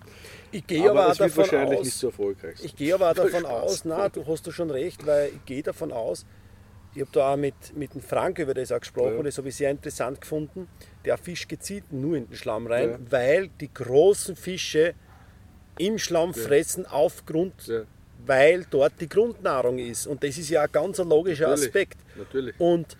Ich 0.53 0.67
gehe 0.67 0.89
aber, 0.89 1.03
Aber 1.03 1.11
es 1.11 1.17
davon 1.17 1.37
wahrscheinlich 1.37 1.79
aus, 1.79 1.85
nicht 1.85 1.97
so 1.97 2.07
erfolgreich 2.07 2.57
sein. 2.57 2.65
Ich 2.65 2.75
gehe 2.75 2.93
aber 2.93 3.13
davon 3.15 3.45
aus, 3.45 3.85
na, 3.85 4.07
du 4.09 4.25
hast 4.27 4.45
du 4.47 4.51
schon 4.51 4.69
recht, 4.71 5.05
weil 5.05 5.29
ich 5.29 5.45
gehe 5.45 5.63
davon 5.63 5.91
aus, 5.91 6.25
ich 6.95 7.01
habe 7.01 7.09
da 7.11 7.33
auch 7.33 7.37
mit, 7.37 7.55
mit 7.75 7.93
dem 7.95 8.01
Frank 8.01 8.37
über 8.37 8.53
das 8.53 8.71
auch 8.71 8.79
gesprochen, 8.79 9.17
Ja. 9.17 9.23
das 9.23 9.37
habe 9.39 9.49
ich 9.49 9.55
sehr 9.55 9.71
interessant 9.71 10.21
gefunden. 10.21 10.67
Der 11.05 11.17
Fisch 11.17 11.47
gezielt 11.47 11.91
nur 11.91 12.15
in 12.17 12.27
den 12.27 12.35
Schlamm 12.35 12.67
rein, 12.67 12.89
Ja. 12.91 12.97
weil 13.09 13.47
die 13.59 13.73
großen 13.73 14.35
Fische 14.35 14.93
im 15.79 15.97
Schlamm 15.97 16.35
fressen 16.35 16.85
aufgrund, 16.85 17.65
Ja. 17.67 17.81
weil 18.27 18.65
dort 18.69 18.93
die 19.01 19.09
Grundnahrung 19.09 19.79
ist. 19.79 20.05
Und 20.05 20.23
das 20.23 20.37
ist 20.37 20.49
ja 20.51 20.61
ein 20.61 20.71
ganz 20.71 20.99
ein 20.99 21.09
logischer 21.09 21.47
Natürlich. 21.47 21.67
Aspekt. 21.69 21.97
Natürlich. 22.15 22.59
Und 22.59 22.95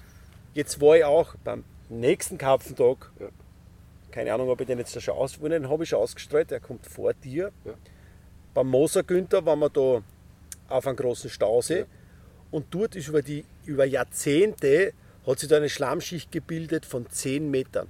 jetzt 0.56 0.82
war 0.82 0.98
ich 0.98 1.04
auch 1.04 1.36
beim 1.44 1.64
nächsten 1.90 2.40
Karpfentag, 2.40 3.12
Ja. 3.20 3.28
Keine 4.14 4.34
Ahnung, 4.34 4.50
ob 4.50 4.62
ich 4.62 4.68
den 4.68 4.78
jetzt 4.78 5.02
schon 5.02 5.16
ausgewählt 5.16 5.54
den 5.54 5.70
habe 5.70 5.84
ich 5.84 5.90
schon 5.90 6.00
ausgestreut, 6.00 6.52
der 6.52 6.60
kommt 6.60 6.86
vor 6.86 7.14
dir. 7.14 7.52
Ja. 7.66 7.74
Beim 8.54 8.68
Moser 8.68 9.02
Günther 9.04 9.44
waren 9.46 9.60
wir 9.60 9.70
da 9.70 10.04
auf 10.70 10.88
einem 10.88 10.96
großen 10.96 11.30
Stausee 11.30 11.80
Ja. 11.80 11.86
und 12.52 12.68
dort 12.70 12.96
ist 12.96 13.08
über, 13.08 13.22
die, 13.24 13.44
über 13.66 13.86
Jahrzehnte 13.86 14.94
hat 15.26 15.40
sich 15.40 15.50
da 15.50 15.58
eine 15.58 15.70
Schlammschicht 15.70 16.32
gebildet 16.32 16.86
von 16.86 17.10
10 17.10 17.50
Metern. 17.50 17.88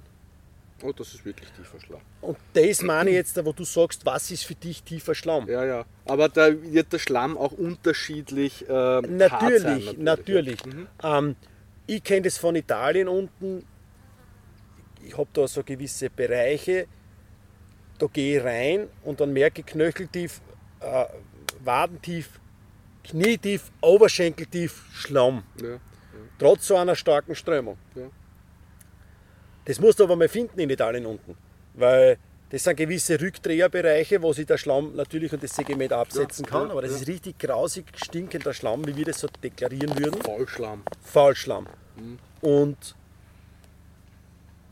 Oh, 0.82 0.92
das 0.92 1.14
ist 1.14 1.24
wirklich 1.24 1.50
tiefer 1.52 1.78
Schlamm. 1.80 2.00
Und 2.20 2.36
das 2.54 2.82
meine 2.82 3.10
ich 3.10 3.16
jetzt, 3.16 3.44
wo 3.44 3.52
du 3.52 3.64
sagst, 3.64 4.04
was 4.06 4.30
ist 4.30 4.44
für 4.44 4.54
dich 4.54 4.82
tiefer 4.82 5.14
Schlamm? 5.14 5.48
Ja, 5.48 5.64
ja. 5.64 5.84
Aber 6.06 6.28
da 6.28 6.50
wird 6.62 6.92
der 6.92 6.98
Schlamm 6.98 7.36
auch 7.38 7.52
unterschiedlich 7.52 8.68
äh, 8.68 8.72
hart 8.72 9.04
sein, 9.06 9.16
Natürlich, 9.16 9.98
natürlich. 9.98 10.66
Mhm. 10.66 10.86
Ähm, 11.02 11.36
ich 11.86 12.02
kenne 12.02 12.22
das 12.22 12.38
von 12.38 12.56
Italien 12.56 13.08
unten. 13.08 13.64
Ich 15.06 15.16
habe 15.16 15.28
da 15.32 15.46
so 15.46 15.62
gewisse 15.62 16.10
Bereiche, 16.10 16.86
da 17.98 18.06
gehe 18.06 18.38
ich 18.38 18.44
rein 18.44 18.88
und 19.04 19.20
dann 19.20 19.32
merke 19.32 19.60
ich 19.60 19.66
knöcheltief, 19.66 20.40
äh, 20.80 21.04
wadentief, 21.62 22.40
knietief, 23.04 23.70
oberschenkeltief 23.80 24.84
Schlamm. 24.92 25.44
Ja, 25.62 25.78
Trotz 26.38 26.66
so 26.66 26.76
einer 26.76 26.96
starken 26.96 27.34
Strömung. 27.34 27.76
ja. 27.94 28.10
Das 29.66 29.80
musst 29.80 29.98
du 29.98 30.04
aber 30.04 30.16
mal 30.16 30.28
finden 30.28 30.60
in 30.60 30.68
Italien 30.68 31.06
unten. 31.06 31.36
Weil 31.72 32.18
das 32.50 32.64
sind 32.64 32.76
gewisse 32.76 33.18
Rückdreherbereiche, 33.18 34.20
wo 34.20 34.30
sich 34.32 34.44
der 34.46 34.58
Schlamm 34.58 34.94
natürlich 34.94 35.32
und 35.32 35.42
das 35.42 35.56
Segment 35.56 35.90
absetzen 35.92 36.44
Ja, 36.44 36.50
kann. 36.50 36.66
ja, 36.66 36.72
aber 36.72 36.82
das 36.82 36.90
ja. 36.90 36.96
ist 36.98 37.08
richtig 37.08 37.38
grausig 37.38 37.86
stinkender 37.96 38.52
Schlamm, 38.52 38.86
wie 38.86 38.94
wir 38.94 39.06
das 39.06 39.20
so 39.20 39.26
deklarieren 39.42 39.98
würden. 39.98 40.20
Faulschlamm. 40.22 40.82
Faulschlamm. 41.02 41.66
Und 42.42 42.94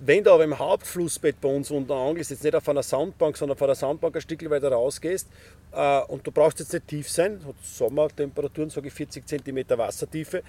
wenn 0.05 0.24
du 0.24 0.33
aber 0.33 0.45
im 0.45 0.59
Hauptflussbett 0.59 1.41
bei 1.41 1.49
uns 1.49 1.70
unten 1.70 1.93
angelst, 1.93 2.31
jetzt 2.31 2.43
nicht 2.43 2.55
auf 2.57 2.69
einer 2.69 2.83
Sandbank, 2.83 3.37
sondern 3.37 3.57
von 3.57 3.69
der 3.69 3.77
Sandbank 3.77 4.15
ein 4.16 4.20
Stück 4.20 4.49
weiter 4.51 4.70
rausgehst, 4.73 5.29
äh, 5.73 6.01
und 6.03 6.27
du 6.27 6.33
brauchst 6.33 6.59
jetzt 6.59 6.73
nicht 6.73 6.89
tief 6.89 7.09
sein, 7.09 7.41
hat 7.47 7.55
Sommertemperaturen, 7.62 8.70
sage 8.70 8.89
ich 8.89 8.95
40 8.95 9.27
cm 9.27 9.65
Wassertiefe, 9.79 10.43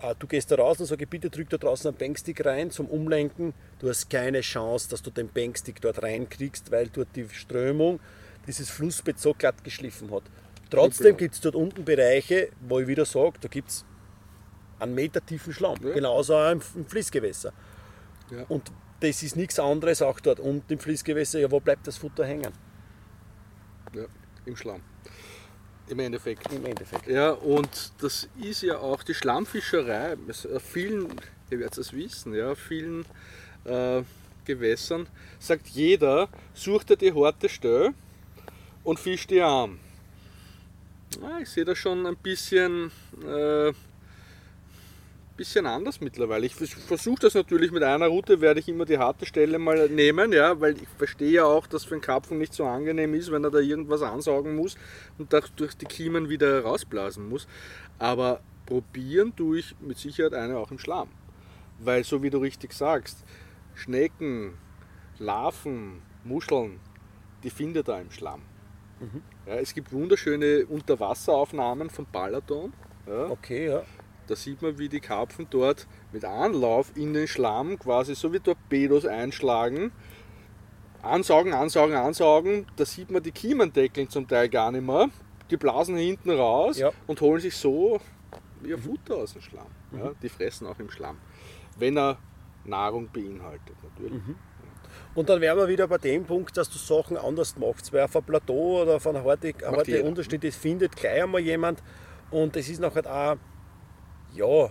äh, 0.00 0.14
du 0.18 0.26
gehst 0.26 0.50
da 0.50 0.56
raus 0.56 0.78
und 0.80 0.86
sage, 0.86 1.06
bitte 1.06 1.28
drück 1.28 1.50
da 1.50 1.56
draußen 1.58 1.88
einen 1.88 1.96
Bankstick 1.96 2.44
rein 2.44 2.70
zum 2.70 2.86
Umlenken. 2.86 3.52
Du 3.80 3.88
hast 3.88 4.08
keine 4.08 4.40
Chance, 4.42 4.88
dass 4.90 5.02
du 5.02 5.10
den 5.10 5.28
Bankstick 5.28 5.80
dort 5.80 6.02
reinkriegst, 6.02 6.70
weil 6.70 6.88
dort 6.88 7.08
die 7.16 7.28
Strömung 7.30 8.00
dieses 8.46 8.70
Flussbett 8.70 9.18
so 9.18 9.34
glatt 9.34 9.62
geschliffen 9.64 10.10
hat. 10.12 10.22
Trotzdem 10.70 11.16
gibt 11.16 11.34
es 11.34 11.40
dort 11.40 11.56
unten 11.56 11.84
Bereiche, 11.84 12.48
wo 12.60 12.78
ich 12.78 12.86
wieder 12.86 13.04
sage, 13.04 13.34
da 13.40 13.48
gibt 13.48 13.70
es 13.70 13.84
einen 14.78 14.94
Meter 14.94 15.24
tiefen 15.24 15.52
Schlamm, 15.52 15.76
Ja. 15.82 15.92
genauso 15.92 16.36
auch 16.36 16.52
im, 16.52 16.62
im 16.76 16.86
Fließgewässer. 16.86 17.52
Ja. 18.30 18.44
Und 18.48 18.70
das 19.00 19.22
ist 19.22 19.36
nichts 19.36 19.58
anderes 19.58 20.02
auch 20.02 20.20
dort 20.20 20.40
unten 20.40 20.72
im 20.72 20.78
Fließgewässer. 20.78 21.40
Ja, 21.40 21.50
wo 21.50 21.60
bleibt 21.60 21.86
das 21.86 21.96
Futter 21.96 22.24
hängen? 22.24 22.52
Ja, 23.94 24.04
im 24.46 24.56
Schlamm. 24.56 24.82
Im 25.88 25.98
Endeffekt. 25.98 26.52
Im 26.52 26.64
Endeffekt. 26.64 27.08
Ja, 27.08 27.32
und 27.32 27.92
das 28.00 28.28
ist 28.40 28.62
ja 28.62 28.78
auch 28.78 29.02
die 29.02 29.14
Schlammfischerei. 29.14 30.16
Auf 30.54 30.62
vielen, 30.62 31.08
ihr 31.50 31.58
werdet 31.58 31.78
es 31.78 31.92
wissen, 31.92 32.34
ja, 32.34 32.52
auf 32.52 32.58
vielen 32.58 33.04
äh, 33.64 34.02
Gewässern 34.44 35.06
sagt 35.38 35.68
jeder, 35.68 36.28
such 36.54 36.84
dir 36.84 36.96
die 36.96 37.12
harte 37.12 37.48
Stelle 37.48 37.94
und 38.84 38.98
fisch 38.98 39.26
die 39.26 39.40
an. 39.40 39.78
Ja, 41.20 41.38
ich 41.40 41.48
sehe 41.48 41.64
das 41.64 41.78
schon 41.78 42.06
ein 42.06 42.16
bisschen, 42.16 42.92
äh, 43.26 43.72
bisschen 45.40 45.64
anders 45.64 46.02
mittlerweile. 46.02 46.44
Ich 46.44 46.54
versuche 46.54 47.20
das 47.20 47.32
natürlich 47.32 47.72
mit 47.72 47.82
einer 47.82 48.08
Route, 48.08 48.42
werde 48.42 48.60
ich 48.60 48.68
immer 48.68 48.84
die 48.84 48.98
harte 48.98 49.24
Stelle 49.24 49.58
mal 49.58 49.88
nehmen, 49.88 50.34
ja, 50.34 50.60
weil 50.60 50.76
ich 50.76 50.88
verstehe 50.98 51.30
ja 51.30 51.44
auch, 51.46 51.66
dass 51.66 51.84
für 51.84 51.94
einen 51.94 52.02
Karpfen 52.02 52.36
nicht 52.36 52.52
so 52.52 52.66
angenehm 52.66 53.14
ist, 53.14 53.32
wenn 53.32 53.42
er 53.42 53.50
da 53.50 53.58
irgendwas 53.58 54.02
ansaugen 54.02 54.54
muss 54.54 54.76
und 55.16 55.32
durch 55.56 55.74
die 55.78 55.86
Kiemen 55.86 56.28
wieder 56.28 56.60
rausblasen 56.60 57.26
muss. 57.26 57.48
Aber 57.98 58.42
probieren 58.66 59.34
tue 59.34 59.60
ich 59.60 59.74
mit 59.80 59.96
Sicherheit 59.96 60.34
eine 60.34 60.58
auch 60.58 60.70
im 60.70 60.78
Schlamm. 60.78 61.08
Weil 61.78 62.04
so 62.04 62.22
wie 62.22 62.28
du 62.28 62.36
richtig 62.36 62.74
sagst, 62.74 63.24
Schnecken, 63.74 64.58
Larven, 65.18 66.02
Muscheln, 66.22 66.80
die 67.44 67.50
findet 67.50 67.88
er 67.88 68.02
im 68.02 68.10
Schlamm. 68.10 68.42
Ja, 69.46 69.54
es 69.54 69.72
gibt 69.72 69.90
wunderschöne 69.90 70.66
Unterwasseraufnahmen 70.66 71.88
von 71.88 72.06
Balaton. 72.12 72.74
Ja, 73.06 73.30
Okay, 73.30 73.68
ja. 73.68 73.84
Da 74.30 74.36
sieht 74.36 74.62
man, 74.62 74.78
wie 74.78 74.88
die 74.88 75.00
Karpfen 75.00 75.46
dort 75.50 75.86
mit 76.12 76.24
Anlauf 76.24 76.92
in 76.96 77.12
den 77.12 77.26
Schlamm 77.26 77.78
quasi 77.78 78.14
so 78.14 78.32
wie 78.32 78.38
Torpedos 78.40 79.04
einschlagen. 79.04 79.90
Ansaugen, 81.02 81.52
ansaugen, 81.54 81.96
ansaugen. 81.96 82.66
Da 82.76 82.84
sieht 82.84 83.10
man 83.10 83.22
die 83.22 83.32
Kiemendeckeln 83.32 84.08
zum 84.08 84.28
Teil 84.28 84.48
gar 84.48 84.70
nicht 84.70 84.86
mehr. 84.86 85.08
Die 85.50 85.56
blasen 85.56 85.96
hinten 85.96 86.30
raus 86.30 86.78
Ja. 86.78 86.90
und 87.06 87.20
holen 87.20 87.40
sich 87.40 87.56
so 87.56 88.00
ihr 88.62 88.78
Futter 88.78 89.16
aus 89.16 89.32
dem 89.32 89.42
Schlamm. 89.42 89.66
Ja, 89.92 90.12
die 90.22 90.28
fressen 90.28 90.66
auch 90.66 90.78
im 90.78 90.90
Schlamm. 90.90 91.16
Wenn 91.78 91.96
er 91.96 92.18
Nahrung 92.64 93.08
beinhaltet, 93.12 93.74
natürlich. 93.82 94.20
Und 95.14 95.28
dann 95.28 95.40
wären 95.40 95.56
wir 95.56 95.66
wieder 95.68 95.88
bei 95.88 95.98
dem 95.98 96.24
Punkt, 96.24 96.56
dass 96.56 96.68
du 96.68 96.78
Sachen 96.78 97.16
anders 97.16 97.56
machst. 97.56 97.92
Weil 97.92 98.02
auf 98.02 98.14
einem 98.14 98.26
Plateau 98.26 98.82
oder 98.82 98.96
auf 98.96 99.06
einer 99.06 99.24
harte. 99.24 100.04
Unterschnitt, 100.04 100.44
das 100.44 100.56
findet 100.56 100.94
gleich 100.94 101.22
einmal 101.22 101.40
jemand. 101.40 101.82
Und 102.30 102.54
das 102.54 102.68
ist 102.68 102.80
nachher 102.80 103.06
auch, 103.06 103.36
ja, 104.34 104.70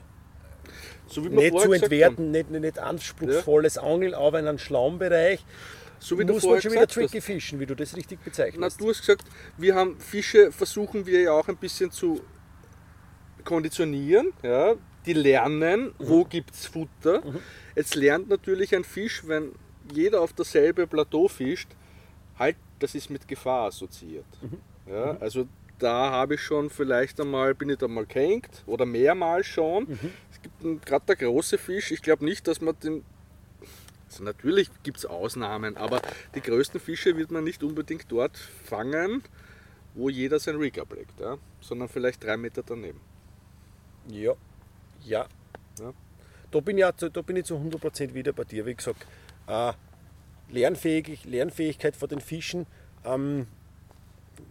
So 1.07 1.23
wie 1.25 1.29
nicht 1.29 1.59
zu 1.59 1.71
entwerten, 1.71 2.31
nicht, 2.31 2.49
nicht, 2.49 2.61
nicht 2.61 2.79
anspruchsvolles 2.79 3.77
Angeln, 3.77 4.13
aber 4.13 4.39
in 4.39 4.47
einem 4.47 4.59
Schlammbereich 4.59 5.39
haben. 5.39 5.79
So 5.99 6.17
wie 6.17 6.25
du 6.25 6.33
muss 6.33 6.43
man 6.43 6.61
schon 6.61 6.71
wieder 6.71 6.85
gesagt 6.85 7.03
hast. 7.03 7.11
tricky 7.11 7.21
fischen, 7.21 7.59
wie 7.59 7.65
du 7.65 7.75
das 7.75 7.95
richtig 7.95 8.19
Na, 8.21 8.25
bezeichnest. 8.25 8.79
du 8.79 8.89
hast 8.89 9.01
gesagt, 9.01 9.25
wir 9.57 9.75
haben 9.75 9.99
Fische, 9.99 10.51
versuchen 10.51 11.05
wir 11.05 11.21
ja 11.21 11.33
auch 11.33 11.47
ein 11.47 11.57
bisschen 11.57 11.91
zu 11.91 12.21
konditionieren. 13.43 14.31
Ja? 14.41 14.75
Die 15.05 15.13
lernen, 15.13 15.93
wo 15.99 16.23
gibt 16.23 16.53
es 16.55 16.65
Futter. 16.67 17.21
Jetzt 17.75 17.95
lernt 17.95 18.29
natürlich 18.29 18.73
ein 18.75 18.83
Fisch, 18.83 19.23
wenn 19.27 19.51
jeder 19.93 20.21
auf 20.21 20.33
dasselbe 20.33 20.87
Plateau 20.87 21.27
fischt, 21.27 21.69
halt, 22.37 22.55
das 22.79 22.95
ist 22.95 23.09
mit 23.09 23.27
Gefahr 23.27 23.67
assoziiert. 23.67 24.25
Ja? 24.87 25.17
Also 25.19 25.47
da 25.79 26.11
habe 26.11 26.35
ich 26.35 26.41
schon 26.41 26.69
vielleicht 26.69 27.19
einmal, 27.19 27.55
bin 27.55 27.69
ich 27.69 27.77
da 27.77 27.87
mal 27.87 28.05
gehängt 28.05 28.63
oder 28.65 28.85
mehrmals 28.85 29.47
schon. 29.47 29.87
Es 30.31 30.41
gibt 30.41 30.85
gerade 30.85 31.05
der 31.07 31.15
große 31.15 31.57
Fisch, 31.57 31.91
ich 31.91 32.01
glaube 32.01 32.25
nicht, 32.25 32.47
dass 32.47 32.61
man 32.61 32.77
den 32.79 33.03
also 34.11 34.23
natürlich 34.23 34.69
gibt 34.81 34.97
es 34.97 35.05
Ausnahmen, 35.05 35.77
aber 35.77 36.01
die 36.33 36.41
größten 36.41 36.79
Fische 36.79 37.15
wird 37.15 37.29
man 37.29 37.43
nicht 37.43 37.61
unbedingt 37.63 38.05
dort 38.11 38.35
fangen, 38.37 39.21
wo 39.93 40.09
jeder 40.09 40.39
sein 40.39 40.55
Rig 40.55 40.79
ablegt, 40.79 41.19
ja? 41.19 41.37
sondern 41.61 41.89
vielleicht 41.89 42.23
drei 42.23 42.35
Meter 42.35 42.63
daneben. 42.65 42.99
Ja, 44.07 44.33
ja. 45.05 45.27
Ja. 45.79 45.93
Da, 46.49 46.59
bin 46.59 46.79
ich 46.79 46.85
auch, 46.85 46.95
zu- 46.95 47.09
da 47.11 47.21
bin 47.21 47.35
ich 47.35 47.45
zu 47.45 47.55
100% 47.55 48.15
wieder 48.15 48.33
bei 48.33 48.45
dir. 48.45 48.65
Wie 48.65 48.73
gesagt, 48.73 49.05
äh, 49.47 49.73
Lernfähig, 50.49 51.25
Lernfähigkeit 51.25 51.95
von 51.95 52.09
den 52.09 52.19
Fischen. 52.19 52.65
Ähm, 53.05 53.45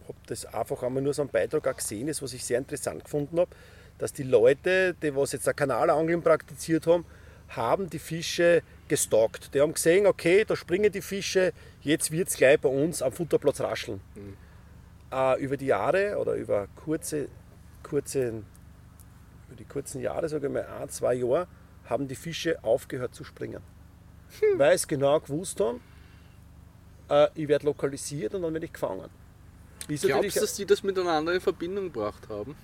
habe 0.07 0.17
das 0.27 0.45
einfach 0.45 0.83
einmal 0.83 1.03
nur 1.03 1.13
so 1.13 1.21
einen 1.21 1.31
Beitrag 1.31 1.67
auch 1.67 1.75
gesehen, 1.75 2.07
ist, 2.07 2.21
was 2.21 2.33
ich 2.33 2.43
sehr 2.43 2.57
interessant 2.57 3.03
gefunden 3.03 3.39
habe, 3.39 3.51
dass 3.97 4.13
die 4.13 4.23
Leute, 4.23 4.95
die 5.01 5.15
was 5.15 5.31
jetzt 5.31 5.47
ein 5.47 5.55
Kanalangeln 5.55 6.21
praktiziert 6.21 6.87
haben, 6.87 7.05
haben 7.49 7.89
die 7.89 7.99
Fische 7.99 8.61
gestalkt. 8.87 9.53
Die 9.53 9.61
haben 9.61 9.73
gesehen, 9.73 10.05
okay, 10.05 10.45
da 10.45 10.55
springen 10.55 10.91
die 10.91 11.01
Fische, 11.01 11.53
jetzt 11.81 12.11
wird 12.11 12.29
es 12.29 12.35
gleich 12.35 12.59
bei 12.59 12.69
uns 12.69 13.01
am 13.01 13.11
Futterplatz 13.11 13.61
rascheln. 13.61 14.01
Äh, 15.11 15.41
über 15.41 15.57
die 15.57 15.67
Jahre 15.67 16.17
oder 16.17 16.33
über 16.33 16.67
kurze, 16.75 17.27
kurze 17.81 18.43
über 19.49 19.55
die 19.57 19.65
kurzen 19.65 20.01
Jahre, 20.01 20.29
sage 20.29 20.47
ich 20.47 20.53
mal 20.53 20.65
ein, 20.65 20.89
zwei 20.89 21.15
Jahre, 21.15 21.47
haben 21.85 22.07
die 22.07 22.15
Fische 22.15 22.63
aufgehört 22.63 23.15
zu 23.15 23.23
springen. 23.23 23.61
Weil 24.55 24.77
sie 24.77 24.87
genau 24.87 25.19
gewusst 25.19 25.59
haben, 25.59 25.81
äh, 27.09 27.27
ich 27.33 27.47
werde 27.47 27.65
lokalisiert 27.65 28.35
und 28.35 28.43
dann 28.43 28.53
werde 28.53 28.67
ich 28.67 28.73
gefangen. 28.73 29.09
Natürlich- 29.95 30.11
Glaubst 30.11 30.35
du, 30.35 30.39
dass 30.41 30.53
die 30.55 30.65
das 30.65 30.83
miteinander 30.83 31.33
in 31.33 31.41
Verbindung 31.41 31.85
gebracht 31.85 32.27
haben? 32.29 32.55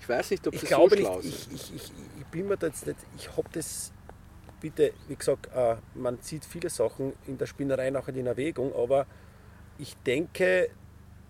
Ich 0.00 0.08
weiß 0.08 0.30
nicht, 0.30 0.46
ob 0.46 0.54
ich 0.54 0.60
das 0.60 0.68
glaube 0.68 0.96
so 0.96 1.02
schlau 1.02 1.16
nicht, 1.18 1.28
ist. 1.34 1.52
ich, 1.52 1.74
ich, 1.74 1.74
ich, 1.74 1.92
ich 2.20 2.26
bin 2.26 2.46
mir 2.48 2.56
da 2.56 2.68
jetzt 2.68 2.86
nicht, 2.86 2.98
ich 3.16 3.36
habe 3.36 3.48
das, 3.52 3.92
bitte, 4.60 4.92
wie 5.08 5.16
gesagt, 5.16 5.48
äh, 5.54 5.76
man 5.94 6.20
zieht 6.22 6.44
viele 6.44 6.70
Sachen 6.70 7.12
in 7.26 7.36
der 7.38 7.46
Spinnerei 7.46 7.90
nachher 7.90 8.14
in 8.14 8.26
Erwägung, 8.26 8.72
aber 8.74 9.06
ich 9.78 9.96
denke 10.06 10.70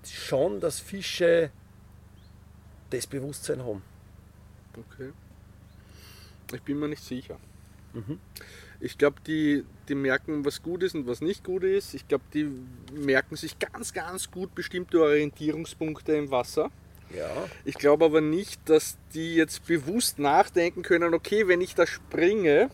schon, 0.04 0.60
dass 0.60 0.78
Fische 0.80 1.50
das 2.90 3.06
Bewusstsein 3.06 3.64
haben. 3.64 3.82
Okay. 4.76 5.12
Ich 6.54 6.62
bin 6.62 6.78
mir 6.78 6.88
nicht 6.88 7.02
sicher. 7.02 7.38
Mhm. 7.92 8.20
Ich 8.80 8.98
glaube, 8.98 9.16
die, 9.26 9.64
die 9.88 9.94
merken, 9.94 10.44
was 10.44 10.62
gut 10.62 10.82
ist 10.82 10.94
und 10.94 11.06
was 11.06 11.20
nicht 11.20 11.44
gut 11.44 11.64
ist. 11.64 11.94
Ich 11.94 12.06
glaube, 12.08 12.24
die 12.34 12.50
merken 12.92 13.36
sich 13.36 13.58
ganz, 13.58 13.92
ganz 13.92 14.30
gut 14.30 14.54
bestimmte 14.54 15.02
Orientierungspunkte 15.02 16.12
im 16.14 16.30
Wasser. 16.30 16.70
Ja. 17.14 17.30
Ich 17.64 17.76
glaube 17.76 18.04
aber 18.04 18.20
nicht, 18.20 18.60
dass 18.68 18.98
die 19.14 19.36
jetzt 19.36 19.66
bewusst 19.66 20.18
nachdenken 20.18 20.82
können, 20.82 21.14
okay, 21.14 21.46
wenn 21.48 21.60
ich 21.60 21.74
da 21.74 21.86
springe, 21.86 22.70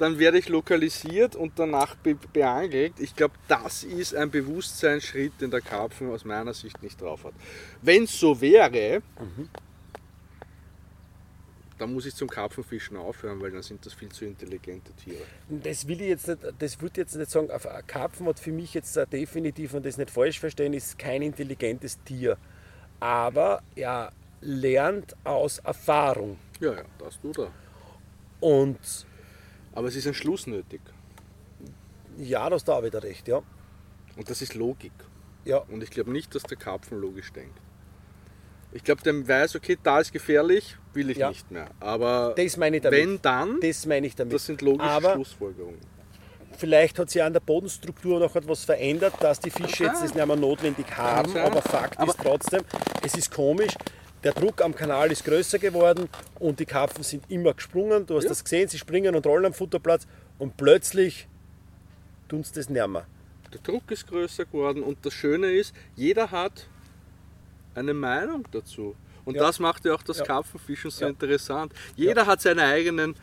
dann 0.00 0.18
werde 0.18 0.38
ich 0.38 0.48
lokalisiert 0.48 1.36
und 1.36 1.52
danach 1.56 1.94
be 1.94 2.16
beangelt. 2.32 2.94
Ich 2.98 3.14
glaube, 3.14 3.34
das 3.48 3.84
ist 3.84 4.14
ein 4.14 4.30
Bewusstseinsschritt, 4.30 5.40
den 5.40 5.50
der 5.50 5.60
Karpfen 5.60 6.10
aus 6.10 6.24
meiner 6.24 6.54
Sicht 6.54 6.82
nicht 6.82 7.00
drauf 7.00 7.24
hat. 7.24 7.34
Wenn 7.82 8.04
es 8.04 8.18
so 8.18 8.40
wäre, 8.40 9.02
dann 11.80 11.94
muss 11.94 12.04
ich 12.04 12.14
zum 12.14 12.28
Karpfenfischen 12.28 12.96
aufhören, 12.96 13.40
weil 13.40 13.50
dann 13.50 13.62
sind 13.62 13.84
das 13.86 13.94
viel 13.94 14.10
zu 14.10 14.26
intelligente 14.26 14.92
Tiere. 14.92 15.22
Das 15.48 15.88
will 15.88 16.00
ich 16.02 16.08
jetzt 16.08 16.28
nicht, 16.28 16.40
das 16.58 16.80
würde 16.80 16.92
ich 16.92 16.98
jetzt 16.98 17.16
nicht 17.16 17.30
sagen. 17.30 17.50
Ein 17.50 17.86
Karpfen 17.86 18.26
hat 18.26 18.38
für 18.38 18.52
mich 18.52 18.74
jetzt 18.74 18.94
definitiv, 19.12 19.72
und 19.74 19.86
das 19.86 19.96
nicht 19.96 20.10
falsch 20.10 20.38
verstehen, 20.38 20.74
ist 20.74 20.98
kein 20.98 21.22
intelligentes 21.22 21.98
Tier. 22.04 22.36
Aber 23.00 23.62
er 23.76 24.12
lernt 24.42 25.16
aus 25.24 25.58
Erfahrung. 25.60 26.38
Ja, 26.60 26.74
ja, 26.74 26.82
das 26.98 27.18
tut 27.20 27.38
er. 27.38 27.50
Und 28.40 28.78
Aber 29.72 29.88
es 29.88 29.96
ist 29.96 30.06
ein 30.06 30.14
Schluss 30.14 30.46
nötig. 30.46 30.80
ja, 32.18 32.50
das 32.50 32.64
da 32.64 32.74
auch 32.74 32.82
wieder 32.84 33.02
recht, 33.02 33.26
ja. 33.28 33.42
Und 34.16 34.28
das 34.28 34.42
ist 34.42 34.54
Logik. 34.54 34.92
Ja, 35.46 35.58
Und 35.58 35.82
ich 35.82 35.90
glaube 35.90 36.10
nicht, 36.10 36.34
dass 36.34 36.42
der 36.42 36.58
Karpfen 36.58 37.00
logisch 37.00 37.32
denkt. 37.32 37.58
Ich 38.72 38.84
glaube, 38.84 39.02
der 39.02 39.26
weiß, 39.26 39.56
okay, 39.56 39.76
da 39.82 40.00
ist 40.00 40.12
gefährlich, 40.12 40.76
will 40.92 41.10
ich 41.10 41.18
Ja. 41.18 41.30
nicht 41.30 41.50
mehr. 41.50 41.66
Aber 41.80 42.34
wenn 42.36 43.20
dann, 43.22 43.58
das 43.60 43.86
meine 43.86 44.06
ich 44.06 44.14
damit. 44.14 44.32
das 44.34 44.46
sind 44.46 44.62
logische 44.62 44.88
Aber 44.88 45.14
Schlussfolgerungen. 45.14 45.78
Vielleicht 46.56 46.98
hat 46.98 47.10
sich 47.10 47.22
an 47.22 47.32
der 47.32 47.40
Bodenstruktur 47.40 48.20
noch 48.20 48.36
etwas 48.36 48.64
verändert, 48.64 49.14
dass 49.20 49.40
die 49.40 49.50
Fische 49.50 49.84
Kann 49.84 49.94
jetzt 49.94 50.02
das 50.04 50.14
nicht 50.14 50.26
mehr 50.26 50.36
notwendig 50.36 50.86
haben. 50.96 51.32
sein. 51.32 51.46
Aber 51.46 51.62
Fakt 51.62 51.98
Aber- 51.98 52.10
ist 52.12 52.20
trotzdem, 52.20 52.62
es 53.02 53.14
ist 53.16 53.30
komisch. 53.32 53.74
Der 54.22 54.32
Druck 54.32 54.60
am 54.62 54.74
Kanal 54.74 55.10
ist 55.10 55.24
größer 55.24 55.58
geworden 55.58 56.08
und 56.38 56.60
die 56.60 56.66
Karpfen 56.66 57.02
sind 57.02 57.24
immer 57.30 57.54
gesprungen. 57.54 58.04
Du 58.04 58.16
hast 58.16 58.24
Ja. 58.24 58.28
das 58.28 58.44
gesehen, 58.44 58.68
sie 58.68 58.76
springen 58.78 59.14
und 59.16 59.26
rollen 59.26 59.46
am 59.46 59.54
Futterplatz 59.54 60.06
und 60.38 60.58
plötzlich 60.58 61.26
tun 62.28 62.44
sie 62.44 62.52
das 62.52 62.68
nicht 62.68 62.86
mehr. 62.86 63.06
Der 63.54 63.60
Druck 63.62 63.90
ist 63.90 64.06
größer 64.06 64.44
geworden 64.44 64.82
und 64.82 64.98
das 65.06 65.14
Schöne 65.14 65.50
ist, 65.50 65.74
jeder 65.96 66.30
hat 66.30 66.68
eine 67.74 67.94
Meinung 67.94 68.46
dazu. 68.50 68.96
Und 69.24 69.34
Ja. 69.36 69.42
das 69.42 69.58
macht 69.60 69.84
ja 69.84 69.94
auch 69.94 70.02
das 70.02 70.18
Ja. 70.18 70.24
Karpfenfischen 70.24 70.90
so 70.90 71.04
Ja. 71.04 71.10
interessant. 71.10 71.72
Jeder 71.96 72.26
hat 72.26 72.40
seine 72.40 72.62
eigenen 72.62 73.14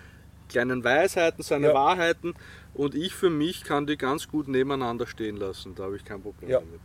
kleinen 0.49 0.83
Weisheiten, 0.83 1.43
seine. 1.43 1.73
Wahrheiten 1.73 2.33
und 2.73 2.95
ich 2.95 3.13
für 3.13 3.29
mich 3.29 3.63
kann 3.63 3.85
die 3.87 3.97
ganz 3.97 4.27
gut 4.27 4.47
nebeneinander 4.47 5.05
stehen 5.07 5.35
lassen. 5.37 5.75
Da 5.75 5.83
habe 5.83 5.97
ich 5.97 6.05
kein 6.05 6.21
Problem 6.21 6.49
damit. 6.49 6.79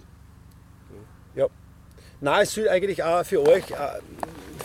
Ja. 1.35 1.47
Na, 2.21 2.41
es 2.43 2.55
soll 2.55 2.69
eigentlich 2.69 3.03
auch 3.03 3.25
für 3.25 3.41
euch 3.47 3.71
äh, 3.71 4.01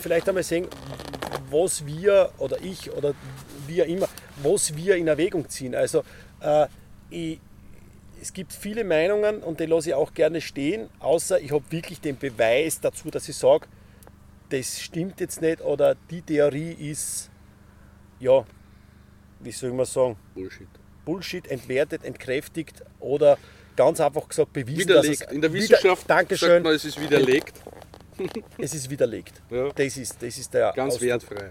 vielleicht 0.00 0.28
einmal 0.28 0.42
sehen, 0.44 0.66
was 1.50 1.84
wir 1.86 2.30
oder 2.38 2.60
ich 2.62 2.90
oder 2.92 3.14
wir 3.66 3.86
immer, 3.86 4.08
was 4.42 4.76
wir 4.76 4.96
in 4.96 5.08
Erwägung 5.08 5.48
ziehen. 5.48 5.74
Also 5.74 6.04
äh, 6.40 6.66
ich, 7.10 7.40
es 8.20 8.32
gibt 8.32 8.52
viele 8.52 8.84
Meinungen 8.84 9.42
und 9.42 9.60
die 9.60 9.66
lasse 9.66 9.90
ich 9.90 9.94
auch 9.94 10.12
gerne 10.14 10.40
stehen, 10.40 10.88
außer 11.00 11.40
ich 11.40 11.52
habe 11.52 11.64
wirklich 11.70 12.00
den 12.00 12.16
Beweis 12.18 12.80
dazu, 12.80 13.10
dass 13.10 13.28
ich 13.28 13.36
sage, 13.36 13.66
das 14.50 14.80
stimmt 14.80 15.20
jetzt 15.20 15.40
nicht 15.42 15.60
oder 15.60 15.94
die 16.10 16.22
Theorie 16.22 16.72
ist, 16.72 17.30
ja, 18.18 18.44
wie 19.40 19.52
soll 19.52 19.72
man 19.72 19.86
sagen, 19.86 20.16
Bullshit. 20.34 20.68
Bullshit 21.04 21.46
entwertet, 21.48 22.04
entkräftigt 22.04 22.82
oder 22.98 23.38
ganz 23.76 24.00
einfach 24.00 24.28
gesagt 24.28 24.52
bewiesen, 24.52 24.88
Widerlegt. 24.88 25.20
dass 25.22 25.26
es 25.28 25.32
In 25.34 25.40
der 25.40 25.52
wieder- 25.52 25.62
Wissenschaft 25.62 26.10
Dankeschön, 26.10 26.48
sagt 26.48 26.64
man, 26.64 26.74
es 26.74 26.84
ist 26.84 27.00
widerlegt. 27.00 27.60
es 28.58 28.74
ist 28.74 28.90
widerlegt. 28.90 29.40
Ja. 29.50 29.68
Das, 29.72 29.96
ist, 29.96 30.20
das 30.22 30.36
ist 30.38 30.52
der 30.52 30.72
Ganz 30.74 30.94
Ausdruck. 30.94 31.08
wertfrei. 31.08 31.50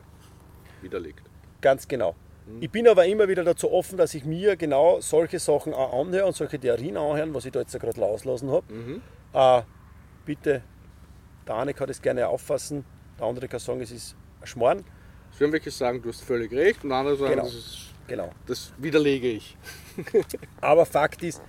Widerlegt. 0.82 1.22
Ganz 1.62 1.88
genau. 1.88 2.16
Ich 2.60 2.70
bin 2.72 2.88
aber 2.88 3.06
immer 3.06 3.28
wieder 3.28 3.44
dazu 3.44 3.72
offen, 3.72 3.98
dass 3.98 4.14
ich 4.14 4.24
mir 4.26 4.56
genau 4.56 5.00
solche 5.02 5.40
Sachen 5.40 5.74
auch 5.74 6.00
anhöre 6.02 6.26
und 6.26 6.36
solche 6.36 6.60
Theorien 6.60 6.98
anhören, 6.98 7.34
was 7.34 7.46
ich 7.46 7.52
da 7.52 7.60
jetzt 7.60 7.78
gerade 7.80 8.04
auslassen 8.06 8.50
habe. 8.52 8.66
Äh, 9.34 9.62
bitte, 10.26 10.62
der 11.48 11.56
eine 11.56 11.74
kann 11.74 11.88
das 11.88 12.02
gerne 12.02 12.28
auffassen, 12.28 12.86
der 13.20 13.26
andere 13.28 13.48
kann 13.48 13.60
sagen, 13.60 13.82
es 13.82 13.92
ist 13.92 14.16
ein 14.42 14.48
Schmarrn. 14.48 14.84
Es 15.34 15.40
werden 15.40 15.52
welche 15.52 15.72
sagen, 15.72 16.02
du 16.02 16.10
hast 16.10 16.24
völlig 16.24 16.52
recht 16.54 16.84
und 16.84 16.92
andere 16.92 17.18
sagen, 17.18 17.32
Genau. 17.32 17.44
das, 17.44 17.54
ist, 17.54 17.78
Genau. 18.08 18.30
das 18.46 18.72
widerlege 18.78 19.28
ich. 19.30 19.58
Aber 20.62 20.86
Fakt 20.86 21.24
ist, 21.24 21.42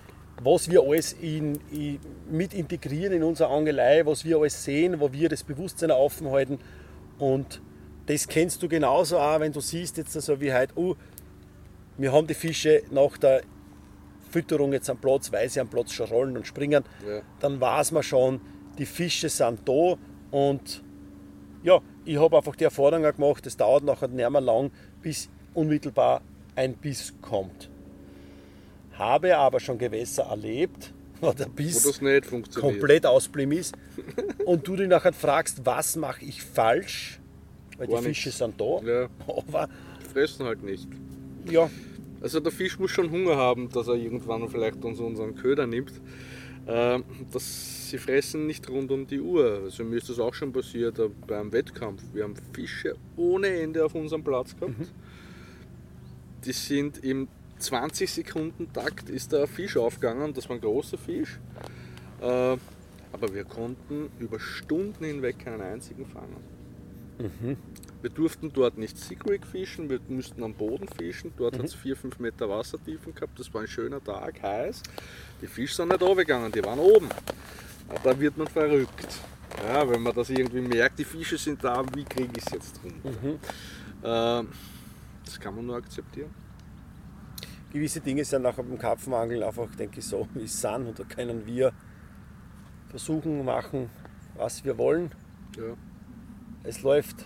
was 0.43 0.69
wir 0.71 0.83
alles 0.83 1.13
in, 1.15 1.59
in, 1.71 1.99
mit 2.31 2.55
integrieren 2.55 3.13
in 3.13 3.23
unsere 3.23 3.51
Angelei, 3.51 4.05
was 4.05 4.25
wir 4.25 4.39
alles 4.39 4.65
sehen, 4.65 4.99
wo 5.01 5.13
wir 5.13 5.29
das 5.29 5.43
Bewusstsein 5.45 5.91
aufhalten. 5.91 6.59
Und 7.19 7.61
das 8.09 8.27
kennst 8.27 8.63
du 8.63 8.69
genauso 8.69 9.19
auch, 9.19 9.39
wenn 9.41 9.53
du 9.53 9.61
siehst 9.61 9.97
jetzt 9.99 10.13
so 10.13 10.41
wie 10.41 10.53
heute, 10.53 10.73
oh, 10.77 10.97
wir 11.97 12.13
haben 12.13 12.27
die 12.27 12.35
Fische 12.35 12.83
nach 12.91 13.17
der 13.19 13.43
Fütterung 14.31 14.73
jetzt 14.73 14.91
am 14.91 14.99
Platz, 14.99 15.31
weil 15.33 15.49
sie 15.49 15.61
am 15.61 15.69
Platz 15.69 15.93
schon 15.93 16.09
rollen 16.09 16.37
und 16.37 16.47
springen, 16.47 16.85
Ja. 17.07 17.21
dann 17.41 17.61
weiß 17.61 17.93
man 17.93 18.03
schon, 18.03 18.41
die 18.79 18.87
Fische 18.87 19.29
sind 19.29 19.61
da 19.69 19.97
und 20.31 20.83
ja, 21.63 21.81
ich 22.05 22.17
habe 22.19 22.37
einfach 22.37 22.55
die 22.57 22.65
Erfahrung 22.65 23.03
gemacht, 23.03 23.47
es 23.47 23.57
dauert 23.57 23.85
nachher 23.85 24.09
nicht 24.09 24.31
mehr 24.31 24.41
lang, 24.41 24.71
bis 25.03 25.29
unmittelbar 25.55 26.23
ein 26.55 26.75
Biss 26.75 27.13
kommt. 27.21 27.69
Habe 28.95 29.37
aber 29.37 29.61
schon 29.61 29.79
Gewässer 29.79 30.25
erlebt, 30.25 30.93
wo 31.21 31.33
der 31.33 31.47
Wo 31.47 31.51
Biss 31.53 31.83
funktioniert. 31.83 32.61
komplett 32.61 33.07
ausblieben 33.07 33.53
ist 33.53 33.75
und 34.45 34.67
du 34.67 34.77
dich 34.77 34.89
nachher 34.89 35.13
fragst, 35.13 35.65
was 35.67 35.97
mache 35.97 36.25
ich 36.25 36.43
falsch, 36.43 37.21
weil 37.79 37.87
Gar 37.89 38.01
die 38.03 38.09
nichts. 38.09 38.23
Fische 38.25 38.37
sind 38.37 38.61
da, 38.61 38.81
Ja, 38.85 39.09
aber 39.27 39.69
die 40.03 40.07
fressen 40.07 40.45
halt 40.47 40.63
nicht. 40.63 40.89
ja, 41.51 41.71
Also 42.21 42.41
der 42.41 42.53
Fisch 42.53 42.79
muss 42.79 42.91
schon 42.91 43.11
Hunger 43.11 43.37
haben, 43.37 43.69
dass 43.71 43.89
er 43.89 43.95
irgendwann 43.95 44.49
vielleicht 44.49 44.85
uns 44.85 45.01
unseren 45.01 45.35
Köder 45.35 45.67
nimmt. 45.67 45.93
Ähm, 46.67 47.05
das, 47.33 47.89
sie 47.91 47.97
fressen 47.99 48.47
nicht 48.47 48.69
rund 48.69 48.91
um 48.91 49.07
die 49.07 49.21
Uhr. 49.21 49.63
Also 49.65 49.85
mir 49.85 49.97
ist 49.97 50.11
das 50.11 50.19
auch 50.19 50.35
schon 50.35 50.53
passiert 50.53 50.99
äh, 50.99 51.09
beim 51.27 51.51
Wettkampf. 51.53 52.03
Wir 52.13 52.25
haben 52.25 52.35
Fische 52.53 52.97
ohne 53.17 53.47
Ende 53.49 53.85
auf 53.85 53.95
unserem 53.95 54.23
Platz 54.23 54.55
gehabt. 54.55 54.75
Die 56.45 56.53
sind 56.53 57.03
im 57.05 57.29
20 57.59 58.13
Sekunden 58.13 58.73
Takt 58.73 59.09
ist 59.09 59.33
ein 59.35 59.47
Fisch 59.47 59.77
aufgegangen. 59.77 60.35
Das 60.35 60.49
war 60.49 60.57
ein 60.57 60.61
großer 60.61 60.99
Fisch. 60.99 61.39
Äh, 62.21 62.57
aber 63.13 63.33
wir 63.35 63.45
konnten 63.45 64.11
über 64.19 64.39
Stunden 64.39 65.05
hinweg 65.05 65.39
keinen 65.39 65.63
einzigen 65.63 66.05
fangen. 66.07 66.37
Wir 68.01 68.11
durften 68.11 68.53
dort 68.53 68.79
nicht 68.79 68.97
Sea 68.97 69.19
Creek 69.19 69.45
fischen, 69.45 69.91
wir 69.91 69.99
mussten 70.09 70.43
am 70.45 70.55
Boden 70.55 70.87
fischen. 70.87 71.33
Dort 71.37 71.59
hat 71.59 71.65
es 71.65 71.77
4-5 71.77 72.21
Meter 72.23 72.49
Wassertiefen 72.49 73.15
gehabt. 73.15 73.39
Das 73.39 73.53
war 73.53 73.63
ein 73.63 73.67
schöner 73.67 74.03
Tag, 74.03 74.41
heiß. 74.43 74.83
Die 75.43 75.47
Fische 75.49 75.75
sind 75.75 75.89
nicht 75.89 76.01
runtergegangen, 76.01 76.53
die 76.53 76.65
waren 76.65 76.79
oben. 76.79 77.09
Da 78.05 78.19
wird 78.19 78.37
man 78.37 78.47
verrückt. 78.47 79.19
Ja, 79.67 79.89
wenn 79.91 80.03
man 80.03 80.15
das 80.15 80.31
irgendwie 80.31 80.61
merkt, 80.61 80.99
die 81.01 81.05
Fische 81.05 81.37
sind 81.39 81.65
da, 81.65 81.83
wie 81.95 82.05
kriege 82.05 82.31
ich 82.37 82.47
es 82.47 82.53
jetzt 82.53 82.81
runter? 82.85 83.39
Ähm, 84.05 84.49
das 85.25 85.41
kann 85.41 85.57
man 85.57 85.67
nur 85.67 85.77
akzeptieren. 85.77 86.31
gewisse 87.73 88.01
Dinge 88.01 88.25
sind 88.25 88.43
nachher 88.43 88.63
beim 88.63 88.79
Karpfenangeln 88.79 89.43
einfach, 89.43 89.67
denke 89.75 89.99
ich, 89.99 90.07
so 90.07 90.29
wie 90.35 90.45
es 90.45 90.61
sind 90.61 90.87
und 90.87 90.99
da 90.99 91.05
können 91.05 91.45
wir 91.47 91.73
versuchen, 92.91 93.45
machen, 93.45 93.91
was 94.37 94.65
wir 94.65 94.79
wollen. 94.79 95.11
Ja. 95.57 95.75
Es 96.69 96.83
läuft 96.83 97.17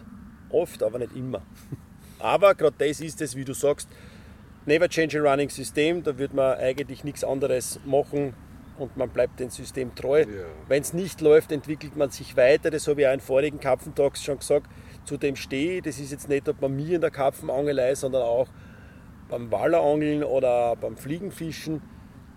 oft, 0.51 0.83
aber 0.83 1.01
nicht 1.01 1.17
immer. 1.17 1.43
Aber 2.21 2.55
gerade 2.55 2.77
das 2.79 3.01
ist 3.01 3.21
es, 3.21 3.35
wie 3.35 3.45
du 3.45 3.53
sagst, 3.53 3.89
never 4.65 4.89
change 4.89 5.19
a 5.19 5.29
running 5.29 5.49
System, 5.49 6.05
da 6.05 6.17
wird 6.17 6.33
man 6.33 6.57
eigentlich 6.57 7.03
nichts 7.03 7.25
anderes 7.25 7.81
machen 7.85 8.35
und 8.79 8.97
man 8.97 9.11
bleibt 9.11 9.41
dem 9.41 9.51
System 9.51 9.93
treu. 9.97 10.21
Ja. 10.21 10.45
Wenn 10.69 10.83
es 10.83 10.93
nicht 10.93 11.21
läuft, 11.21 11.51
entwickelt 11.51 11.97
man 11.97 12.11
sich 12.11 12.37
weiter, 12.37 12.71
das 12.71 12.87
habe 12.87 13.01
ich 13.01 13.09
auch 13.09 13.13
in 13.13 13.19
vorigen 13.19 13.59
Karpfentags 13.59 14.23
schon 14.23 14.39
gesagt, 14.39 14.71
zu 15.05 15.17
dem 15.17 15.35
stehe. 15.35 15.83
Das 15.83 15.99
ist 15.99 16.13
jetzt 16.13 16.29
nicht 16.29 16.47
nur 16.47 16.55
bei 16.55 16.69
mir 16.69 16.95
in 16.95 17.01
der 17.01 17.11
Karpfenangelei, 17.11 17.97
sondern 17.97 18.23
auch 18.23 18.47
beim 19.29 19.51
Wallerangeln 19.51 20.23
oder 20.23 20.77
beim 20.77 20.97
Fliegenfischen. 20.97 21.83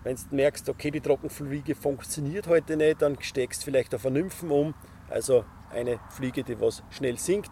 Wenn 0.02 0.16
du 0.16 0.34
merkst, 0.34 0.68
okay, 0.68 0.90
die 0.90 1.00
Trockenfliege 1.00 1.76
funktioniert 1.76 2.48
heute 2.48 2.76
nicht, 2.76 3.02
dann 3.02 3.16
steckst 3.20 3.62
du 3.62 3.66
vielleicht 3.66 3.94
auf 3.94 4.04
eine 4.04 4.18
Nymphen 4.18 4.50
um. 4.50 4.74
Also 5.08 5.44
eine 5.70 5.98
Fliege, 6.10 6.42
die 6.44 6.58
was 6.60 6.82
schnell 6.90 7.18
sinkt. 7.18 7.50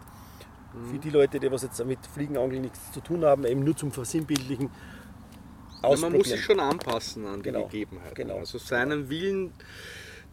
Für 0.91 0.99
die 0.99 1.09
Leute, 1.09 1.39
die 1.39 1.49
was 1.51 1.63
jetzt 1.63 1.83
mit 1.85 1.99
Fliegenangeln 2.05 2.61
nichts 2.63 2.91
zu 2.91 2.99
tun 2.99 3.23
haben, 3.23 3.45
eben 3.45 3.63
nur 3.63 3.75
zum 3.77 3.91
Versinnbildlichen. 3.91 4.69
Ja, 5.81 5.95
man 5.97 6.13
muss 6.13 6.27
sich 6.29 6.43
schon 6.43 6.59
anpassen 6.59 7.25
an 7.27 7.37
die 7.43 7.51
Genau, 7.51 7.65
Gegebenheiten. 7.67 8.15
genau. 8.15 8.37
Also 8.39 8.57
seinen 8.57 9.07
Willen 9.09 9.53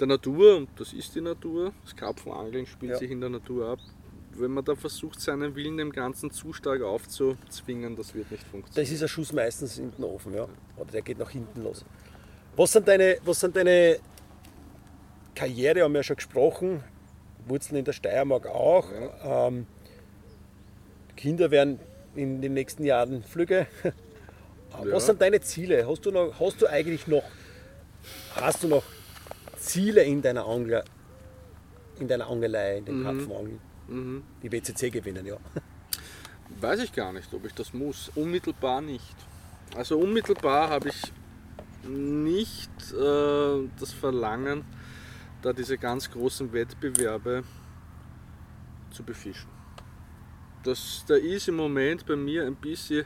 der 0.00 0.06
Natur, 0.06 0.56
und 0.56 0.68
das 0.80 0.92
ist 0.94 1.14
die 1.14 1.20
Natur, 1.20 1.72
das 1.84 1.94
Karpfenangeln 1.94 2.66
spielt 2.66 2.92
Ja. 2.92 2.98
sich 2.98 3.10
in 3.10 3.20
der 3.20 3.30
Natur 3.30 3.68
ab. 3.68 3.78
Wenn 4.34 4.50
man 4.50 4.64
da 4.64 4.74
versucht, 4.74 5.20
seinen 5.20 5.54
Willen 5.54 5.76
dem 5.76 5.92
Ganzen 5.92 6.30
zu 6.30 6.54
stark 6.54 6.80
aufzuzwingen, 6.82 7.94
das 7.96 8.14
wird 8.14 8.30
nicht 8.30 8.42
funktionieren. 8.44 8.82
Das 8.84 8.90
ist 8.90 9.02
ein 9.02 9.08
Schuss 9.08 9.32
meistens 9.32 9.76
in 9.78 9.92
den 9.92 10.04
Ofen, 10.04 10.32
ja. 10.32 10.48
Oder 10.78 10.90
der 10.90 11.02
geht 11.02 11.18
nach 11.18 11.28
hinten 11.30 11.62
los. 11.62 11.84
Was 12.56 12.72
sind 12.72 12.88
deine, 12.88 13.18
was 13.24 13.38
sind 13.40 13.54
deine 13.54 13.98
Karriere, 15.34 15.82
haben 15.82 15.92
wir 15.92 15.98
ja 16.00 16.02
schon 16.04 16.16
gesprochen, 16.16 16.82
Wurzeln 17.46 17.78
in 17.78 17.84
der 17.84 17.92
Steiermark 17.92 18.46
auch. 18.46 18.88
Ähm, 19.24 19.66
Kinder 21.16 21.50
werden 21.50 21.78
in 22.14 22.40
den 22.40 22.54
nächsten 22.54 22.84
Jahren 22.84 23.22
Flügge. 23.22 23.66
Ja. 24.72 24.92
Was 24.92 25.04
sind 25.04 25.20
deine 25.20 25.38
Ziele? 25.42 25.86
Hast 25.86 26.06
du, 26.06 26.10
noch, 26.10 26.32
hast 26.40 26.62
du 26.62 26.66
eigentlich 26.66 27.06
noch, 27.06 27.24
hast 28.34 28.62
du 28.62 28.68
noch 28.68 28.82
Ziele 29.58 30.02
in 30.02 30.22
deiner 30.22 30.46
Angler, 30.46 30.82
in 32.00 32.08
deiner 32.08 32.26
Angelei, 32.26 32.78
in 32.78 32.86
den 32.86 33.02
Karpfenangeln? 33.02 33.60
Mhm. 33.88 34.22
Die 34.42 34.50
WCC 34.50 34.90
gewinnen, 34.90 35.26
ja. 35.26 35.36
Weiß 36.60 36.80
ich 36.80 36.92
gar 36.92 37.12
nicht, 37.12 37.32
ob 37.34 37.44
ich 37.44 37.52
das 37.52 37.74
muss. 37.74 38.10
Unmittelbar 38.14 38.80
nicht. 38.80 39.14
Also 39.76 39.98
unmittelbar 39.98 40.70
habe 40.70 40.88
ich 40.88 41.12
nicht 41.86 42.70
äh, 42.92 43.68
das 43.78 43.92
Verlangen, 43.92 44.64
da 45.42 45.52
diese 45.52 45.76
ganz 45.76 46.10
großen 46.10 46.52
Wettbewerbe 46.52 47.42
zu 48.90 49.02
befischen. 49.02 49.50
Das, 50.62 51.04
da 51.08 51.16
ist 51.16 51.48
im 51.48 51.56
Moment 51.56 52.06
bei 52.06 52.14
mir 52.14 52.46
ein 52.46 52.54
bisschen 52.54 53.04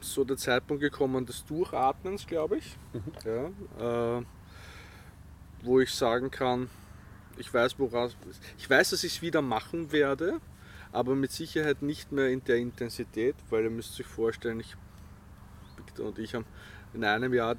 so 0.00 0.24
der 0.24 0.36
Zeitpunkt 0.36 0.80
gekommen 0.80 1.26
des 1.26 1.44
Durchatmens, 1.44 2.26
glaube 2.26 2.58
ich. 2.58 2.76
Ja, 3.24 4.18
äh, 4.18 4.24
wo 5.62 5.80
ich 5.80 5.94
sagen 5.94 6.30
kann, 6.30 6.68
ich 7.36 7.52
weiß, 7.52 7.78
woraus, 7.78 8.16
ich 8.58 8.68
weiß, 8.68 8.90
dass 8.90 9.04
ich 9.04 9.16
es 9.16 9.22
wieder 9.22 9.42
machen 9.42 9.92
werde, 9.92 10.40
aber 10.90 11.14
mit 11.14 11.30
Sicherheit 11.30 11.82
nicht 11.82 12.10
mehr 12.10 12.30
in 12.30 12.42
der 12.44 12.56
Intensität, 12.56 13.36
weil 13.50 13.64
ihr 13.64 13.70
müsst 13.70 13.98
euch 14.00 14.06
vorstellen, 14.06 14.60
ich, 14.60 14.76
Victor 15.76 16.06
und 16.06 16.18
ich 16.18 16.34
haben 16.34 16.46
in 16.94 17.04
einem 17.04 17.32
Jahr 17.32 17.56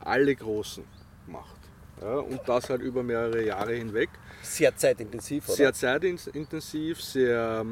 alle 0.00 0.34
großen 0.34 0.84
macht. 1.26 1.59
Ja, 2.00 2.14
und 2.14 2.40
das 2.46 2.70
halt 2.70 2.80
über 2.80 3.02
mehrere 3.02 3.44
Jahre 3.44 3.74
hinweg. 3.74 4.08
Sehr 4.42 4.74
zeitintensiv, 4.74 5.46
oder? 5.48 5.56
Sehr 5.56 5.72
zeitintensiv, 5.74 7.02
sehr, 7.02 7.64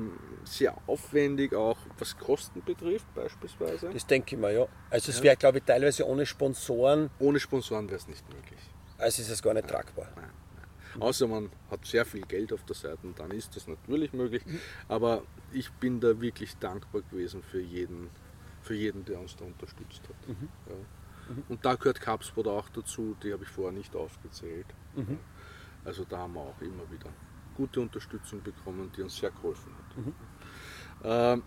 sehr 0.44 0.76
aufwendig, 0.86 1.54
auch 1.54 1.78
was 1.98 2.16
Kosten 2.18 2.62
betrifft 2.62 3.06
beispielsweise. 3.14 3.88
Das 3.90 4.06
denke 4.06 4.34
ich 4.34 4.40
mal, 4.40 4.52
ja. 4.52 4.66
Also 4.90 5.10
es 5.12 5.22
wäre, 5.22 5.36
glaube 5.36 5.58
ich, 5.58 5.64
teilweise 5.64 6.06
ohne 6.06 6.26
Sponsoren, 6.26 7.08
Ohne 7.18 7.40
Sponsoren 7.40 7.86
wäre 7.88 7.96
es 7.96 8.06
nicht 8.06 8.28
möglich. 8.28 8.60
also 8.98 9.22
ist 9.22 9.30
es 9.30 9.42
gar 9.42 9.54
nicht 9.54 9.66
tragbar. 9.68 10.08
Nein, 10.16 10.24
nein. 10.94 11.02
Außer 11.02 11.26
man 11.26 11.50
hat 11.70 11.86
sehr 11.86 12.04
viel 12.04 12.22
Geld 12.22 12.52
auf 12.52 12.64
der 12.64 12.76
Seite, 12.76 12.98
dann 13.16 13.30
ist 13.30 13.56
das 13.56 13.66
natürlich 13.66 14.12
möglich. 14.12 14.42
Aber 14.88 15.22
ich 15.52 15.70
bin 15.72 16.00
da 16.00 16.20
wirklich 16.20 16.54
dankbar 16.58 17.00
gewesen 17.10 17.42
für 17.42 17.60
jeden, 17.60 18.10
für 18.60 18.74
jeden 18.74 19.06
der 19.06 19.20
uns 19.20 19.36
da 19.36 19.46
unterstützt 19.46 20.02
hat. 20.02 20.28
Ja. 20.28 20.74
Und 21.48 21.64
da 21.64 21.74
gehört 21.74 22.00
Cupsport 22.00 22.48
auch 22.48 22.68
dazu, 22.70 23.16
die 23.22 23.32
habe 23.32 23.44
ich 23.44 23.50
vorher 23.50 23.72
nicht 23.72 23.94
aufgezählt. 23.94 24.66
Ja. 24.96 25.04
Also 25.84 26.04
da 26.04 26.18
haben 26.18 26.34
wir 26.34 26.40
auch 26.40 26.60
immer 26.60 26.90
wieder 26.90 27.10
gute 27.54 27.80
Unterstützung 27.80 28.42
bekommen, 28.42 28.90
die 28.96 29.02
uns 29.02 29.16
sehr 29.16 29.30
geholfen 29.30 29.72
hat. 29.74 30.14
Ähm, 31.04 31.42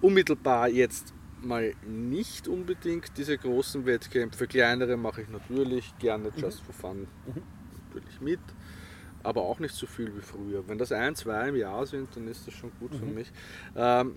unmittelbar 0.00 0.68
jetzt 0.68 1.14
mal 1.40 1.72
nicht 1.86 2.48
unbedingt 2.48 3.16
diese 3.16 3.38
großen 3.38 3.86
Wettkämpfe. 3.86 4.46
Kleinere 4.46 4.96
mache 4.96 5.22
ich 5.22 5.28
natürlich 5.28 5.96
gerne 5.98 6.30
just 6.36 6.60
for 6.62 6.74
fun 6.74 7.06
natürlich 7.88 8.20
mit, 8.20 8.40
aber 9.22 9.42
auch 9.42 9.58
nicht 9.60 9.74
so 9.74 9.86
viel 9.86 10.14
wie 10.16 10.20
früher. 10.20 10.66
Wenn 10.68 10.78
das 10.78 10.92
ein, 10.92 11.14
zwei 11.14 11.48
im 11.48 11.56
Jahr 11.56 11.86
sind, 11.86 12.14
dann 12.16 12.28
ist 12.28 12.46
das 12.46 12.54
schon 12.54 12.72
gut 12.78 12.94
für 12.94 13.06
mich. 13.06 13.32
Ähm, 13.76 14.16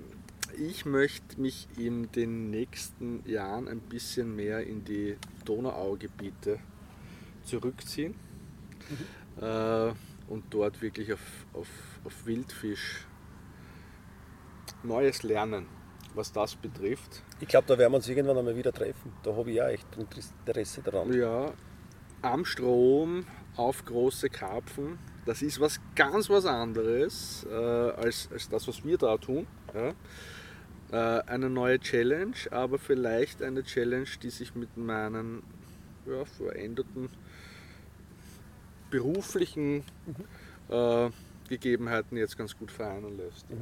ich 0.57 0.85
möchte 0.85 1.39
mich 1.39 1.67
in 1.77 2.11
den 2.11 2.49
nächsten 2.49 3.27
Jahren 3.27 3.67
ein 3.67 3.79
bisschen 3.79 4.35
mehr 4.35 4.65
in 4.65 4.83
die 4.83 5.17
Donauaugebiete 5.45 6.59
zurückziehen 7.43 8.15
äh, 9.39 9.91
und 10.27 10.43
dort 10.49 10.81
wirklich 10.81 11.13
auf, 11.13 11.45
auf, 11.53 11.67
auf 12.03 12.25
Wildfisch 12.25 13.05
Neues 14.83 15.21
lernen, 15.23 15.67
was 16.15 16.31
das 16.31 16.55
betrifft. 16.55 17.23
Ich 17.39 17.47
glaube, 17.47 17.67
da 17.67 17.77
werden 17.77 17.93
wir 17.93 17.97
uns 17.97 18.07
irgendwann 18.07 18.37
einmal 18.37 18.55
wieder 18.55 18.73
treffen. 18.73 19.13
Da 19.23 19.35
habe 19.35 19.49
ich 19.51 19.57
ja 19.57 19.69
echt 19.69 19.85
Interesse 19.95 20.81
daran. 20.81 21.13
Ja, 21.13 21.53
am 22.21 22.45
Strom 22.45 23.25
auf 23.55 23.85
große 23.85 24.29
Karpfen, 24.29 24.97
das 25.25 25.41
ist 25.41 25.59
was 25.59 25.79
ganz 25.95 26.29
was 26.29 26.45
anderes 26.45 27.45
äh, 27.49 27.53
als, 27.53 28.29
als 28.31 28.49
das, 28.49 28.67
was 28.67 28.83
wir 28.83 28.97
da 28.97 29.17
tun. 29.17 29.45
Ja. 29.73 29.93
Äh, 30.91 31.21
eine 31.25 31.49
neue 31.49 31.79
Challenge, 31.79 32.35
aber 32.51 32.77
vielleicht 32.77 33.41
eine 33.41 33.63
Challenge, 33.63 34.09
die 34.21 34.29
sich 34.29 34.55
mit 34.55 34.75
meinen 34.75 35.41
ja, 36.05 36.25
veränderten 36.25 37.09
beruflichen 38.89 39.85
äh, 40.69 41.09
Gegebenheiten 41.47 42.17
jetzt 42.17 42.37
ganz 42.37 42.57
gut 42.57 42.71
vereinen 42.71 43.17
lässt. 43.17 43.45
Ja. 43.49 43.55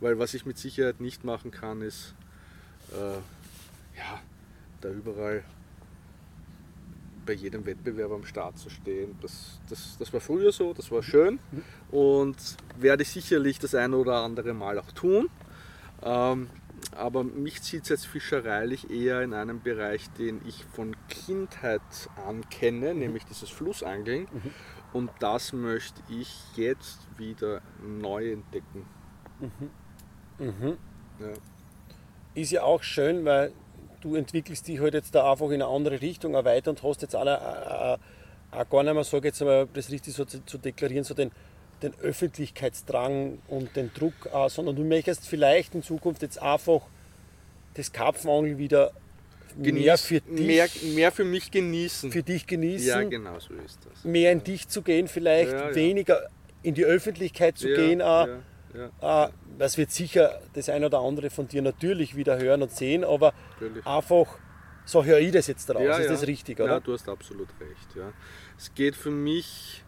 Weil 0.00 0.20
was 0.20 0.34
ich 0.34 0.46
mit 0.46 0.56
Sicherheit 0.56 1.00
nicht 1.00 1.24
machen 1.24 1.50
kann, 1.50 1.82
ist 1.82 2.14
äh, 2.92 3.16
ja, 3.98 4.20
da 4.80 4.90
überall 4.90 5.42
bei 7.26 7.32
jedem 7.32 7.66
Wettbewerb 7.66 8.12
am 8.12 8.24
Start 8.24 8.56
zu 8.56 8.70
stehen. 8.70 9.16
Das, 9.20 9.58
das, 9.68 9.96
das 9.98 10.12
war 10.12 10.20
früher 10.20 10.52
so, 10.52 10.72
das 10.72 10.92
war 10.92 11.02
schön 11.02 11.40
und 11.90 12.36
werde 12.78 13.02
ich 13.02 13.10
sicherlich 13.10 13.58
das 13.58 13.74
eine 13.74 13.96
oder 13.96 14.22
andere 14.22 14.54
Mal 14.54 14.78
auch 14.78 14.92
tun. 14.92 15.28
Ähm, 16.02 16.48
aber 16.98 17.24
mich 17.24 17.62
zieht 17.62 17.84
es 17.84 17.88
jetzt 17.88 18.06
fischereilich 18.06 18.90
eher 18.90 19.22
in 19.22 19.32
einen 19.32 19.62
Bereich, 19.62 20.10
den 20.18 20.40
ich 20.46 20.64
von 20.64 20.96
Kindheit 21.08 21.80
an 22.26 22.48
kenne, 22.50 22.94
nämlich 22.94 23.24
dieses 23.24 23.50
Flussangeln. 23.50 24.26
Und 24.92 25.10
das 25.20 25.52
möchte 25.52 26.02
ich 26.08 26.34
jetzt 26.56 26.98
wieder 27.16 27.60
neu 27.82 28.32
entdecken. 28.32 28.86
Ja. 31.20 31.32
Ist 32.34 32.52
ja 32.52 32.62
auch 32.62 32.82
schön, 32.82 33.24
weil 33.24 33.52
du 34.00 34.14
entwickelst 34.14 34.68
dich 34.68 34.80
halt 34.80 34.94
jetzt 34.94 35.14
da 35.14 35.30
einfach 35.30 35.46
in 35.46 35.54
eine 35.54 35.66
andere 35.66 36.00
Richtung 36.00 36.36
auch 36.36 36.44
weiter 36.44 36.70
und 36.70 36.82
hast 36.82 37.02
jetzt 37.02 37.14
alle 37.14 37.36
äh, 37.36 37.94
äh, 37.94 37.98
auch 38.50 38.68
gar 38.68 38.82
nicht 38.82 38.94
mehr, 38.94 39.04
sage 39.04 39.28
jetzt 39.28 39.40
mal, 39.40 39.68
das 39.72 39.90
richtig 39.90 40.14
so 40.14 40.24
zu, 40.24 40.44
zu 40.44 40.58
deklarieren, 40.58 41.04
so 41.04 41.14
den, 41.14 41.30
den 41.82 41.94
Öffentlichkeitsdrang 42.00 43.38
und 43.48 43.76
den 43.76 43.92
Druck, 43.94 44.14
äh, 44.32 44.48
sondern 44.48 44.76
du 44.76 44.84
möchtest 44.84 45.26
vielleicht 45.28 45.74
in 45.74 45.82
Zukunft 45.82 46.22
jetzt 46.22 46.40
einfach 46.40 46.82
das 47.74 47.92
Karpfenangeln 47.92 48.58
wieder 48.58 48.92
mehr 49.56 49.96
Genieß- 49.96 50.02
für 50.04 50.20
dich, 50.20 50.46
mehr, 50.46 50.68
mehr 50.94 51.12
für 51.12 51.24
mich 51.24 51.50
genießen. 51.50 52.10
für 52.12 52.22
dich 52.22 52.46
genießen, 52.46 52.88
ja, 52.88 53.02
genau 53.02 53.38
so 53.38 53.54
ist 53.54 53.78
das. 53.90 54.04
mehr 54.04 54.32
in 54.32 54.42
dich 54.44 54.68
zu 54.68 54.82
gehen, 54.82 55.08
vielleicht 55.08 55.52
Ja, 55.52 55.70
ja. 55.70 55.74
weniger 55.74 56.28
in 56.62 56.74
die 56.74 56.84
Öffentlichkeit 56.84 57.56
zu 57.58 57.68
ja, 57.68 57.76
gehen. 57.76 58.02
Auch. 58.02 58.26
ja, 58.26 58.90
ja, 59.00 59.24
Äh, 59.26 59.30
das 59.58 59.78
wird 59.78 59.90
sicher 59.90 60.40
das 60.54 60.68
eine 60.68 60.86
oder 60.86 60.98
andere 61.00 61.30
von 61.30 61.48
dir 61.48 61.62
natürlich 61.62 62.14
wieder 62.16 62.38
hören 62.38 62.62
und 62.62 62.70
sehen, 62.72 63.04
aber 63.04 63.32
natürlich. 63.60 63.86
einfach, 63.86 64.26
so 64.84 65.04
höre 65.04 65.18
ich 65.18 65.32
das 65.32 65.46
jetzt 65.46 65.68
daraus. 65.68 65.84
Ja, 65.84 65.96
ist 65.98 66.06
ja. 66.06 66.12
das 66.12 66.26
richtig, 66.26 66.58
Ja, 66.58 66.64
oder? 66.64 66.80
du 66.80 66.92
hast 66.92 67.08
absolut 67.08 67.48
recht. 67.60 67.96
Ja. 67.96 68.12
Es 68.56 68.74
geht 68.74 68.94
für 68.96 69.10
mich 69.10 69.82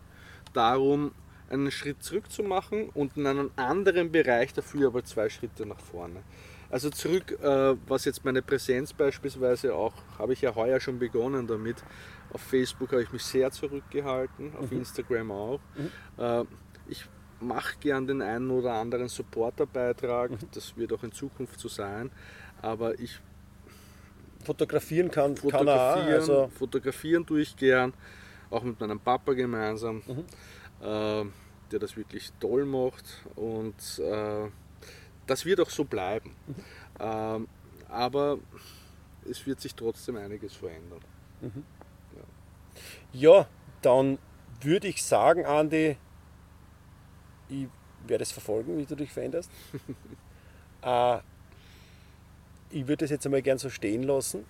darum, 0.52 1.12
einen 1.50 1.70
Schritt 1.70 2.02
zurück 2.02 2.30
zu 2.30 2.42
machen 2.42 2.88
und 2.94 3.16
in 3.16 3.26
einem 3.26 3.50
anderen 3.56 4.10
Bereich 4.12 4.52
dafür 4.54 4.88
aber 4.88 5.04
zwei 5.04 5.28
Schritte 5.28 5.66
nach 5.66 5.80
vorne. 5.80 6.22
Also 6.70 6.88
zurück, 6.90 7.36
äh, 7.42 7.74
was 7.88 8.04
jetzt 8.04 8.24
meine 8.24 8.42
Präsenz 8.42 8.92
beispielsweise 8.92 9.74
auch, 9.74 9.92
habe 10.18 10.32
ich 10.32 10.40
ja 10.40 10.54
heuer 10.54 10.78
schon 10.80 10.98
begonnen 11.00 11.46
damit. 11.48 11.76
Auf 12.32 12.40
Facebook 12.42 12.92
habe 12.92 13.02
ich 13.02 13.12
mich 13.12 13.24
sehr 13.24 13.50
zurückgehalten, 13.50 14.52
auf 14.56 14.70
Instagram 14.70 15.32
auch. 15.32 15.60
Äh, 16.16 16.44
ich 16.88 17.04
mache 17.40 17.74
gern 17.80 18.06
den 18.06 18.22
einen 18.22 18.50
oder 18.50 18.74
anderen 18.74 19.08
Supporterbeitrag, 19.08 20.30
das 20.54 20.76
wird 20.76 20.92
auch 20.92 21.02
in 21.02 21.10
Zukunft 21.10 21.58
so 21.58 21.68
sein, 21.68 22.10
aber 22.62 22.98
ich 23.00 23.18
Fotografieren 24.44 25.10
kann, 25.10 25.34
kann 25.34 25.44
er 25.44 25.48
auch. 25.48 25.96
fotografieren, 25.96 26.14
Also, 26.14 26.50
fotografieren 26.58 27.26
tue 27.26 27.40
ich 27.42 27.56
gern, 27.56 27.92
auch 28.50 28.62
mit 28.62 28.80
meinem 28.80 28.98
Papa 28.98 29.34
gemeinsam, 29.34 30.02
Mhm. 30.06 30.24
Äh, 30.80 31.24
der 31.70 31.78
das 31.78 31.96
wirklich 31.96 32.32
toll 32.40 32.64
macht 32.64 33.04
und 33.36 33.98
äh, 33.98 34.48
das 35.26 35.44
wird 35.44 35.60
auch 35.60 35.70
so 35.70 35.84
bleiben. 35.84 36.34
Mhm. 36.46 36.54
Ähm, 36.98 37.48
aber 37.88 38.38
es 39.28 39.46
wird 39.46 39.60
sich 39.60 39.74
trotzdem 39.74 40.16
einiges 40.16 40.54
verändern. 40.54 41.00
ja, 43.12 43.46
dann 43.82 44.18
würde 44.60 44.88
ich 44.88 45.02
sagen, 45.02 45.44
Andi, 45.44 45.96
ich 47.48 47.68
werde 48.06 48.22
es 48.22 48.32
verfolgen, 48.32 48.78
wie 48.78 48.86
du 48.86 48.94
dich 48.94 49.10
veränderst. 49.10 49.50
äh, 50.82 51.18
ich 52.70 52.86
würde 52.86 53.04
es 53.04 53.10
jetzt 53.10 53.26
einmal 53.26 53.42
gern 53.42 53.58
so 53.58 53.68
stehen 53.68 54.04
lassen 54.04 54.44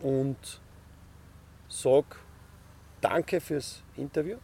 und 0.00 0.60
sag 1.68 2.04
danke 3.00 3.40
fürs 3.40 3.82
Interview. 3.96 4.38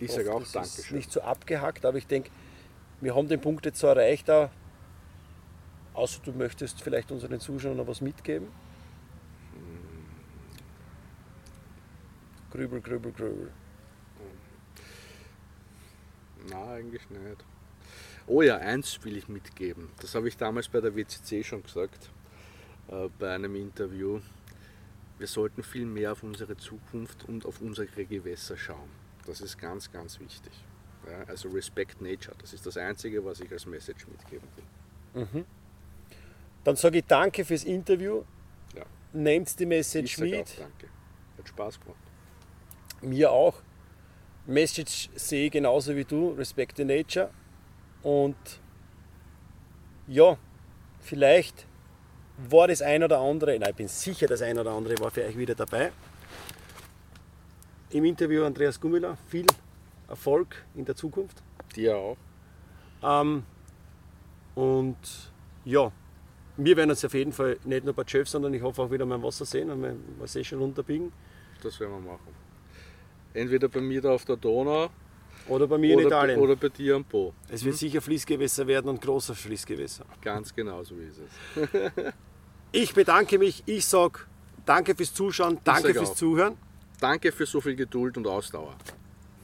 Ich 0.00 0.12
sage 0.12 0.32
auch 0.32 0.42
Dankeschön. 0.42 0.96
Nicht 0.96 1.12
so 1.12 1.20
abgehackt, 1.20 1.84
aber 1.84 1.98
ich 1.98 2.06
denke, 2.06 2.30
wir 3.00 3.14
haben 3.14 3.28
den 3.28 3.40
Punkt 3.40 3.66
jetzt 3.66 3.78
so 3.78 3.86
erreicht. 3.86 4.30
Auch, 4.30 4.50
außer 5.92 6.20
du 6.24 6.32
möchtest 6.32 6.80
vielleicht 6.82 7.12
unseren 7.12 7.38
Zuschauern 7.38 7.76
noch 7.76 7.86
was 7.86 8.00
mitgeben. 8.00 8.48
Grübel, 12.50 12.80
grübel, 12.80 13.12
grübel. 13.12 13.52
Na, 16.48 16.72
eigentlich 16.72 17.08
nicht. 17.10 17.44
Oh 18.26 18.42
ja, 18.42 18.56
eins 18.56 19.04
will 19.04 19.16
ich 19.16 19.28
mitgeben. 19.28 19.90
Das 20.00 20.14
habe 20.14 20.28
ich 20.28 20.36
damals 20.36 20.68
bei 20.68 20.80
der 20.80 20.96
WCC 20.96 21.44
schon 21.44 21.62
gesagt, 21.62 22.10
äh, 22.88 23.08
bei 23.18 23.34
einem 23.34 23.54
Interview. 23.54 24.20
Wir 25.18 25.26
sollten 25.26 25.62
viel 25.62 25.84
mehr 25.84 26.12
auf 26.12 26.22
unsere 26.22 26.56
Zukunft 26.56 27.28
und 27.28 27.44
auf 27.44 27.60
unsere 27.60 27.86
Gewässer 28.06 28.56
schauen. 28.56 28.99
Das 29.26 29.40
ist 29.40 29.58
ganz, 29.58 29.90
ganz 29.90 30.18
wichtig. 30.20 30.52
Ja, 31.08 31.24
also 31.28 31.48
Respect 31.48 32.00
Nature, 32.00 32.36
das 32.40 32.52
ist 32.52 32.66
das 32.66 32.76
Einzige, 32.76 33.24
was 33.24 33.40
ich 33.40 33.50
als 33.50 33.64
Message 33.66 34.06
mitgeben 34.06 34.48
will. 35.14 35.44
Dann 36.64 36.76
sage 36.76 36.98
ich 36.98 37.04
danke 37.06 37.44
fürs 37.44 37.64
Interview. 37.64 38.22
Ja. 38.74 38.84
Nehmt 39.12 39.58
die 39.58 39.62
Ich 39.64 39.68
Message 39.68 40.16
sage 40.16 40.30
auch 40.34 40.38
mit. 40.38 40.58
danke. 40.60 40.88
Hat 41.38 41.48
Spaß 41.48 41.80
gemacht. 41.80 41.98
Mir 43.02 43.32
auch. 43.32 43.62
Message 44.46 45.08
sehe 45.14 45.46
ich 45.46 45.52
genauso 45.52 45.96
wie 45.96 46.04
du. 46.04 46.30
Respect 46.32 46.76
the 46.76 46.84
Nature. 46.84 47.30
Und 48.02 48.36
ja, 50.06 50.36
vielleicht 51.00 51.66
war 52.48 52.68
das 52.68 52.82
ein 52.82 53.02
oder 53.02 53.20
andere, 53.20 53.58
nein, 53.58 53.70
ich 53.70 53.76
bin 53.76 53.88
sicher, 53.88 54.26
das 54.26 54.42
ein 54.42 54.58
oder 54.58 54.72
andere 54.72 54.98
war 54.98 55.10
für 55.10 55.24
euch 55.24 55.36
wieder 55.36 55.54
dabei. 55.54 55.92
Im 57.92 58.04
Interview 58.04 58.44
Andreas 58.44 58.80
Gummiller. 58.80 59.16
Viel 59.28 59.46
Erfolg 60.08 60.64
in 60.74 60.84
der 60.84 60.94
Zukunft. 60.94 61.42
Dir 61.74 61.96
auch. 61.96 62.16
Ähm, 63.02 63.42
und 64.54 64.96
ja, 65.64 65.90
wir 66.56 66.76
werden 66.76 66.90
uns 66.90 67.04
auf 67.04 67.14
jeden 67.14 67.32
Fall 67.32 67.58
nicht 67.64 67.84
nur 67.84 67.94
bei 67.94 68.04
Chef, 68.06 68.28
sondern 68.28 68.54
ich 68.54 68.62
hoffe 68.62 68.82
auch 68.82 68.90
wieder 68.90 69.04
im 69.04 69.22
Wasser 69.22 69.44
sehen 69.44 69.70
und 69.70 70.28
See 70.28 70.44
schon 70.44 70.60
runterbiegen. 70.60 71.12
Das 71.62 71.80
werden 71.80 71.92
wir 72.04 72.12
machen. 72.12 72.34
Entweder 73.34 73.68
bei 73.68 73.80
mir 73.80 74.00
da 74.00 74.10
auf 74.12 74.24
der 74.24 74.36
Donau 74.36 74.90
Oder 75.48 75.66
bei 75.66 75.78
mir 75.78 75.92
in 75.94 75.98
oder, 75.98 76.06
Italien. 76.08 76.40
oder 76.40 76.56
bei 76.56 76.68
dir 76.68 76.96
am 76.96 77.04
Po. 77.04 77.32
es 77.48 77.64
wird 77.64 77.76
sicher 77.76 78.00
Fließgewässer 78.00 78.66
werden 78.66 78.88
und 78.88 79.00
großer 79.00 79.34
Fließgewässer. 79.34 80.04
Ganz 80.20 80.54
genau 80.54 80.82
so 80.84 80.94
ist 80.96 81.18
es. 81.18 82.12
Ich 82.72 82.94
bedanke 82.94 83.36
mich, 83.36 83.64
ich 83.66 83.84
sage 83.84 84.20
danke 84.64 84.94
fürs 84.94 85.12
Zuschauen, 85.12 85.58
danke 85.64 85.92
fürs 85.92 86.10
auch. 86.10 86.14
Zuhören 86.14 86.56
Danke 87.00 87.32
für 87.32 87.46
so 87.46 87.60
viel 87.60 87.76
Geduld 87.76 88.16
und 88.18 88.26
Ausdauer. 88.26 88.76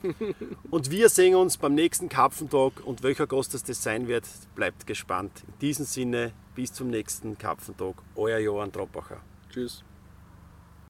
und 0.71 0.91
wir 0.91 1.09
sehen 1.09 1.35
uns 1.35 1.57
beim 1.57 1.75
nächsten 1.75 2.09
Karpfentag 2.09 2.85
und 2.85 3.03
welcher 3.03 3.27
Gast 3.27 3.55
das, 3.55 3.83
sein 3.83 4.09
wird, 4.09 4.25
bleibt 4.55 4.87
gespannt. 4.87 5.43
In 5.47 5.59
diesem 5.61 5.85
Sinne, 5.87 6.33
bis 6.55 6.73
zum 6.73 6.89
nächsten 6.89 7.39
Karpfentag, 7.39 7.95
euer 8.15 8.39
Johann 8.39 8.73
Troppacher. 8.73 9.21
Tschüss. 9.51 9.83